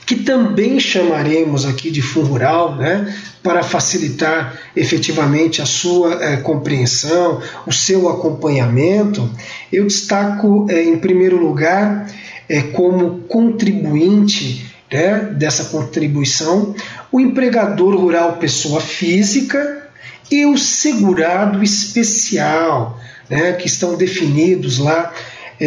que 0.09 0.17
também 0.17 0.81
chamaremos 0.81 1.67
aqui 1.67 1.91
de 1.91 2.01
fundo 2.01 2.29
rural, 2.29 2.77
né, 2.77 3.15
para 3.43 3.63
facilitar 3.63 4.59
efetivamente 4.75 5.61
a 5.61 5.67
sua 5.67 6.25
é, 6.25 6.39
compreensão, 6.39 7.43
o 7.67 7.73
seu 7.75 8.09
acompanhamento, 8.09 9.31
eu 9.71 9.87
destaco 9.87 10.67
é, 10.71 10.83
em 10.83 10.97
primeiro 10.97 11.37
lugar 11.37 12.11
é, 12.49 12.63
como 12.63 13.19
contribuinte 13.29 14.75
né, 14.91 15.29
dessa 15.37 15.65
contribuição 15.65 16.75
o 17.13 17.21
empregador 17.21 17.95
rural 17.95 18.39
pessoa 18.39 18.81
física 18.81 19.91
e 20.31 20.47
o 20.47 20.57
segurado 20.57 21.63
especial, 21.63 22.99
né, 23.29 23.53
que 23.53 23.67
estão 23.67 23.95
definidos 23.95 24.79
lá 24.79 25.13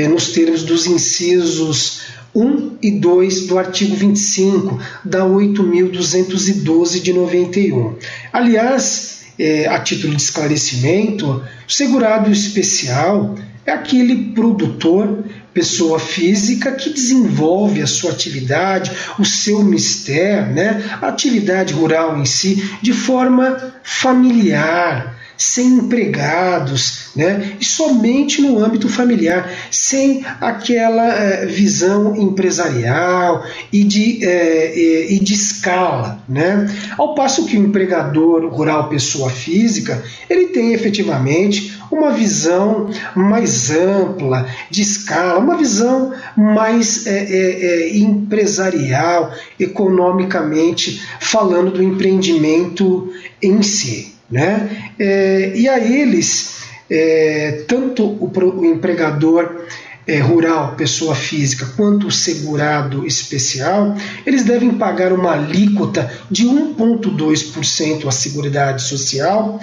nos 0.09 0.29
termos 0.29 0.63
dos 0.63 0.87
incisos 0.87 2.01
1 2.33 2.77
e 2.81 2.91
2 2.91 3.47
do 3.47 3.57
artigo 3.57 3.95
25 3.95 4.79
da 5.03 5.25
8.212 5.25 7.01
de 7.01 7.13
91. 7.13 7.95
Aliás, 8.31 9.25
é, 9.37 9.67
a 9.67 9.79
título 9.79 10.15
de 10.15 10.21
esclarecimento, 10.21 11.27
o 11.27 11.71
segurado 11.71 12.31
especial 12.31 13.35
é 13.65 13.71
aquele 13.71 14.33
produtor, 14.33 15.23
pessoa 15.53 15.99
física 15.99 16.71
que 16.71 16.89
desenvolve 16.89 17.81
a 17.81 17.87
sua 17.87 18.11
atividade, 18.11 18.91
o 19.19 19.25
seu 19.25 19.63
mistério, 19.63 20.53
né, 20.53 20.83
a 21.01 21.07
atividade 21.07 21.73
rural 21.73 22.17
em 22.17 22.25
si, 22.25 22.63
de 22.81 22.93
forma 22.93 23.73
familiar, 23.83 25.20
sem 25.41 25.67
empregados, 25.79 27.07
né? 27.15 27.57
e 27.59 27.65
somente 27.65 28.41
no 28.43 28.63
âmbito 28.63 28.87
familiar, 28.87 29.51
sem 29.71 30.23
aquela 30.39 31.07
é, 31.15 31.47
visão 31.47 32.15
empresarial 32.15 33.43
e 33.73 33.83
de, 33.83 34.23
é, 34.23 35.11
e 35.11 35.19
de 35.19 35.33
escala. 35.33 36.23
Né? 36.29 36.69
Ao 36.95 37.15
passo 37.15 37.47
que 37.47 37.57
o 37.57 37.65
empregador 37.65 38.45
rural, 38.53 38.87
pessoa 38.87 39.31
física, 39.31 40.03
ele 40.29 40.47
tem 40.47 40.73
efetivamente 40.73 41.81
uma 41.91 42.11
visão 42.11 42.89
mais 43.15 43.71
ampla, 43.71 44.47
de 44.69 44.83
escala, 44.83 45.39
uma 45.39 45.57
visão 45.57 46.13
mais 46.37 47.07
é, 47.07 47.89
empresarial, 47.97 49.33
economicamente 49.59 51.01
falando 51.19 51.71
do 51.71 51.83
empreendimento 51.83 53.11
em 53.41 53.61
si. 53.63 54.20
Né? 54.31 54.93
É, 54.97 55.51
e 55.55 55.67
a 55.67 55.77
eles, 55.79 56.63
é, 56.89 57.63
tanto 57.67 58.05
o, 58.05 58.31
o 58.55 58.65
empregador 58.65 59.65
é, 60.07 60.19
rural, 60.19 60.75
pessoa 60.75 61.13
física, 61.13 61.65
quanto 61.75 62.07
o 62.07 62.11
segurado 62.11 63.05
especial, 63.05 63.95
eles 64.25 64.43
devem 64.43 64.71
pagar 64.71 65.13
uma 65.13 65.33
alíquota 65.33 66.11
de 66.29 66.45
1,2% 66.45 68.07
à 68.07 68.11
Seguridade 68.11 68.83
Social 68.83 69.59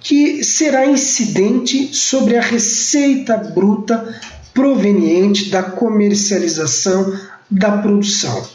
que 0.00 0.44
será 0.44 0.86
incidente 0.86 1.92
sobre 1.92 2.36
a 2.36 2.40
receita 2.40 3.36
bruta 3.36 4.20
proveniente 4.54 5.50
da 5.50 5.62
comercialização 5.62 7.18
da 7.50 7.78
produção. 7.78 8.46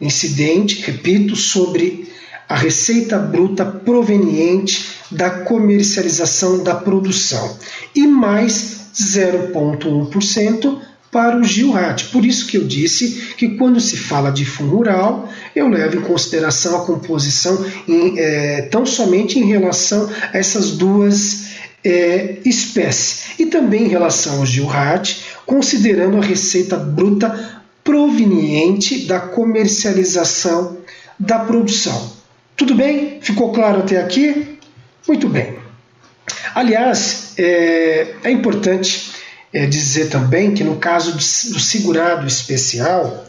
Incidente, 0.00 0.82
repito, 0.82 1.36
sobre 1.36 2.12
a 2.48 2.54
receita 2.54 3.18
bruta 3.18 3.64
proveniente 3.64 4.96
da 5.10 5.30
comercialização 5.30 6.62
da 6.62 6.74
produção 6.74 7.56
e 7.94 8.06
mais 8.06 8.76
0,1% 8.94 10.78
para 11.10 11.38
o 11.38 11.44
GILRAT. 11.44 12.06
Por 12.06 12.24
isso 12.24 12.46
que 12.46 12.56
eu 12.56 12.64
disse 12.64 13.34
que 13.36 13.56
quando 13.56 13.80
se 13.80 13.96
fala 13.96 14.30
de 14.30 14.44
fundo 14.44 14.76
rural, 14.76 15.28
eu 15.54 15.68
levo 15.68 15.96
em 15.96 16.02
consideração 16.02 16.76
a 16.76 16.84
composição 16.84 17.64
em, 17.88 18.18
é, 18.18 18.62
tão 18.62 18.84
somente 18.84 19.38
em 19.38 19.44
relação 19.44 20.10
a 20.32 20.36
essas 20.36 20.72
duas 20.72 21.46
é, 21.84 22.38
espécies. 22.44 23.38
E 23.38 23.46
também 23.46 23.84
em 23.84 23.88
relação 23.88 24.40
ao 24.40 24.46
GILRAT, 24.46 25.22
considerando 25.46 26.16
a 26.16 26.24
receita 26.24 26.76
bruta 26.76 27.62
proveniente 27.84 29.06
da 29.06 29.20
comercialização 29.20 30.78
da 31.18 31.38
produção. 31.38 32.15
Tudo 32.56 32.74
bem? 32.74 33.20
Ficou 33.20 33.52
claro 33.52 33.80
até 33.80 34.00
aqui? 34.00 34.58
Muito 35.06 35.28
bem. 35.28 35.58
Aliás, 36.54 37.34
é, 37.36 38.14
é 38.24 38.30
importante 38.30 39.12
é, 39.52 39.66
dizer 39.66 40.08
também 40.08 40.54
que 40.54 40.64
no 40.64 40.76
caso 40.76 41.12
do 41.12 41.60
segurado 41.60 42.26
especial, 42.26 43.26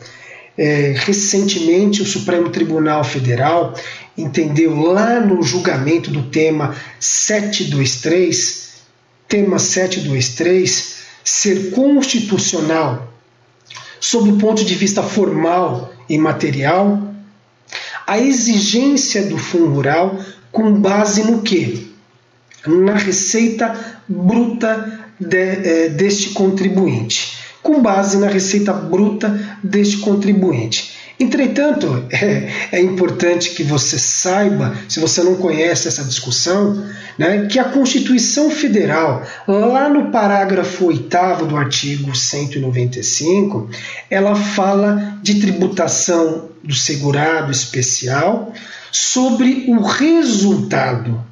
é, 0.57 0.93
recentemente 0.95 2.01
o 2.01 2.05
Supremo 2.05 2.49
Tribunal 2.49 3.03
Federal 3.03 3.75
entendeu 4.17 4.75
lá 4.75 5.19
no 5.19 5.43
julgamento 5.43 6.09
do 6.09 6.23
tema 6.23 6.75
723, 6.99 8.75
tema 9.27 9.59
723, 9.59 10.95
ser 11.23 11.71
constitucional 11.71 13.13
sob 13.99 14.29
o 14.29 14.37
ponto 14.37 14.63
de 14.63 14.73
vista 14.73 15.03
formal 15.03 15.93
e 16.09 16.17
material 16.17 17.06
a 18.07 18.17
exigência 18.17 19.23
do 19.23 19.37
fundo 19.37 19.67
rural 19.67 20.17
com 20.49 20.79
base 20.79 21.29
no 21.29 21.41
que? 21.41 21.93
Na 22.65 22.95
receita 22.95 23.75
bruta 24.07 25.05
de, 25.19 25.37
é, 25.37 25.89
deste 25.89 26.29
contribuinte, 26.29 27.37
com 27.61 27.81
base 27.81 28.17
na 28.17 28.27
receita 28.27 28.71
bruta 28.71 29.59
deste 29.61 29.97
contribuinte. 29.97 30.95
Entretanto, 31.19 32.05
é, 32.11 32.49
é, 32.71 32.81
importante 32.81 33.51
que 33.51 33.63
você 33.63 33.97
saiba, 33.97 34.75
se 34.87 34.99
você 34.99 35.23
não 35.23 35.35
conhece 35.35 35.87
essa 35.87 36.03
discussão, 36.03 36.85
né, 37.17 37.47
que 37.47 37.59
a 37.59 37.65
Constituição 37.65 38.49
Federal, 38.51 39.25
lá 39.47 39.89
no 39.89 40.11
parágrafo 40.11 40.85
8 40.85 41.45
do 41.47 41.57
artigo 41.57 42.15
195, 42.15 43.69
ela 44.09 44.35
fala 44.35 45.17
de 45.21 45.41
tributação 45.41 46.49
do 46.67 46.75
segurado 46.75 47.51
especial 47.51 48.53
sobre 48.91 49.65
o 49.69 49.81
resultado 49.81 51.25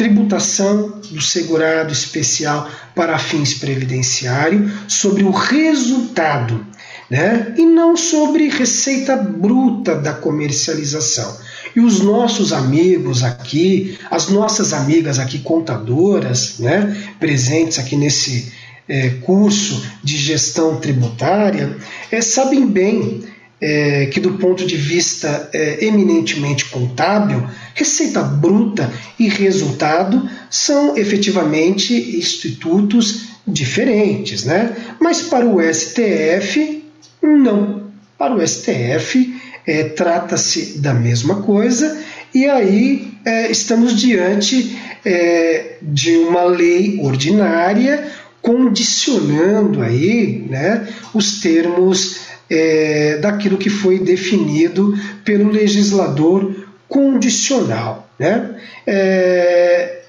tributação 0.00 0.98
do 1.10 1.20
segurado 1.20 1.92
especial 1.92 2.70
para 2.94 3.18
fins 3.18 3.52
previdenciários 3.52 4.72
sobre 4.88 5.22
o 5.22 5.30
resultado, 5.30 6.64
né? 7.10 7.54
e 7.58 7.66
não 7.66 7.98
sobre 7.98 8.48
receita 8.48 9.14
bruta 9.14 9.94
da 9.94 10.14
comercialização. 10.14 11.36
E 11.76 11.80
os 11.80 12.00
nossos 12.00 12.50
amigos 12.50 13.22
aqui, 13.22 13.98
as 14.10 14.28
nossas 14.28 14.72
amigas 14.72 15.18
aqui 15.18 15.40
contadoras, 15.40 16.58
né, 16.58 17.12
presentes 17.20 17.78
aqui 17.78 17.94
nesse 17.94 18.50
é, 18.88 19.10
curso 19.20 19.84
de 20.02 20.16
gestão 20.16 20.80
tributária, 20.80 21.76
é, 22.10 22.22
sabem 22.22 22.66
bem 22.66 23.22
é, 23.60 24.06
que, 24.06 24.20
do 24.20 24.32
ponto 24.34 24.66
de 24.66 24.76
vista 24.76 25.50
é, 25.52 25.84
eminentemente 25.84 26.66
contábil, 26.66 27.46
receita 27.74 28.22
bruta 28.22 28.90
e 29.18 29.28
resultado 29.28 30.28
são 30.48 30.96
efetivamente 30.96 32.16
institutos 32.16 33.28
diferentes, 33.46 34.44
né? 34.44 34.74
Mas 35.00 35.22
para 35.22 35.46
o 35.46 35.60
STF, 35.60 36.84
não. 37.22 37.90
Para 38.16 38.34
o 38.34 38.46
STF, 38.46 39.34
é, 39.66 39.84
trata-se 39.84 40.78
da 40.78 40.94
mesma 40.94 41.42
coisa 41.42 41.98
e 42.34 42.46
aí 42.46 43.12
é, 43.24 43.50
estamos 43.50 43.98
diante 43.98 44.78
é, 45.04 45.76
de 45.82 46.16
uma 46.16 46.44
lei 46.44 46.98
ordinária 47.02 48.10
condicionando 48.40 49.82
aí 49.82 50.46
né, 50.48 50.88
os 51.12 51.40
termos 51.40 52.20
é, 52.50 53.16
daquilo 53.18 53.56
que 53.56 53.70
foi 53.70 54.00
definido 54.00 54.92
pelo 55.24 55.50
legislador 55.50 56.66
condicional. 56.88 58.10
Né? 58.18 58.56
É, 58.86 60.00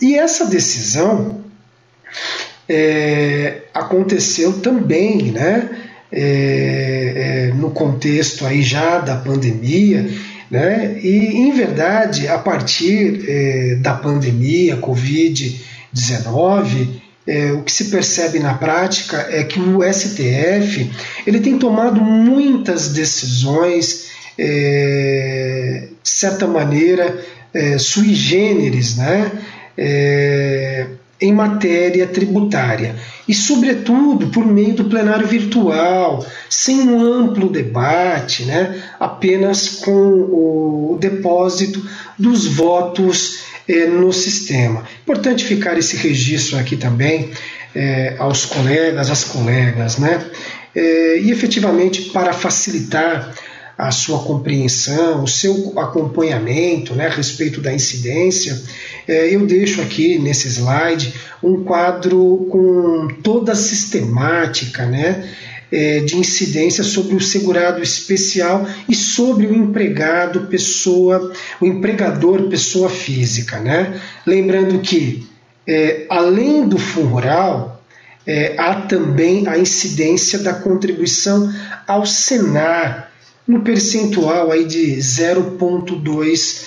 e 0.00 0.16
essa 0.16 0.46
decisão 0.46 1.44
é, 2.68 3.58
aconteceu 3.74 4.60
também 4.60 5.30
né, 5.30 5.68
é, 6.10 7.50
é, 7.50 7.54
no 7.54 7.70
contexto 7.70 8.44
aí 8.46 8.62
já 8.62 8.98
da 8.98 9.16
pandemia, 9.16 10.08
né? 10.50 10.98
e 11.02 11.36
em 11.36 11.52
verdade, 11.52 12.26
a 12.28 12.38
partir 12.38 13.26
é, 13.28 13.74
da 13.76 13.92
pandemia, 13.92 14.78
Covid-19, 14.78 17.02
é, 17.28 17.52
o 17.52 17.62
que 17.62 17.70
se 17.70 17.90
percebe 17.90 18.38
na 18.38 18.54
prática 18.54 19.28
é 19.30 19.44
que 19.44 19.60
o 19.60 19.82
STF 19.82 20.90
ele 21.26 21.40
tem 21.40 21.58
tomado 21.58 22.00
muitas 22.00 22.88
decisões, 22.88 24.08
é, 24.38 25.88
de 26.02 26.10
certa 26.10 26.46
maneira, 26.46 27.22
é, 27.52 27.76
sui 27.76 28.14
generis, 28.14 28.96
né? 28.96 29.30
É, 29.76 30.86
em 31.20 31.32
matéria 31.32 32.06
tributária 32.06 32.94
e, 33.26 33.34
sobretudo, 33.34 34.28
por 34.28 34.46
meio 34.46 34.74
do 34.74 34.84
plenário 34.84 35.26
virtual, 35.26 36.24
sem 36.48 36.80
um 36.88 37.02
amplo 37.02 37.50
debate, 37.50 38.44
né, 38.44 38.80
apenas 39.00 39.80
com 39.80 39.90
o 39.90 40.96
depósito 41.00 41.84
dos 42.16 42.46
votos 42.46 43.40
é, 43.68 43.86
no 43.86 44.12
sistema. 44.12 44.84
Importante 45.02 45.44
ficar 45.44 45.76
esse 45.76 45.96
registro 45.96 46.58
aqui 46.58 46.76
também 46.76 47.30
é, 47.74 48.16
aos 48.18 48.46
colegas, 48.46 49.10
às 49.10 49.24
colegas, 49.24 49.98
né? 49.98 50.24
É, 50.74 51.18
e 51.18 51.30
efetivamente 51.30 52.10
para 52.10 52.32
facilitar 52.32 53.34
a 53.76 53.92
sua 53.92 54.18
compreensão, 54.20 55.22
o 55.22 55.28
seu 55.28 55.78
acompanhamento 55.78 56.94
né, 56.94 57.06
a 57.06 57.10
respeito 57.10 57.60
da 57.60 57.72
incidência, 57.72 58.60
eu 59.06 59.46
deixo 59.46 59.80
aqui 59.80 60.18
nesse 60.18 60.48
slide 60.48 61.14
um 61.40 61.62
quadro 61.62 62.48
com 62.50 63.06
toda 63.22 63.52
a 63.52 63.54
sistemática 63.54 64.84
né, 64.84 65.28
de 65.70 66.16
incidência 66.16 66.82
sobre 66.82 67.14
o 67.14 67.20
segurado 67.20 67.82
especial 67.82 68.66
e 68.88 68.94
sobre 68.94 69.46
o 69.46 69.54
empregado, 69.54 70.46
pessoa, 70.46 71.32
o 71.60 71.66
empregador, 71.66 72.48
pessoa 72.48 72.88
física. 72.88 73.58
Né? 73.58 74.00
Lembrando 74.26 74.78
que, 74.80 75.26
é, 75.66 76.06
além 76.08 76.66
do 76.66 76.78
fundo 76.78 77.08
rural, 77.08 77.82
é, 78.26 78.54
há 78.58 78.82
também 78.82 79.48
a 79.48 79.58
incidência 79.58 80.38
da 80.38 80.52
contribuição 80.52 81.52
ao 81.86 82.04
Senar, 82.04 83.10
no 83.46 83.62
percentual 83.62 84.52
aí 84.52 84.66
de 84.66 84.96
0,2 84.98 86.66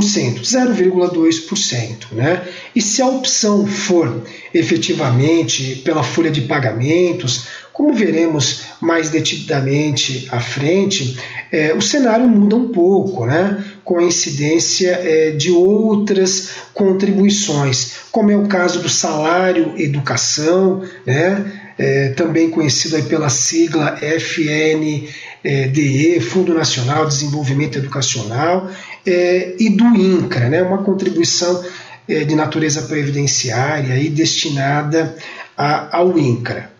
0,2%. 0.00 2.12
Né? 2.12 2.42
E 2.74 2.80
se 2.80 3.02
a 3.02 3.06
opção 3.06 3.66
for 3.66 4.24
efetivamente 4.54 5.82
pela 5.84 6.02
folha 6.02 6.30
de 6.30 6.40
pagamentos, 6.42 7.46
como 7.72 7.94
veremos 7.94 8.62
mais 8.80 9.10
detidamente 9.10 10.28
à 10.30 10.40
frente, 10.40 11.18
é, 11.50 11.74
o 11.74 11.80
cenário 11.80 12.28
muda 12.28 12.54
um 12.56 12.68
pouco, 12.68 13.26
né? 13.26 13.64
com 13.84 13.98
a 13.98 14.04
incidência 14.04 14.90
é, 14.90 15.32
de 15.32 15.50
outras 15.50 16.50
contribuições, 16.72 17.94
como 18.10 18.30
é 18.30 18.36
o 18.36 18.46
caso 18.46 18.80
do 18.80 18.88
salário 18.88 19.74
educação, 19.76 20.82
né? 21.06 21.58
É, 21.78 22.10
também 22.10 22.50
conhecido 22.50 23.02
pela 23.04 23.30
sigla 23.30 23.98
FNDE, 24.02 26.20
Fundo 26.20 26.52
Nacional 26.52 27.06
de 27.06 27.14
Desenvolvimento 27.14 27.78
Educacional, 27.78 28.70
é, 29.06 29.54
e 29.58 29.70
do 29.70 29.84
INCRA, 29.84 30.48
né? 30.48 30.62
uma 30.62 30.78
contribuição 30.78 31.62
é, 32.08 32.24
de 32.24 32.34
natureza 32.34 32.82
previdenciária 32.82 33.96
e 33.96 34.08
destinada 34.08 35.14
a, 35.56 35.98
ao 35.98 36.18
INCRA. 36.18 36.70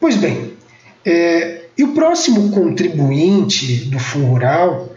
Pois 0.00 0.16
bem, 0.16 0.52
é, 1.04 1.62
e 1.76 1.84
o 1.84 1.92
próximo 1.92 2.50
contribuinte 2.50 3.84
do 3.86 3.98
Fundo 3.98 4.26
Rural 4.26 4.96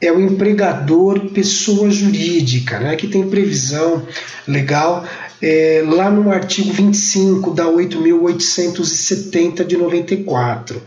é 0.00 0.12
o 0.12 0.20
empregador 0.20 1.30
pessoa 1.30 1.90
jurídica, 1.90 2.78
né, 2.78 2.96
que 2.96 3.06
tem 3.06 3.28
previsão 3.28 4.02
legal 4.46 5.04
é, 5.40 5.82
lá 5.86 6.10
no 6.10 6.30
artigo 6.30 6.72
25 6.72 7.52
da 7.52 7.64
8.870 7.64 9.64
de 9.64 9.76
94, 9.76 10.82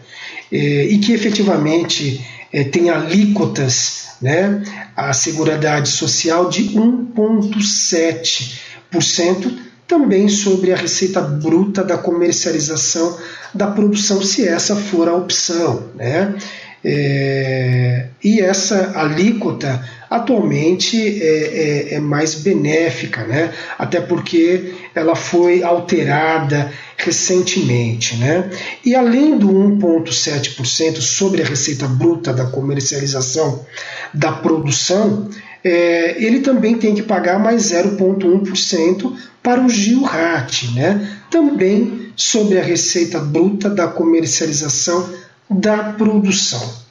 é, 0.52 0.86
e 0.86 0.98
que 1.00 1.14
efetivamente 1.14 2.22
é, 2.52 2.64
tem 2.64 2.90
alíquotas, 2.90 4.08
né, 4.22 4.64
a 4.96 5.14
Seguridade 5.14 5.90
Social 5.90 6.50
de 6.50 6.70
1,7% 6.70 9.68
também 9.88 10.28
sobre 10.28 10.74
a 10.74 10.76
receita 10.76 11.22
bruta 11.22 11.84
da 11.84 11.98
comercialização 11.98 13.18
da 13.54 13.68
produção, 13.68 14.22
se 14.22 14.48
essa 14.48 14.76
for 14.76 15.08
a 15.08 15.16
opção. 15.16 15.88
Né? 15.96 16.36
É, 16.84 18.08
e 18.24 18.42
essa 18.42 18.92
alíquota 18.96 19.84
atualmente 20.10 20.98
é, 21.22 21.92
é, 21.92 21.94
é, 21.96 22.00
mais 22.00 22.36
benéfica, 22.36 23.24
né? 23.26 23.54
até 23.78 24.00
porque 24.00 24.74
ela 24.96 25.16
foi 25.16 25.64
alterada 25.64 26.72
recentemente. 26.98 28.16
Né? 28.18 28.50
E 28.84 28.96
além 28.96 29.38
do 29.38 29.48
1,7% 29.48 31.02
sobre 31.02 31.42
a 31.42 31.46
receita 31.46 31.88
bruta 31.88 32.34
da 32.34 32.46
comercialização 32.46 33.66
da 34.14 34.32
produção, 34.32 35.30
é, 35.64 36.16
ele 36.24 36.40
também 36.40 36.78
tem 36.78 36.96
que 36.96 37.04
pagar 37.04 37.40
mais 37.40 37.72
0,1% 37.72 39.14
para 39.44 39.62
o 39.62 39.70
GILRAT, 39.70 40.74
né? 40.74 41.20
também 41.30 42.12
sobre 42.16 42.60
a 42.60 42.64
receita 42.64 43.20
bruta 43.20 43.70
da 43.70 43.88
comercialização 43.88 45.10
da 45.50 45.94
produção. 45.94 46.87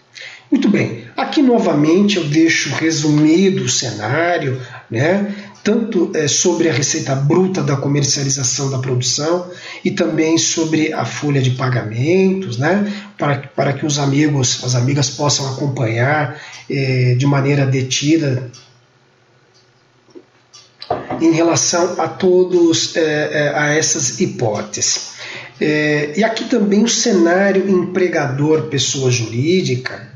Muito 0.51 0.69
bem, 0.69 1.05
aqui 1.17 1.43
novamente 1.43 2.17
eu 2.19 2.25
deixo 2.25 2.71
resumido 2.75 3.65
o 3.65 3.69
cenário, 3.69 4.61
né? 4.91 5.35
tanto 5.65 6.13
é, 6.15 6.29
sobre 6.29 6.69
a 6.69 6.73
receita 6.73 7.13
bruta 7.17 7.61
da 7.61 7.77
comercialização 7.77 8.71
da 8.71 8.79
produção 8.79 9.51
e 9.85 9.91
também 9.91 10.39
sobre 10.39 10.93
a 10.93 11.05
folha 11.05 11.43
de 11.43 11.51
pagamentos, 11.51 12.57
né? 12.57 12.93
para, 13.19 13.39
para 13.39 13.73
que 13.73 13.85
os 13.85 13.99
amigos, 13.99 14.63
as 14.63 14.77
amigas 14.77 15.11
possam 15.11 15.53
acompanhar 15.53 16.41
é, 16.71 17.17
de 17.17 17.27
maneira 17.27 17.67
detida 17.67 18.49
em 21.21 21.33
relação 21.33 22.01
a 22.01 22.07
todos 22.07 22.95
é, 22.95 23.01
é, 23.01 23.59
a 23.59 23.75
essas 23.75 24.21
hipóteses. 24.21 25.17
É, 25.61 26.13
e 26.17 26.23
aqui 26.23 26.45
também 26.45 26.85
o 26.85 26.89
cenário 26.89 27.69
empregador 27.69 28.69
pessoa 28.69 29.11
jurídica, 29.11 30.15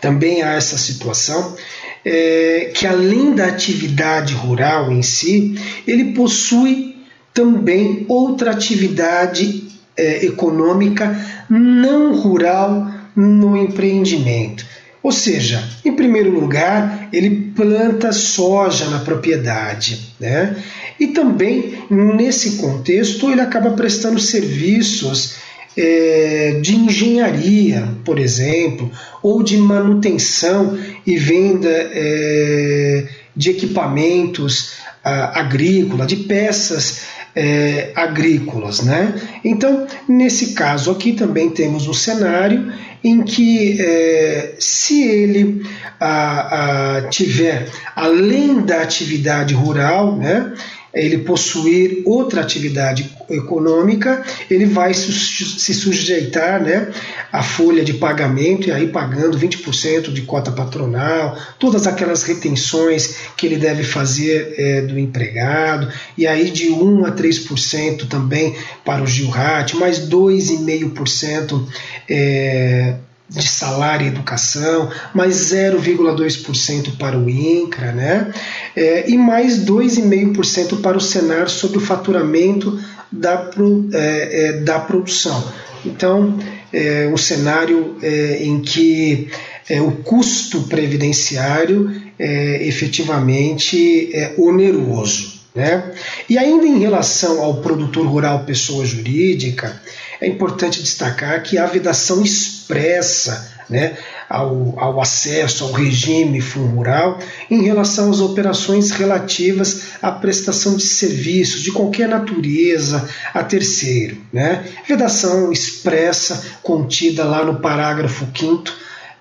também 0.00 0.42
há 0.42 0.54
essa 0.54 0.76
situação, 0.78 1.56
é, 2.04 2.70
que 2.74 2.86
além 2.86 3.34
da 3.34 3.46
atividade 3.46 4.34
rural 4.34 4.90
em 4.90 5.02
si, 5.02 5.54
ele 5.86 6.12
possui 6.12 6.96
também 7.32 8.04
outra 8.08 8.50
atividade 8.50 9.64
é, 9.96 10.24
econômica 10.26 11.16
não 11.48 12.14
rural 12.14 12.90
no 13.14 13.56
empreendimento. 13.56 14.64
Ou 15.02 15.10
seja, 15.10 15.62
em 15.84 15.92
primeiro 15.94 16.30
lugar, 16.30 17.08
ele 17.12 17.52
planta 17.56 18.12
soja 18.12 18.88
na 18.88 19.00
propriedade, 19.00 20.14
né? 20.20 20.56
E 20.98 21.08
também 21.08 21.74
nesse 21.90 22.52
contexto 22.58 23.28
ele 23.30 23.40
acaba 23.40 23.70
prestando 23.72 24.20
serviços 24.20 25.34
é, 25.76 26.58
de 26.60 26.76
engenharia, 26.76 27.88
por 28.04 28.18
exemplo, 28.18 28.90
ou 29.22 29.42
de 29.42 29.56
manutenção 29.56 30.78
e 31.06 31.16
venda 31.16 31.68
é, 31.70 33.08
de 33.34 33.50
equipamentos 33.50 34.74
a, 35.02 35.40
agrícola, 35.40 36.06
de 36.06 36.16
peças 36.16 37.02
é, 37.34 37.92
agrícolas. 37.94 38.80
Né? 38.80 39.14
Então, 39.44 39.86
nesse 40.08 40.52
caso 40.52 40.90
aqui 40.90 41.12
também 41.12 41.50
temos 41.50 41.86
um 41.88 41.94
cenário 41.94 42.72
em 43.02 43.22
que 43.22 43.80
é, 43.80 44.54
se 44.58 45.02
ele 45.02 45.66
a, 45.98 46.98
a, 46.98 47.02
tiver, 47.08 47.68
além 47.96 48.60
da 48.60 48.82
atividade 48.82 49.54
rural, 49.54 50.16
né, 50.16 50.52
ele 50.94 51.18
possuir 51.18 52.02
outra 52.04 52.42
atividade 52.42 53.10
econômica, 53.30 54.22
ele 54.50 54.66
vai 54.66 54.92
se 54.92 55.74
sujeitar 55.74 56.62
né, 56.62 56.90
à 57.32 57.42
folha 57.42 57.82
de 57.82 57.94
pagamento 57.94 58.68
e 58.68 58.72
aí 58.72 58.88
pagando 58.88 59.38
20% 59.38 60.12
de 60.12 60.22
cota 60.22 60.52
patronal, 60.52 61.36
todas 61.58 61.86
aquelas 61.86 62.22
retenções 62.24 63.16
que 63.36 63.46
ele 63.46 63.56
deve 63.56 63.82
fazer 63.82 64.54
é, 64.58 64.80
do 64.82 64.98
empregado, 64.98 65.88
e 66.16 66.26
aí 66.26 66.50
de 66.50 66.68
1 66.68 67.06
a 67.06 67.12
3% 67.12 68.06
também 68.08 68.54
para 68.84 69.02
o 69.02 69.06
Gilrat, 69.06 69.74
mais 69.74 69.98
2,5% 70.10 71.66
é, 72.08 72.96
de 73.28 73.48
salário 73.48 74.04
e 74.04 74.08
educação, 74.08 74.90
mais 75.14 75.36
0,2% 75.52 76.96
para 76.98 77.18
o 77.18 77.30
INCRA, 77.30 77.92
né? 77.92 78.32
É, 78.76 79.10
e 79.10 79.16
mais 79.16 79.64
2,5% 79.64 80.80
para 80.80 80.96
o 80.96 81.00
Senar 81.00 81.48
sobre 81.48 81.78
o 81.78 81.80
faturamento 81.80 82.78
da, 83.10 83.50
é, 83.92 84.46
é, 84.46 84.52
da 84.60 84.78
produção. 84.80 85.52
Então, 85.84 86.38
é 86.72 87.08
um 87.12 87.16
cenário 87.16 87.96
é, 88.02 88.42
em 88.42 88.60
que 88.60 89.28
é, 89.68 89.80
o 89.80 89.92
custo 89.92 90.62
previdenciário 90.62 92.02
é 92.18 92.66
efetivamente 92.66 94.10
é 94.14 94.34
oneroso. 94.38 95.42
Né? 95.54 95.92
E 96.30 96.38
ainda 96.38 96.66
em 96.66 96.78
relação 96.78 97.42
ao 97.42 97.60
produtor 97.60 98.06
rural 98.06 98.44
pessoa 98.44 98.86
jurídica, 98.86 99.80
é 100.22 100.26
importante 100.28 100.80
destacar 100.80 101.42
que 101.42 101.58
a 101.58 101.66
vedação 101.66 102.22
expressa 102.22 103.50
né, 103.68 103.98
ao, 104.30 104.78
ao, 104.78 105.00
acesso 105.00 105.64
ao 105.64 105.72
regime 105.72 106.40
fundo 106.40 106.76
rural 106.76 107.18
em 107.50 107.60
relação 107.62 108.08
às 108.08 108.20
operações 108.20 108.92
relativas 108.92 109.94
à 110.00 110.12
prestação 110.12 110.76
de 110.76 110.84
serviços 110.84 111.62
de 111.62 111.72
qualquer 111.72 112.08
natureza 112.08 113.08
a 113.34 113.42
terceiro. 113.42 114.18
Né? 114.32 114.64
Vedação 114.86 115.50
expressa 115.50 116.40
contida 116.62 117.24
lá 117.24 117.44
no 117.44 117.58
parágrafo 117.58 118.28
5 118.32 118.62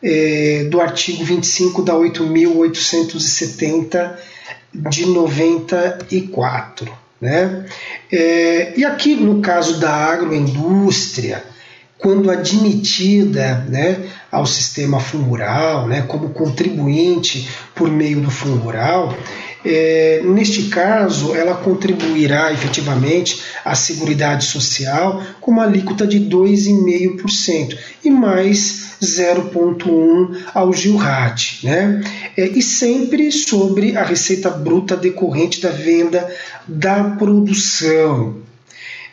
eh, 0.04 0.68
do 0.70 0.80
artigo 0.80 1.26
25 1.26 1.82
da 1.82 1.96
8.870 1.96 4.18
de 4.90 5.06
94. 5.08 7.01
Né? 7.22 7.66
É, 8.12 8.74
e 8.76 8.84
aqui 8.84 9.16
no 9.16 9.42
caso 9.42 9.80
da 9.80 9.92
agroindústria, 9.92 11.44
quando 12.02 12.32
admitida 12.32 13.64
né, 13.70 14.10
ao 14.32 14.46
sistema 14.46 15.00
fungural, 15.00 15.88
né, 15.88 16.02
como 16.02 16.30
contribuinte 16.30 17.48
por 17.76 17.92
meio 17.92 18.22
do 18.22 18.32
fungural, 18.32 19.16
é, 19.64 20.22
neste 20.24 20.64
caso, 20.64 21.36
ela 21.36 21.56
contribuirá 21.56 22.52
efetivamente 22.52 23.42
à 23.64 23.76
Seguridade 23.76 24.46
Social 24.46 25.24
com 25.40 25.52
uma 25.52 25.64
alíquota 25.64 26.08
de 26.08 26.20
2,5% 26.20 27.78
e 28.04 28.10
mais 28.10 28.96
0,1% 29.02 30.38
ao 30.54 30.74
GILRAT, 30.74 31.60
né? 31.64 32.02
É, 32.36 32.48
e 32.48 32.62
sempre 32.62 33.32
sobre 33.32 33.96
a 33.96 34.04
receita 34.04 34.50
bruta 34.50 34.98
decorrente 34.98 35.62
da 35.62 35.70
venda 35.70 36.30
da 36.68 37.04
produção. 37.04 38.38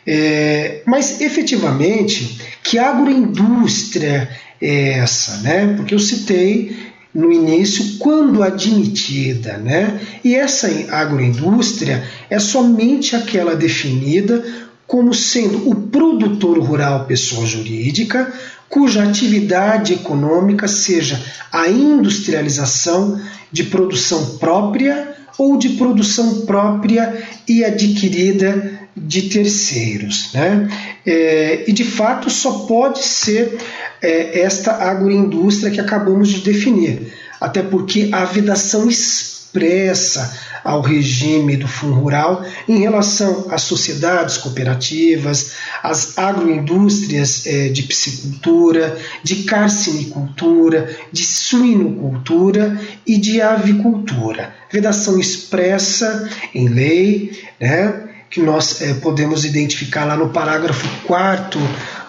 É, 0.05 0.81
mas 0.85 1.21
efetivamente, 1.21 2.39
que 2.63 2.79
agroindústria 2.79 4.29
é 4.61 4.93
essa? 4.99 5.37
Né? 5.37 5.73
Porque 5.75 5.93
eu 5.93 5.99
citei 5.99 6.88
no 7.13 7.31
início, 7.31 7.97
quando 7.97 8.43
admitida, 8.43 9.57
né? 9.57 9.99
E 10.23 10.35
essa 10.35 10.67
agroindústria 10.91 12.03
é 12.29 12.37
somente 12.39 13.15
aquela 13.15 13.55
definida 13.55 14.43
como 14.85 15.13
sendo 15.13 15.69
o 15.69 15.75
produtor 15.75 16.59
rural 16.59 17.05
pessoa 17.05 17.45
jurídica, 17.45 18.31
cuja 18.67 19.03
atividade 19.03 19.93
econômica 19.93 20.67
seja 20.67 21.19
a 21.51 21.67
industrialização 21.67 23.19
de 23.51 23.63
produção 23.63 24.37
própria 24.37 25.15
ou 25.37 25.57
de 25.57 25.69
produção 25.69 26.41
própria 26.41 27.23
e 27.47 27.63
adquirida 27.63 28.78
de 29.07 29.23
terceiros. 29.23 30.33
Né? 30.33 30.67
É, 31.05 31.63
e 31.67 31.73
de 31.73 31.83
fato 31.83 32.29
só 32.29 32.65
pode 32.65 33.03
ser 33.03 33.57
é, 34.01 34.41
esta 34.41 34.73
agroindústria 34.73 35.71
que 35.71 35.79
acabamos 35.79 36.29
de 36.29 36.41
definir, 36.41 37.13
até 37.39 37.61
porque 37.61 38.09
a 38.11 38.25
vedação 38.25 38.89
expressa 38.89 40.49
ao 40.63 40.81
regime 40.81 41.57
do 41.57 41.67
Fundo 41.67 41.95
Rural 41.95 42.45
em 42.67 42.79
relação 42.79 43.47
às 43.49 43.63
sociedades 43.63 44.37
cooperativas, 44.37 45.53
às 45.81 46.17
agroindústrias 46.17 47.45
é, 47.47 47.69
de 47.69 47.83
piscicultura, 47.83 48.97
de 49.23 49.43
carcinicultura, 49.43 50.95
de 51.11 51.23
suinocultura 51.23 52.79
e 53.07 53.17
de 53.17 53.41
avicultura. 53.41 54.53
Vedação 54.71 55.19
expressa 55.19 56.29
em 56.53 56.67
lei, 56.67 57.31
né? 57.59 58.08
Que 58.29 58.41
nós 58.41 58.81
é, 58.81 58.93
podemos 58.95 59.45
identificar 59.45 60.05
lá 60.05 60.15
no 60.15 60.29
parágrafo 60.29 60.87
4 61.05 61.59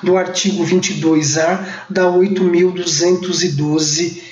do 0.03 0.17
artigo 0.17 0.65
22A 0.65 1.59
da 1.89 2.05
8.212 2.05 4.23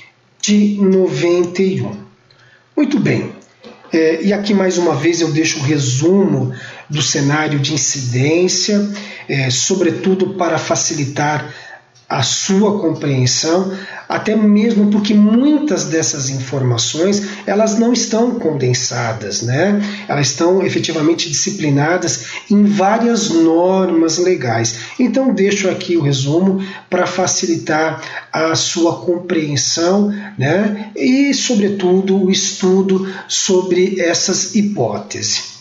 de 0.41 0.79
91. 0.81 2.07
Muito 2.77 3.01
bem, 3.01 3.33
é, 3.93 4.23
e 4.23 4.33
aqui 4.33 4.55
mais 4.55 4.79
uma 4.79 4.95
vez 4.95 5.21
eu 5.21 5.33
deixo 5.33 5.59
o 5.59 5.63
resumo 5.63 6.55
do 6.89 7.03
cenário 7.03 7.59
de 7.59 7.75
incidência, 7.75 8.89
é, 9.29 9.51
sobretudo 9.51 10.35
para 10.35 10.57
facilitar 10.59 11.53
a 12.09 12.23
sua 12.23 12.79
compreensão, 12.79 13.77
até 14.09 14.35
mesmo 14.35 14.91
porque 14.91 15.13
muitas 15.13 15.85
dessas 15.85 16.31
informações 16.31 17.29
elas 17.47 17.79
não 17.79 17.93
estão 17.93 18.37
condensadas, 18.37 19.43
né? 19.43 19.79
Elas 20.09 20.29
estão 20.29 20.65
efetivamente 20.65 21.29
disciplinadas 21.29 22.25
em 22.51 22.65
várias 22.65 23.29
normas 23.29 24.17
legais. 24.17 24.79
Então 24.99 25.35
deixo 25.35 25.69
aqui 25.69 25.99
o 25.99 26.03
resumo 26.03 26.65
para 26.89 27.07
facilitar 27.07 28.01
a 28.33 28.55
sua 28.55 29.01
compreensão, 29.01 30.09
né? 30.39 30.91
E 30.97 31.35
sobretudo 31.35 32.25
o 32.25 32.31
estudo 32.31 33.07
sobre 33.29 34.01
essas 34.01 34.55
hipóteses. 34.55 35.59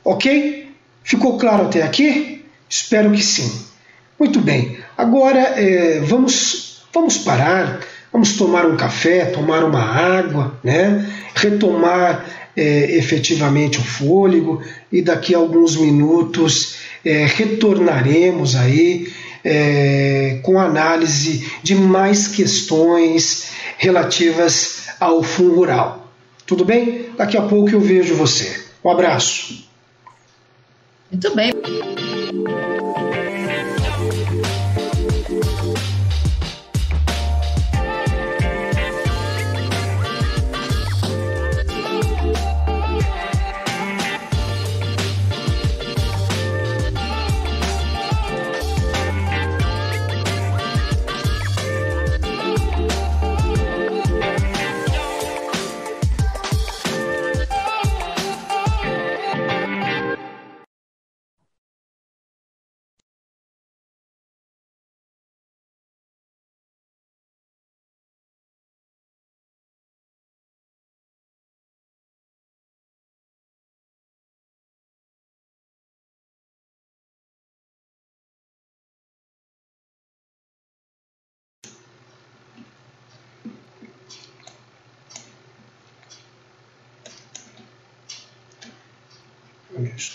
Ok? 0.02 0.70
Ficou 1.02 1.36
claro 1.36 1.64
até 1.64 1.82
aqui? 1.82 2.42
Espero 2.66 3.10
que 3.10 3.22
sim. 3.22 3.52
Muito 4.18 4.40
bem, 4.40 4.78
agora 4.96 5.40
é, 5.40 6.00
vamos, 6.00 6.82
vamos 6.94 7.18
parar, 7.18 7.80
vamos 8.10 8.34
tomar 8.36 8.64
um 8.64 8.76
café, 8.76 9.26
tomar 9.26 9.62
uma 9.62 9.82
água, 9.82 10.58
né? 10.64 11.06
retomar 11.34 12.24
é, 12.56 12.96
efetivamente 12.96 13.78
o 13.78 13.82
fôlego 13.82 14.62
e 14.90 15.02
daqui 15.02 15.34
a 15.34 15.38
alguns 15.38 15.76
minutos 15.76 16.76
é, 17.04 17.26
retornaremos 17.26 18.56
aí 18.56 19.12
é, 19.44 20.40
com 20.42 20.58
análise 20.58 21.52
de 21.62 21.74
mais 21.74 22.28
questões 22.28 23.50
relativas 23.76 24.86
ao 24.98 25.22
fundo 25.22 25.54
rural. 25.56 26.12
Tudo 26.46 26.64
bem? 26.64 27.10
Daqui 27.16 27.36
a 27.36 27.42
pouco 27.42 27.70
eu 27.70 27.80
vejo 27.80 28.14
você. 28.14 28.64
Um 28.84 28.90
abraço. 28.90 29.64
Muito 31.10 31.34
bem. 31.34 31.52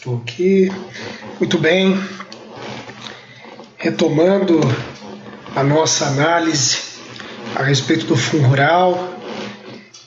Estou 0.10 0.22
aqui. 0.24 0.72
Muito 1.40 1.60
bem. 1.60 2.00
Retomando 3.78 4.60
a 5.56 5.64
nossa 5.64 6.08
análise 6.08 6.78
a 7.56 7.62
respeito 7.62 8.08
do 8.08 8.16
Fundo 8.16 8.48
Rural, 8.48 9.14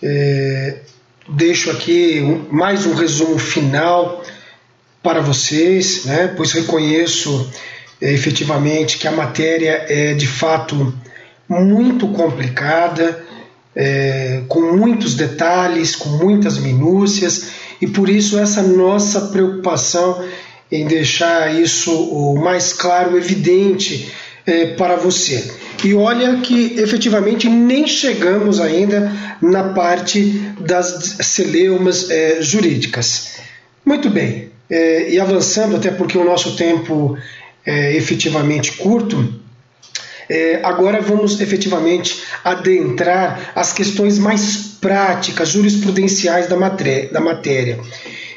é, 0.03 0.79
deixo 1.29 1.70
aqui 1.70 2.20
mais 2.51 2.85
um 2.85 2.95
resumo 2.95 3.39
final 3.39 4.24
para 5.03 5.20
vocês, 5.20 6.05
né, 6.05 6.33
pois 6.37 6.51
reconheço 6.53 7.51
é, 8.01 8.12
efetivamente 8.12 8.99
que 8.99 9.07
a 9.07 9.12
matéria 9.12 9.87
é 9.89 10.15
de 10.15 10.27
fato 10.27 10.93
muito 11.49 12.09
complicada, 12.09 13.24
é, 13.74 14.43
com 14.49 14.61
muitos 14.61 15.15
detalhes, 15.15 15.95
com 15.95 16.09
muitas 16.09 16.59
minúcias 16.59 17.61
e 17.82 17.86
por 17.88 18.09
isso 18.09 18.38
essa 18.38 18.62
nossa 18.62 19.22
preocupação 19.22 20.24
em 20.70 20.86
deixar 20.86 21.52
isso 21.60 21.92
o 21.92 22.40
mais 22.40 22.72
claro, 22.72 23.18
evidente 23.18 24.10
é, 24.46 24.66
para 24.66 24.94
você. 24.94 25.52
E 25.84 25.92
olha 25.92 26.36
que 26.36 26.76
efetivamente 26.78 27.48
nem 27.48 27.84
chegamos 27.86 28.60
ainda 28.60 29.12
na 29.42 29.64
parte 29.74 30.20
das 30.60 31.16
celeumas 31.22 32.09
é, 32.09 32.40
jurídicas. 32.40 33.40
Muito 33.84 34.09
bem, 34.09 34.50
é, 34.70 35.10
e 35.10 35.18
avançando, 35.18 35.74
até 35.74 35.90
porque 35.90 36.16
o 36.16 36.24
nosso 36.24 36.56
tempo 36.56 37.18
é 37.66 37.96
efetivamente 37.96 38.72
curto, 38.72 39.42
agora 40.62 40.98
vamos 41.02 41.42
efetivamente 41.42 42.22
adentrar 42.42 43.52
as 43.54 43.70
questões 43.70 44.18
mais 44.18 44.72
práticas, 44.82 45.48
jurisprudenciais 45.50 46.48
da 46.48 46.56
matéria. 46.56 47.09
Da 47.10 47.20
matéria. 47.20 47.78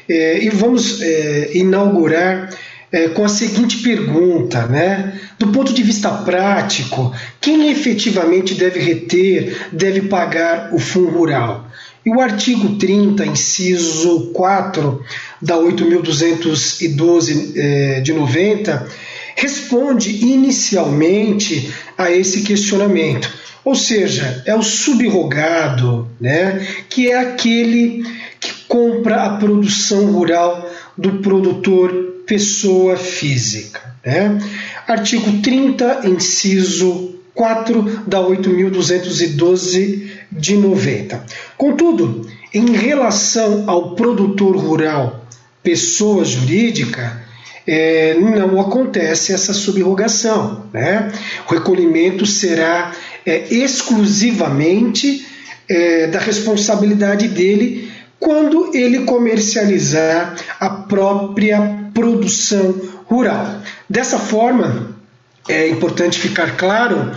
É, 0.08 0.44
e 0.44 0.48
vamos 0.48 1.02
é, 1.02 1.50
inaugurar 1.54 2.48
é, 2.92 3.08
com 3.08 3.24
a 3.24 3.28
seguinte 3.28 3.78
pergunta, 3.78 4.66
né? 4.66 5.20
Do 5.38 5.48
ponto 5.48 5.74
de 5.74 5.82
vista 5.82 6.08
prático, 6.08 7.12
quem 7.40 7.70
efetivamente 7.70 8.54
deve 8.54 8.78
reter, 8.78 9.68
deve 9.72 10.02
pagar 10.02 10.72
o 10.72 10.78
fundo 10.78 11.10
rural? 11.10 11.68
E 12.04 12.10
o 12.10 12.20
artigo 12.20 12.76
30, 12.76 13.26
inciso 13.26 14.30
4 14.32 15.04
da 15.42 15.56
8.212 15.56 17.52
eh, 17.56 18.00
de 18.00 18.12
90, 18.12 18.88
responde 19.34 20.24
inicialmente 20.24 21.74
a 21.98 22.12
esse 22.12 22.42
questionamento. 22.42 23.28
Ou 23.66 23.74
seja, 23.74 24.44
é 24.46 24.54
o 24.54 24.62
subrogado, 24.62 26.08
né, 26.20 26.64
que 26.88 27.10
é 27.10 27.18
aquele 27.18 28.04
que 28.38 28.52
compra 28.68 29.24
a 29.24 29.36
produção 29.38 30.06
rural 30.12 30.70
do 30.96 31.14
produtor 31.14 32.22
pessoa 32.24 32.96
física. 32.96 33.80
Né? 34.04 34.38
Artigo 34.86 35.42
30, 35.42 36.02
inciso 36.04 37.16
4 37.34 38.04
da 38.06 38.20
8.212 38.20 40.10
de 40.30 40.56
90. 40.56 41.24
Contudo, 41.58 42.24
em 42.54 42.70
relação 42.70 43.68
ao 43.68 43.96
produtor 43.96 44.56
rural, 44.56 45.26
pessoa 45.60 46.24
jurídica, 46.24 47.20
é, 47.66 48.14
não 48.14 48.60
acontece 48.60 49.32
essa 49.32 49.52
subrogação. 49.52 50.66
Né? 50.72 51.10
O 51.48 51.52
recolhimento 51.52 52.24
será 52.24 52.92
é, 53.26 53.52
exclusivamente 53.52 55.26
é, 55.68 56.06
da 56.06 56.20
responsabilidade 56.20 57.28
dele 57.28 57.90
quando 58.18 58.74
ele 58.74 59.00
comercializar 59.00 60.36
a 60.58 60.70
própria 60.70 61.90
produção 61.92 62.80
rural. 63.06 63.60
Dessa 63.90 64.18
forma, 64.18 64.96
é 65.48 65.68
importante 65.68 66.18
ficar 66.18 66.56
claro 66.56 67.12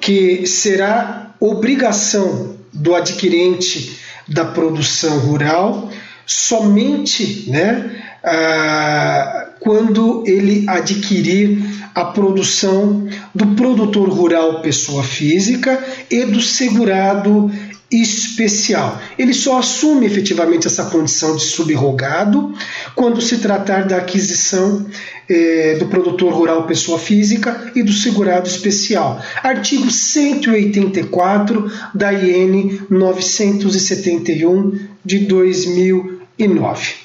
que 0.00 0.46
será 0.46 1.34
obrigação 1.40 2.56
do 2.72 2.94
adquirente 2.94 3.98
da 4.28 4.44
produção 4.44 5.18
rural 5.18 5.90
somente 6.26 7.50
né, 7.50 8.02
ah, 8.22 9.43
quando 9.60 10.24
ele 10.26 10.64
adquirir 10.68 11.58
a 11.94 12.04
produção 12.06 13.08
do 13.34 13.46
produtor 13.54 14.08
rural 14.08 14.60
pessoa 14.60 15.02
física 15.02 15.82
e 16.10 16.24
do 16.24 16.40
segurado 16.40 17.50
especial. 17.90 19.00
Ele 19.16 19.32
só 19.32 19.58
assume 19.58 20.06
efetivamente 20.06 20.66
essa 20.66 20.86
condição 20.86 21.36
de 21.36 21.44
subrogado 21.44 22.52
quando 22.94 23.20
se 23.20 23.38
tratar 23.38 23.86
da 23.86 23.98
aquisição 23.98 24.84
eh, 25.28 25.76
do 25.78 25.86
produtor 25.86 26.32
rural 26.32 26.66
pessoa 26.66 26.98
física 26.98 27.72
e 27.74 27.82
do 27.82 27.92
segurado 27.92 28.48
especial. 28.48 29.22
Artigo 29.42 29.90
184 29.90 31.70
da 31.94 32.12
IN 32.12 32.80
971 32.90 34.78
de 35.04 35.20
2009. 35.20 37.03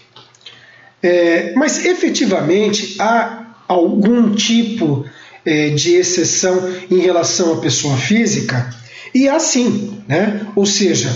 É, 1.01 1.53
mas 1.55 1.85
efetivamente 1.85 2.95
há 2.99 3.45
algum 3.67 4.33
tipo 4.35 5.05
é, 5.45 5.69
de 5.69 5.93
exceção 5.93 6.73
em 6.89 6.99
relação 6.99 7.53
à 7.53 7.57
pessoa 7.57 7.95
física? 7.95 8.69
E 9.13 9.27
assim, 9.27 10.01
né? 10.07 10.45
ou 10.55 10.65
seja, 10.65 11.15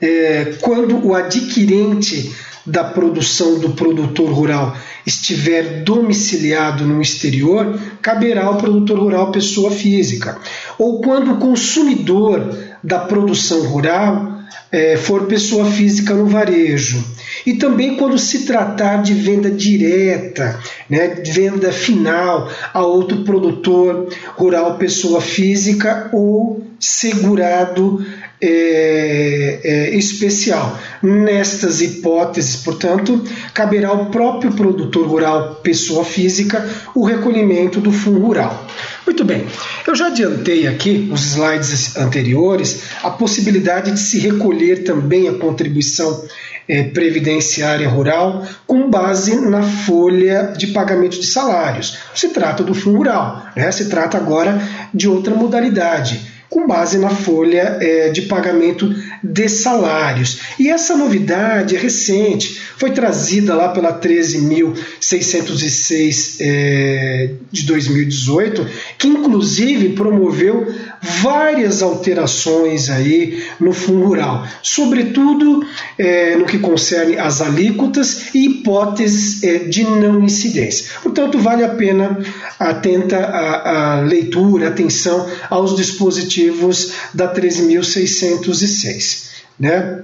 é, 0.00 0.54
quando 0.60 1.06
o 1.06 1.14
adquirente 1.14 2.32
da 2.64 2.84
produção 2.84 3.58
do 3.58 3.70
produtor 3.70 4.30
rural 4.32 4.76
estiver 5.06 5.82
domiciliado 5.82 6.84
no 6.84 7.00
exterior, 7.00 7.78
caberá 8.02 8.44
ao 8.44 8.58
produtor 8.58 8.98
rural 8.98 9.32
pessoa 9.32 9.70
física. 9.70 10.38
Ou 10.78 11.00
quando 11.00 11.32
o 11.32 11.38
consumidor 11.38 12.56
da 12.82 12.98
produção 12.98 13.62
rural 13.62 14.39
é, 14.70 14.96
for 14.96 15.26
pessoa 15.26 15.70
física 15.70 16.14
no 16.14 16.26
varejo. 16.26 17.04
E 17.44 17.54
também 17.54 17.96
quando 17.96 18.18
se 18.18 18.44
tratar 18.44 19.02
de 19.02 19.14
venda 19.14 19.50
direta, 19.50 20.58
né, 20.88 21.22
venda 21.26 21.72
final 21.72 22.50
a 22.72 22.82
outro 22.82 23.24
produtor 23.24 24.08
rural, 24.36 24.76
pessoa 24.78 25.20
física 25.20 26.08
ou 26.12 26.64
segurado 26.78 28.04
é, 28.42 29.60
é, 29.62 29.96
especial. 29.96 30.78
Nestas 31.02 31.80
hipóteses, 31.80 32.56
portanto, 32.56 33.22
caberá 33.52 33.88
ao 33.88 34.06
próprio 34.06 34.52
produtor 34.52 35.06
rural, 35.06 35.56
pessoa 35.56 36.04
física, 36.04 36.68
o 36.94 37.04
recolhimento 37.04 37.80
do 37.80 37.92
fundo 37.92 38.20
rural. 38.20 38.66
Muito 39.04 39.24
bem, 39.24 39.44
eu 39.86 39.94
já 39.94 40.06
adiantei 40.06 40.66
aqui, 40.66 40.98
nos 40.98 41.32
slides 41.32 41.96
anteriores, 41.96 42.82
a 43.02 43.10
possibilidade 43.10 43.90
de 43.90 44.00
se 44.00 44.18
recolher 44.18 44.84
também 44.84 45.28
a 45.28 45.34
contribuição 45.34 46.24
é, 46.68 46.84
previdenciária 46.84 47.88
rural 47.88 48.46
com 48.66 48.88
base 48.88 49.34
na 49.36 49.62
folha 49.62 50.54
de 50.56 50.68
pagamento 50.68 51.18
de 51.18 51.26
salários. 51.26 51.98
Se 52.14 52.28
trata 52.28 52.62
do 52.62 52.74
fundo 52.74 52.98
rural, 52.98 53.46
né? 53.56 53.72
se 53.72 53.88
trata 53.88 54.16
agora 54.16 54.62
de 54.94 55.08
outra 55.08 55.34
modalidade 55.34 56.39
com 56.50 56.66
base 56.66 56.98
na 56.98 57.08
folha 57.10 57.78
é, 57.80 58.10
de 58.10 58.22
pagamento 58.22 58.92
de 59.22 59.48
salários. 59.48 60.40
E 60.58 60.68
essa 60.68 60.96
novidade 60.96 61.76
é 61.76 61.78
recente, 61.78 62.60
foi 62.76 62.90
trazida 62.90 63.54
lá 63.54 63.68
pela 63.68 63.96
13.606 63.98 66.38
é, 66.40 67.30
de 67.52 67.62
2018, 67.64 68.66
que 68.98 69.06
inclusive 69.06 69.90
promoveu 69.90 70.66
várias 71.02 71.82
alterações 71.82 72.90
aí 72.90 73.42
no 73.58 73.72
Fundo 73.72 74.04
Rural, 74.04 74.46
sobretudo 74.62 75.66
é, 75.98 76.36
no 76.36 76.44
que 76.44 76.58
concerne 76.58 77.18
as 77.18 77.40
alíquotas 77.40 78.34
e 78.34 78.44
hipóteses 78.46 79.42
é, 79.42 79.58
de 79.58 79.82
não 79.84 80.22
incidência. 80.22 80.90
Portanto, 81.02 81.38
vale 81.38 81.64
a 81.64 81.70
pena 81.70 82.18
atenta 82.58 83.16
a, 83.16 83.98
a 83.98 84.00
leitura, 84.02 84.68
atenção 84.68 85.26
aos 85.48 85.74
dispositivos 85.74 86.92
da 87.14 87.32
13.606. 87.32 89.30
Né? 89.58 90.02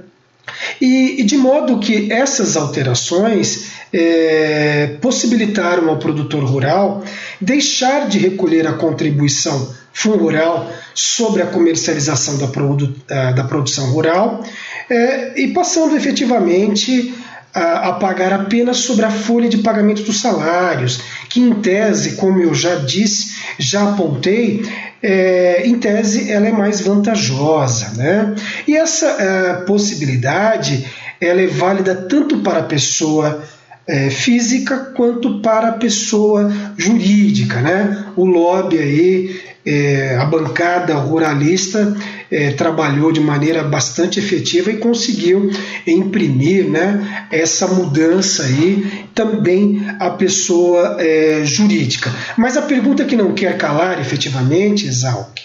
E, 0.80 1.20
e, 1.20 1.24
de 1.24 1.36
modo 1.36 1.78
que 1.78 2.10
essas 2.10 2.56
alterações 2.56 3.66
é, 3.92 4.96
possibilitaram 5.00 5.88
ao 5.88 5.98
produtor 5.98 6.44
rural 6.44 7.04
deixar 7.40 8.08
de 8.08 8.18
recolher 8.18 8.66
a 8.66 8.72
contribuição 8.74 9.74
rural 10.04 10.70
sobre 10.94 11.42
a 11.42 11.46
comercialização 11.46 12.38
da, 12.38 12.46
produ 12.46 12.94
da 13.08 13.44
produção 13.44 13.90
rural 13.90 14.44
é, 14.88 15.40
e 15.40 15.48
passando 15.48 15.96
efetivamente 15.96 17.14
a, 17.54 17.88
a, 17.88 17.92
pagar 17.94 18.32
apenas 18.32 18.78
sobre 18.78 19.04
a 19.06 19.10
folha 19.10 19.48
de 19.48 19.58
pagamento 19.58 20.02
dos 20.02 20.20
salários, 20.20 21.00
que 21.28 21.40
em 21.40 21.54
tese, 21.54 22.16
como 22.16 22.40
eu 22.40 22.54
já 22.54 22.74
disse, 22.76 23.34
já 23.58 23.82
apontei, 23.82 24.62
é, 25.02 25.62
em 25.64 25.78
tese 25.78 26.30
ela 26.30 26.46
é 26.46 26.52
mais 26.52 26.80
vantajosa. 26.82 27.92
Né? 27.96 28.34
E 28.68 28.76
essa 28.76 29.06
é, 29.06 29.54
possibilidade 29.64 30.86
ela 31.18 31.40
é 31.40 31.46
válida 31.46 31.94
tanto 31.94 32.38
para 32.40 32.60
a 32.60 32.64
pessoa 32.64 33.42
é, 33.86 34.10
física 34.10 34.92
quanto 34.94 35.40
para 35.40 35.68
a 35.68 35.72
pessoa 35.72 36.52
jurídica. 36.76 37.60
Né? 37.60 38.06
O 38.16 38.24
lobby 38.24 38.78
aí, 38.78 39.40
é, 39.64 40.16
a 40.16 40.24
bancada 40.24 40.94
ruralista 40.94 41.96
é, 42.30 42.50
trabalhou 42.52 43.12
de 43.12 43.20
maneira 43.20 43.62
bastante 43.62 44.18
efetiva 44.18 44.70
e 44.70 44.78
conseguiu 44.78 45.50
imprimir 45.86 46.68
né, 46.68 47.26
essa 47.30 47.66
mudança 47.68 48.44
aí 48.44 49.06
também 49.14 49.86
a 49.98 50.10
pessoa 50.10 50.96
é, 50.98 51.42
jurídica. 51.44 52.12
Mas 52.36 52.56
a 52.56 52.62
pergunta 52.62 53.04
que 53.04 53.16
não 53.16 53.32
quer 53.32 53.56
calar 53.56 54.00
efetivamente, 54.00 54.86
Exalc, 54.86 55.38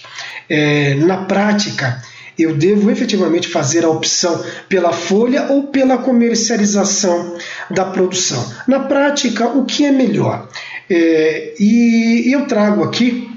é, 0.50 0.96
na 0.96 1.18
prática, 1.18 2.02
eu 2.38 2.56
devo 2.56 2.90
efetivamente 2.90 3.48
fazer 3.48 3.86
a 3.86 3.90
opção 3.90 4.44
pela 4.68 4.92
folha 4.92 5.48
ou 5.50 5.68
pela 5.68 5.98
comercialização 5.98 7.36
da 7.72 7.86
produção. 7.86 8.46
Na 8.68 8.82
prática, 8.82 9.48
o 9.48 9.66
que 9.66 9.86
é 9.86 9.92
melhor? 9.92 10.48
É, 10.90 11.54
e 11.60 12.34
eu 12.34 12.46
trago 12.46 12.84
aqui 12.84 13.30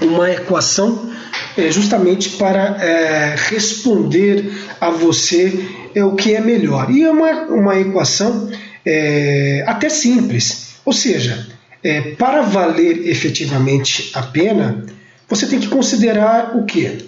uma 0.00 0.30
equação 0.30 1.10
é, 1.56 1.70
justamente 1.70 2.30
para 2.30 2.82
é, 2.82 3.36
responder 3.48 4.52
a 4.80 4.90
você 4.90 5.68
é, 5.94 6.04
o 6.04 6.14
que 6.14 6.34
é 6.34 6.40
melhor. 6.40 6.90
E 6.90 7.02
é 7.02 7.10
uma, 7.10 7.44
uma 7.46 7.78
equação 7.78 8.50
é, 8.84 9.64
até 9.66 9.88
simples, 9.88 10.74
ou 10.84 10.92
seja, 10.92 11.46
é, 11.82 12.12
para 12.12 12.42
valer 12.42 13.08
efetivamente 13.08 14.10
a 14.14 14.22
pena, 14.22 14.84
você 15.28 15.46
tem 15.46 15.58
que 15.58 15.66
considerar 15.68 16.54
o 16.56 16.64
que? 16.64 16.98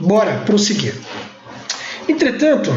Bora 0.00 0.42
prosseguir. 0.46 0.94
Entretanto, 2.08 2.72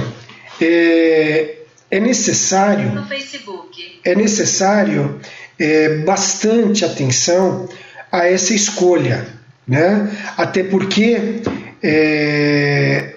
é, 0.59 1.60
é 1.91 1.99
necessário. 1.99 2.91
No 2.93 3.05
Facebook. 3.05 3.99
É 4.03 4.15
necessário 4.15 5.19
é, 5.59 5.97
bastante 5.97 6.85
atenção 6.85 7.69
a 8.11 8.25
essa 8.25 8.53
escolha, 8.53 9.27
né? 9.67 10.09
Até 10.37 10.63
porque 10.63 11.41
é, 11.83 13.13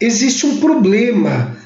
existe 0.00 0.46
um 0.46 0.58
problema 0.58 1.56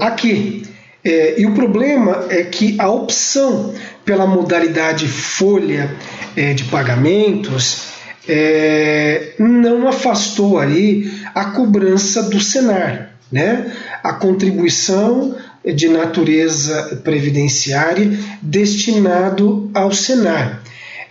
aqui. 0.00 0.64
É, 1.04 1.40
e 1.40 1.46
o 1.46 1.54
problema 1.54 2.26
é 2.30 2.42
que 2.42 2.76
a 2.80 2.90
opção 2.90 3.72
pela 4.04 4.26
modalidade 4.26 5.06
folha 5.06 5.88
é, 6.36 6.52
de 6.52 6.64
pagamentos 6.64 7.94
é, 8.28 9.34
não 9.38 9.86
afastou 9.86 10.58
aí 10.58 11.08
a 11.32 11.46
cobrança 11.46 12.24
do 12.24 12.40
Senar, 12.40 13.12
né? 13.30 13.72
A 14.02 14.14
contribuição 14.14 15.36
de 15.74 15.88
natureza 15.88 17.00
previdenciária 17.02 18.18
destinado 18.40 19.70
ao 19.74 19.92
Senar. 19.92 20.62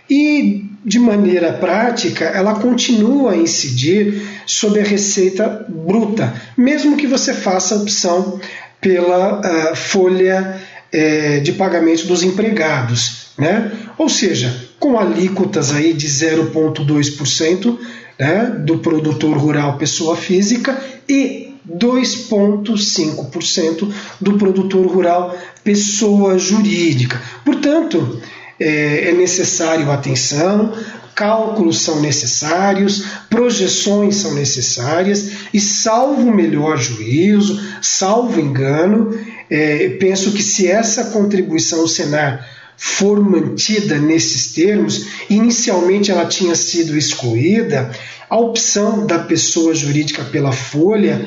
E, 0.08 0.64
de 0.84 0.98
maneira 0.98 1.52
prática, 1.52 2.24
ela 2.26 2.54
continua 2.54 3.32
a 3.32 3.36
incidir 3.36 4.22
sobre 4.46 4.80
a 4.80 4.84
receita 4.84 5.66
bruta, 5.68 6.32
mesmo 6.56 6.96
que 6.96 7.06
você 7.06 7.34
faça 7.34 7.74
a 7.74 7.78
opção 7.78 8.40
pela 8.80 9.40
uh, 9.40 9.76
folha 9.76 10.60
uh, 10.94 11.40
de 11.40 11.52
pagamento 11.52 12.06
dos 12.06 12.22
empregados. 12.22 13.26
Né? 13.36 13.72
Ou 13.98 14.08
seja, 14.08 14.54
com 14.78 14.98
alíquotas 14.98 15.74
aí 15.74 15.92
de 15.92 16.06
0,2% 16.06 17.78
né, 18.18 18.44
do 18.64 18.78
produtor 18.78 19.36
rural 19.36 19.76
pessoa 19.76 20.16
física 20.16 20.78
e 21.08 21.45
2,5% 21.68 23.92
do 24.20 24.38
produtor 24.38 24.86
rural 24.86 25.36
pessoa 25.64 26.38
jurídica. 26.38 27.20
Portanto, 27.44 28.20
é, 28.58 29.10
é 29.10 29.12
necessário 29.12 29.90
atenção, 29.90 30.72
cálculos 31.14 31.80
são 31.80 32.00
necessários, 32.00 33.04
projeções 33.28 34.16
são 34.16 34.34
necessárias 34.34 35.30
e, 35.52 35.60
salvo 35.60 36.30
melhor 36.30 36.76
juízo, 36.76 37.60
salvo 37.80 38.38
engano, 38.38 39.18
é, 39.50 39.88
penso 40.00 40.32
que 40.32 40.42
se 40.42 40.68
essa 40.68 41.04
contribuição 41.06 41.80
ao 41.80 41.88
Senar 41.88 42.46
for 42.76 43.24
mantida 43.24 43.98
nesses 43.98 44.52
termos, 44.52 45.06
inicialmente 45.30 46.10
ela 46.10 46.26
tinha 46.26 46.54
sido 46.54 46.94
excluída, 46.96 47.90
a 48.28 48.36
opção 48.36 49.06
da 49.06 49.20
pessoa 49.20 49.74
jurídica 49.74 50.24
pela 50.24 50.52
folha 50.52 51.26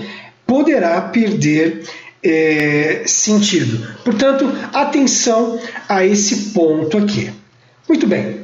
poderá 0.50 1.00
perder 1.00 1.84
é, 2.24 3.04
sentido. 3.06 3.88
Portanto, 4.04 4.52
atenção 4.74 5.60
a 5.88 6.04
esse 6.04 6.50
ponto 6.50 6.98
aqui. 6.98 7.32
Muito 7.88 8.08
bem. 8.08 8.42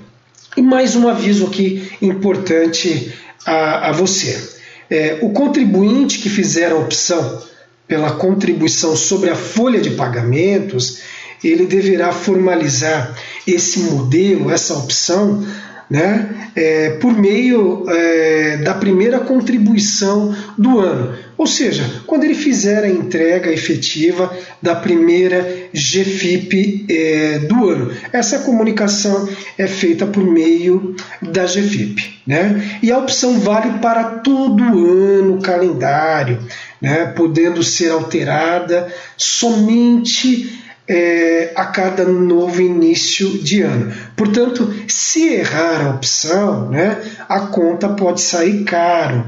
E 0.55 0.61
mais 0.61 0.95
um 0.95 1.07
aviso 1.07 1.47
aqui 1.47 1.89
importante 1.99 3.11
a, 3.43 3.89
a 3.89 3.91
você. 3.91 4.39
É, 4.87 5.17
o 5.23 5.31
contribuinte 5.31 6.19
que 6.19 6.29
fizer 6.29 6.71
a 6.71 6.75
opção 6.75 7.41
pela 7.87 8.11
contribuição 8.11 8.95
sobre 8.95 9.31
a 9.31 9.35
folha 9.35 9.81
de 9.81 9.89
pagamentos, 9.89 10.99
ele 11.43 11.65
deverá 11.65 12.11
formalizar 12.11 13.15
esse 13.47 13.79
modelo, 13.79 14.51
essa 14.51 14.75
opção, 14.75 15.43
né, 15.89 16.49
é, 16.55 16.91
por 16.91 17.13
meio 17.13 17.85
é, 17.89 18.57
da 18.57 18.73
primeira 18.73 19.19
contribuição 19.19 20.35
do 20.57 20.79
ano. 20.79 21.15
Ou 21.37 21.45
seja, 21.45 21.83
quando 22.07 22.23
ele 22.23 22.33
fizer 22.33 22.83
a 22.83 22.89
entrega 22.89 23.51
efetiva 23.51 24.35
da 24.61 24.73
primeira 24.73 25.69
GFIP 25.73 26.85
é, 26.89 27.39
do 27.39 27.69
ano. 27.69 27.91
Essa 28.11 28.39
comunicação 28.39 29.27
é 29.57 29.67
feita 29.67 30.05
por 30.05 30.23
meio 30.23 30.95
da 31.21 31.43
GFIP. 31.43 32.21
Né? 32.25 32.79
E 32.81 32.91
a 32.91 32.97
opção 32.97 33.39
vale 33.39 33.79
para 33.79 34.03
todo 34.19 34.63
ano 34.63 35.41
calendário, 35.41 36.39
né? 36.81 37.05
podendo 37.07 37.61
ser 37.61 37.91
alterada 37.91 38.91
somente 39.17 40.64
é, 40.87 41.51
a 41.55 41.65
cada 41.65 42.05
novo 42.05 42.61
início 42.61 43.39
de 43.39 43.61
ano. 43.61 43.93
Portanto, 44.15 44.73
se 44.87 45.27
errar 45.27 45.85
a 45.85 45.89
opção, 45.91 46.69
né, 46.69 47.01
a 47.27 47.41
conta 47.41 47.89
pode 47.89 48.21
sair 48.21 48.63
caro 48.63 49.25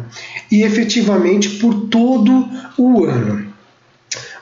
e 0.51 0.63
efetivamente 0.63 1.49
por 1.51 1.87
todo 1.87 2.47
o 2.77 3.05
ano. 3.05 3.53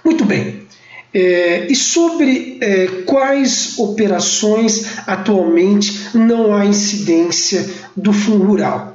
Muito 0.04 0.26
bem. 0.26 0.66
É, 1.14 1.68
e 1.70 1.76
sobre 1.76 2.58
é, 2.60 2.88
quais 3.06 3.80
operações 3.80 4.98
atualmente 5.08 6.10
não 6.14 6.54
há 6.54 6.66
incidência 6.66 7.66
do 7.96 8.12
fundo 8.12 8.44
rural? 8.44 8.95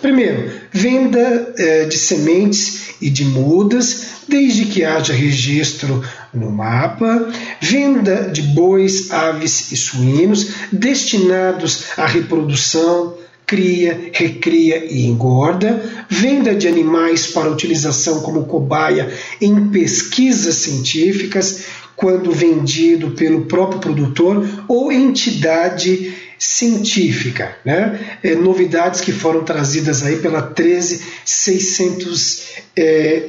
Primeiro, 0.00 0.50
venda 0.72 1.54
é, 1.58 1.84
de 1.84 1.98
sementes 1.98 2.94
e 3.00 3.10
de 3.10 3.24
mudas, 3.24 4.06
desde 4.26 4.64
que 4.64 4.84
haja 4.84 5.12
registro 5.12 6.02
no 6.32 6.50
mapa, 6.50 7.30
venda 7.60 8.30
de 8.30 8.42
bois, 8.42 9.10
aves 9.10 9.72
e 9.72 9.76
suínos 9.76 10.48
destinados 10.72 11.98
à 11.98 12.06
reprodução, 12.06 13.14
cria, 13.46 14.10
recria 14.12 14.84
e 14.90 15.06
engorda, 15.06 15.82
venda 16.08 16.54
de 16.54 16.68
animais 16.68 17.26
para 17.26 17.50
utilização 17.50 18.20
como 18.20 18.46
cobaia 18.46 19.12
em 19.40 19.68
pesquisas 19.68 20.54
científicas, 20.56 21.64
quando 21.96 22.32
vendido 22.32 23.10
pelo 23.10 23.42
próprio 23.42 23.80
produtor 23.80 24.64
ou 24.66 24.90
entidade 24.90 26.29
científica, 26.40 27.56
né? 27.62 28.18
É, 28.22 28.34
novidades 28.34 29.02
que 29.02 29.12
foram 29.12 29.44
trazidas 29.44 30.02
aí 30.02 30.16
pela 30.16 30.40
13606 30.40 32.46
é, 32.74 33.24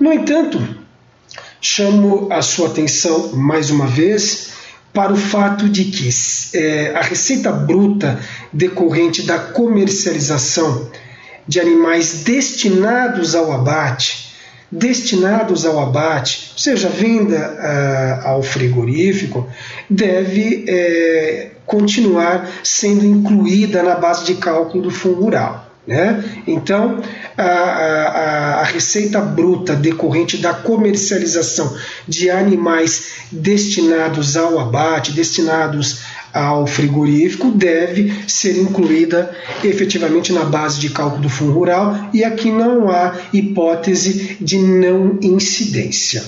No 0.00 0.12
entanto, 0.12 0.60
chamo 1.60 2.26
a 2.32 2.42
sua 2.42 2.66
atenção 2.68 3.32
mais 3.32 3.70
uma 3.70 3.86
vez 3.86 4.52
para 4.92 5.12
o 5.12 5.16
fato 5.16 5.68
de 5.68 5.84
que 5.84 6.10
é, 6.54 6.96
a 6.96 7.02
receita 7.02 7.52
bruta 7.52 8.18
decorrente 8.52 9.22
da 9.22 9.38
comercialização 9.38 10.90
de 11.46 11.60
animais 11.60 12.22
destinados 12.24 13.34
ao 13.34 13.52
abate 13.52 14.24
destinados 14.70 15.64
ao 15.64 15.78
abate, 15.78 16.50
ou 16.52 16.58
seja, 16.58 16.88
venda 16.88 18.22
uh, 18.24 18.28
ao 18.28 18.42
frigorífico, 18.42 19.48
deve 19.88 20.64
é, 20.68 21.50
continuar 21.66 22.50
sendo 22.62 23.04
incluída 23.04 23.82
na 23.82 23.94
base 23.94 24.24
de 24.24 24.34
cálculo 24.34 24.84
do 24.84 24.90
fundo 24.90 25.20
rural. 25.20 25.64
Né? 25.86 26.42
Então, 26.46 27.02
a, 27.36 27.42
a, 27.42 28.60
a, 28.60 28.64
receita 28.64 29.20
bruta 29.20 29.76
decorrente 29.76 30.38
da 30.38 30.54
comercialização 30.54 31.76
de 32.08 32.30
animais 32.30 33.26
destinados 33.30 34.34
ao 34.34 34.58
abate, 34.58 35.12
destinados 35.12 36.00
ao 36.34 36.66
frigorífico 36.66 37.52
deve 37.52 38.12
ser 38.26 38.58
incluída 38.58 39.30
efetivamente 39.62 40.32
na 40.32 40.44
base 40.44 40.80
de 40.80 40.90
cálculo 40.90 41.22
do 41.22 41.28
fundo 41.28 41.52
rural 41.52 42.10
e 42.12 42.24
aqui 42.24 42.50
não 42.50 42.90
há 42.90 43.16
hipótese 43.32 44.36
de 44.40 44.58
não 44.58 45.18
incidência. 45.22 46.24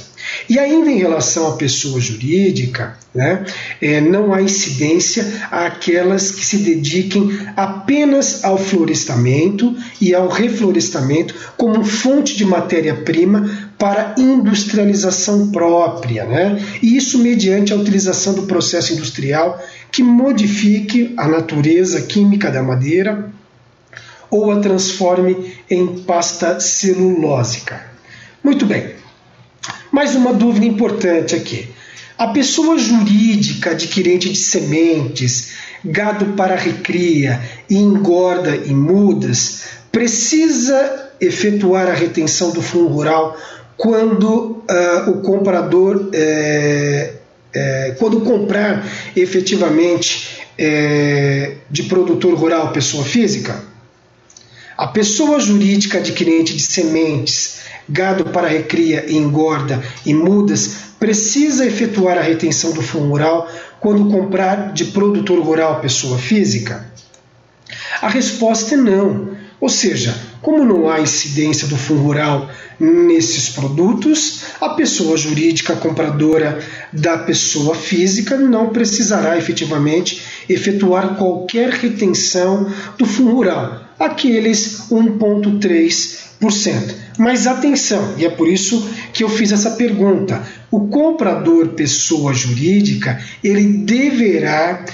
E 0.48 0.58
ainda 0.58 0.90
em 0.90 0.98
relação 0.98 1.48
à 1.48 1.56
pessoa 1.56 2.00
jurídica, 2.00 2.96
né, 3.14 3.44
é, 3.80 4.00
não 4.00 4.32
há 4.32 4.42
incidência 4.42 5.24
àquelas 5.50 6.30
que 6.30 6.44
se 6.44 6.58
dediquem 6.58 7.38
apenas 7.56 8.44
ao 8.44 8.58
florestamento 8.58 9.74
e 10.00 10.14
ao 10.14 10.28
reflorestamento 10.28 11.34
como 11.56 11.84
fonte 11.84 12.36
de 12.36 12.44
matéria-prima 12.44 13.70
para 13.78 14.14
industrialização 14.18 15.50
própria, 15.50 16.24
né? 16.24 16.62
e 16.82 16.96
isso 16.96 17.18
mediante 17.18 17.72
a 17.72 17.76
utilização 17.76 18.34
do 18.34 18.42
processo 18.42 18.92
industrial 18.92 19.62
que 19.90 20.02
modifique 20.02 21.14
a 21.16 21.26
natureza 21.26 22.02
química 22.02 22.50
da 22.50 22.62
madeira 22.62 23.30
ou 24.30 24.50
a 24.50 24.60
transforme 24.60 25.54
em 25.70 25.98
pasta 26.02 26.60
celulósica. 26.60 27.86
Muito 28.42 28.66
bem. 28.66 28.94
Mais 29.90 30.14
uma 30.14 30.32
dúvida 30.32 30.66
importante 30.66 31.34
aqui. 31.34 31.68
A 32.18 32.28
pessoa 32.28 32.78
jurídica 32.78 33.70
adquirente 33.70 34.30
de 34.30 34.38
sementes, 34.38 35.52
gado 35.84 36.32
para 36.32 36.56
recria 36.56 37.40
e 37.68 37.76
engorda 37.76 38.56
e 38.56 38.72
mudas 38.74 39.64
precisa 39.92 41.10
efetuar 41.20 41.88
a 41.88 41.94
retenção 41.94 42.50
do 42.50 42.60
fundo 42.60 42.88
rural 42.88 43.36
quando 43.76 44.26
uh, 44.26 45.10
o 45.10 45.20
comprador, 45.20 46.10
é, 46.12 47.14
é, 47.56 47.96
quando 47.98 48.20
comprar 48.20 48.86
efetivamente 49.16 50.46
é, 50.58 51.54
de 51.70 51.84
produtor 51.84 52.34
rural 52.34 52.72
pessoa 52.72 53.04
física? 53.04 53.62
A 54.76 54.86
pessoa 54.86 55.40
jurídica 55.40 55.98
adquirente 55.98 56.54
de 56.54 56.62
sementes, 56.62 57.60
gado 57.88 58.26
para 58.26 58.46
recria 58.46 59.06
e 59.08 59.16
engorda 59.16 59.82
e 60.04 60.12
mudas 60.12 60.76
precisa 61.00 61.64
efetuar 61.64 62.18
a 62.18 62.22
retenção 62.22 62.72
do 62.72 62.82
fundo 62.82 63.08
rural 63.08 63.50
quando 63.80 64.10
comprar 64.10 64.72
de 64.74 64.86
produtor 64.86 65.40
rural 65.40 65.80
pessoa 65.80 66.18
física? 66.18 66.84
A 68.02 68.08
resposta 68.08 68.74
é 68.74 68.76
não. 68.76 69.36
Ou 69.58 69.68
seja, 69.70 70.14
como 70.46 70.64
não 70.64 70.88
há 70.88 71.00
incidência 71.00 71.66
do 71.66 71.76
fundo 71.76 72.02
rural 72.02 72.48
nesses 72.78 73.48
produtos, 73.48 74.42
a 74.60 74.68
pessoa 74.68 75.16
jurídica 75.16 75.74
compradora 75.74 76.60
da 76.92 77.18
pessoa 77.18 77.74
física 77.74 78.36
não 78.36 78.68
precisará 78.68 79.36
efetivamente 79.36 80.22
efetuar 80.48 81.16
qualquer 81.16 81.70
retenção 81.70 82.72
do 82.96 83.04
fundo 83.04 83.32
rural, 83.32 83.86
aqueles 83.98 84.82
1,3%. 84.88 86.94
Mas 87.18 87.48
atenção, 87.48 88.14
e 88.16 88.24
é 88.24 88.30
por 88.30 88.46
isso 88.46 88.88
que 89.12 89.24
eu 89.24 89.28
fiz 89.28 89.50
essa 89.50 89.72
pergunta: 89.72 90.46
o 90.70 90.86
comprador 90.86 91.70
pessoa 91.70 92.32
jurídica 92.32 93.20
ele 93.42 93.78
deverá 93.78 94.84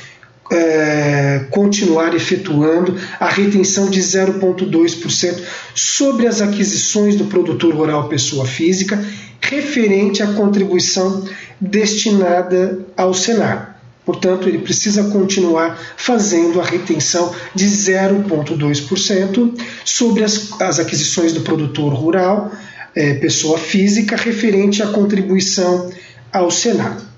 é, 0.53 1.47
continuar 1.51 2.15
efetuando 2.15 2.95
a 3.19 3.29
retenção 3.29 3.89
de 3.89 4.01
0,2% 4.01 5.41
sobre 5.75 6.27
as 6.27 6.41
aquisições 6.43 7.17
do 7.17 7.25
produtor 7.25 7.75
rural 7.75 8.09
pessoa 8.09 8.45
física 8.45 9.03
referente 9.41 10.23
à 10.23 10.29
contribuição 10.35 11.25
destinada 11.61 12.81
ao 12.97 13.13
Senar. 13.15 13.81
Portanto, 14.05 14.49
ele 14.49 14.59
precisa 14.59 15.05
continuar 15.05 15.79
fazendo 15.97 16.61
a 16.61 16.65
retenção 16.65 17.33
de 17.55 17.67
0,2% 17.67 19.61
sobre 19.85 20.25
as, 20.25 20.61
as, 20.61 20.81
aquisições 20.81 21.33
do 21.33 21.41
produtor 21.41 21.93
rural, 21.95 22.51
é, 22.95 23.15
pessoa 23.15 23.57
física, 23.59 24.17
referente 24.17 24.83
à 24.83 24.89
contribuição 24.89 25.91
ao 26.33 26.51
Senar. 26.51 27.12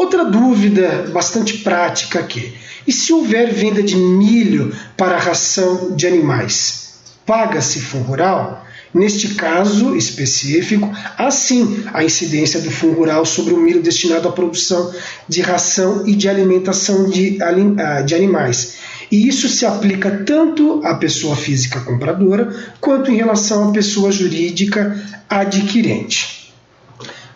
Outra 0.00 0.24
dúvida 0.24 1.10
bastante 1.12 1.58
prática 1.58 2.20
aqui. 2.20 2.54
E 2.86 2.90
se 2.90 3.12
houver 3.12 3.52
venda 3.52 3.82
de 3.82 3.96
milho 3.96 4.74
para 4.96 5.18
ração 5.18 5.94
de 5.94 6.06
animais? 6.06 6.94
Paga-se 7.26 7.80
fundo 7.80 8.04
rural? 8.04 8.64
Neste 8.94 9.34
caso 9.34 9.94
específico, 9.94 10.90
há 11.18 11.30
sim 11.30 11.84
a 11.92 12.02
incidência 12.02 12.62
do 12.62 12.70
fundo 12.70 12.94
rural 12.94 13.26
sobre 13.26 13.52
o 13.52 13.58
milho 13.58 13.82
destinado 13.82 14.26
à 14.26 14.32
produção 14.32 14.90
de 15.28 15.42
ração 15.42 16.06
e 16.06 16.14
de 16.14 16.30
alimentação 16.30 17.10
de, 17.10 17.36
ah, 17.42 18.00
de 18.00 18.14
animais. 18.14 18.76
E 19.12 19.28
isso 19.28 19.50
se 19.50 19.66
aplica 19.66 20.24
tanto 20.24 20.80
à 20.82 20.94
pessoa 20.94 21.36
física 21.36 21.78
compradora 21.78 22.48
quanto 22.80 23.10
em 23.10 23.16
relação 23.16 23.68
à 23.68 23.72
pessoa 23.72 24.10
jurídica 24.10 24.98
adquirente. 25.28 26.54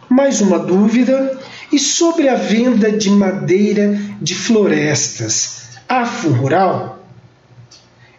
Mais 0.08 0.40
uma 0.40 0.58
dúvida 0.58 1.43
e 1.74 1.78
sobre 1.78 2.28
a 2.28 2.36
venda 2.36 2.92
de 2.92 3.10
madeira 3.10 3.98
de 4.22 4.32
florestas, 4.32 5.62
a 5.88 6.04
rural, 6.04 7.04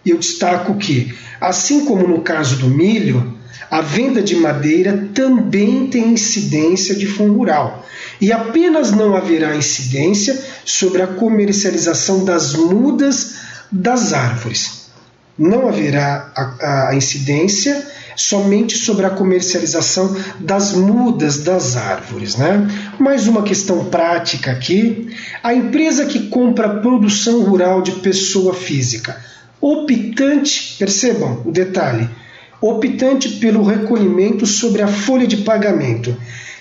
eu 0.06 0.18
destaco 0.18 0.76
que, 0.76 1.16
assim 1.40 1.86
como 1.86 2.06
no 2.06 2.20
caso 2.20 2.58
do 2.58 2.68
milho, 2.68 3.34
a 3.72 3.80
venda 3.80 4.22
de 4.22 4.36
madeira 4.36 5.10
também 5.14 5.88
tem 5.88 6.12
incidência 6.12 6.94
de 6.96 7.08
fundo 7.08 7.34
rural 7.34 7.86
e 8.20 8.34
apenas 8.34 8.92
não 8.92 9.16
haverá 9.16 9.56
incidência 9.56 10.38
sobre 10.66 11.02
a 11.02 11.08
comercialização 11.08 12.26
das 12.26 12.54
mudas 12.54 13.36
das 13.72 14.12
árvores. 14.12 14.90
Não 15.38 15.70
haverá 15.70 16.30
a, 16.36 16.90
a 16.90 16.96
incidência 16.96 17.88
somente 18.16 18.78
sobre 18.78 19.06
a 19.06 19.10
comercialização 19.10 20.16
das 20.40 20.74
mudas 20.74 21.40
das 21.40 21.76
árvores. 21.76 22.36
Né? 22.36 22.68
Mais 23.00 23.28
uma 23.28 23.44
questão 23.44 23.86
prática 23.86 24.52
aqui: 24.52 25.08
a 25.44 25.54
empresa 25.54 26.06
que 26.06 26.28
compra 26.28 26.80
produção 26.80 27.44
rural 27.44 27.82
de 27.82 27.92
pessoa 27.94 28.54
física, 28.54 29.18
optante, 29.60 30.76
percebam 30.78 31.42
o 31.46 31.52
detalhe, 31.52 32.10
optante 32.62 33.30
pelo 33.30 33.64
recolhimento 33.64 34.46
sobre 34.46 34.82
a 34.82 34.88
folha 34.88 35.28
de 35.28 35.38
pagamento, 35.38 36.16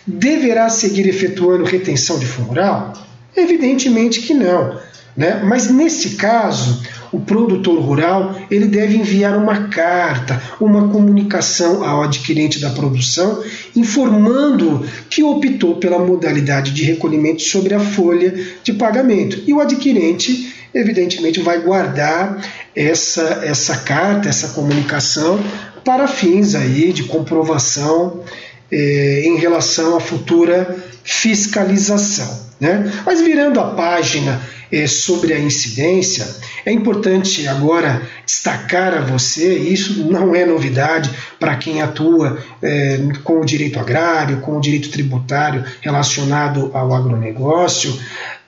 deverá 0.07 0.69
seguir 0.69 1.07
efetuando 1.09 1.65
retenção 1.65 2.19
de 2.19 2.27
fundo 2.27 2.49
rural? 2.49 2.93
Evidentemente 3.37 4.21
que 4.21 4.35
não. 4.35 4.79
Né? 5.17 5.43
Mas 5.45 5.71
nesse 5.71 6.11
caso, 6.11 6.83
o 7.15 7.21
produtor 7.21 7.79
rural 7.81 8.35
ele 8.51 8.67
deve 8.67 8.97
enviar 8.97 9.37
uma 9.37 9.69
carta, 9.69 10.43
uma 10.61 10.89
comunicação 10.89 11.85
ao 11.85 12.03
adquirente 12.03 12.61
da 12.61 12.71
produção, 12.71 13.43
informando 13.77 14.85
que 15.09 15.23
optou 15.23 15.77
pela 15.77 15.99
modalidade 15.99 16.73
de 16.73 16.83
recolhimento 16.83 17.43
sobre 17.43 17.73
a 17.73 17.79
folha 17.79 18.35
de 18.65 18.73
pagamento. 18.73 19.41
E 19.47 19.55
o 19.55 19.61
adquirente, 19.61 20.53
evidentemente, 20.75 21.41
vai 21.41 21.61
guardar 21.61 22.45
essa, 22.75 23.43
essa 23.45 23.77
carta, 23.77 24.29
essa 24.29 24.49
comunicação 24.49 25.39
para 25.85 26.09
fins 26.09 26.57
aí 26.57 26.93
de 26.93 27.05
comprovação 27.05 28.25
eh, 28.71 29.23
em 29.25 29.37
relação 29.37 29.97
à 29.97 30.01
futura 30.01 30.77
fiscalização. 31.05 32.45
Né? 32.61 32.91
Mas 33.05 33.21
virando 33.21 33.61
a 33.61 33.71
página 33.75 34.41
é, 34.73 34.87
sobre 34.87 35.33
a 35.33 35.39
incidência, 35.39 36.27
é 36.65 36.73
importante 36.73 37.47
agora 37.47 38.03
destacar 38.25 38.95
a 38.95 39.01
você, 39.01 39.57
isso 39.57 40.05
não 40.11 40.35
é 40.35 40.45
novidade 40.45 41.11
para 41.39 41.57
quem 41.57 41.83
atua 41.83 42.39
é, 42.63 42.99
com 43.23 43.41
o 43.41 43.45
direito 43.45 43.79
agrário, 43.79 44.41
com 44.41 44.57
o 44.57 44.61
direito 44.61 44.91
tributário 44.91 45.65
relacionado 45.81 46.71
ao 46.73 46.95
agronegócio, 46.95 47.97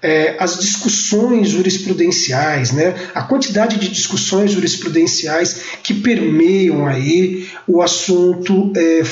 é, 0.06 0.36
as 0.38 0.60
discussões 0.60 1.48
jurisprudenciais, 1.48 2.70
né, 2.70 2.94
a 3.12 3.22
quantidade 3.22 3.76
de 3.76 3.88
discussões 3.88 4.52
jurisprudenciais 4.52 5.62
que 5.82 5.94
permeiam 5.94 6.86
aí 6.86 7.48
o 7.66 7.82
assunto 7.82 8.72
é. 8.76 9.02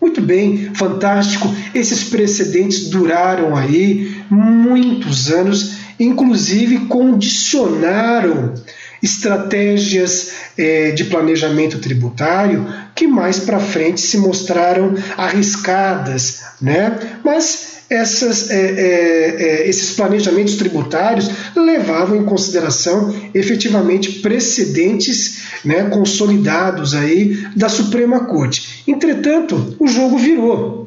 Muito 0.00 0.20
bem, 0.20 0.70
fantástico. 0.74 1.52
Esses 1.74 2.04
precedentes 2.04 2.88
duraram 2.88 3.56
aí 3.56 4.14
muitos 4.30 5.30
anos, 5.30 5.78
inclusive 5.98 6.86
condicionaram 6.86 8.54
estratégias 9.02 10.32
é, 10.56 10.90
de 10.92 11.04
planejamento 11.04 11.78
tributário 11.78 12.66
que 12.94 13.06
mais 13.06 13.38
para 13.38 13.60
frente 13.60 14.00
se 14.00 14.16
mostraram 14.16 14.94
arriscadas, 15.16 16.42
né? 16.60 17.18
Mas 17.24 17.75
essas, 17.88 18.50
é, 18.50 18.56
é, 18.56 19.42
é, 19.42 19.68
esses 19.68 19.94
planejamentos 19.94 20.56
tributários 20.56 21.30
levavam 21.54 22.16
em 22.16 22.24
consideração 22.24 23.14
efetivamente 23.32 24.18
precedentes 24.20 25.42
né, 25.64 25.84
consolidados 25.84 26.94
aí 26.94 27.46
da 27.54 27.68
Suprema 27.68 28.24
Corte. 28.26 28.82
Entretanto, 28.86 29.76
o 29.78 29.86
jogo 29.86 30.18
virou. 30.18 30.86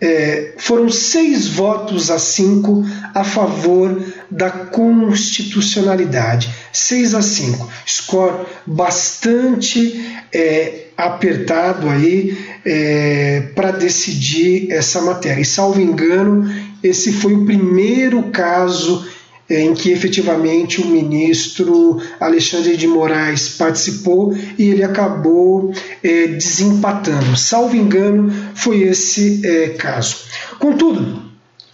é, 0.00 0.54
foram 0.58 0.90
seis 0.90 1.46
votos 1.46 2.10
a 2.10 2.18
cinco 2.18 2.84
a 3.14 3.24
favor 3.24 4.02
da 4.30 4.50
constitucionalidade. 4.50 6.50
Seis 6.72 7.14
a 7.14 7.22
cinco. 7.22 7.70
Score 7.86 8.46
bastante 8.66 10.04
é, 10.32 10.88
apertado 10.96 11.88
aí 11.88 12.36
é, 12.64 13.48
para 13.54 13.70
decidir 13.70 14.70
essa 14.70 15.00
matéria. 15.00 15.40
E 15.40 15.44
salvo 15.44 15.80
engano, 15.80 16.52
esse 16.82 17.12
foi 17.12 17.34
o 17.34 17.44
primeiro 17.44 18.30
caso 18.30 19.06
em 19.48 19.74
que 19.74 19.90
efetivamente 19.90 20.80
o 20.80 20.86
ministro 20.86 22.00
Alexandre 22.18 22.76
de 22.76 22.86
Moraes 22.86 23.50
participou 23.50 24.34
e 24.58 24.70
ele 24.70 24.82
acabou 24.82 25.72
é, 26.02 26.28
desempatando. 26.28 27.36
Salvo 27.36 27.76
engano, 27.76 28.32
foi 28.54 28.82
esse 28.82 29.46
é, 29.46 29.68
caso. 29.70 30.16
Contudo, 30.58 31.22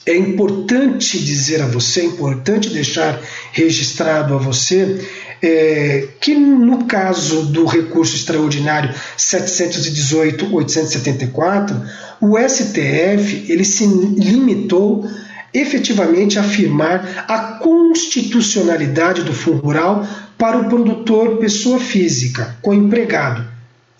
é 0.04 0.16
importante 0.16 1.18
dizer 1.18 1.62
a 1.62 1.66
você, 1.66 2.00
é 2.00 2.04
importante 2.04 2.70
deixar 2.70 3.20
registrado 3.52 4.34
a 4.34 4.38
você 4.38 4.98
é, 5.42 6.08
que 6.20 6.34
no 6.34 6.84
caso 6.84 7.46
do 7.46 7.64
recurso 7.64 8.14
extraordinário 8.16 8.94
718-874, 9.16 11.82
o 12.20 12.36
STF 12.36 13.50
ele 13.50 13.64
se 13.64 13.86
limitou 13.86 15.08
efetivamente 15.52 16.38
afirmar 16.38 17.24
a 17.28 17.38
constitucionalidade 17.58 19.22
do 19.22 19.32
fundo 19.32 19.62
rural 19.62 20.06
para 20.38 20.58
o 20.58 20.68
produtor 20.68 21.38
pessoa 21.38 21.78
física, 21.78 22.56
com 22.62 22.72
empregado, 22.72 23.44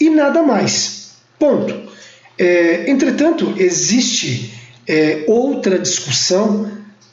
e 0.00 0.08
nada 0.08 0.42
mais. 0.42 1.10
Ponto. 1.38 1.90
É, 2.38 2.90
entretanto, 2.90 3.54
existe 3.58 4.54
é, 4.88 5.24
outra 5.26 5.78
discussão 5.78 6.70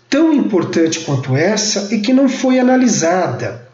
tão 0.10 0.34
importante 0.34 1.02
quanto 1.02 1.36
essa 1.36 1.94
e 1.94 2.00
que 2.00 2.14
não 2.14 2.30
foi 2.30 2.60
analisada. 2.60 3.68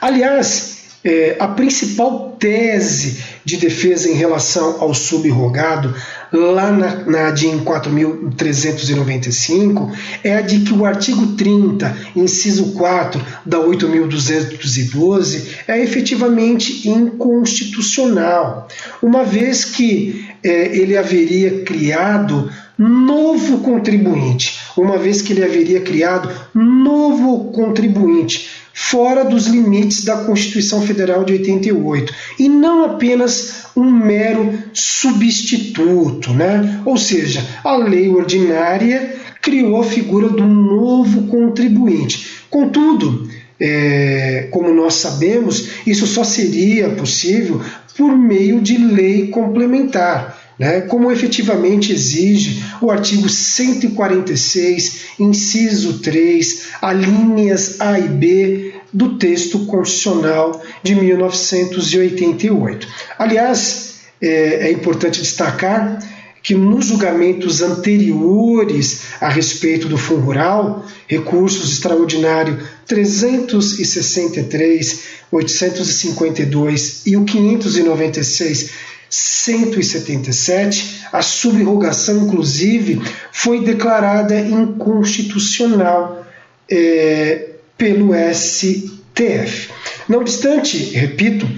Aliás, 0.00 0.75
é, 1.06 1.36
a 1.38 1.46
principal 1.46 2.34
tese 2.36 3.22
de 3.44 3.56
defesa 3.58 4.10
em 4.10 4.14
relação 4.14 4.78
ao 4.80 4.92
subrogado, 4.92 5.94
lá 6.32 6.72
na, 6.72 7.04
na 7.04 7.30
DIN 7.30 7.60
4.395, 7.60 9.92
é 10.24 10.34
a 10.34 10.40
de 10.40 10.62
que 10.62 10.74
o 10.74 10.84
artigo 10.84 11.36
30, 11.36 11.96
inciso 12.16 12.72
4 12.72 13.24
da 13.46 13.58
8.212, 13.58 15.44
é 15.68 15.80
efetivamente 15.80 16.88
inconstitucional, 16.88 18.66
uma 19.00 19.22
vez 19.22 19.64
que 19.64 20.28
é, 20.42 20.76
ele 20.76 20.96
haveria 20.96 21.62
criado 21.62 22.50
novo 22.76 23.58
contribuinte, 23.58 24.58
uma 24.76 24.98
vez 24.98 25.22
que 25.22 25.32
ele 25.32 25.44
haveria 25.44 25.80
criado 25.80 26.28
novo 26.52 27.52
contribuinte 27.52 28.65
fora 28.78 29.24
dos 29.24 29.46
limites 29.46 30.04
da 30.04 30.18
Constituição 30.18 30.82
Federal 30.82 31.24
de 31.24 31.32
88 31.32 32.12
e 32.38 32.46
não 32.46 32.84
apenas 32.84 33.64
um 33.74 33.90
mero 33.90 34.52
substituto, 34.74 36.34
né? 36.34 36.82
Ou 36.84 36.98
seja, 36.98 37.42
a 37.64 37.74
lei 37.74 38.10
ordinária 38.10 39.16
criou 39.40 39.80
a 39.80 39.84
figura 39.84 40.28
do 40.28 40.44
novo 40.44 41.26
contribuinte. 41.26 42.42
Contudo, 42.50 43.26
é, 43.58 44.48
como 44.50 44.74
nós 44.74 44.94
sabemos, 44.96 45.70
isso 45.86 46.06
só 46.06 46.22
seria 46.22 46.90
possível 46.90 47.62
por 47.96 48.14
meio 48.14 48.60
de 48.60 48.76
lei 48.76 49.28
complementar 49.28 50.35
né, 50.58 50.80
como 50.82 51.10
efetivamente 51.12 51.92
exige 51.92 52.62
o 52.80 52.90
artigo 52.90 53.28
146, 53.28 55.00
inciso 55.18 55.98
3, 56.00 56.68
alíneas 56.80 57.78
A 57.80 57.98
e 57.98 58.08
B 58.08 58.72
do 58.92 59.18
texto 59.18 59.66
constitucional 59.66 60.62
de 60.82 60.94
1988. 60.94 62.88
Aliás, 63.18 63.96
é, 64.20 64.68
é 64.68 64.72
importante 64.72 65.20
destacar 65.20 65.98
que 66.42 66.54
nos 66.54 66.86
julgamentos 66.86 67.60
anteriores 67.60 69.00
a 69.20 69.28
respeito 69.28 69.88
do 69.88 69.98
Fundo 69.98 70.20
Rural, 70.20 70.86
recursos 71.08 71.72
extraordinário 71.72 72.60
363, 72.86 75.00
852 75.32 77.02
e 77.04 77.16
o 77.16 77.24
596 77.24 78.70
177, 79.16 81.06
a 81.10 81.22
subrogação, 81.22 82.26
inclusive, 82.26 83.00
foi 83.32 83.64
declarada 83.64 84.38
inconstitucional 84.38 86.26
é, 86.70 87.52
pelo 87.78 88.10
STF. 88.14 89.70
Não 90.06 90.20
obstante, 90.20 90.76
repito, 90.76 91.48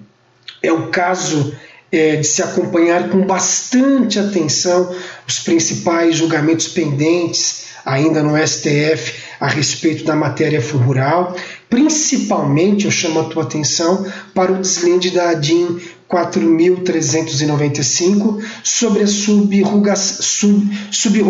é 0.61 0.73
o 0.73 0.87
caso 0.87 1.53
é, 1.89 2.17
de 2.17 2.27
se 2.27 2.43
acompanhar 2.43 3.07
com 3.09 3.21
bastante 3.21 4.19
atenção 4.19 4.93
os 5.27 5.39
principais 5.39 6.17
julgamentos 6.17 6.67
pendentes 6.67 7.71
ainda 7.85 8.21
no 8.21 8.35
STF 8.45 9.21
a 9.39 9.47
respeito 9.47 10.03
da 10.03 10.15
matéria 10.15 10.61
rural. 10.61 11.35
Principalmente 11.71 12.83
eu 12.83 12.91
chamo 12.91 13.21
a 13.21 13.23
tua 13.23 13.43
atenção 13.43 14.05
para 14.35 14.51
o 14.51 14.59
deslinde 14.59 15.09
da 15.09 15.29
ADIM 15.29 15.79
4.395 16.11 18.43
sobre 18.61 19.03
a 19.03 19.07
subrogação, 19.07 20.59
sub, 20.91 21.23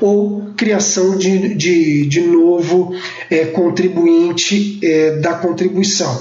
ou 0.00 0.52
criação 0.56 1.16
de, 1.16 1.54
de, 1.54 2.06
de 2.06 2.22
novo 2.22 2.92
é, 3.30 3.44
contribuinte 3.46 4.80
é, 4.82 5.20
da 5.20 5.34
contribuição. 5.34 6.20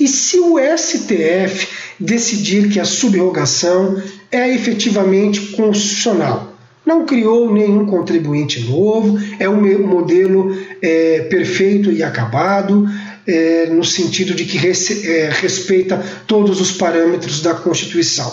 e 0.00 0.08
se 0.08 0.40
o 0.40 0.56
STF 0.58 1.68
decidir 2.00 2.70
que 2.70 2.80
a 2.80 2.84
subrogação 2.84 4.02
é 4.32 4.52
efetivamente 4.54 5.52
constitucional. 5.52 6.54
Não 6.84 7.04
criou 7.04 7.52
nenhum 7.52 7.84
contribuinte 7.84 8.60
novo, 8.64 9.18
é 9.38 9.48
um 9.48 9.86
modelo 9.86 10.56
é, 10.80 11.20
perfeito 11.30 11.92
e 11.92 12.02
acabado, 12.02 12.88
é, 13.26 13.66
no 13.66 13.84
sentido 13.84 14.34
de 14.34 14.44
que 14.44 14.58
é, 14.58 15.30
respeita 15.30 16.02
todos 16.26 16.60
os 16.60 16.72
parâmetros 16.72 17.42
da 17.42 17.54
Constituição. 17.54 18.32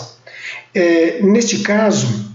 É, 0.74 1.20
neste 1.22 1.58
caso, 1.58 2.32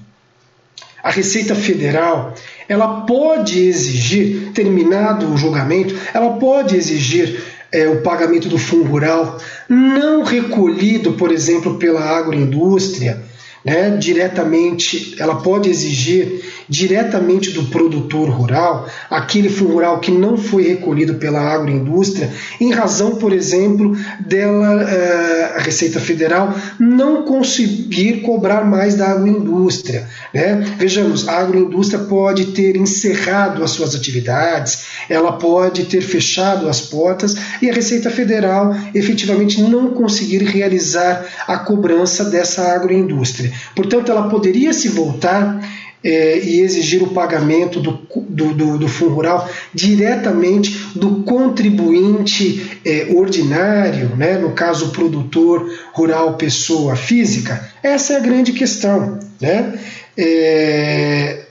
a 1.03 1.09
Receita 1.09 1.55
Federal 1.55 2.33
ela 2.69 3.01
pode 3.01 3.59
exigir, 3.59 4.51
terminado 4.53 5.31
o 5.31 5.37
julgamento, 5.37 5.95
ela 6.13 6.37
pode 6.37 6.77
exigir 6.77 7.41
é, 7.73 7.87
o 7.89 8.01
pagamento 8.01 8.47
do 8.47 8.57
fundo 8.57 8.83
rural 8.83 9.39
não 9.67 10.23
recolhido, 10.23 11.13
por 11.13 11.31
exemplo, 11.31 11.77
pela 11.79 12.01
agroindústria, 12.01 13.21
né, 13.63 13.95
diretamente, 13.97 15.15
ela 15.19 15.35
pode 15.35 15.69
exigir 15.69 16.43
diretamente 16.67 17.51
do 17.51 17.63
produtor 17.65 18.29
rural, 18.29 18.87
aquele 19.09 19.47
rural 19.47 19.99
que 19.99 20.11
não 20.11 20.37
foi 20.37 20.63
recolhido 20.63 21.15
pela 21.15 21.39
agroindústria, 21.39 22.29
em 22.59 22.71
razão, 22.71 23.15
por 23.15 23.31
exemplo, 23.31 23.95
dela, 24.19 24.83
eh, 24.83 25.53
a 25.57 25.59
Receita 25.61 25.99
Federal, 25.99 26.53
não 26.79 27.23
conseguir 27.23 28.21
cobrar 28.21 28.65
mais 28.65 28.95
da 28.95 29.09
agroindústria. 29.11 30.07
Né? 30.33 30.75
Vejamos, 30.77 31.27
a 31.27 31.39
agroindústria 31.39 32.03
pode 32.03 32.47
ter 32.47 32.75
encerrado 32.75 33.63
as 33.63 33.71
suas 33.71 33.95
atividades, 33.95 34.85
ela 35.09 35.33
pode 35.33 35.85
ter 35.85 36.01
fechado 36.01 36.67
as 36.67 36.81
portas 36.81 37.35
e 37.61 37.69
a 37.69 37.73
Receita 37.73 38.09
Federal 38.09 38.75
efetivamente 38.93 39.61
não 39.61 39.93
conseguir 39.93 40.43
realizar 40.43 41.25
a 41.47 41.57
cobrança 41.57 42.25
dessa 42.25 42.73
agroindústria. 42.73 43.52
Portanto, 43.75 44.11
ela 44.11 44.29
poderia 44.29 44.73
se 44.73 44.89
voltar 44.89 45.59
é, 46.03 46.37
e 46.39 46.59
exigir 46.59 47.01
o 47.01 47.13
pagamento 47.13 47.79
do, 47.79 47.99
do, 48.29 48.53
do, 48.53 48.77
do, 48.77 48.87
fundo 48.89 49.13
rural 49.13 49.49
diretamente 49.73 50.89
do 50.93 51.23
contribuinte 51.23 52.79
é, 52.85 53.07
ordinário, 53.15 54.15
né, 54.17 54.37
no 54.37 54.51
caso 54.51 54.91
produtor 54.91 55.71
rural 55.93 56.35
pessoa 56.35 56.95
física? 56.95 57.69
Essa 57.81 58.13
é 58.13 58.17
a 58.17 58.19
grande 58.19 58.51
questão. 58.51 59.19
Né? 59.39 59.79
É, 60.17 61.43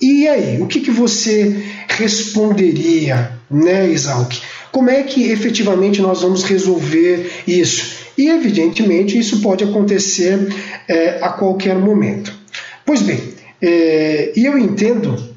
e 0.00 0.28
aí, 0.28 0.60
o 0.60 0.66
que, 0.66 0.80
que 0.80 0.90
você 0.90 1.62
responderia, 1.88 3.32
né, 3.50 3.88
Isalk? 3.88 4.40
Como 4.70 4.88
é 4.88 5.02
que 5.02 5.30
efetivamente 5.30 6.00
nós 6.00 6.22
vamos 6.22 6.44
resolver 6.44 7.42
isso? 7.46 7.98
E 8.16 8.28
evidentemente 8.28 9.18
isso 9.18 9.40
pode 9.40 9.64
acontecer 9.64 10.48
é, 10.86 11.18
a 11.20 11.30
qualquer 11.30 11.76
momento. 11.76 12.32
Pois 12.84 13.02
bem, 13.02 13.20
é, 13.60 14.32
eu 14.36 14.58
entendo 14.58 15.30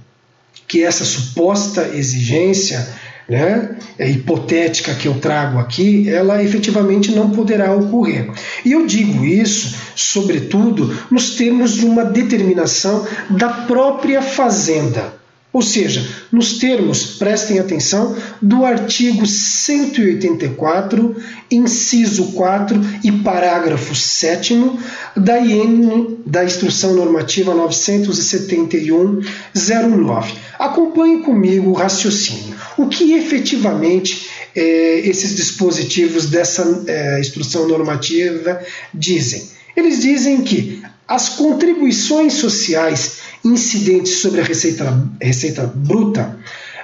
que 0.67 0.83
essa 0.83 1.06
suposta 1.06 1.90
exigência 1.93 2.88
né, 3.27 3.77
é, 3.98 4.09
hipotética 4.09 4.93
que 4.93 5.08
eu 5.08 5.16
trago 5.16 5.59
aqui, 5.59 6.09
ela 6.09 6.43
efetivamente 6.43 7.11
não 7.11 7.30
poderá 7.30 7.74
ocorrer. 7.74 8.30
E 8.66 8.72
eu 8.72 8.85
digo 8.85 9.24
isso, 9.24 9.75
sobretudo, 9.95 10.93
nos 11.09 11.35
termos 11.35 11.75
de 11.75 11.85
uma 11.85 12.03
determinação 12.03 13.08
da 13.30 13.50
própria 13.50 14.22
Fazenda. 14.22 15.22
Ou 15.53 15.61
seja, 15.61 16.06
nos 16.32 16.57
termos, 16.57 17.17
prestem 17.17 17.59
atenção, 17.59 18.17
do 18.41 18.65
artigo 18.65 19.27
184, 19.27 21.15
inciso 21.51 22.32
4 22.32 22.82
e 23.03 23.11
parágrafo 23.11 23.93
7 23.93 24.56
da 25.15 25.40
IN 25.40 26.17
da 26.25 26.43
Instrução 26.43 26.95
Normativa 26.95 27.53
971-09. 27.53 30.33
Acompanhe 30.57 31.19
comigo 31.19 31.69
o 31.69 31.73
raciocínio. 31.73 32.56
O 32.75 32.88
que 32.88 33.14
efetivamente 33.14 34.27
é, 34.56 35.07
esses 35.07 35.35
dispositivos 35.35 36.32
dessa 36.32 36.83
é, 36.88 37.19
instrução 37.19 37.67
normativa 37.67 38.59
dizem? 38.91 39.53
Eles 39.75 40.01
dizem 40.01 40.41
que 40.41 40.81
as 41.07 41.29
contribuições 41.29 42.33
sociais 42.33 43.19
incidentes 43.43 44.21
sobre 44.21 44.41
a 44.41 44.43
receita, 44.43 45.09
receita 45.21 45.71
bruta, 45.75 46.37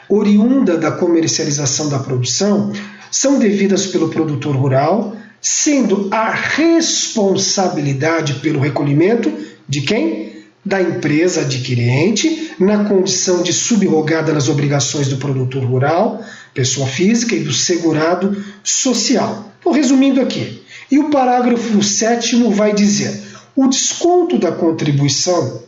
oriunda 0.10 0.78
da 0.78 0.92
comercialização 0.92 1.90
da 1.90 1.98
produção, 2.00 2.74
são 3.12 3.40
devidas 3.40 3.88
pelo 3.88 4.10
produtor 4.10 4.56
rural, 4.56 5.18
sendo 5.42 6.10
a 6.12 6.32
responsabilidade 6.32 8.36
pelo 8.36 8.60
recolhimento 8.60 9.34
de 9.68 9.82
quem? 9.82 10.30
Da 10.66 10.82
empresa 10.82 11.42
adquirente, 11.42 12.52
na 12.60 12.84
condição 12.84 13.42
de 13.42 13.54
subrogada 13.54 14.34
nas 14.34 14.50
obrigações 14.50 15.08
do 15.08 15.16
produtor 15.18 15.64
rural, 15.64 16.22
pessoa 16.54 16.86
física 16.86 17.34
e 17.34 17.40
do 17.40 17.54
segurado 17.54 18.36
social. 18.64 19.54
Estou 19.58 19.72
resumindo 19.72 20.20
aqui. 20.20 20.62
E 20.92 20.98
o 20.98 21.10
parágrafo 21.10 21.82
7 21.82 22.36
vai 22.52 22.74
dizer: 22.74 23.22
o 23.56 23.68
desconto 23.68 24.38
da 24.38 24.52
contribuição 24.52 25.62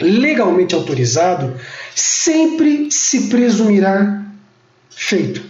legalmente 0.00 0.74
autorizado 0.74 1.54
sempre 1.94 2.90
se 2.90 3.28
presumirá 3.28 4.22
feito, 4.90 5.42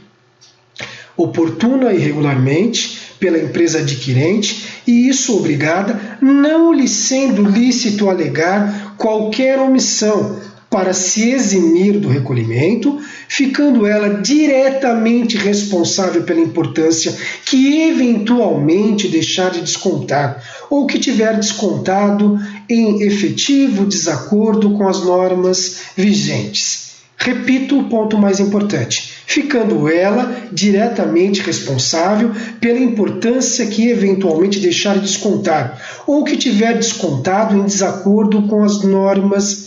oportuna 1.17 1.93
e 1.93 1.99
regularmente 1.99 3.01
pela 3.19 3.39
empresa 3.39 3.79
adquirente, 3.79 4.83
e 4.87 5.09
isso 5.09 5.37
obrigada, 5.37 6.19
não 6.21 6.73
lhe 6.73 6.87
sendo 6.87 7.43
lícito 7.43 8.09
alegar 8.09 8.95
qualquer 8.97 9.59
omissão 9.59 10.39
para 10.77 10.93
se 10.93 11.31
eximir 11.31 11.99
do 11.99 12.07
recolhimento, 12.07 13.01
ficando 13.27 13.87
ela 13.87 14.21
diretamente 14.21 15.35
responsável 15.39 16.25
pela 16.25 16.39
importância 16.39 17.17
que 17.47 17.81
eventualmente 17.85 19.09
deixar 19.09 19.51
de 19.51 19.63
descontar 19.63 20.39
ou 20.69 20.87
que 20.87 20.99
tiver 20.99 21.35
descontado 21.37 22.39
em 22.69 23.01
efetivo 23.05 23.87
desacordo 23.87 24.73
com 24.73 24.87
as 24.87 25.03
normas 25.03 25.79
vigentes. 25.97 26.91
Repito 27.17 27.79
o 27.79 27.85
ponto 27.85 28.19
mais 28.19 28.39
importante, 28.39 29.15
ficando 29.27 29.89
ela 29.89 30.47
diretamente 30.53 31.41
responsável 31.41 32.33
pela 32.61 32.79
importância 32.79 33.65
que 33.65 33.89
eventualmente 33.89 34.61
deixar 34.61 34.97
de 34.97 35.07
descontar 35.07 35.81
ou 36.07 36.23
que 36.23 36.37
tiver 36.37 36.75
descontado 36.75 37.57
em 37.57 37.65
desacordo 37.65 38.43
com 38.43 38.63
as 38.63 38.83
normas 38.83 39.66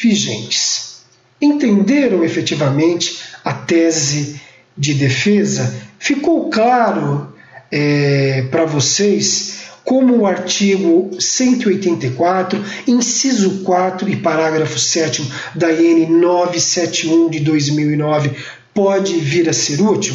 vigentes. 0.00 1.02
Entenderam 1.40 2.24
efetivamente 2.24 3.18
a 3.44 3.52
tese 3.52 4.40
de 4.76 4.94
defesa? 4.94 5.74
Ficou 5.98 6.50
claro 6.50 7.32
é, 7.70 8.46
para 8.50 8.64
vocês 8.64 9.54
como 9.84 10.18
o 10.18 10.26
artigo 10.26 11.10
184, 11.20 12.64
inciso 12.86 13.62
4 13.62 14.08
e 14.08 14.16
parágrafo 14.16 14.78
7 14.78 15.30
da 15.54 15.70
IN 15.70 16.06
971 16.06 17.28
de 17.28 17.40
2009 17.40 18.30
pode 18.72 19.14
vir 19.18 19.48
a 19.48 19.52
ser 19.52 19.82
útil? 19.82 20.14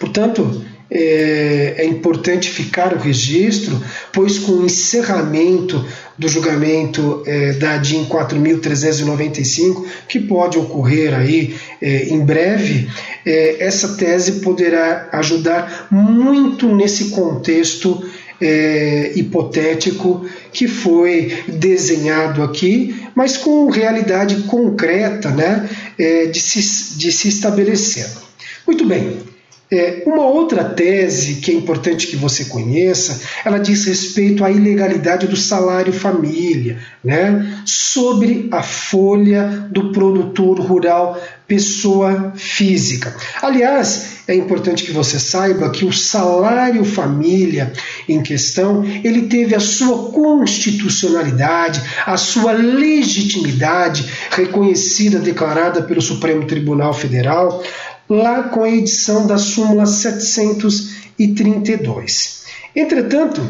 Portanto, 0.00 0.64
é, 0.94 1.74
é, 1.78 1.84
importante 1.84 2.48
ficar 2.48 2.94
o 2.94 2.98
registro, 2.98 3.82
pois 4.12 4.38
com 4.38 4.52
o 4.52 4.64
encerramento 4.64 5.84
do 6.16 6.28
julgamento 6.28 7.24
é, 7.26 7.52
da 7.54 7.76
DIN 7.76 8.04
4.395, 8.04 9.84
que 10.08 10.20
pode 10.20 10.56
ocorrer 10.56 11.12
aí 11.12 11.56
é, 11.82 12.10
em 12.10 12.24
breve, 12.24 12.88
é, 13.26 13.56
essa 13.64 13.96
tese 13.96 14.40
poderá 14.40 15.08
ajudar 15.12 15.88
muito 15.90 16.72
nesse 16.72 17.10
contexto 17.10 18.00
é, 18.40 19.12
hipotético 19.16 20.24
que 20.52 20.68
foi 20.68 21.42
desenhado 21.48 22.42
aqui, 22.42 23.04
mas 23.16 23.36
com 23.36 23.68
realidade 23.68 24.42
concreta 24.44 25.30
né, 25.30 25.68
é, 25.98 26.26
de, 26.26 26.40
se, 26.40 26.96
de 26.96 27.10
se 27.10 27.28
estabelecer. 27.28 28.06
Muito 28.66 28.86
bem, 28.86 29.33
uma 30.06 30.26
outra 30.26 30.64
tese 30.64 31.36
que 31.36 31.50
é 31.50 31.54
importante 31.54 32.06
que 32.06 32.16
você 32.16 32.46
conheça, 32.46 33.20
ela 33.44 33.58
diz 33.58 33.84
respeito 33.84 34.44
à 34.44 34.50
ilegalidade 34.50 35.26
do 35.26 35.36
salário 35.36 35.92
família, 35.92 36.78
né, 37.02 37.62
sobre 37.64 38.48
a 38.50 38.62
folha 38.62 39.68
do 39.70 39.92
produtor 39.92 40.60
rural 40.60 41.20
pessoa 41.46 42.32
física. 42.36 43.14
Aliás, 43.42 44.14
é 44.26 44.34
importante 44.34 44.84
que 44.84 44.92
você 44.92 45.20
saiba 45.20 45.70
que 45.70 45.84
o 45.84 45.92
salário 45.92 46.82
família 46.84 47.70
em 48.08 48.22
questão, 48.22 48.82
ele 49.04 49.22
teve 49.22 49.54
a 49.54 49.60
sua 49.60 50.10
constitucionalidade, 50.10 51.82
a 52.06 52.16
sua 52.16 52.52
legitimidade 52.52 54.10
reconhecida, 54.30 55.18
declarada 55.18 55.82
pelo 55.82 56.00
Supremo 56.00 56.46
Tribunal 56.46 56.94
Federal 56.94 57.62
lá 58.08 58.44
com 58.44 58.62
a 58.62 58.70
edição 58.70 59.26
da 59.26 59.36
súmula 59.38 59.86
732. 59.86 62.44
Entretanto, 62.74 63.42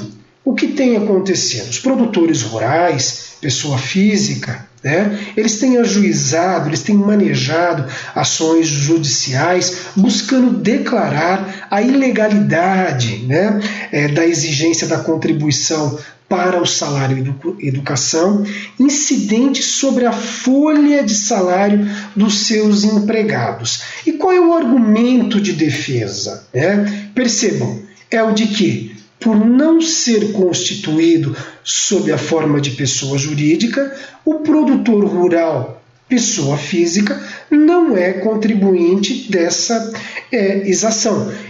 o 0.44 0.54
que 0.54 0.66
tem 0.68 0.96
acontecido? 0.96 1.70
Os 1.70 1.78
produtores 1.78 2.42
rurais, 2.42 3.36
pessoa 3.40 3.78
física, 3.78 4.68
né, 4.82 5.18
eles 5.34 5.58
têm 5.58 5.78
ajuizado, 5.78 6.68
eles 6.68 6.82
têm 6.82 6.94
manejado 6.94 7.90
ações 8.14 8.66
judiciais 8.66 9.78
buscando 9.96 10.58
declarar 10.58 11.66
a 11.70 11.80
ilegalidade 11.80 13.24
né, 13.26 13.58
é, 13.90 14.08
da 14.08 14.26
exigência 14.26 14.86
da 14.86 14.98
contribuição 14.98 15.98
para 16.34 16.60
o 16.60 16.66
salário 16.66 17.16
e 17.60 17.68
educação, 17.68 18.44
incidente 18.78 19.62
sobre 19.62 20.04
a 20.04 20.10
folha 20.10 21.04
de 21.04 21.14
salário 21.14 21.88
dos 22.16 22.46
seus 22.48 22.82
empregados. 22.82 23.82
E 24.04 24.14
qual 24.14 24.32
é 24.32 24.40
o 24.40 24.52
argumento 24.52 25.40
de 25.40 25.52
defesa? 25.52 26.48
É, 26.52 26.76
percebam, 27.14 27.80
é 28.10 28.20
o 28.20 28.32
de 28.32 28.48
que, 28.48 28.96
por 29.20 29.36
não 29.36 29.80
ser 29.80 30.32
constituído 30.32 31.36
sob 31.62 32.10
a 32.10 32.18
forma 32.18 32.60
de 32.60 32.72
pessoa 32.72 33.16
jurídica, 33.16 33.94
o 34.24 34.40
produtor 34.40 35.04
rural, 35.04 35.84
pessoa 36.08 36.56
física, 36.58 37.22
não 37.48 37.96
é 37.96 38.14
contribuinte 38.14 39.30
dessa 39.30 39.92
é, 40.32 40.68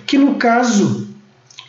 que 0.06 0.18
no 0.18 0.34
caso 0.34 1.08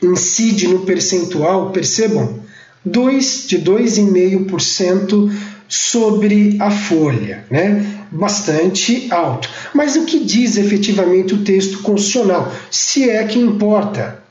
incide 0.04 0.68
no 0.68 0.82
percentual, 0.82 1.72
percebam, 1.72 2.44
2, 2.86 3.48
de 3.48 3.60
2,5% 3.60 5.32
sobre 5.68 6.58
a 6.60 6.70
folha, 6.70 7.46
né? 7.50 8.06
bastante 8.12 9.08
alto. 9.12 9.50
Mas 9.74 9.96
o 9.96 10.06
que 10.06 10.20
diz 10.20 10.58
efetivamente 10.58 11.34
o 11.34 11.44
texto 11.44 11.80
constitucional? 11.80 12.52
Se 12.70 13.10
é 13.10 13.24
que 13.26 13.40
importa. 13.40 14.24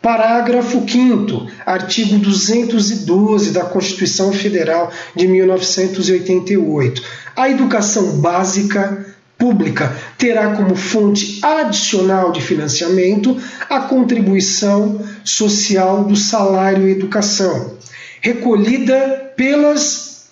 Parágrafo 0.00 0.84
5, 0.88 1.46
artigo 1.64 2.18
212 2.18 3.52
da 3.52 3.64
Constituição 3.64 4.32
Federal 4.32 4.90
de 5.14 5.28
1988. 5.28 7.02
A 7.36 7.48
educação 7.48 8.20
básica 8.20 9.11
pública 9.42 9.92
terá 10.16 10.54
como 10.54 10.76
fonte 10.76 11.40
adicional 11.42 12.30
de 12.30 12.40
financiamento 12.40 13.36
a 13.68 13.80
contribuição 13.80 15.04
social 15.24 16.04
do 16.04 16.14
salário 16.14 16.86
e 16.86 16.92
educação 16.92 17.72
recolhida 18.20 19.32
pelas 19.36 20.28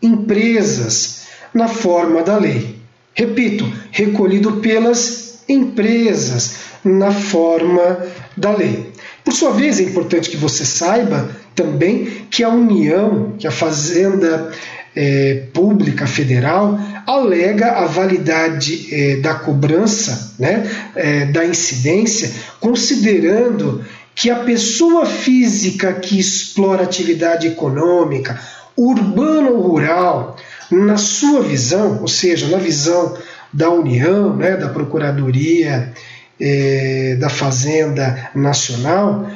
empresas 0.00 1.22
na 1.52 1.66
forma 1.66 2.22
da 2.22 2.38
lei. 2.38 2.76
Repito, 3.12 3.70
recolhido 3.90 4.52
pelas 4.58 5.42
empresas 5.48 6.58
na 6.84 7.10
forma 7.10 8.06
da 8.36 8.56
lei. 8.56 8.92
Por 9.24 9.34
sua 9.34 9.50
vez, 9.50 9.80
é 9.80 9.82
importante 9.82 10.30
que 10.30 10.36
você 10.36 10.64
saiba 10.64 11.28
também 11.56 12.04
que 12.30 12.44
a 12.44 12.48
União, 12.48 13.34
que 13.36 13.48
a 13.48 13.50
Fazenda 13.50 14.52
é, 14.94 15.46
Pública 15.52 16.06
Federal, 16.06 16.78
alega 17.06 17.72
a 17.72 17.86
validade 17.86 18.88
é, 18.92 19.16
da 19.16 19.34
cobrança, 19.34 20.34
né, 20.38 20.68
é, 20.94 21.26
da 21.26 21.44
incidência, 21.44 22.30
considerando 22.60 23.84
que 24.14 24.30
a 24.30 24.36
pessoa 24.36 25.06
física 25.06 25.92
que 25.94 26.18
explora 26.18 26.82
atividade 26.82 27.46
econômica, 27.46 28.38
urbana 28.76 29.50
ou 29.50 29.60
rural, 29.60 30.36
na 30.70 30.96
sua 30.96 31.42
visão, 31.42 32.00
ou 32.00 32.08
seja, 32.08 32.48
na 32.48 32.58
visão 32.58 33.16
da 33.52 33.70
União, 33.70 34.34
né, 34.34 34.56
da 34.56 34.68
Procuradoria 34.68 35.92
é, 36.40 37.16
da 37.18 37.28
Fazenda 37.28 38.30
Nacional, 38.34 39.30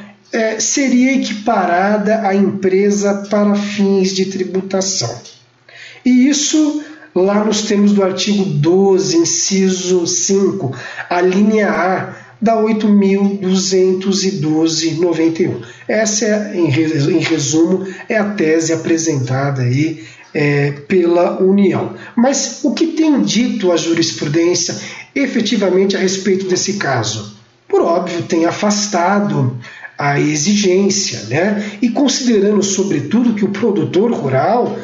seria 0.58 1.14
equiparada 1.14 2.26
à 2.26 2.34
empresa 2.34 3.26
para 3.30 3.54
fins 3.54 4.12
de 4.12 4.26
tributação. 4.26 5.22
E 6.04 6.28
isso 6.28 6.84
lá 7.22 7.44
nos 7.44 7.62
termos 7.62 7.92
do 7.92 8.02
artigo 8.02 8.44
12, 8.44 9.16
inciso 9.16 10.04
5, 10.06 10.74
a 11.08 11.20
linha 11.20 11.70
A 11.70 12.26
da 12.40 12.56
8.212.91. 12.62 15.62
Essa, 15.88 16.24
é, 16.26 16.56
em 16.56 16.70
resumo, 17.20 17.86
é 18.08 18.16
a 18.18 18.30
tese 18.30 18.72
apresentada 18.72 19.62
aí 19.62 20.04
é, 20.34 20.72
pela 20.86 21.42
União. 21.42 21.94
Mas 22.14 22.60
o 22.62 22.74
que 22.74 22.88
tem 22.88 23.22
dito 23.22 23.72
a 23.72 23.76
jurisprudência 23.76 24.76
efetivamente 25.14 25.96
a 25.96 25.98
respeito 25.98 26.46
desse 26.46 26.74
caso? 26.74 27.34
Por 27.66 27.80
óbvio, 27.80 28.22
tem 28.22 28.44
afastado 28.44 29.56
a 29.98 30.20
exigência, 30.20 31.20
né? 31.28 31.78
E 31.80 31.88
considerando, 31.88 32.62
sobretudo, 32.62 33.34
que 33.34 33.44
o 33.44 33.48
produtor 33.48 34.12
rural 34.12 34.78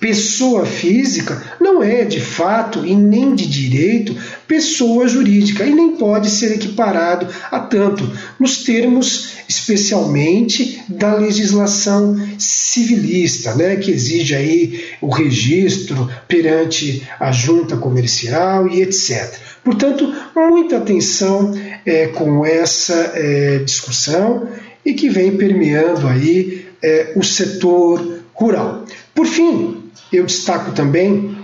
pessoa 0.00 0.64
física 0.64 1.42
não 1.60 1.82
é 1.82 2.04
de 2.04 2.20
fato 2.20 2.86
e 2.86 2.94
nem 2.94 3.34
de 3.34 3.46
direito 3.46 4.16
pessoa 4.46 5.08
jurídica 5.08 5.64
e 5.64 5.74
nem 5.74 5.96
pode 5.96 6.30
ser 6.30 6.52
equiparado 6.52 7.26
a 7.50 7.60
tanto, 7.60 8.10
nos 8.38 8.62
termos 8.62 9.38
especialmente 9.48 10.82
da 10.88 11.14
legislação 11.14 12.16
civilista, 12.38 13.54
né, 13.54 13.76
que 13.76 13.90
exige 13.90 14.34
aí 14.34 14.84
o 15.00 15.08
registro 15.08 16.08
perante 16.26 17.06
a 17.18 17.32
junta 17.32 17.76
comercial 17.76 18.68
e 18.68 18.82
etc. 18.82 19.34
Portanto, 19.64 20.14
muita 20.34 20.78
atenção 20.78 21.52
é, 21.84 22.06
com 22.08 22.46
essa 22.46 23.12
é, 23.14 23.58
discussão 23.58 24.48
e 24.84 24.94
que 24.94 25.10
vem 25.10 25.36
permeando 25.36 26.06
aí 26.06 26.66
é, 26.82 27.12
o 27.16 27.22
setor 27.22 28.20
rural. 28.32 28.84
Por 29.14 29.26
fim, 29.26 29.87
eu 30.12 30.24
destaco 30.24 30.72
também 30.72 31.36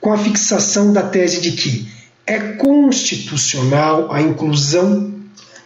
com 0.00 0.12
a 0.12 0.18
fixação 0.18 0.92
da 0.92 1.02
tese 1.02 1.40
de 1.40 1.50
que 1.52 1.88
é 2.26 2.38
constitucional 2.38 4.12
a 4.12 4.20
inclusão 4.22 5.14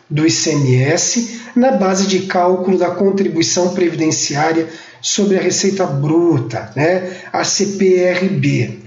do 0.08 0.26
ICMS 0.26 1.42
na 1.54 1.72
base 1.72 2.06
de 2.06 2.20
cálculo 2.20 2.78
da 2.78 2.90
contribuição 2.90 3.74
previdenciária 3.74 4.66
sobre 5.05 5.36
a 5.36 5.41
receita 5.41 5.84
bruta, 5.84 6.73
né, 6.74 7.18
a 7.31 7.44
CPRB. 7.44 8.78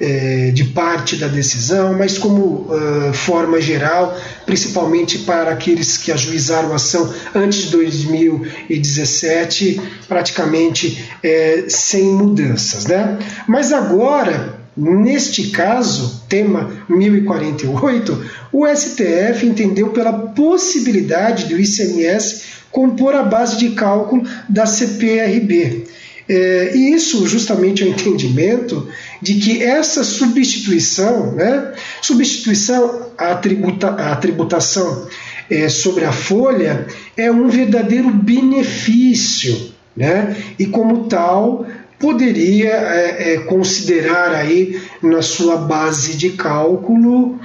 é, 0.00 0.50
de 0.52 0.64
parte 0.64 1.16
da 1.16 1.26
decisão, 1.26 1.94
mas 1.94 2.16
como 2.16 2.68
uh, 2.70 3.12
forma 3.12 3.60
geral, 3.60 4.16
principalmente 4.46 5.18
para 5.18 5.50
aqueles 5.50 5.96
que 5.96 6.12
ajuizaram 6.12 6.70
a 6.72 6.76
ação 6.76 7.12
antes 7.34 7.64
de 7.64 7.70
2017, 7.70 9.80
praticamente 10.06 11.04
é, 11.22 11.64
sem 11.68 12.04
mudanças. 12.04 12.86
Né? 12.86 13.18
Mas 13.48 13.72
agora, 13.72 14.60
neste 14.76 15.48
caso, 15.48 16.22
tema 16.28 16.70
1048, 16.88 18.24
o 18.52 18.64
STF 18.66 19.46
entendeu 19.46 19.88
pela 19.90 20.12
possibilidade 20.12 21.46
do 21.46 21.58
ICMS 21.58 22.58
compor 22.70 23.14
a 23.14 23.22
base 23.22 23.56
de 23.56 23.70
cálculo 23.70 24.22
da 24.48 24.66
CPRB. 24.66 25.86
É, 26.28 26.72
e 26.74 26.92
isso 26.92 27.26
justamente 27.26 27.82
é 27.82 27.86
o 27.86 27.88
entendimento 27.88 28.86
de 29.20 29.34
que 29.34 29.62
essa 29.62 30.04
substituição, 30.04 31.32
né, 31.32 31.72
substituição 32.00 33.10
à, 33.16 33.34
tributa, 33.34 33.88
à 33.88 34.16
tributação 34.16 35.06
é, 35.50 35.68
sobre 35.68 36.04
a 36.04 36.12
folha 36.12 36.86
é 37.16 37.30
um 37.30 37.48
verdadeiro 37.48 38.10
benefício, 38.10 39.72
né, 39.96 40.36
e 40.58 40.66
como 40.66 41.08
tal 41.08 41.66
poderia 41.98 42.70
é, 42.70 43.32
é, 43.32 43.36
considerar 43.38 44.32
aí 44.32 44.80
na 45.02 45.20
sua 45.20 45.56
base 45.56 46.16
de 46.16 46.30
cálculo 46.30 47.40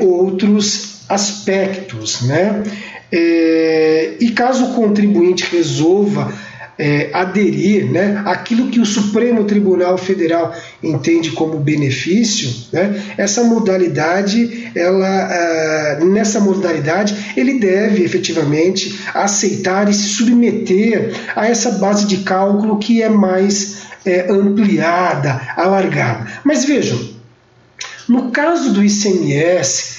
outros 0.00 1.00
aspectos, 1.08 2.22
né? 2.22 2.62
E 3.10 4.30
caso 4.36 4.66
o 4.66 4.74
contribuinte 4.74 5.48
resolva 5.50 6.32
é, 6.78 7.10
aderir 7.12 7.90
né, 7.90 8.22
àquilo 8.24 8.68
que 8.68 8.78
o 8.78 8.86
Supremo 8.86 9.44
Tribunal 9.44 9.98
Federal 9.98 10.54
entende 10.82 11.32
como 11.32 11.58
benefício, 11.58 12.48
né, 12.72 13.02
essa 13.18 13.42
modalidade, 13.42 14.70
ela, 14.74 15.32
é, 15.32 16.04
nessa 16.04 16.38
modalidade, 16.38 17.34
ele 17.36 17.58
deve 17.58 18.04
efetivamente 18.04 19.00
aceitar 19.12 19.88
e 19.88 19.92
se 19.94 20.08
submeter 20.10 21.12
a 21.34 21.48
essa 21.48 21.72
base 21.72 22.06
de 22.06 22.18
cálculo 22.18 22.78
que 22.78 23.02
é 23.02 23.08
mais 23.08 23.78
é, 24.06 24.30
ampliada, 24.30 25.40
alargada. 25.56 26.26
Mas 26.44 26.64
vejam, 26.64 26.98
no 28.08 28.30
caso 28.30 28.72
do 28.72 28.84
ICMS, 28.84 29.98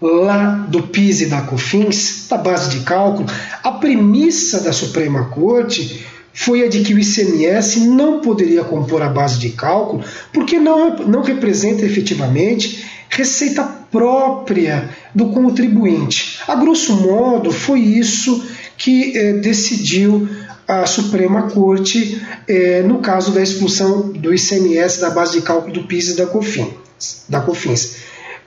lá 0.00 0.66
do 0.68 0.84
PIS 0.84 1.22
e 1.22 1.26
da 1.26 1.42
COFINS, 1.42 2.26
da 2.30 2.38
base 2.38 2.70
de 2.70 2.80
cálculo, 2.84 3.28
a 3.62 3.72
premissa 3.72 4.60
da 4.60 4.72
Suprema 4.72 5.26
Corte 5.26 6.06
foi 6.32 6.64
a 6.64 6.68
de 6.68 6.80
que 6.80 6.94
o 6.94 6.98
ICMS 6.98 7.80
não 7.80 8.20
poderia 8.20 8.64
compor 8.64 9.02
a 9.02 9.08
base 9.08 9.38
de 9.38 9.50
cálculo 9.50 10.04
porque 10.32 10.58
não, 10.58 10.96
não 10.98 11.22
representa 11.22 11.84
efetivamente 11.84 12.84
receita 13.08 13.62
própria 13.90 14.88
do 15.14 15.30
contribuinte. 15.30 16.40
A 16.46 16.54
grosso 16.54 16.94
modo, 16.96 17.50
foi 17.50 17.80
isso 17.80 18.44
que 18.78 19.16
eh, 19.16 19.32
decidiu 19.34 20.28
a 20.66 20.86
Suprema 20.86 21.50
Corte 21.50 22.22
eh, 22.46 22.82
no 22.82 23.00
caso 23.00 23.32
da 23.32 23.42
expulsão 23.42 24.12
do 24.12 24.32
ICMS 24.32 25.00
da 25.00 25.10
base 25.10 25.32
de 25.32 25.42
cálculo 25.42 25.74
do 25.74 25.82
PIS 25.84 26.10
e 26.10 26.16
da 26.16 26.26
COFINS. 26.26 27.24
Da 27.28 27.40
COFINS. 27.40 27.96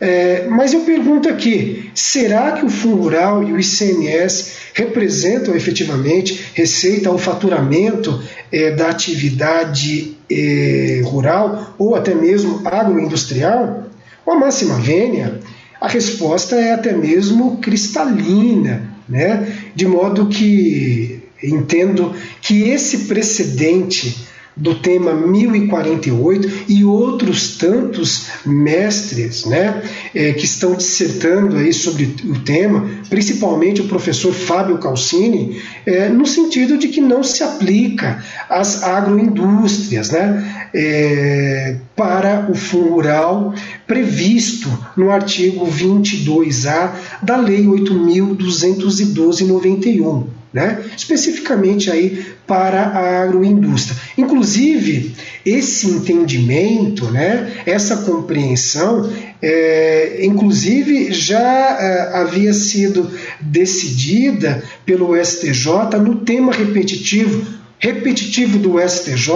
É, 0.06 0.48
mas 0.49 0.73
eu 0.73 0.82
pergunto 0.82 1.30
aqui: 1.30 1.90
será 1.95 2.51
que 2.51 2.65
o 2.65 2.69
Fundo 2.69 3.03
Rural 3.03 3.41
e 3.41 3.53
o 3.53 3.59
ICMS 3.59 4.51
representam 4.73 5.56
efetivamente 5.56 6.48
receita 6.53 7.09
ou 7.09 7.17
faturamento 7.17 8.22
é, 8.51 8.72
da 8.72 8.90
atividade 8.90 10.17
é, 10.30 11.01
rural 11.06 11.73
ou 11.77 11.95
até 11.95 12.14
mesmo 12.14 12.67
agroindustrial? 12.67 13.85
Com 14.25 14.33
a 14.33 14.40
máxima 14.40 14.75
vênia, 14.75 15.40
a 15.80 15.88
resposta 15.88 16.57
é 16.57 16.73
até 16.73 16.91
mesmo 16.91 17.59
cristalina, 17.59 18.90
né? 19.07 19.56
de 19.73 19.88
modo 19.88 20.27
que 20.27 21.22
entendo 21.41 22.14
que 22.41 22.64
esse 22.64 23.06
precedente 23.06 24.17
do 24.56 24.75
tema 24.75 25.14
1048 25.14 26.65
e 26.67 26.83
outros 26.83 27.57
tantos 27.57 28.27
mestres 28.45 29.45
né, 29.45 29.82
é, 30.14 30.33
que 30.33 30.45
estão 30.45 30.75
dissertando 30.75 31.57
aí 31.57 31.73
sobre 31.73 32.15
o 32.23 32.40
tema, 32.40 32.88
principalmente 33.09 33.82
o 33.82 33.88
professor 33.88 34.33
Fábio 34.33 34.77
Calcini, 34.77 35.61
é, 35.85 36.09
no 36.09 36.25
sentido 36.25 36.77
de 36.77 36.88
que 36.88 37.01
não 37.01 37.23
se 37.23 37.43
aplica 37.43 38.23
às 38.49 38.83
agroindústrias. 38.83 40.11
Né? 40.11 40.64
é, 40.73 41.75
para 41.95 42.48
o 42.49 42.56
fundo 42.56 42.90
rural 42.90 43.53
previsto 43.85 44.67
no 44.98 45.11
artigo 45.11 45.67
22A 45.67 46.93
da 47.22 47.38
Lei 47.38 47.64
8.212-91, 47.65 50.23
né? 50.53 50.83
especificamente 50.95 51.90
aí 51.90 52.25
para 52.45 52.83
a 52.83 53.23
agroindústria. 53.23 53.98
Inclusive, 54.17 55.15
esse 55.45 55.88
entendimento, 55.88 57.06
né, 57.09 57.51
essa 57.65 57.98
compreensão, 57.98 59.11
é, 59.41 60.19
inclusive 60.23 61.11
já 61.11 61.41
é, 61.41 62.17
havia 62.17 62.53
sido 62.53 63.09
decidida 63.41 64.64
pelo 64.85 65.15
STJ 65.15 65.98
no 66.01 66.17
tema 66.17 66.53
repetitivo 66.53 67.64
repetitivo 67.83 68.57
do 68.59 68.80
STJ 68.80 69.27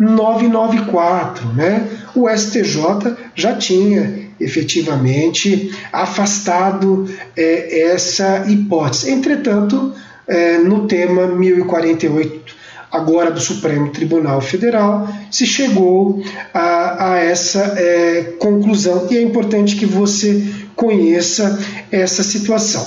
994, 0.00 1.52
né? 1.52 1.86
O 2.16 2.28
STJ 2.28 3.16
já 3.32 3.54
tinha 3.54 4.26
efetivamente 4.40 5.70
afastado 5.92 7.08
é, 7.36 7.82
essa 7.92 8.44
hipótese. 8.48 9.12
Entretanto, 9.12 9.94
é, 10.26 10.58
no 10.58 10.86
tema 10.86 11.26
1048 11.26 12.56
agora 12.90 13.30
do 13.30 13.40
Supremo 13.40 13.90
Tribunal 13.90 14.40
Federal, 14.40 15.08
se 15.30 15.44
chegou 15.44 16.22
a, 16.54 17.12
a 17.12 17.18
essa 17.18 17.74
é, 17.76 18.34
conclusão 18.38 19.08
e 19.10 19.16
é 19.16 19.22
importante 19.22 19.76
que 19.76 19.84
você 19.84 20.42
conheça 20.74 21.58
essa 21.90 22.22
situação. 22.22 22.86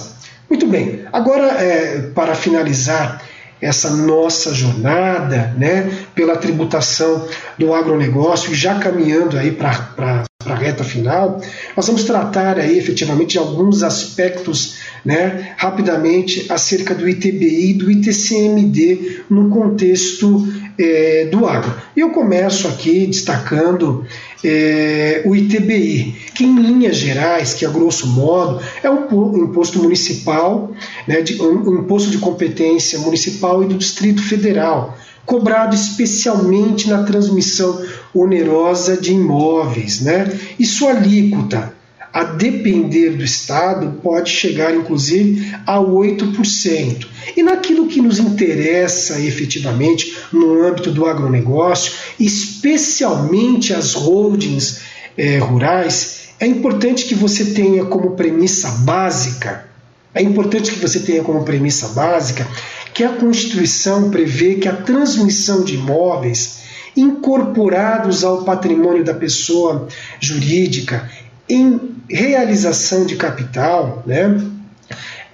Muito 0.50 0.66
bem, 0.66 1.02
agora 1.14 1.46
é, 1.62 2.10
para 2.14 2.34
finalizar 2.34 3.22
essa 3.62 3.90
nossa 3.90 4.54
jornada 4.54 5.54
né, 5.58 5.92
pela 6.16 6.38
tributação 6.38 7.28
do 7.58 7.74
agronegócio, 7.74 8.54
já 8.56 8.80
caminhando 8.80 9.38
aí 9.38 9.52
para 9.52 10.24
a 10.46 10.56
reta 10.56 10.84
final, 10.84 11.42
nós 11.76 11.86
vamos 11.86 12.04
tratar 12.04 12.58
aí 12.58 12.78
efetivamente 12.78 13.32
de 13.32 13.38
alguns 13.38 13.84
aspectos 13.84 14.76
né, 15.04 15.54
rapidamente 15.58 16.46
acerca 16.50 16.96
do 16.96 17.08
ITBI 17.08 17.72
e 17.72 17.74
do 17.74 17.92
ITCMD 17.92 19.24
no 19.30 19.50
contexto 19.50 20.48
é, 20.80 21.26
do 21.26 21.46
agro. 21.46 21.74
Eu 21.96 22.12
começo 22.12 22.68
aqui 22.68 23.06
destacando 23.06 24.06
é, 24.44 25.22
o 25.26 25.36
ITBI, 25.36 26.16
que 26.34 26.46
em 26.46 26.56
linhas 26.56 26.96
gerais, 26.96 27.54
que 27.54 27.66
a 27.66 27.70
grosso 27.70 28.08
modo 28.08 28.62
é 28.82 28.90
um 28.90 29.38
imposto 29.44 29.80
municipal, 29.80 30.72
né, 31.06 31.22
de, 31.22 31.42
um 31.42 31.80
imposto 31.80 32.10
de 32.10 32.18
competência 32.18 32.98
municipal 33.00 33.62
e 33.62 33.68
do 33.68 33.76
Distrito 33.76 34.22
Federal, 34.24 34.98
cobrado 35.26 35.76
especialmente 35.76 36.90
na 36.90 37.04
transmissão 37.04 37.84
onerosa 38.16 38.96
de 38.98 39.14
imóveis, 39.14 40.02
né? 40.02 40.28
E 40.58 40.66
sua 40.66 40.92
alíquota, 40.92 41.74
a 42.12 42.24
depender 42.24 43.12
do 43.12 43.24
Estado, 43.24 44.00
pode 44.02 44.32
chegar 44.32 44.76
inclusive 44.76 45.54
a 45.66 45.78
8%. 45.78 47.08
E 47.36 47.44
naquilo 47.44 47.88
que 47.88 48.02
nos 48.02 48.20
interessa 48.20 49.20
efetivamente 49.20 50.18
no 50.32 50.66
âmbito 50.66 50.92
do 50.92 51.06
agronegócio, 51.06 51.94
especialmente 52.20 53.74
as 53.74 53.94
holdings 53.94 54.82
eh, 55.18 55.38
rurais, 55.38 56.30
é 56.40 56.48
importante 56.48 57.06
que 57.06 57.16
você 57.16 57.46
tenha 57.46 57.86
como 57.86 58.12
premissa 58.12 58.70
básica, 58.70 59.68
é 60.14 60.22
importante 60.22 60.72
que 60.72 60.80
você 60.80 61.02
tenha 61.02 61.24
como 61.24 61.44
premissa 61.44 61.90
básica 61.90 62.48
que 62.94 63.04
a 63.04 63.10
Constituição 63.10 64.10
prevê 64.10 64.56
que 64.56 64.68
a 64.68 64.76
transmissão 64.76 65.64
de 65.64 65.76
imóveis 65.76 66.60
incorporados 66.98 68.24
ao 68.24 68.44
patrimônio 68.44 69.04
da 69.04 69.14
pessoa 69.14 69.88
jurídica 70.20 71.10
em 71.50 71.80
realização 72.10 73.06
de 73.06 73.16
capital, 73.16 74.04
né, 74.06 74.40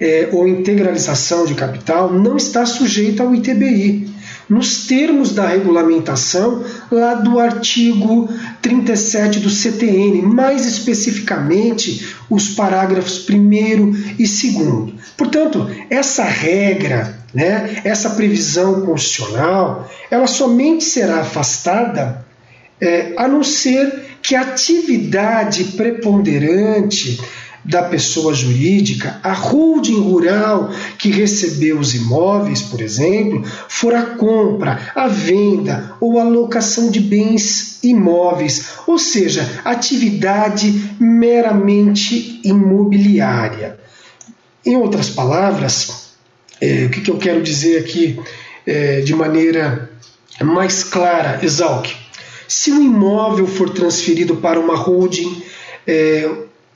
é, 0.00 0.28
ou 0.32 0.46
integralização 0.46 1.44
de 1.44 1.54
capital, 1.54 2.12
não 2.12 2.36
está 2.36 2.64
sujeita 2.66 3.22
ao 3.22 3.34
ITBI. 3.34 4.14
Nos 4.48 4.86
termos 4.86 5.32
da 5.32 5.44
regulamentação 5.46 6.62
lá 6.90 7.14
do 7.14 7.40
artigo 7.40 8.28
37 8.62 9.40
do 9.40 9.50
CTN, 9.50 10.22
mais 10.22 10.64
especificamente 10.64 12.14
os 12.30 12.50
parágrafos 12.50 13.28
1 13.28 13.52
e 14.16 14.24
2. 14.24 14.94
Portanto, 15.16 15.68
essa 15.90 16.22
regra 16.22 17.16
né, 17.36 17.82
essa 17.84 18.08
previsão 18.10 18.80
constitucional, 18.80 19.90
ela 20.10 20.26
somente 20.26 20.84
será 20.84 21.20
afastada 21.20 22.24
é, 22.80 23.12
a 23.16 23.28
não 23.28 23.44
ser 23.44 24.15
que 24.26 24.34
a 24.34 24.40
atividade 24.40 25.62
preponderante 25.76 27.20
da 27.64 27.84
pessoa 27.84 28.34
jurídica, 28.34 29.20
a 29.22 29.32
holding 29.32 30.00
rural 30.00 30.68
que 30.98 31.10
recebeu 31.10 31.78
os 31.78 31.94
imóveis, 31.94 32.60
por 32.60 32.80
exemplo, 32.80 33.44
for 33.68 33.94
a 33.94 34.02
compra, 34.02 34.90
a 34.96 35.06
venda 35.06 35.94
ou 36.00 36.18
a 36.18 36.24
locação 36.24 36.90
de 36.90 36.98
bens 36.98 37.78
imóveis, 37.84 38.70
ou 38.84 38.98
seja, 38.98 39.48
atividade 39.64 40.96
meramente 40.98 42.40
imobiliária. 42.42 43.78
Em 44.64 44.76
outras 44.76 45.08
palavras, 45.08 46.08
é, 46.60 46.86
o 46.86 46.90
que, 46.90 47.00
que, 47.00 47.10
eu 47.12 47.16
quero 47.16 47.40
dizer 47.44 47.78
aqui 47.78 48.18
é, 48.66 49.02
de 49.02 49.14
maneira 49.14 49.88
mais 50.42 50.82
clara, 50.82 51.38
Exalc? 51.44 52.05
Se 52.48 52.70
o 52.70 52.82
imóvel 52.82 53.46
for 53.46 53.70
transferido 53.70 54.36
para 54.36 54.58
uma 54.60 54.76
holding 54.76 55.42
é, 55.86 56.30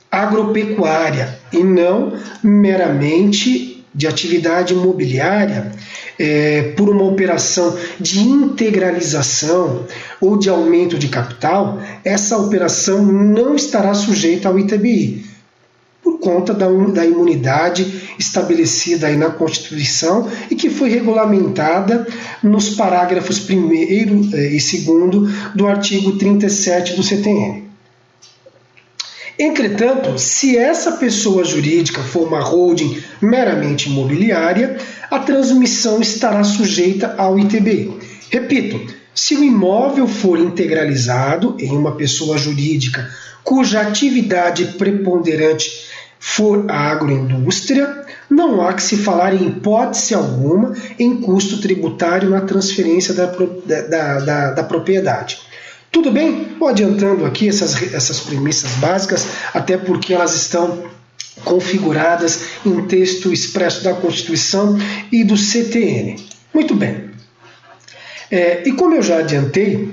agropecuária 0.09 1.39
e 1.51 1.63
não 1.63 2.13
meramente 2.43 3.83
de 3.93 4.07
atividade 4.07 4.73
imobiliária, 4.73 5.71
é, 6.17 6.73
por 6.77 6.89
uma 6.89 7.03
operação 7.03 7.77
de 7.99 8.19
integralização 8.19 9.85
ou 10.19 10.37
de 10.37 10.49
aumento 10.49 10.97
de 10.97 11.07
capital, 11.07 11.79
essa 12.05 12.37
operação 12.37 13.03
não 13.03 13.55
estará 13.55 13.93
sujeita 13.93 14.47
ao 14.47 14.57
ITBI 14.57 15.30
por 16.11 16.19
conta 16.19 16.53
da, 16.53 16.67
da 16.67 17.05
imunidade 17.05 18.01
estabelecida 18.19 19.07
aí 19.07 19.15
na 19.15 19.29
Constituição 19.29 20.27
e 20.49 20.55
que 20.55 20.69
foi 20.69 20.89
regulamentada 20.89 22.05
nos 22.43 22.71
parágrafos 22.71 23.49
1 23.49 23.71
eh, 23.73 24.55
e 24.55 24.77
2 24.85 24.85
do 25.55 25.67
artigo 25.67 26.17
37 26.17 26.95
do 26.95 27.03
CTN. 27.03 27.69
Entretanto, 29.39 30.19
se 30.19 30.57
essa 30.57 30.93
pessoa 30.93 31.43
jurídica 31.43 32.01
for 32.01 32.27
uma 32.27 32.41
holding 32.41 33.01
meramente 33.21 33.89
imobiliária, 33.89 34.77
a 35.09 35.19
transmissão 35.19 36.01
estará 36.01 36.43
sujeita 36.43 37.15
ao 37.17 37.39
ITBI. 37.39 37.97
Repito, 38.29 38.79
se 39.15 39.35
o 39.35 39.43
imóvel 39.43 40.07
for 40.07 40.37
integralizado 40.37 41.55
em 41.59 41.71
uma 41.71 41.95
pessoa 41.95 42.37
jurídica 42.37 43.09
cuja 43.43 43.81
atividade 43.81 44.65
preponderante 44.77 45.90
for 46.23 46.65
a 46.69 46.91
agroindústria, 46.91 48.05
não 48.29 48.61
há 48.61 48.73
que 48.73 48.83
se 48.83 48.95
falar 48.95 49.33
em 49.33 49.47
hipótese 49.47 50.13
alguma 50.13 50.73
em 50.99 51.19
custo 51.19 51.59
tributário 51.59 52.29
na 52.29 52.41
transferência 52.41 53.11
da, 53.15 53.25
da, 53.25 54.19
da, 54.19 54.51
da 54.51 54.63
propriedade. 54.63 55.39
Tudo 55.91 56.11
bem? 56.11 56.55
Vou 56.59 56.69
adiantando 56.69 57.25
aqui 57.25 57.49
essas, 57.49 57.91
essas 57.91 58.19
premissas 58.19 58.69
básicas, 58.73 59.25
até 59.51 59.77
porque 59.77 60.13
elas 60.13 60.35
estão 60.35 60.83
configuradas 61.43 62.43
em 62.63 62.85
texto 62.85 63.33
expresso 63.33 63.83
da 63.83 63.95
Constituição 63.95 64.77
e 65.11 65.23
do 65.23 65.35
CTN. 65.35 66.23
Muito 66.53 66.75
bem. 66.75 67.09
É, 68.29 68.61
e 68.65 68.71
como 68.73 68.93
eu 68.93 69.01
já 69.01 69.17
adiantei, 69.17 69.91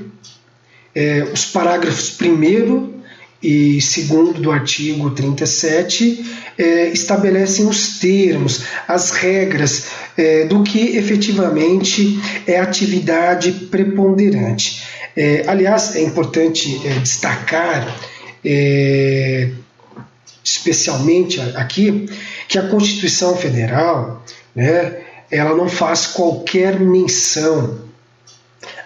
é, 0.95 1.27
os 1.33 1.47
parágrafos 1.47 2.15
1 2.21 2.98
e 3.43 3.81
segundo 3.81 4.41
do 4.41 4.51
artigo 4.51 5.11
37 5.11 6.25
é, 6.59 6.89
estabelecem 6.89 7.67
os 7.67 7.99
termos, 7.99 8.65
as 8.87 9.13
regras 9.13 9.87
é, 10.17 10.45
do 10.45 10.63
que 10.65 10.97
efetivamente 10.97 12.19
é 12.47 12.59
atividade 12.59 13.53
preponderante. 13.71 14.83
É, 15.17 15.45
aliás, 15.47 15.95
é 15.95 16.03
importante 16.03 16.81
é, 16.85 16.99
destacar, 16.99 17.97
é, 18.45 19.51
especialmente 20.43 21.41
aqui, 21.41 22.09
que 22.49 22.59
a 22.59 22.69
Constituição 22.69 23.37
Federal 23.37 24.25
né, 24.55 24.97
ela 25.31 25.55
não 25.55 25.69
faz 25.69 26.07
qualquer 26.07 26.81
menção 26.81 27.88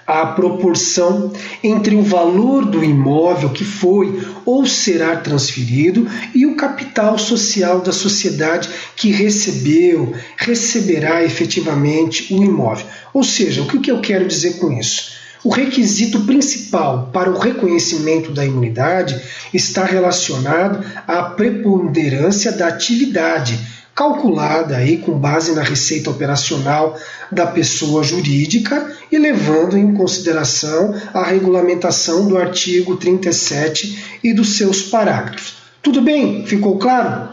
a 0.06 0.26
proporção 0.26 1.32
entre 1.62 1.94
o 1.94 2.02
valor 2.02 2.64
do 2.64 2.84
imóvel 2.84 3.50
que 3.50 3.64
foi 3.64 4.20
ou 4.44 4.66
será 4.66 5.16
transferido 5.16 6.08
e 6.34 6.46
o 6.46 6.56
capital 6.56 7.18
social 7.18 7.80
da 7.80 7.92
sociedade 7.92 8.68
que 8.96 9.10
recebeu, 9.10 10.14
receberá 10.36 11.22
efetivamente 11.24 12.34
o 12.34 12.42
imóvel. 12.42 12.86
Ou 13.14 13.22
seja, 13.22 13.62
o 13.62 13.66
que 13.66 13.90
eu 13.90 14.00
quero 14.00 14.26
dizer 14.26 14.58
com 14.58 14.72
isso? 14.72 15.22
o 15.44 15.50
requisito 15.50 16.20
principal 16.20 17.10
para 17.12 17.30
o 17.30 17.38
reconhecimento 17.38 18.30
da 18.32 18.44
imunidade 18.44 19.20
está 19.52 19.84
relacionado 19.84 20.84
à 21.06 21.22
preponderância 21.22 22.52
da 22.52 22.68
atividade, 22.68 23.58
calculada 23.94 24.76
aí 24.76 24.98
com 24.98 25.18
base 25.18 25.52
na 25.52 25.62
receita 25.62 26.10
operacional 26.10 26.98
da 27.30 27.46
pessoa 27.46 28.02
jurídica 28.02 28.90
e 29.10 29.18
levando 29.18 29.76
em 29.76 29.94
consideração 29.94 30.94
a 31.12 31.22
regulamentação 31.22 32.26
do 32.26 32.38
artigo 32.38 32.96
37 32.96 34.20
e 34.24 34.32
dos 34.32 34.56
seus 34.56 34.82
parágrafos. 34.82 35.56
Tudo 35.82 36.00
bem? 36.00 36.46
Ficou 36.46 36.78
claro? 36.78 37.28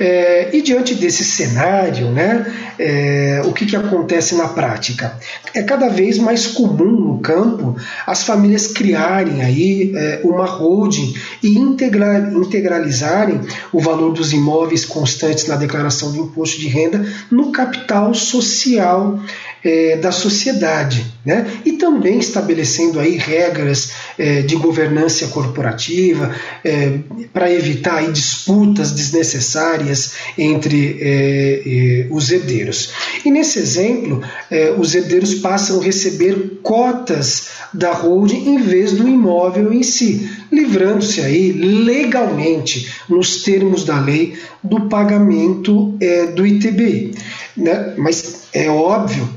É, 0.00 0.56
e 0.56 0.62
diante 0.62 0.94
desse 0.94 1.24
cenário, 1.24 2.10
né, 2.12 2.46
é, 2.78 3.42
o 3.44 3.52
que, 3.52 3.66
que 3.66 3.74
acontece 3.74 4.36
na 4.36 4.46
prática? 4.46 5.18
É 5.52 5.62
cada 5.62 5.88
vez 5.88 6.18
mais 6.18 6.46
comum 6.46 6.90
no 6.90 7.18
campo 7.18 7.76
as 8.06 8.22
famílias 8.22 8.68
criarem 8.68 9.42
aí 9.42 9.92
é, 9.96 10.20
uma 10.22 10.46
holding 10.46 11.14
e 11.42 11.58
integrar, 11.58 12.32
integralizarem 12.32 13.40
o 13.72 13.80
valor 13.80 14.12
dos 14.12 14.32
imóveis 14.32 14.84
constantes 14.84 15.48
na 15.48 15.56
declaração 15.56 16.12
do 16.12 16.18
imposto 16.18 16.60
de 16.60 16.68
renda 16.68 17.04
no 17.30 17.50
capital 17.50 18.14
social 18.14 19.18
é, 19.64 19.96
da 19.96 20.12
sociedade, 20.12 21.04
né? 21.24 21.46
e 21.64 21.72
também 21.72 22.18
estabelecendo 22.18 23.00
aí 23.00 23.16
regras 23.16 23.92
é, 24.16 24.42
de 24.42 24.56
governança 24.56 25.28
corporativa 25.28 26.34
é, 26.64 26.98
para 27.32 27.52
evitar 27.52 27.96
aí 27.96 28.12
disputas 28.12 28.92
desnecessárias 28.92 30.12
entre 30.36 30.98
é, 31.00 31.62
é, 31.66 32.06
os 32.10 32.30
herdeiros. 32.30 32.92
E 33.24 33.30
nesse 33.30 33.58
exemplo, 33.58 34.22
é, 34.50 34.70
os 34.78 34.94
herdeiros 34.94 35.34
passam 35.34 35.80
a 35.80 35.84
receber 35.84 36.60
cotas 36.62 37.48
da 37.72 37.92
holding 37.92 38.48
em 38.48 38.58
vez 38.58 38.92
do 38.92 39.08
imóvel 39.08 39.72
em 39.72 39.82
si, 39.82 40.30
livrando-se 40.50 41.20
aí 41.20 41.52
legalmente, 41.52 42.90
nos 43.08 43.42
termos 43.42 43.84
da 43.84 44.00
lei, 44.00 44.38
do 44.62 44.88
pagamento 44.88 45.94
do 46.34 46.46
ITBI. 46.46 47.14
Né? 47.56 47.94
Mas 47.96 48.48
é 48.52 48.68
óbvio 48.70 49.28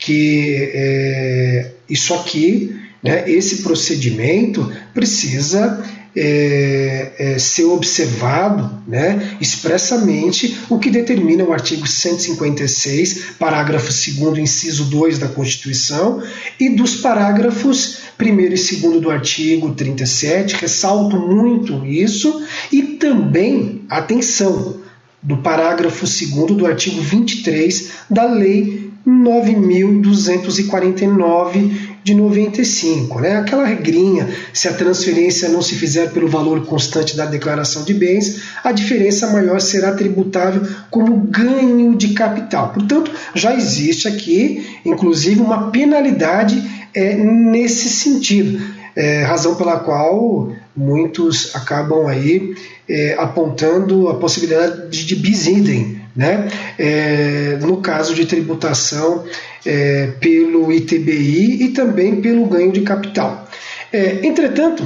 que 0.00 0.70
é, 0.72 1.70
isso 1.88 2.14
aqui, 2.14 2.74
né, 3.02 3.30
esse 3.30 3.62
procedimento 3.62 4.72
precisa 4.92 5.84
é, 6.16 7.12
é, 7.18 7.38
ser 7.38 7.64
observado 7.64 8.82
né, 8.86 9.36
expressamente 9.40 10.58
o 10.68 10.78
que 10.78 10.90
determina 10.90 11.44
o 11.44 11.52
artigo 11.52 11.86
156, 11.86 13.36
parágrafo 13.38 13.92
2, 14.18 14.38
inciso 14.38 14.86
2 14.86 15.18
da 15.18 15.28
Constituição, 15.28 16.22
e 16.58 16.70
dos 16.70 16.96
parágrafos 16.96 17.98
1 18.20 18.40
e 18.40 18.48
2 18.48 19.00
do 19.00 19.10
artigo 19.10 19.72
37, 19.72 20.56
ressalto 20.56 21.16
muito 21.16 21.86
isso, 21.86 22.42
e 22.72 22.82
também, 22.82 23.82
atenção, 23.88 24.80
do 25.22 25.36
parágrafo 25.36 26.06
2 26.06 26.56
do 26.56 26.66
artigo 26.66 27.00
23 27.00 27.90
da 28.08 28.24
Lei 28.24 28.79
9.249 29.06 31.90
de 32.02 32.14
95, 32.14 33.20
né? 33.20 33.36
Aquela 33.36 33.64
regrinha, 33.64 34.28
se 34.52 34.68
a 34.68 34.72
transferência 34.72 35.48
não 35.48 35.62
se 35.62 35.74
fizer 35.74 36.12
pelo 36.12 36.28
valor 36.28 36.64
constante 36.66 37.16
da 37.16 37.26
declaração 37.26 37.84
de 37.84 37.94
bens, 37.94 38.42
a 38.64 38.72
diferença 38.72 39.28
maior 39.28 39.60
será 39.60 39.92
tributável 39.92 40.66
como 40.90 41.16
ganho 41.16 41.94
de 41.96 42.14
capital. 42.14 42.72
Portanto, 42.72 43.12
já 43.34 43.54
existe 43.54 44.08
aqui, 44.08 44.66
inclusive, 44.84 45.40
uma 45.40 45.70
penalidade 45.70 46.62
é, 46.94 47.14
nesse 47.14 47.88
sentido, 47.88 48.60
é, 48.96 49.22
razão 49.22 49.54
pela 49.54 49.78
qual 49.78 50.52
muitos 50.76 51.54
acabam 51.54 52.06
aí 52.06 52.54
é, 52.88 53.14
apontando 53.18 54.08
a 54.08 54.14
possibilidade 54.14 55.04
de 55.04 55.16
bis 55.16 55.46
idem, 55.46 55.99
né? 56.14 56.48
É, 56.78 57.58
no 57.60 57.78
caso 57.78 58.14
de 58.14 58.26
tributação 58.26 59.24
é, 59.64 60.08
pelo 60.20 60.72
ITBI 60.72 61.64
e 61.64 61.68
também 61.70 62.20
pelo 62.20 62.46
ganho 62.46 62.72
de 62.72 62.82
capital. 62.82 63.48
É, 63.92 64.26
entretanto, 64.26 64.84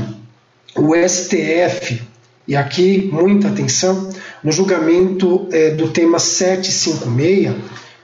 o 0.77 0.95
STF, 0.97 2.03
e 2.47 2.57
aqui 2.57 3.09
muita 3.13 3.49
atenção, 3.49 4.11
no 4.43 4.51
julgamento 4.53 5.49
é, 5.53 5.71
do 5.71 5.89
tema 5.89 6.19
756, 6.19 7.55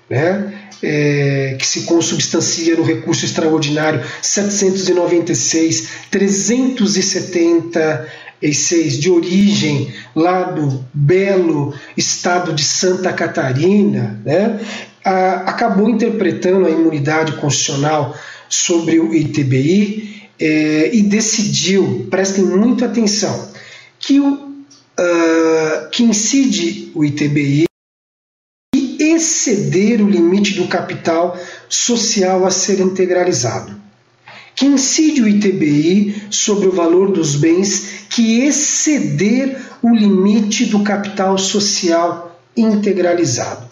né, 0.08 0.54
é, 0.82 1.56
que 1.58 1.66
se 1.66 1.82
consubstancia 1.82 2.74
no 2.74 2.82
recurso 2.82 3.26
extraordinário 3.26 4.02
796 4.22 5.88
370 6.10 8.08
de 8.40 9.10
origem 9.10 9.92
lá 10.14 10.44
do 10.44 10.84
belo 10.94 11.74
estado 11.96 12.54
de 12.54 12.64
Santa 12.64 13.12
Catarina, 13.12 14.20
né, 14.24 14.60
acabou 15.04 15.90
interpretando 15.90 16.66
a 16.66 16.70
imunidade 16.70 17.32
constitucional 17.32 18.16
sobre 18.48 18.98
o 18.98 19.14
ITBI 19.14 20.28
é, 20.38 20.94
e 20.94 21.02
decidiu, 21.02 22.06
prestem 22.10 22.44
muita 22.44 22.86
atenção, 22.86 23.50
que, 23.98 24.18
o, 24.18 24.32
uh, 24.32 25.90
que 25.92 26.02
incide 26.02 26.90
o 26.94 27.04
ITBI 27.04 27.66
exceder 28.98 30.02
o 30.02 30.08
limite 30.08 30.54
do 30.54 30.66
capital 30.66 31.38
social 31.68 32.46
a 32.46 32.50
ser 32.50 32.80
integralizado 32.80 33.80
que 34.60 34.66
incide 34.66 35.22
o 35.22 35.26
ITBI 35.26 36.26
sobre 36.30 36.68
o 36.68 36.72
valor 36.72 37.10
dos 37.10 37.34
bens 37.34 38.04
que 38.10 38.42
exceder 38.42 39.58
o 39.80 39.88
limite 39.88 40.66
do 40.66 40.84
capital 40.84 41.38
social 41.38 42.38
integralizado. 42.54 43.66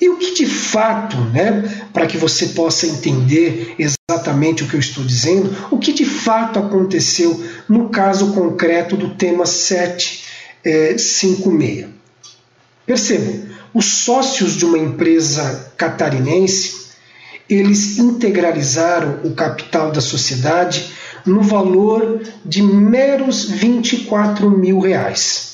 E 0.00 0.08
o 0.08 0.16
que 0.16 0.34
de 0.34 0.44
fato, 0.44 1.16
né, 1.16 1.86
para 1.92 2.08
que 2.08 2.16
você 2.16 2.46
possa 2.46 2.84
entender 2.84 3.76
exatamente 3.78 4.64
o 4.64 4.66
que 4.66 4.74
eu 4.74 4.80
estou 4.80 5.04
dizendo, 5.04 5.68
o 5.70 5.78
que 5.78 5.92
de 5.92 6.04
fato 6.04 6.58
aconteceu 6.58 7.40
no 7.68 7.88
caso 7.88 8.32
concreto 8.32 8.96
do 8.96 9.10
tema 9.10 9.46
756? 9.46 11.86
Percebam, 12.84 13.42
os 13.72 13.84
sócios 13.84 14.56
de 14.56 14.64
uma 14.64 14.78
empresa 14.78 15.72
catarinense 15.76 16.81
eles 17.54 17.98
integralizaram 17.98 19.20
o 19.24 19.32
capital 19.32 19.90
da 19.90 20.00
sociedade 20.00 20.92
no 21.24 21.42
valor 21.42 22.20
de 22.44 22.62
meros 22.62 23.44
24 23.44 24.50
mil 24.50 24.80
reais. 24.80 25.52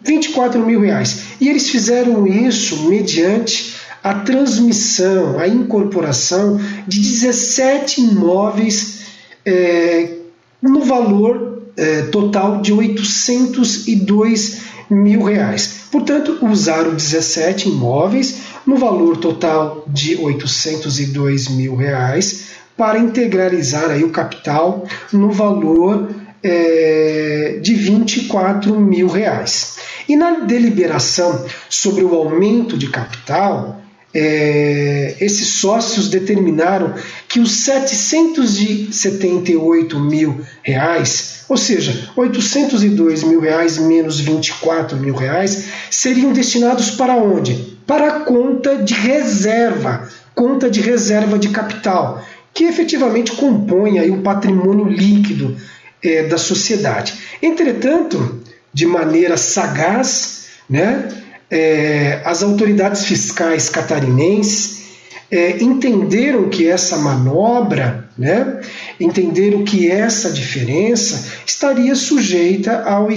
24 0.00 0.64
mil 0.64 0.80
reais. 0.80 1.24
E 1.40 1.48
eles 1.48 1.68
fizeram 1.68 2.26
isso 2.26 2.88
mediante 2.88 3.76
a 4.02 4.14
transmissão, 4.14 5.38
a 5.38 5.46
incorporação 5.46 6.60
de 6.88 6.98
17 6.98 8.00
imóveis 8.00 9.02
é, 9.46 10.16
no 10.60 10.80
valor 10.80 11.62
é, 11.76 12.02
total 12.02 12.60
de 12.60 12.72
802 12.72 14.60
mil 14.90 15.22
reais. 15.22 15.82
Portanto, 15.90 16.38
usaram 16.42 16.94
17 16.94 17.68
imóveis 17.68 18.51
no 18.66 18.76
valor 18.76 19.16
total 19.16 19.84
de 19.86 20.16
802 20.16 21.48
mil 21.48 21.76
reais 21.76 22.52
para 22.76 22.98
integralizar 22.98 23.90
aí 23.90 24.04
o 24.04 24.10
capital 24.10 24.84
no 25.12 25.30
valor 25.30 26.08
é, 26.42 27.58
de 27.62 27.74
24 27.74 28.78
mil 28.78 29.08
reais. 29.08 29.76
E 30.08 30.16
na 30.16 30.40
deliberação 30.40 31.44
sobre 31.68 32.04
o 32.04 32.14
aumento 32.14 32.76
de 32.76 32.88
capital, 32.88 33.81
é, 34.14 35.16
esses 35.20 35.54
sócios 35.54 36.08
determinaram 36.08 36.94
que 37.28 37.40
os 37.40 37.64
778 37.64 39.98
mil 39.98 40.42
reais, 40.62 41.44
ou 41.48 41.56
seja, 41.56 42.10
802 42.14 43.22
mil 43.22 43.40
reais 43.40 43.78
menos 43.78 44.20
24 44.20 44.98
mil 44.98 45.14
reais, 45.14 45.64
seriam 45.90 46.30
destinados 46.32 46.90
para 46.90 47.16
onde? 47.16 47.72
Para 47.86 48.08
a 48.08 48.20
conta 48.20 48.76
de 48.76 48.92
reserva, 48.94 50.08
conta 50.34 50.70
de 50.70 50.80
reserva 50.80 51.38
de 51.38 51.48
capital, 51.48 52.22
que 52.54 52.64
efetivamente 52.64 53.32
compõe 53.32 53.98
aí 53.98 54.10
o 54.10 54.20
patrimônio 54.20 54.86
líquido 54.86 55.56
é, 56.02 56.24
da 56.24 56.36
sociedade. 56.36 57.14
Entretanto, 57.40 58.42
de 58.72 58.86
maneira 58.86 59.36
sagaz, 59.36 60.48
né, 60.68 61.21
é, 61.52 62.22
as 62.24 62.42
autoridades 62.42 63.04
fiscais 63.04 63.68
catarinenses 63.68 64.82
é, 65.30 65.62
entenderam 65.62 66.48
que 66.48 66.66
essa 66.66 66.96
manobra, 66.96 68.08
né, 68.16 68.60
entenderam 68.98 69.62
que 69.62 69.90
essa 69.90 70.30
diferença 70.30 71.30
estaria 71.46 71.94
sujeita 71.94 72.82
ao, 72.82 73.08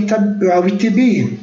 ao 0.53 0.67
ITBI. 0.67 1.39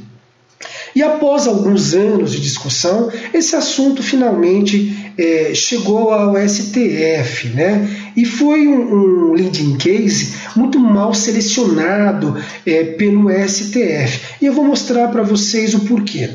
E 0.94 1.02
após 1.02 1.46
alguns 1.46 1.94
anos 1.94 2.32
de 2.32 2.40
discussão, 2.40 3.10
esse 3.32 3.56
assunto 3.56 4.02
finalmente 4.02 5.12
é, 5.16 5.54
chegou 5.54 6.10
ao 6.10 6.36
STF, 6.36 7.48
né? 7.48 7.88
E 8.14 8.26
foi 8.26 8.68
um, 8.68 9.30
um 9.30 9.32
leading 9.32 9.76
case 9.76 10.34
muito 10.54 10.78
mal 10.78 11.14
selecionado 11.14 12.36
é, 12.66 12.84
pelo 12.84 13.30
STF. 13.30 14.36
E 14.40 14.46
eu 14.46 14.52
vou 14.52 14.64
mostrar 14.64 15.08
para 15.08 15.22
vocês 15.22 15.72
o 15.72 15.80
porquê. 15.80 16.28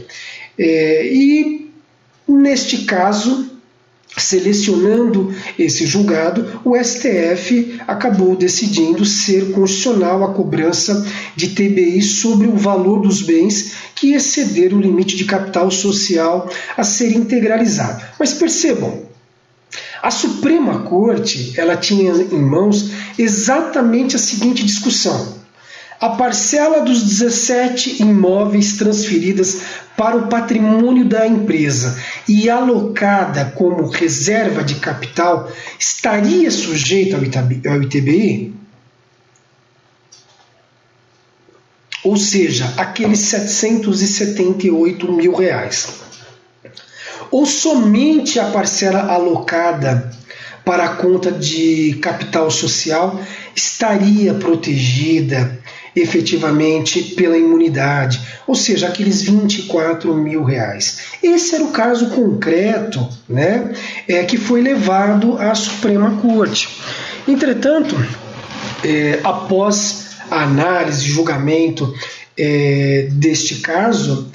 É, 0.57 1.05
e 1.05 1.71
neste 2.27 2.85
caso, 2.85 3.57
Selecionando 4.17 5.31
esse 5.59 5.85
julgado, 5.85 6.61
o 6.65 6.75
STF 6.75 7.79
acabou 7.87 8.35
decidindo 8.35 9.05
ser 9.05 9.51
constitucional 9.51 10.23
a 10.23 10.33
cobrança 10.33 11.05
de 11.35 11.49
TBI 11.49 12.01
sobre 12.01 12.47
o 12.47 12.55
valor 12.55 13.01
dos 13.01 13.21
bens 13.21 13.73
que 13.93 14.13
excederam 14.13 14.79
o 14.79 14.81
limite 14.81 15.15
de 15.15 15.25
capital 15.25 15.69
social 15.69 16.49
a 16.75 16.83
ser 16.83 17.11
integralizado. 17.11 18.03
Mas 18.19 18.33
percebam, 18.33 19.03
a 20.01 20.09
Suprema 20.09 20.79
Corte 20.79 21.53
ela 21.55 21.77
tinha 21.77 22.11
em 22.11 22.41
mãos 22.41 22.89
exatamente 23.19 24.15
a 24.15 24.19
seguinte 24.19 24.65
discussão. 24.65 25.37
A 25.99 26.09
parcela 26.09 26.81
dos 26.81 27.03
17 27.03 28.01
imóveis 28.01 28.77
transferidas 28.77 29.59
para 29.97 30.15
o 30.15 30.27
patrimônio 30.27 31.03
da 31.05 31.27
empresa 31.27 31.99
e 32.29 32.47
alocada 32.51 33.51
como 33.55 33.89
reserva 33.89 34.63
de 34.63 34.75
capital 34.75 35.51
estaria 35.79 36.51
sujeita 36.51 37.17
ao 37.17 37.81
ITBI? 37.81 38.53
Ou 42.03 42.15
seja, 42.15 42.71
aqueles 42.77 43.19
778 43.21 45.11
mil 45.11 45.33
reais. 45.33 45.87
Ou 47.31 47.45
somente 47.47 48.39
a 48.39 48.51
parcela 48.51 49.11
alocada 49.11 50.11
para 50.63 50.85
a 50.85 50.95
conta 50.95 51.31
de 51.31 51.97
capital 52.01 52.51
social 52.51 53.19
estaria 53.55 54.35
protegida 54.35 55.59
efetivamente 55.99 57.01
pela 57.15 57.37
imunidade, 57.37 58.21
ou 58.45 58.55
seja, 58.55 58.87
aqueles 58.87 59.21
24 59.21 60.13
mil 60.13 60.43
reais. 60.43 60.99
Esse 61.23 61.55
era 61.55 61.63
o 61.63 61.71
caso 61.71 62.09
concreto 62.09 63.07
né, 63.27 63.73
é, 64.07 64.23
que 64.23 64.37
foi 64.37 64.61
levado 64.61 65.37
à 65.37 65.53
Suprema 65.55 66.17
Corte. 66.21 66.69
Entretanto, 67.27 67.95
é, 68.83 69.19
após 69.23 70.07
a 70.29 70.43
análise 70.43 71.05
e 71.05 71.09
julgamento 71.09 71.93
é, 72.37 73.07
deste 73.11 73.55
caso, 73.55 74.29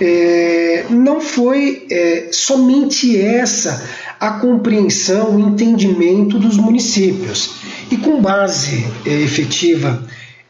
é, 0.00 0.84
não 0.90 1.20
foi 1.20 1.86
é, 1.90 2.28
somente 2.30 3.18
essa 3.18 3.82
a 4.18 4.32
compreensão, 4.32 5.36
o 5.36 5.40
entendimento 5.40 6.38
dos 6.38 6.56
municípios. 6.56 7.56
E 7.90 7.96
com 7.96 8.20
base 8.20 8.86
é, 9.04 9.10
efetiva 9.22 10.02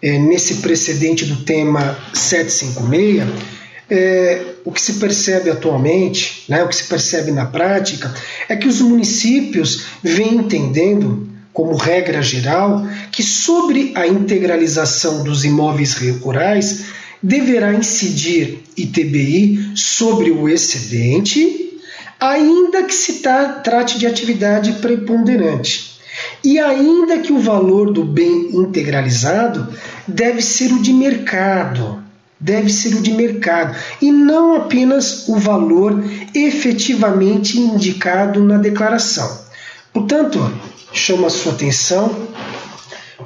é, 0.02 0.18
nesse 0.18 0.56
precedente 0.56 1.24
do 1.24 1.36
tema 1.44 1.98
756, 2.12 3.56
é, 3.88 4.42
o 4.64 4.72
que 4.72 4.80
se 4.80 4.94
percebe 4.94 5.48
atualmente, 5.48 6.44
né, 6.48 6.62
o 6.62 6.68
que 6.68 6.76
se 6.76 6.84
percebe 6.84 7.30
na 7.30 7.46
prática, 7.46 8.12
é 8.48 8.56
que 8.56 8.66
os 8.66 8.80
municípios 8.80 9.84
vêm 10.02 10.34
entendendo, 10.34 11.28
como 11.52 11.76
regra 11.76 12.20
geral, 12.20 12.86
que 13.10 13.22
sobre 13.22 13.92
a 13.94 14.06
integralização 14.06 15.22
dos 15.22 15.44
imóveis 15.44 15.94
rurais 16.20 16.86
deverá 17.22 17.72
incidir 17.72 18.62
ITBI 18.76 19.72
sobre 19.74 20.30
o 20.30 20.48
excedente, 20.48 21.80
ainda 22.20 22.82
que 22.82 22.94
se 22.94 23.22
trate 23.64 23.98
de 23.98 24.06
atividade 24.06 24.72
preponderante. 24.74 25.95
E 26.42 26.58
ainda 26.58 27.18
que 27.18 27.32
o 27.32 27.38
valor 27.38 27.92
do 27.92 28.04
bem 28.04 28.50
integralizado 28.52 29.68
deve 30.06 30.42
ser 30.42 30.72
o 30.72 30.80
de 30.80 30.92
mercado, 30.92 32.02
deve 32.38 32.70
ser 32.70 32.94
o 32.94 33.02
de 33.02 33.12
mercado 33.12 33.76
e 34.00 34.12
não 34.12 34.56
apenas 34.56 35.28
o 35.28 35.36
valor 35.36 36.02
efetivamente 36.34 37.58
indicado 37.58 38.42
na 38.42 38.58
declaração. 38.58 39.44
Portanto, 39.92 40.52
chama 40.92 41.26
a 41.26 41.30
sua 41.30 41.52
atenção 41.52 42.14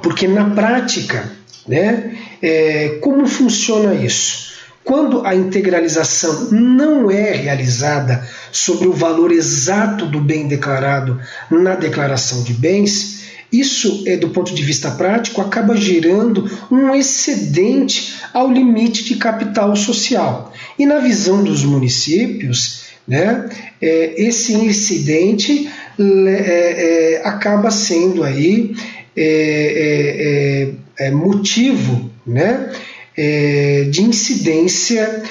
porque 0.01 0.27
na 0.27 0.49
prática, 0.51 1.31
né, 1.67 2.17
é, 2.41 2.99
como 3.01 3.27
funciona 3.27 3.93
isso? 3.93 4.50
Quando 4.83 5.25
a 5.25 5.35
integralização 5.35 6.49
não 6.51 7.09
é 7.11 7.33
realizada 7.33 8.27
sobre 8.51 8.87
o 8.87 8.93
valor 8.93 9.31
exato 9.31 10.05
do 10.05 10.19
bem 10.19 10.47
declarado 10.47 11.19
na 11.49 11.75
declaração 11.75 12.43
de 12.43 12.53
bens, 12.53 13.21
isso, 13.51 14.03
é, 14.07 14.15
do 14.15 14.29
ponto 14.29 14.55
de 14.55 14.63
vista 14.63 14.89
prático, 14.91 15.41
acaba 15.41 15.75
gerando 15.75 16.49
um 16.71 16.95
excedente 16.95 18.15
ao 18.33 18.49
limite 18.49 19.03
de 19.03 19.17
capital 19.17 19.75
social. 19.75 20.53
E 20.79 20.85
na 20.85 20.99
visão 20.99 21.43
dos 21.43 21.63
municípios, 21.63 22.83
né, 23.07 23.49
é, 23.81 24.23
esse 24.23 24.53
excedente 24.65 25.69
é, 25.99 27.19
é, 27.19 27.21
acaba 27.27 27.69
sendo 27.69 28.23
aí 28.23 28.73
é, 29.15 30.73
é, 30.97 31.11
é, 33.17 33.85
de 33.89 34.01
incidência 34.01 35.23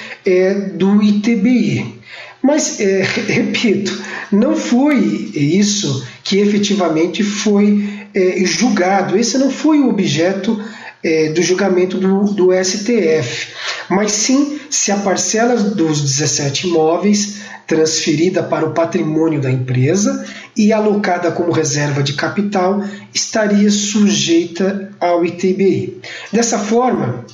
do 0.75 1.03
ITBI. 1.03 2.01
Mas, 2.43 2.79
repito, 3.29 4.01
não 4.31 4.57
foi 4.57 4.97
isso 5.35 6.07
que 6.23 6.39
efetivamente 6.39 7.23
foi 7.23 7.89
é, 8.15 8.45
julgado. 8.45 9.17
Esse 9.17 9.39
não 9.39 9.51
foi 9.51 9.81
o 9.81 9.89
objeto 9.89 10.63
é, 11.03 11.31
do 11.31 11.43
julgamento 11.43 11.99
do, 11.99 12.25
do 12.25 12.49
STF, 12.53 13.49
mas 13.89 14.13
sim 14.13 14.61
se 14.69 14.93
a 14.93 14.97
parcela 14.97 15.57
dos 15.57 16.01
17 16.01 16.69
imóveis 16.69 17.41
transferida 17.67 18.43
para 18.43 18.67
o 18.67 18.73
patrimônio 18.73 19.41
da 19.41 19.51
empresa 19.51 20.27
e 20.57 20.73
alocada 20.73 21.31
como 21.31 21.53
reserva 21.53 22.03
de 22.03 22.15
capital 22.15 22.83
estaria 23.15 23.71
sujeita 23.71 24.91
ao 24.99 25.25
ITBI. 25.25 26.01
Dessa 26.33 26.59
forma, 26.59 27.25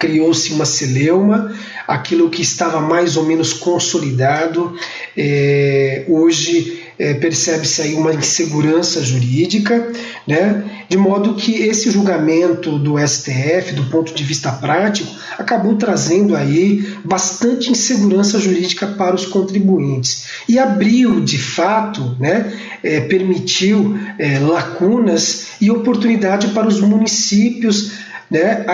criou-se 0.00 0.50
uma 0.54 0.64
celeuma, 0.64 1.54
aquilo 1.86 2.30
que 2.30 2.40
estava 2.40 2.80
mais 2.80 3.18
ou 3.18 3.24
menos 3.24 3.52
consolidado, 3.52 4.74
é, 5.14 6.06
hoje 6.08 6.80
é, 6.98 7.14
percebe-se 7.14 7.82
aí 7.82 7.94
uma 7.94 8.12
insegurança 8.12 9.02
jurídica, 9.02 9.92
né? 10.26 10.64
de 10.88 10.96
modo 10.96 11.34
que 11.34 11.52
esse 11.62 11.90
julgamento 11.90 12.78
do 12.78 12.98
STF, 12.98 13.74
do 13.74 13.84
ponto 13.84 14.14
de 14.14 14.24
vista 14.24 14.50
prático, 14.52 15.14
acabou 15.38 15.76
trazendo 15.76 16.34
aí 16.34 16.94
bastante 17.04 17.70
insegurança 17.70 18.38
jurídica 18.38 18.86
para 18.86 19.14
os 19.14 19.26
contribuintes 19.26 20.26
e 20.48 20.58
abriu, 20.58 21.20
de 21.20 21.38
fato, 21.38 22.16
né, 22.18 22.52
é, 22.82 23.00
permitiu 23.00 23.98
é, 24.18 24.38
lacunas 24.38 25.48
e 25.60 25.70
oportunidade 25.70 26.48
para 26.48 26.68
os 26.68 26.80
municípios 26.80 28.09
né, 28.30 28.64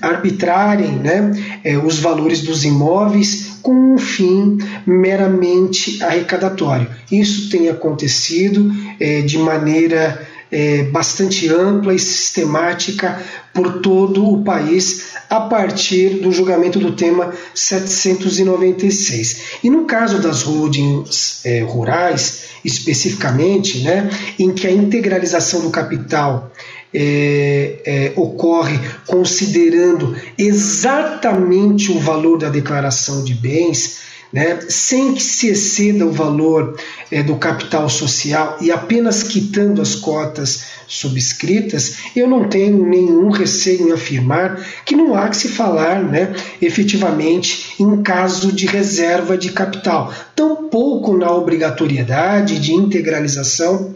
arbitrarem 0.00 0.92
né, 0.92 1.30
é, 1.62 1.76
os 1.76 1.98
valores 1.98 2.40
dos 2.40 2.64
imóveis 2.64 3.58
com 3.62 3.94
um 3.94 3.98
fim 3.98 4.58
meramente 4.86 6.02
arrecadatório. 6.02 6.88
Isso 7.10 7.50
tem 7.50 7.68
acontecido 7.68 8.72
é, 8.98 9.20
de 9.20 9.36
maneira 9.38 10.26
é, 10.50 10.84
bastante 10.84 11.48
ampla 11.48 11.94
e 11.94 11.98
sistemática 11.98 13.20
por 13.52 13.80
todo 13.80 14.24
o 14.24 14.44
país 14.44 15.12
a 15.28 15.40
partir 15.40 16.20
do 16.20 16.30
julgamento 16.30 16.78
do 16.78 16.92
tema 16.92 17.32
796. 17.54 19.58
E 19.64 19.70
no 19.70 19.84
caso 19.84 20.20
das 20.20 20.42
holdings 20.42 21.40
é, 21.44 21.62
rurais, 21.62 22.44
especificamente, 22.64 23.82
né, 23.82 24.08
em 24.38 24.52
que 24.52 24.66
a 24.66 24.70
integralização 24.70 25.60
do 25.60 25.70
capital 25.70 26.52
é, 26.94 27.80
é, 27.84 28.12
ocorre 28.14 28.78
considerando 29.06 30.14
exatamente 30.38 31.90
o 31.90 31.98
valor 31.98 32.38
da 32.38 32.48
declaração 32.48 33.24
de 33.24 33.34
bens, 33.34 34.04
né, 34.32 34.60
sem 34.68 35.14
que 35.14 35.22
se 35.22 35.48
exceda 35.48 36.04
o 36.04 36.10
valor 36.10 36.76
é, 37.10 37.22
do 37.22 37.36
capital 37.36 37.88
social 37.88 38.58
e 38.60 38.70
apenas 38.70 39.22
quitando 39.22 39.80
as 39.80 39.94
cotas 39.94 40.74
subscritas, 40.88 41.98
eu 42.16 42.28
não 42.28 42.48
tenho 42.48 42.84
nenhum 42.84 43.30
receio 43.30 43.88
em 43.88 43.92
afirmar 43.92 44.60
que 44.84 44.96
não 44.96 45.14
há 45.14 45.28
que 45.28 45.36
se 45.36 45.48
falar 45.48 46.02
né, 46.02 46.34
efetivamente 46.60 47.74
em 47.80 48.02
caso 48.02 48.52
de 48.52 48.66
reserva 48.66 49.38
de 49.38 49.52
capital, 49.52 50.12
tampouco 50.34 51.16
na 51.16 51.30
obrigatoriedade 51.32 52.58
de 52.58 52.72
integralização 52.72 53.93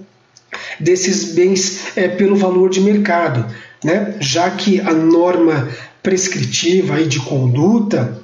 desses 0.78 1.32
bens 1.32 1.96
é, 1.96 2.08
pelo 2.08 2.36
valor 2.36 2.70
de 2.70 2.80
mercado, 2.80 3.52
né? 3.84 4.14
já 4.20 4.50
que 4.50 4.80
a 4.80 4.92
norma 4.92 5.68
prescritiva 6.02 7.00
e 7.00 7.06
de 7.06 7.20
conduta 7.20 8.20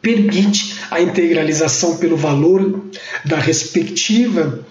permite 0.00 0.76
a 0.90 1.00
integralização 1.00 1.96
pelo 1.96 2.16
valor 2.16 2.84
da 3.24 3.38
respectiva 3.38 4.64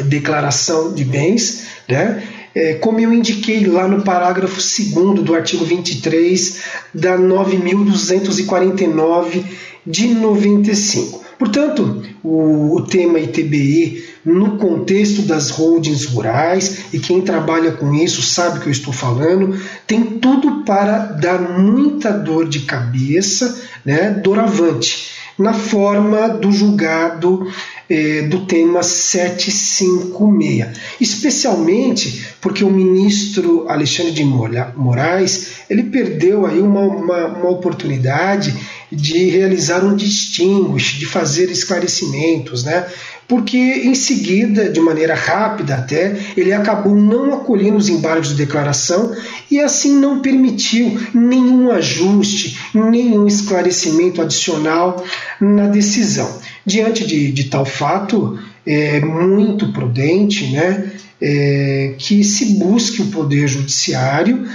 declaração 0.00 0.94
de 0.94 1.04
bens, 1.04 1.66
né? 1.88 2.22
É, 2.54 2.74
como 2.74 3.00
eu 3.00 3.14
indiquei 3.14 3.64
lá 3.64 3.88
no 3.88 4.02
parágrafo 4.02 4.60
2 4.60 5.22
do 5.22 5.34
artigo 5.34 5.64
23 5.64 6.60
da 6.92 7.16
9.249 7.16 9.42
de 9.86 10.08
95. 10.08 11.21
Portanto, 11.42 12.00
o, 12.22 12.76
o 12.76 12.86
tema 12.86 13.18
ITBI 13.18 14.04
no 14.24 14.58
contexto 14.58 15.22
das 15.22 15.50
holdings 15.50 16.04
rurais, 16.04 16.84
e 16.92 17.00
quem 17.00 17.20
trabalha 17.20 17.72
com 17.72 17.92
isso 17.92 18.22
sabe 18.22 18.58
o 18.58 18.60
que 18.60 18.68
eu 18.68 18.72
estou 18.72 18.92
falando, 18.92 19.60
tem 19.84 20.04
tudo 20.20 20.62
para 20.64 20.98
dar 20.98 21.40
muita 21.40 22.12
dor 22.12 22.48
de 22.48 22.60
cabeça, 22.60 23.60
né, 23.84 24.10
doravante, 24.22 25.10
na 25.36 25.52
forma 25.52 26.28
do 26.28 26.52
julgado 26.52 27.48
é, 27.90 28.22
do 28.22 28.46
tema 28.46 28.84
756. 28.84 30.78
Especialmente 31.00 32.24
porque 32.40 32.62
o 32.62 32.70
ministro 32.70 33.68
Alexandre 33.68 34.12
de 34.12 34.22
Moraes 34.24 35.62
ele 35.68 35.82
perdeu 35.82 36.46
aí 36.46 36.60
uma, 36.60 36.82
uma, 36.82 37.26
uma 37.26 37.50
oportunidade 37.50 38.54
de 38.92 39.30
realizar 39.30 39.84
um 39.84 39.96
distinguish, 39.96 40.98
de 40.98 41.06
fazer 41.06 41.50
esclarecimentos, 41.50 42.64
né? 42.64 42.86
porque 43.32 43.56
em 43.56 43.94
seguida, 43.94 44.68
de 44.68 44.78
maneira 44.78 45.14
rápida 45.14 45.76
até, 45.76 46.18
ele 46.36 46.52
acabou 46.52 46.94
não 46.94 47.32
acolhendo 47.32 47.78
os 47.78 47.88
embargos 47.88 48.28
de 48.28 48.34
declaração 48.34 49.16
e 49.50 49.58
assim 49.58 49.96
não 49.98 50.20
permitiu 50.20 51.00
nenhum 51.14 51.70
ajuste, 51.70 52.58
nenhum 52.74 53.26
esclarecimento 53.26 54.20
adicional 54.20 55.02
na 55.40 55.66
decisão. 55.66 56.40
Diante 56.66 57.06
de, 57.06 57.32
de 57.32 57.44
tal 57.44 57.64
fato, 57.64 58.38
é 58.66 59.00
muito 59.00 59.72
prudente 59.72 60.48
né, 60.48 60.92
é, 61.18 61.94
que 61.96 62.22
se 62.22 62.56
busque 62.56 63.00
o 63.00 63.06
Poder 63.06 63.48
Judiciário 63.48 64.46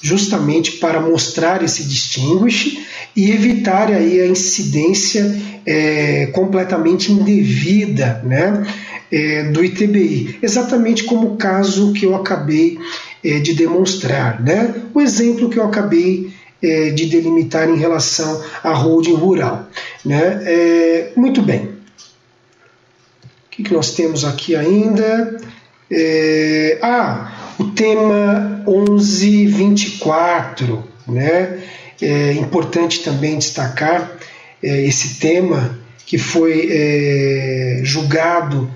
justamente 0.00 0.72
para 0.72 1.00
mostrar 1.00 1.62
esse 1.62 1.84
distinguish 1.84 2.78
e 3.14 3.30
evitar 3.30 3.90
aí 3.90 4.20
a 4.20 4.26
incidência 4.26 5.40
é, 5.66 6.26
completamente 6.26 7.12
indevida 7.12 8.20
né, 8.24 8.66
é, 9.10 9.44
do 9.44 9.64
ITBI, 9.64 10.38
exatamente 10.42 11.04
como 11.04 11.34
o 11.34 11.36
caso 11.36 11.92
que 11.92 12.06
eu 12.06 12.14
acabei 12.14 12.78
é, 13.22 13.38
de 13.38 13.54
demonstrar, 13.54 14.42
né, 14.42 14.74
o 14.94 15.00
exemplo 15.00 15.48
que 15.48 15.58
eu 15.58 15.64
acabei 15.64 16.32
é, 16.62 16.90
de 16.90 17.06
delimitar 17.06 17.68
em 17.68 17.76
relação 17.76 18.40
à 18.62 18.72
holding 18.72 19.14
rural. 19.14 19.68
Né? 20.04 20.42
É, 20.44 21.10
muito 21.16 21.42
bem. 21.42 21.64
O 21.64 21.72
que, 23.50 23.64
que, 23.64 23.74
nós 23.74 23.94
temos 23.94 24.24
aqui 24.24 24.54
ainda? 24.56 25.36
É, 25.90 26.78
ah, 26.80 27.54
o 27.58 27.64
tema 27.72 28.62
1124, 28.66 30.82
né? 31.06 31.58
É 32.00 32.32
importante 32.32 33.00
também 33.02 33.38
destacar 33.38 34.18
é, 34.62 34.84
esse 34.84 35.18
tema 35.18 35.78
que 36.06 36.18
foi 36.18 36.68
é, 36.70 37.80
julgado 37.82 38.70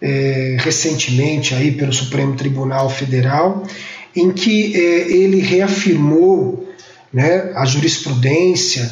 é, 0.00 0.56
recentemente 0.60 1.54
aí 1.54 1.72
pelo 1.72 1.92
Supremo 1.92 2.34
Tribunal 2.34 2.90
Federal, 2.90 3.66
em 4.14 4.30
que 4.30 4.76
é, 4.76 5.10
ele 5.10 5.40
reafirmou 5.40 6.68
né, 7.12 7.52
a 7.54 7.64
jurisprudência 7.64 8.90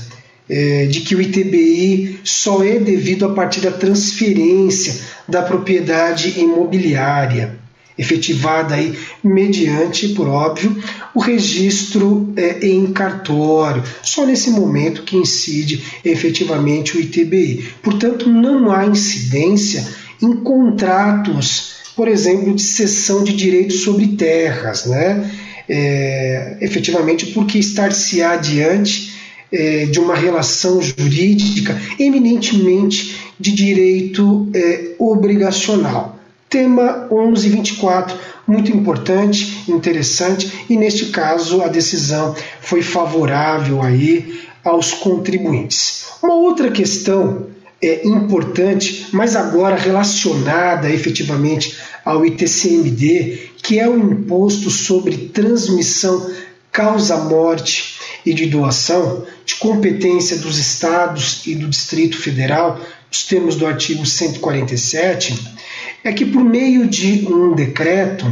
é, 0.48 0.86
de 0.86 1.00
que 1.00 1.14
o 1.14 1.20
ITBI 1.20 2.20
só 2.24 2.64
é 2.64 2.78
devido 2.78 3.24
a 3.24 3.34
partir 3.34 3.60
da 3.60 3.70
transferência 3.70 5.00
da 5.28 5.42
propriedade 5.42 6.40
imobiliária 6.40 7.59
efetivada 8.00 8.74
aí 8.74 8.98
mediante, 9.22 10.08
por 10.08 10.26
óbvio, 10.26 10.74
o 11.14 11.20
registro 11.20 12.32
é, 12.34 12.66
em 12.66 12.90
cartório. 12.92 13.84
Só 14.02 14.24
nesse 14.24 14.50
momento 14.50 15.02
que 15.02 15.16
incide 15.16 15.84
efetivamente 16.02 16.96
o 16.96 17.00
ITBI. 17.00 17.68
Portanto, 17.82 18.28
não 18.28 18.72
há 18.72 18.86
incidência 18.86 19.86
em 20.22 20.34
contratos, 20.36 21.74
por 21.94 22.08
exemplo, 22.08 22.54
de 22.54 22.62
cessão 22.62 23.22
de 23.22 23.34
direitos 23.34 23.82
sobre 23.82 24.08
terras, 24.08 24.86
né? 24.86 25.30
É, 25.68 26.56
efetivamente 26.60 27.26
porque 27.26 27.58
estar-se-á 27.58 28.36
diante 28.36 29.12
é, 29.52 29.84
de 29.84 30.00
uma 30.00 30.16
relação 30.16 30.80
jurídica 30.82 31.80
eminentemente 31.98 33.14
de 33.38 33.52
direito 33.52 34.48
é, 34.54 34.94
obrigacional. 34.98 36.19
Tema 36.50 37.06
1124, 37.12 38.18
muito 38.44 38.72
importante, 38.72 39.64
interessante, 39.68 40.66
e 40.68 40.76
neste 40.76 41.06
caso 41.06 41.62
a 41.62 41.68
decisão 41.68 42.34
foi 42.60 42.82
favorável 42.82 43.80
aí 43.80 44.42
aos 44.64 44.92
contribuintes. 44.92 46.06
Uma 46.20 46.34
outra 46.34 46.68
questão 46.68 47.46
é 47.80 48.04
importante, 48.04 49.06
mas 49.12 49.36
agora 49.36 49.76
relacionada 49.76 50.90
efetivamente 50.90 51.78
ao 52.04 52.26
ITCMD, 52.26 53.50
que 53.62 53.78
é 53.78 53.88
o 53.88 53.96
imposto 53.96 54.70
sobre 54.70 55.28
transmissão 55.28 56.30
causa-morte 56.72 57.94
e 58.26 58.34
de 58.34 58.46
doação, 58.46 59.24
de 59.46 59.54
competência 59.54 60.36
dos 60.38 60.58
estados 60.58 61.46
e 61.46 61.54
do 61.54 61.68
Distrito 61.68 62.18
Federal, 62.18 62.80
os 63.10 63.24
termos 63.24 63.54
do 63.54 63.66
artigo 63.66 64.04
147, 64.04 65.59
é 66.02 66.12
que 66.12 66.24
por 66.24 66.42
meio 66.42 66.86
de 66.86 67.26
um 67.26 67.54
decreto, 67.54 68.26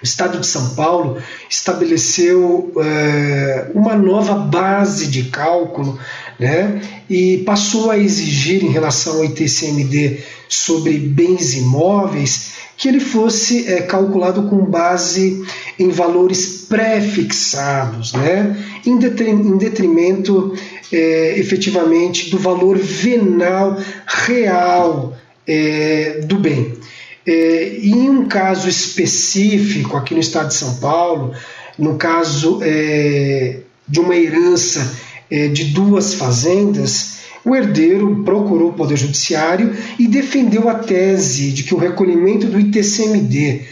o 0.00 0.04
Estado 0.04 0.38
de 0.38 0.46
São 0.46 0.70
Paulo 0.74 1.18
estabeleceu 1.48 2.72
é, 2.78 3.70
uma 3.74 3.94
nova 3.94 4.34
base 4.34 5.08
de 5.08 5.24
cálculo 5.24 5.98
né, 6.38 6.80
e 7.08 7.38
passou 7.38 7.90
a 7.90 7.98
exigir, 7.98 8.64
em 8.64 8.70
relação 8.70 9.18
ao 9.18 9.24
ITCMD 9.26 10.20
sobre 10.48 10.96
bens 10.96 11.54
imóveis, 11.54 12.52
que 12.78 12.88
ele 12.88 13.00
fosse 13.00 13.70
é, 13.70 13.82
calculado 13.82 14.44
com 14.44 14.64
base 14.64 15.44
em 15.78 15.90
valores 15.90 16.64
pré-fixados, 16.66 18.14
né, 18.14 18.56
em, 18.86 18.98
detrimento 19.58 20.56
é, 20.90 21.38
efetivamente 21.38 22.30
do 22.30 22.38
valor 22.38 22.78
venal 22.78 23.76
real 24.06 25.14
do 26.28 26.38
bem. 26.38 26.76
É, 27.26 27.78
em 27.82 28.08
um 28.08 28.26
caso 28.26 28.68
específico, 28.68 29.96
aqui 29.96 30.14
no 30.14 30.20
estado 30.20 30.48
de 30.48 30.54
São 30.54 30.76
Paulo, 30.76 31.34
no 31.78 31.96
caso 31.96 32.60
é, 32.62 33.58
de 33.86 34.00
uma 34.00 34.16
herança 34.16 34.96
é, 35.30 35.48
de 35.48 35.64
duas 35.66 36.14
fazendas, 36.14 37.20
o 37.44 37.54
herdeiro 37.54 38.22
procurou 38.24 38.70
o 38.70 38.72
Poder 38.74 38.96
Judiciário 38.96 39.74
e 39.98 40.06
defendeu 40.06 40.68
a 40.68 40.74
tese 40.74 41.52
de 41.52 41.62
que 41.64 41.74
o 41.74 41.78
recolhimento 41.78 42.46
do 42.46 42.60
ITCMD 42.60 43.62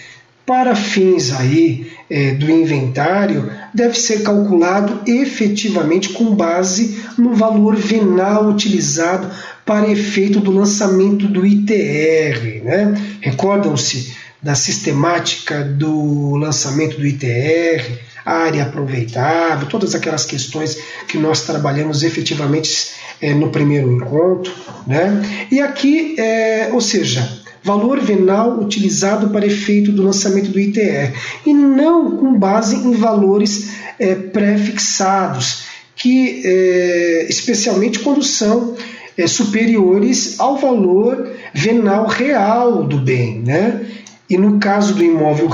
para 0.49 0.75
fins 0.75 1.31
aí 1.31 1.93
é, 2.09 2.33
do 2.33 2.51
inventário 2.51 3.53
deve 3.75 4.01
ser 4.01 4.23
calculado 4.23 5.03
efetivamente 5.07 6.09
com 6.09 6.35
base 6.35 7.05
no 7.19 7.35
valor 7.35 7.77
venal 7.77 8.49
utilizado 8.49 9.31
para 9.67 9.91
efeito 9.91 10.41
do 10.41 10.51
lançamento 10.51 11.29
do 11.29 11.45
ITR. 11.45 12.65
Né? 12.65 12.95
Recordam-se 13.21 14.17
da 14.43 14.55
sistemática 14.55 15.63
do 15.63 16.37
lançamento 16.37 16.97
do 16.99 17.07
ITR, 17.07 17.85
área 18.25 18.63
aproveitável, 18.63 19.69
todas 19.69 19.95
aquelas 19.95 20.25
questões 20.25 20.79
que 21.07 21.19
nós 21.19 21.43
trabalhamos 21.43 22.03
efetivamente 22.03 22.89
é, 23.21 23.35
no 23.35 23.51
primeiro 23.51 23.93
encontro. 23.93 24.55
Né? 24.87 25.47
E 25.51 25.61
aqui, 25.61 26.19
é, 26.19 26.71
ou 26.73 26.81
seja, 26.81 27.47
valor 27.69 28.01
venal 28.01 28.59
utilizado 28.59 29.29
para 29.29 29.47
efeito 29.47 29.93
do 29.93 30.03
lançamento 30.03 30.51
do 30.51 30.59
ITR, 30.59 31.13
e 31.45 31.53
não 31.53 32.17
com 32.17 32.39
base 32.39 32.77
em 32.77 32.93
valores 32.93 33.73
é, 33.99 34.15
pré-fixados, 34.15 35.65
que 35.95 36.41
é, 36.47 37.27
especialmente 37.29 37.99
quando 37.99 38.23
são 38.23 38.75
é, 39.19 39.27
superiores 39.27 40.41
ao 40.41 40.57
valor 40.57 41.29
venal 41.53 42.07
real 42.07 42.85
do 42.85 42.97
bem, 42.97 43.41
né? 43.41 43.85
E 44.31 44.39
no 44.39 44.59
caso 44.59 44.95
do 44.95 45.05
imóvel 45.05 45.49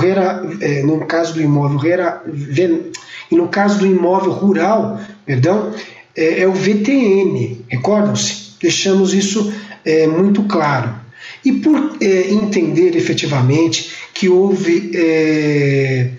é, 0.61 0.83
no 0.83 1.05
caso 1.05 1.33
do 1.33 1.41
imóvel 1.41 1.79
e 3.31 3.35
no 3.35 3.47
caso 3.47 3.79
do 3.79 3.85
imóvel 3.85 4.31
rural, 4.31 4.99
perdão, 5.25 5.71
é, 6.15 6.41
é 6.41 6.47
o 6.47 6.53
VTM. 6.53 7.65
Recordam-se? 7.67 8.55
Deixamos 8.61 9.13
isso 9.13 9.53
é, 9.83 10.07
muito 10.07 10.43
claro. 10.43 11.04
E 11.45 11.51
por 11.51 11.97
é, 12.01 12.31
entender 12.31 12.97
efetivamente 12.97 13.91
que 14.15 14.27
houve 14.27 14.91
é, 14.95 16.09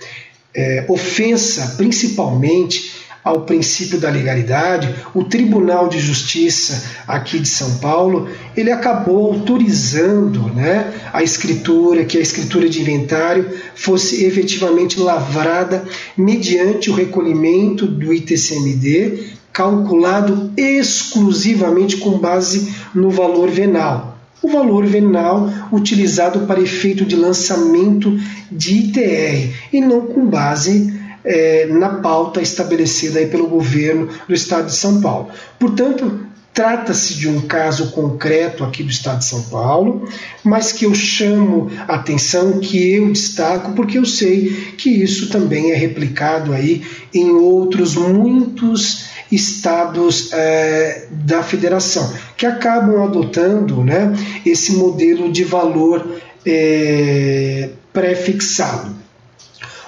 é, 0.54 0.84
ofensa, 0.88 1.74
principalmente 1.76 3.04
ao 3.24 3.40
princípio 3.40 3.98
da 3.98 4.08
legalidade, 4.08 4.94
o 5.12 5.24
Tribunal 5.24 5.88
de 5.88 5.98
Justiça 5.98 6.80
aqui 7.08 7.40
de 7.40 7.48
São 7.48 7.78
Paulo, 7.78 8.28
ele 8.56 8.70
acabou 8.70 9.32
autorizando 9.32 10.42
né, 10.54 10.94
a 11.12 11.24
escritura, 11.24 12.04
que 12.04 12.16
a 12.16 12.20
escritura 12.20 12.68
de 12.68 12.80
inventário 12.80 13.50
fosse 13.74 14.24
efetivamente 14.24 15.00
lavrada 15.00 15.84
mediante 16.16 16.88
o 16.88 16.94
recolhimento 16.94 17.84
do 17.84 18.14
ITCMD, 18.14 19.24
calculado 19.52 20.52
exclusivamente 20.56 21.96
com 21.96 22.18
base 22.18 22.72
no 22.94 23.10
valor 23.10 23.50
venal 23.50 24.15
o 24.46 24.48
valor 24.48 24.86
venal 24.86 25.50
utilizado 25.72 26.46
para 26.46 26.60
efeito 26.60 27.04
de 27.04 27.16
lançamento 27.16 28.16
de 28.50 28.76
ITR 28.76 29.52
e 29.72 29.80
não 29.80 30.02
com 30.02 30.24
base 30.24 30.94
é, 31.24 31.66
na 31.66 31.88
pauta 31.88 32.40
estabelecida 32.40 33.18
aí 33.18 33.26
pelo 33.26 33.48
governo 33.48 34.08
do 34.28 34.32
Estado 34.32 34.66
de 34.66 34.76
São 34.76 35.00
Paulo. 35.00 35.30
Portanto, 35.58 36.20
Trata-se 36.56 37.12
de 37.12 37.28
um 37.28 37.42
caso 37.42 37.90
concreto 37.90 38.64
aqui 38.64 38.82
do 38.82 38.88
Estado 38.88 39.18
de 39.18 39.26
São 39.26 39.42
Paulo, 39.42 40.08
mas 40.42 40.72
que 40.72 40.86
eu 40.86 40.94
chamo 40.94 41.70
a 41.86 41.96
atenção, 41.96 42.60
que 42.60 42.94
eu 42.94 43.12
destaco, 43.12 43.72
porque 43.72 43.98
eu 43.98 44.06
sei 44.06 44.72
que 44.78 44.88
isso 44.88 45.28
também 45.28 45.72
é 45.72 45.74
replicado 45.74 46.54
aí 46.54 46.82
em 47.12 47.28
outros 47.28 47.94
muitos 47.94 49.04
estados 49.30 50.32
é, 50.32 51.08
da 51.10 51.42
federação, 51.42 52.10
que 52.38 52.46
acabam 52.46 53.04
adotando 53.04 53.84
né, 53.84 54.14
esse 54.46 54.72
modelo 54.72 55.30
de 55.30 55.44
valor 55.44 56.22
é, 56.46 57.68
pré-fixado. 57.92 58.96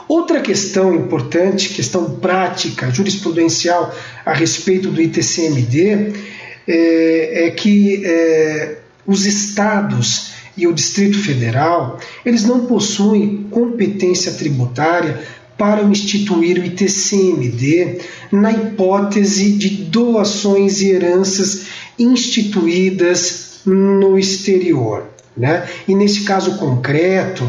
Outra 0.07 0.43
questão 0.43 0.95
importante, 0.95 1.71
questão 1.71 2.17
prática, 2.17 2.91
jurisprudencial 2.91 3.91
a 4.27 4.35
respeito 4.35 4.91
do 4.91 5.01
ITCMD, 5.01 6.37
é, 6.69 7.47
é 7.47 7.51
que 7.51 8.05
é, 8.05 8.77
os 9.07 9.25
estados 9.25 10.33
e 10.57 10.67
o 10.67 10.73
Distrito 10.73 11.19
Federal 11.19 11.99
eles 12.25 12.45
não 12.45 12.67
possuem 12.67 13.47
competência 13.51 14.33
tributária 14.33 15.19
para 15.57 15.83
instituir 15.83 16.59
o 16.59 16.65
ITCMD 16.65 18.01
na 18.31 18.53
hipótese 18.53 19.53
de 19.53 19.71
doações 19.71 20.81
e 20.81 20.91
heranças 20.91 21.63
instituídas 21.99 23.61
no 23.67 24.17
exterior. 24.17 25.09
Né? 25.37 25.69
E 25.87 25.95
nesse 25.95 26.23
caso 26.25 26.59
concreto, 26.59 27.49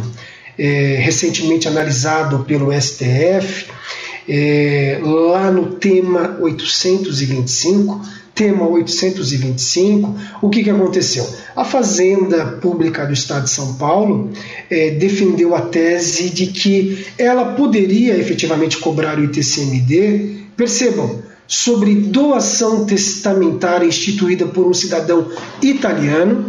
é, 0.58 0.98
recentemente 1.02 1.68
analisado 1.68 2.46
pelo 2.46 2.72
STF, 2.74 3.68
é, 4.28 5.00
lá 5.02 5.52
no 5.52 5.76
tema 5.76 6.38
825, 6.40 8.02
tema 8.40 8.66
825, 8.66 10.16
o 10.42 10.50
que, 10.50 10.64
que 10.64 10.70
aconteceu? 10.70 11.28
A 11.54 11.66
Fazenda 11.66 12.46
Pública 12.62 13.06
do 13.06 13.12
Estado 13.12 13.44
de 13.44 13.50
São 13.50 13.74
Paulo 13.74 14.32
é, 14.70 14.92
defendeu 14.92 15.54
a 15.54 15.60
tese 15.64 16.30
de 16.30 16.48
que 16.48 17.06
ela 17.18 17.54
poderia 17.56 18.18
efetivamente 18.18 18.78
cobrar 18.78 19.20
o 19.20 19.26
ITCMD, 19.26 20.38
percebam, 20.56 21.22
sobre 21.46 21.96
doação 21.96 22.86
testamentária 22.86 23.86
instituída 23.86 24.46
por 24.46 24.66
um 24.66 24.74
cidadão 24.74 25.30
italiano, 25.62 26.46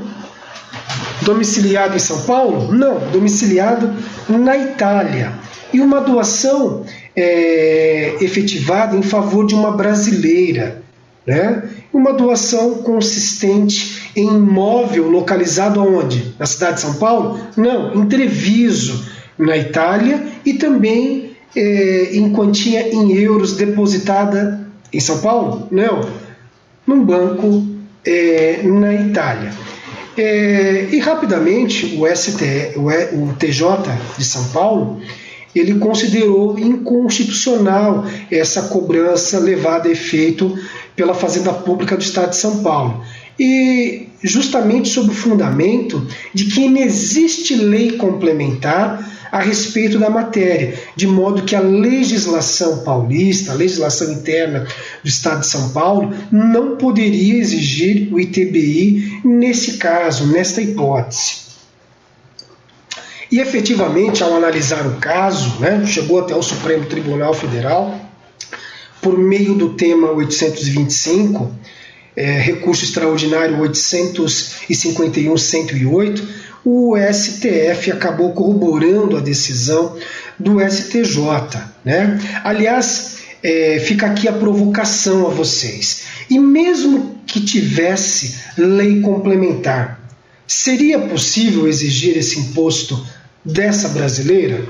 domiciliado 1.22 1.96
em 1.96 1.98
São 1.98 2.22
Paulo? 2.22 2.72
Não, 2.72 3.00
domiciliado 3.10 3.92
na 4.28 4.56
Itália. 4.56 5.32
E 5.72 5.80
uma 5.80 6.00
doação 6.00 6.84
é, 7.16 8.14
efetivada 8.20 8.96
em 8.96 9.02
favor 9.02 9.44
de 9.44 9.56
uma 9.56 9.72
brasileira. 9.72 10.79
Né? 11.30 11.62
Uma 11.92 12.12
doação 12.12 12.82
consistente 12.82 14.10
em 14.16 14.26
imóvel 14.26 15.08
localizado 15.08 15.80
onde? 15.80 16.34
Na 16.36 16.44
cidade 16.44 16.74
de 16.74 16.80
São 16.80 16.94
Paulo? 16.94 17.38
Não, 17.56 17.94
em 17.94 18.08
Treviso, 18.08 19.06
na 19.38 19.56
Itália, 19.56 20.26
e 20.44 20.54
também 20.54 21.36
é, 21.54 22.08
em 22.14 22.32
quantia 22.32 22.92
em 22.92 23.12
euros 23.12 23.56
depositada 23.56 24.66
em 24.92 24.98
São 24.98 25.20
Paulo? 25.20 25.68
Não, 25.70 26.00
num 26.84 27.04
banco 27.04 27.64
é, 28.04 28.62
na 28.64 28.92
Itália. 28.92 29.52
É, 30.18 30.88
e 30.90 30.98
rapidamente 30.98 31.96
o, 31.96 32.08
ST, 32.12 32.74
o 32.76 33.32
TJ 33.34 33.68
de 34.18 34.24
São 34.24 34.48
Paulo 34.48 35.00
ele 35.54 35.78
considerou 35.78 36.58
inconstitucional 36.58 38.04
essa 38.30 38.62
cobrança 38.62 39.38
levada 39.38 39.88
a 39.88 39.92
efeito 39.92 40.56
pela 41.00 41.14
Fazenda 41.14 41.50
Pública 41.50 41.96
do 41.96 42.02
Estado 42.02 42.28
de 42.28 42.36
São 42.36 42.62
Paulo. 42.62 43.02
E 43.38 44.06
justamente 44.22 44.90
sob 44.90 45.10
o 45.10 45.14
fundamento 45.14 46.06
de 46.34 46.44
que 46.44 46.68
não 46.68 46.78
existe 46.78 47.54
lei 47.54 47.92
complementar 47.92 49.10
a 49.32 49.40
respeito 49.40 49.98
da 49.98 50.10
matéria, 50.10 50.78
de 50.94 51.06
modo 51.06 51.44
que 51.44 51.56
a 51.56 51.60
legislação 51.60 52.84
paulista, 52.84 53.52
a 53.52 53.54
legislação 53.54 54.12
interna 54.12 54.66
do 55.02 55.08
Estado 55.08 55.40
de 55.40 55.46
São 55.46 55.70
Paulo, 55.70 56.12
não 56.30 56.76
poderia 56.76 57.38
exigir 57.38 58.12
o 58.12 58.20
ITBI 58.20 59.22
nesse 59.24 59.78
caso, 59.78 60.26
nesta 60.26 60.60
hipótese. 60.60 61.48
E 63.32 63.40
efetivamente, 63.40 64.22
ao 64.22 64.36
analisar 64.36 64.86
o 64.86 64.96
caso, 64.96 65.60
né, 65.60 65.82
chegou 65.86 66.20
até 66.20 66.36
o 66.36 66.42
Supremo 66.42 66.84
Tribunal 66.84 67.32
Federal, 67.32 68.09
por 69.00 69.18
meio 69.18 69.54
do 69.54 69.74
tema 69.74 70.12
825, 70.12 71.50
é, 72.16 72.38
recurso 72.38 72.84
extraordinário 72.84 73.56
851-108, 73.58 76.22
o 76.64 76.94
STF 76.96 77.92
acabou 77.92 78.32
corroborando 78.32 79.16
a 79.16 79.20
decisão 79.20 79.96
do 80.38 80.60
STJ. 80.60 81.58
Né? 81.84 82.18
Aliás, 82.44 83.18
é, 83.42 83.78
fica 83.78 84.06
aqui 84.06 84.28
a 84.28 84.32
provocação 84.32 85.26
a 85.26 85.30
vocês. 85.30 86.02
E 86.28 86.38
mesmo 86.38 87.18
que 87.26 87.40
tivesse 87.40 88.34
lei 88.58 89.00
complementar, 89.00 89.98
seria 90.46 90.98
possível 90.98 91.66
exigir 91.66 92.18
esse 92.18 92.38
imposto 92.38 93.02
dessa 93.44 93.88
brasileira? 93.88 94.64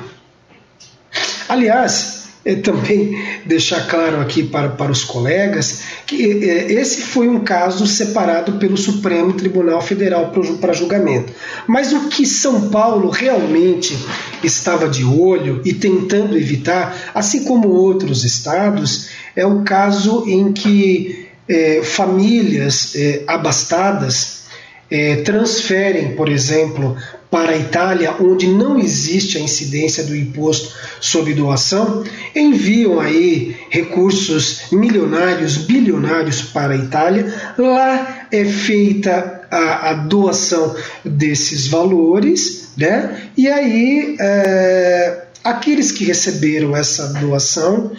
Aliás, 1.49 2.20
também 2.63 3.19
deixar 3.45 3.87
claro 3.87 4.21
aqui 4.21 4.43
para, 4.43 4.71
para 4.71 4.91
os 4.91 5.05
colegas 5.05 5.83
que 6.07 6.49
é, 6.49 6.73
esse 6.73 7.03
foi 7.03 7.29
um 7.29 7.41
caso 7.41 7.87
separado 7.87 8.53
pelo 8.55 8.77
Supremo 8.77 9.33
Tribunal 9.33 9.81
Federal 9.81 10.33
para 10.61 10.73
julgamento. 10.73 11.33
Mas 11.67 11.93
o 11.93 12.09
que 12.09 12.27
São 12.27 12.71
Paulo 12.71 13.11
realmente 13.11 13.97
estava 14.43 14.89
de 14.89 15.05
olho 15.05 15.61
e 15.65 15.73
tentando 15.73 16.37
evitar, 16.37 17.13
assim 17.15 17.45
como 17.45 17.69
outros 17.69 18.25
estados, 18.25 19.09
é 19.37 19.47
o 19.47 19.63
caso 19.63 20.25
em 20.27 20.53
que 20.53 21.29
é, 21.49 21.83
famílias 21.83 22.95
é, 22.95 23.23
abastadas 23.27 24.41
é, 24.91 25.17
transferem, 25.17 26.17
por 26.17 26.29
exemplo, 26.29 26.97
para 27.31 27.53
a 27.53 27.57
Itália, 27.57 28.15
onde 28.21 28.49
não 28.49 28.77
existe 28.77 29.39
a 29.39 29.41
incidência 29.41 30.03
do 30.03 30.17
imposto 30.17 30.75
sobre 31.01 31.33
doação, 31.33 32.05
enviam 32.35 32.99
aí 32.99 33.57
recursos 33.71 34.63
milionários, 34.73 35.57
bilionários 35.57 36.43
para 36.43 36.75
a 36.75 36.77
Itália. 36.77 37.33
Lá 37.57 38.27
é 38.33 38.45
feita 38.45 39.43
a, 39.49 39.91
a 39.91 39.95
doação 39.95 40.75
desses 41.05 41.69
valores, 41.69 42.71
né? 42.77 43.31
E 43.37 43.49
aí 43.49 44.17
é, 44.19 45.23
aqueles 45.45 45.93
que 45.93 46.05
receberam 46.05 46.77
essa 46.77 47.13
doação 47.15 47.93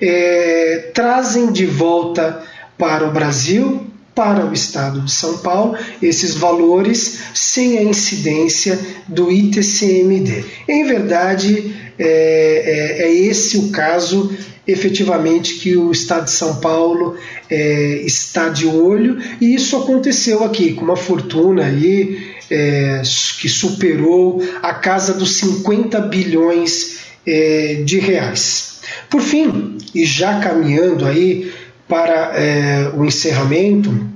é, 0.00 0.90
trazem 0.94 1.50
de 1.50 1.66
volta 1.66 2.42
para 2.78 3.04
o 3.04 3.10
Brasil 3.10 3.86
para 4.16 4.46
o 4.46 4.52
estado 4.54 5.02
de 5.02 5.12
São 5.12 5.36
Paulo 5.38 5.76
esses 6.02 6.34
valores 6.34 7.18
sem 7.34 7.76
a 7.76 7.82
incidência 7.82 8.78
do 9.06 9.30
ITCMD. 9.30 10.42
Em 10.66 10.84
verdade, 10.84 11.76
é, 11.98 12.98
é, 12.98 13.02
é 13.02 13.14
esse 13.14 13.58
o 13.58 13.68
caso 13.68 14.34
efetivamente 14.66 15.58
que 15.58 15.76
o 15.76 15.92
Estado 15.92 16.24
de 16.24 16.32
São 16.32 16.56
Paulo 16.56 17.16
é, 17.48 18.00
está 18.04 18.48
de 18.48 18.66
olho 18.66 19.18
e 19.40 19.54
isso 19.54 19.76
aconteceu 19.76 20.42
aqui 20.42 20.72
com 20.72 20.84
uma 20.84 20.96
fortuna 20.96 21.64
aí 21.66 22.34
é, 22.50 23.02
que 23.38 23.48
superou 23.48 24.42
a 24.62 24.74
casa 24.74 25.12
dos 25.12 25.36
50 25.36 26.00
bilhões 26.00 27.00
é, 27.26 27.82
de 27.84 27.98
reais. 27.98 28.80
Por 29.10 29.20
fim, 29.20 29.78
e 29.94 30.04
já 30.04 30.40
caminhando 30.40 31.04
aí 31.06 31.52
para 31.88 32.32
é, 32.36 32.90
o 32.94 33.04
encerramento, 33.04 34.08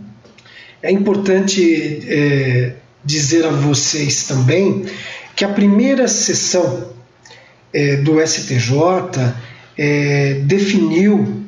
é 0.82 0.90
importante 0.90 2.04
é, 2.08 2.72
dizer 3.04 3.44
a 3.44 3.50
vocês 3.50 4.24
também 4.24 4.86
que 5.36 5.44
a 5.44 5.48
primeira 5.48 6.08
sessão 6.08 6.90
é, 7.72 7.96
do 7.96 8.20
STJ 8.26 8.72
é, 9.78 10.34
definiu 10.44 11.40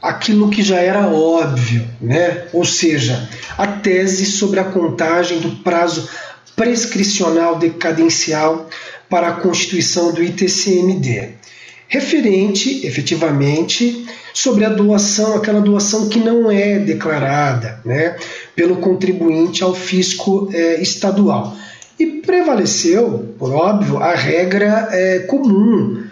aquilo 0.00 0.50
que 0.50 0.62
já 0.62 0.80
era 0.80 1.08
óbvio, 1.08 1.88
né? 2.00 2.44
ou 2.52 2.64
seja, 2.64 3.28
a 3.56 3.66
tese 3.66 4.26
sobre 4.26 4.58
a 4.58 4.64
contagem 4.64 5.38
do 5.38 5.62
prazo 5.62 6.08
prescricional 6.56 7.56
decadencial 7.56 8.68
para 9.08 9.28
a 9.28 9.32
constituição 9.32 10.12
do 10.12 10.22
ITCMD, 10.22 11.34
referente, 11.92 12.86
efetivamente, 12.86 14.06
sobre 14.32 14.64
a 14.64 14.70
doação, 14.70 15.36
aquela 15.36 15.60
doação 15.60 16.08
que 16.08 16.18
não 16.18 16.50
é 16.50 16.78
declarada 16.78 17.80
né, 17.84 18.16
pelo 18.56 18.76
contribuinte 18.76 19.62
ao 19.62 19.74
fisco 19.74 20.48
é, 20.54 20.80
estadual. 20.80 21.54
E 21.98 22.06
prevaleceu, 22.06 23.34
por 23.38 23.52
óbvio, 23.52 23.98
a 23.98 24.14
regra 24.14 24.88
é, 24.90 25.18
comum, 25.18 26.02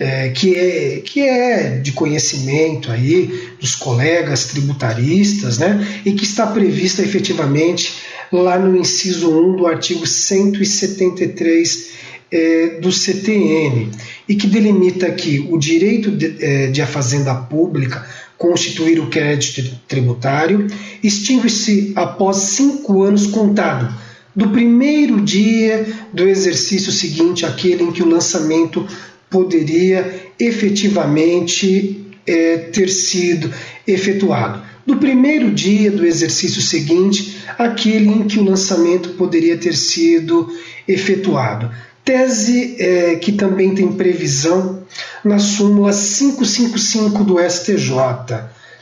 é, 0.00 0.30
que, 0.30 0.56
é, 0.56 1.02
que 1.04 1.20
é 1.20 1.78
de 1.78 1.92
conhecimento 1.92 2.90
aí 2.90 3.52
dos 3.60 3.76
colegas 3.76 4.46
tributaristas, 4.46 5.58
né, 5.58 6.02
e 6.04 6.12
que 6.14 6.24
está 6.24 6.48
prevista 6.48 7.00
efetivamente 7.00 7.94
lá 8.32 8.58
no 8.58 8.76
inciso 8.76 9.30
1 9.30 9.56
do 9.56 9.68
artigo 9.68 10.04
173 10.04 11.96
é, 12.30 12.78
do 12.80 12.92
CTN, 12.92 13.90
e 14.28 14.34
que 14.34 14.46
delimita 14.46 15.10
que 15.10 15.46
o 15.50 15.58
direito 15.58 16.10
de, 16.10 16.36
é, 16.40 16.66
de 16.68 16.82
a 16.82 16.86
fazenda 16.86 17.34
pública 17.34 18.06
constituir 18.36 19.00
o 19.00 19.08
crédito 19.08 19.78
tributário 19.88 20.68
extingue-se 21.02 21.92
após 21.96 22.36
cinco 22.36 23.02
anos 23.02 23.26
contado 23.26 23.92
do 24.34 24.50
primeiro 24.50 25.20
dia 25.20 25.84
do 26.12 26.28
exercício 26.28 26.92
seguinte 26.92 27.44
àquele 27.44 27.82
em 27.82 27.90
que 27.90 28.02
o 28.02 28.08
lançamento 28.08 28.86
poderia 29.28 30.30
efetivamente 30.38 32.06
é, 32.24 32.56
ter 32.56 32.88
sido 32.88 33.52
efetuado. 33.86 34.62
Do 34.86 34.96
primeiro 34.96 35.50
dia 35.50 35.90
do 35.90 36.06
exercício 36.06 36.62
seguinte 36.62 37.38
àquele 37.58 38.08
em 38.08 38.26
que 38.28 38.38
o 38.38 38.44
lançamento 38.44 39.10
poderia 39.10 39.56
ter 39.56 39.74
sido 39.74 40.48
efetuado. 40.86 41.70
Tese 42.04 42.76
é, 42.78 43.16
que 43.16 43.32
também 43.32 43.74
tem 43.74 43.92
previsão 43.92 44.82
na 45.24 45.38
súmula 45.38 45.92
555 45.92 47.24
do 47.24 47.38
STJ. 47.38 47.94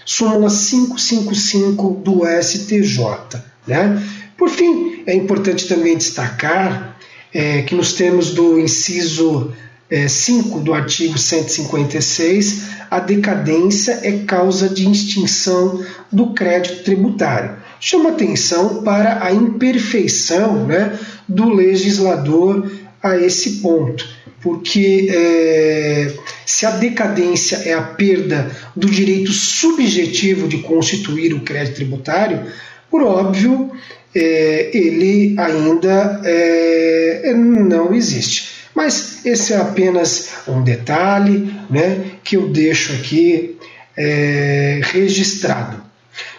Súmula 0.04 0.48
555 0.48 2.02
do 2.04 2.22
STJ. 2.40 3.40
Né? 3.66 4.02
Por 4.38 4.48
fim, 4.48 5.02
é 5.06 5.14
importante 5.14 5.66
também 5.66 5.96
destacar 5.96 6.96
é, 7.32 7.62
que 7.62 7.74
nos 7.74 7.94
termos 7.94 8.30
do 8.32 8.58
inciso 8.58 9.52
é, 9.90 10.08
5 10.08 10.60
do 10.60 10.74
artigo 10.74 11.18
156, 11.18 12.62
a 12.90 12.98
decadência 12.98 14.00
é 14.02 14.24
causa 14.24 14.68
de 14.68 14.90
extinção 14.90 15.84
do 16.10 16.32
crédito 16.32 16.82
tributário. 16.84 17.56
Chama 17.78 18.10
atenção 18.10 18.82
para 18.82 19.24
a 19.24 19.32
imperfeição 19.32 20.66
né, 20.66 20.98
do 21.28 21.50
legislador 21.50 22.70
a 23.02 23.16
esse 23.16 23.58
ponto, 23.58 24.06
porque 24.40 25.08
é, 25.10 26.12
se 26.44 26.64
a 26.66 26.70
decadência 26.70 27.56
é 27.64 27.74
a 27.74 27.82
perda 27.82 28.50
do 28.74 28.88
direito 28.88 29.32
subjetivo 29.32 30.46
de 30.48 30.58
constituir 30.58 31.34
o 31.34 31.40
crédito 31.40 31.76
tributário, 31.76 32.46
por 32.90 33.02
óbvio, 33.02 33.72
é, 34.14 34.70
ele 34.72 35.34
ainda 35.38 36.20
é, 36.24 37.34
não 37.34 37.94
existe. 37.94 38.56
Mas 38.74 39.24
esse 39.24 39.52
é 39.52 39.56
apenas 39.56 40.28
um 40.46 40.62
detalhe 40.62 41.50
né, 41.70 42.12
que 42.22 42.36
eu 42.36 42.48
deixo 42.48 42.92
aqui 42.92 43.56
é, 43.96 44.80
registrado. 44.82 45.82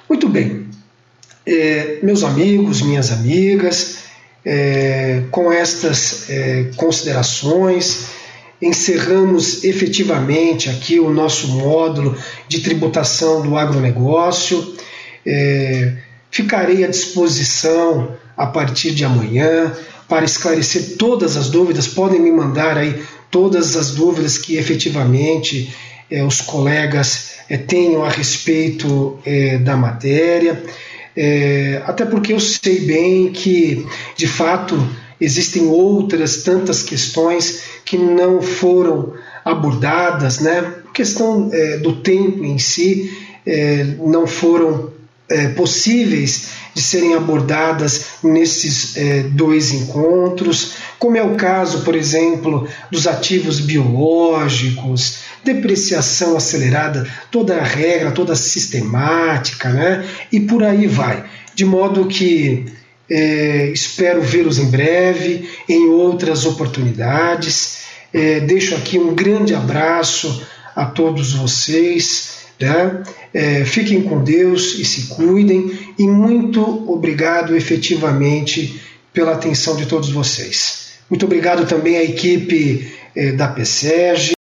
Muito 0.07 0.29
bem, 0.29 0.67
é, 1.45 1.99
meus 2.03 2.23
amigos, 2.23 2.81
minhas 2.81 3.11
amigas, 3.11 4.06
é, 4.45 5.23
com 5.31 5.51
estas 5.51 6.29
é, 6.29 6.71
considerações, 6.75 8.07
encerramos 8.61 9.63
efetivamente 9.63 10.69
aqui 10.69 10.99
o 10.99 11.09
nosso 11.09 11.47
módulo 11.49 12.17
de 12.47 12.61
tributação 12.61 13.41
do 13.41 13.55
agronegócio. 13.57 14.75
É, 15.25 15.93
ficarei 16.31 16.83
à 16.83 16.87
disposição 16.87 18.15
a 18.35 18.47
partir 18.47 18.91
de 18.91 19.03
amanhã 19.03 19.73
para 20.07 20.25
esclarecer 20.25 20.97
todas 20.97 21.35
as 21.35 21.49
dúvidas. 21.49 21.87
Podem 21.87 22.19
me 22.19 22.31
mandar 22.31 22.77
aí 22.77 23.03
todas 23.29 23.75
as 23.75 23.91
dúvidas 23.91 24.37
que 24.37 24.55
efetivamente 24.55 25.73
é, 26.09 26.23
os 26.23 26.41
colegas 26.41 27.31
é, 27.49 27.57
tenham 27.57 28.03
a 28.03 28.09
respeito 28.09 29.19
é, 29.25 29.57
da 29.57 29.75
matéria. 29.75 30.63
Até 31.85 32.05
porque 32.05 32.33
eu 32.33 32.39
sei 32.39 32.81
bem 32.81 33.31
que, 33.31 33.85
de 34.15 34.27
fato, 34.27 34.77
existem 35.19 35.67
outras 35.67 36.43
tantas 36.43 36.83
questões 36.83 37.61
que 37.83 37.97
não 37.97 38.41
foram 38.41 39.13
abordadas, 39.43 40.39
né? 40.39 40.59
A 40.87 40.91
questão 40.91 41.49
do 41.81 42.01
tempo 42.01 42.43
em 42.43 42.57
si 42.57 43.11
não 43.99 44.27
foram 44.27 44.91
é, 45.29 45.49
possíveis 45.49 46.47
de 46.73 46.81
serem 46.81 47.15
abordadas 47.15 48.05
nesses 48.23 48.95
é, 48.95 49.23
dois 49.23 49.71
encontros, 49.71 50.73
como 50.99 51.17
é 51.17 51.23
o 51.23 51.35
caso, 51.35 51.81
por 51.81 51.95
exemplo, 51.95 52.67
dos 52.91 53.07
ativos 53.07 53.59
biológicos, 53.59 55.19
depreciação 55.43 56.35
acelerada, 56.35 57.07
toda 57.31 57.57
a 57.57 57.63
regra, 57.63 58.11
toda 58.11 58.33
a 58.33 58.35
sistemática, 58.35 59.69
né? 59.69 60.05
e 60.31 60.39
por 60.41 60.63
aí 60.63 60.87
vai. 60.87 61.25
De 61.55 61.65
modo 61.65 62.05
que 62.05 62.65
é, 63.09 63.69
espero 63.73 64.21
vê-los 64.21 64.59
em 64.59 64.69
breve, 64.69 65.49
em 65.67 65.87
outras 65.87 66.45
oportunidades. 66.45 67.79
É, 68.13 68.39
deixo 68.39 68.75
aqui 68.75 68.99
um 68.99 69.15
grande 69.15 69.55
abraço 69.55 70.45
a 70.75 70.85
todos 70.85 71.33
vocês 71.33 72.36
né? 72.59 73.03
É, 73.33 73.65
fiquem 73.65 74.01
com 74.01 74.23
Deus 74.23 74.79
e 74.79 74.85
se 74.85 75.07
cuidem, 75.07 75.71
e 75.97 76.07
muito 76.07 76.61
obrigado 76.91 77.55
efetivamente 77.55 78.81
pela 79.13 79.33
atenção 79.33 79.75
de 79.75 79.85
todos 79.85 80.09
vocês. 80.09 80.87
Muito 81.09 81.25
obrigado 81.25 81.67
também 81.67 81.97
à 81.97 82.03
equipe 82.03 82.93
é, 83.15 83.31
da 83.31 83.47
PSEG. 83.47 84.36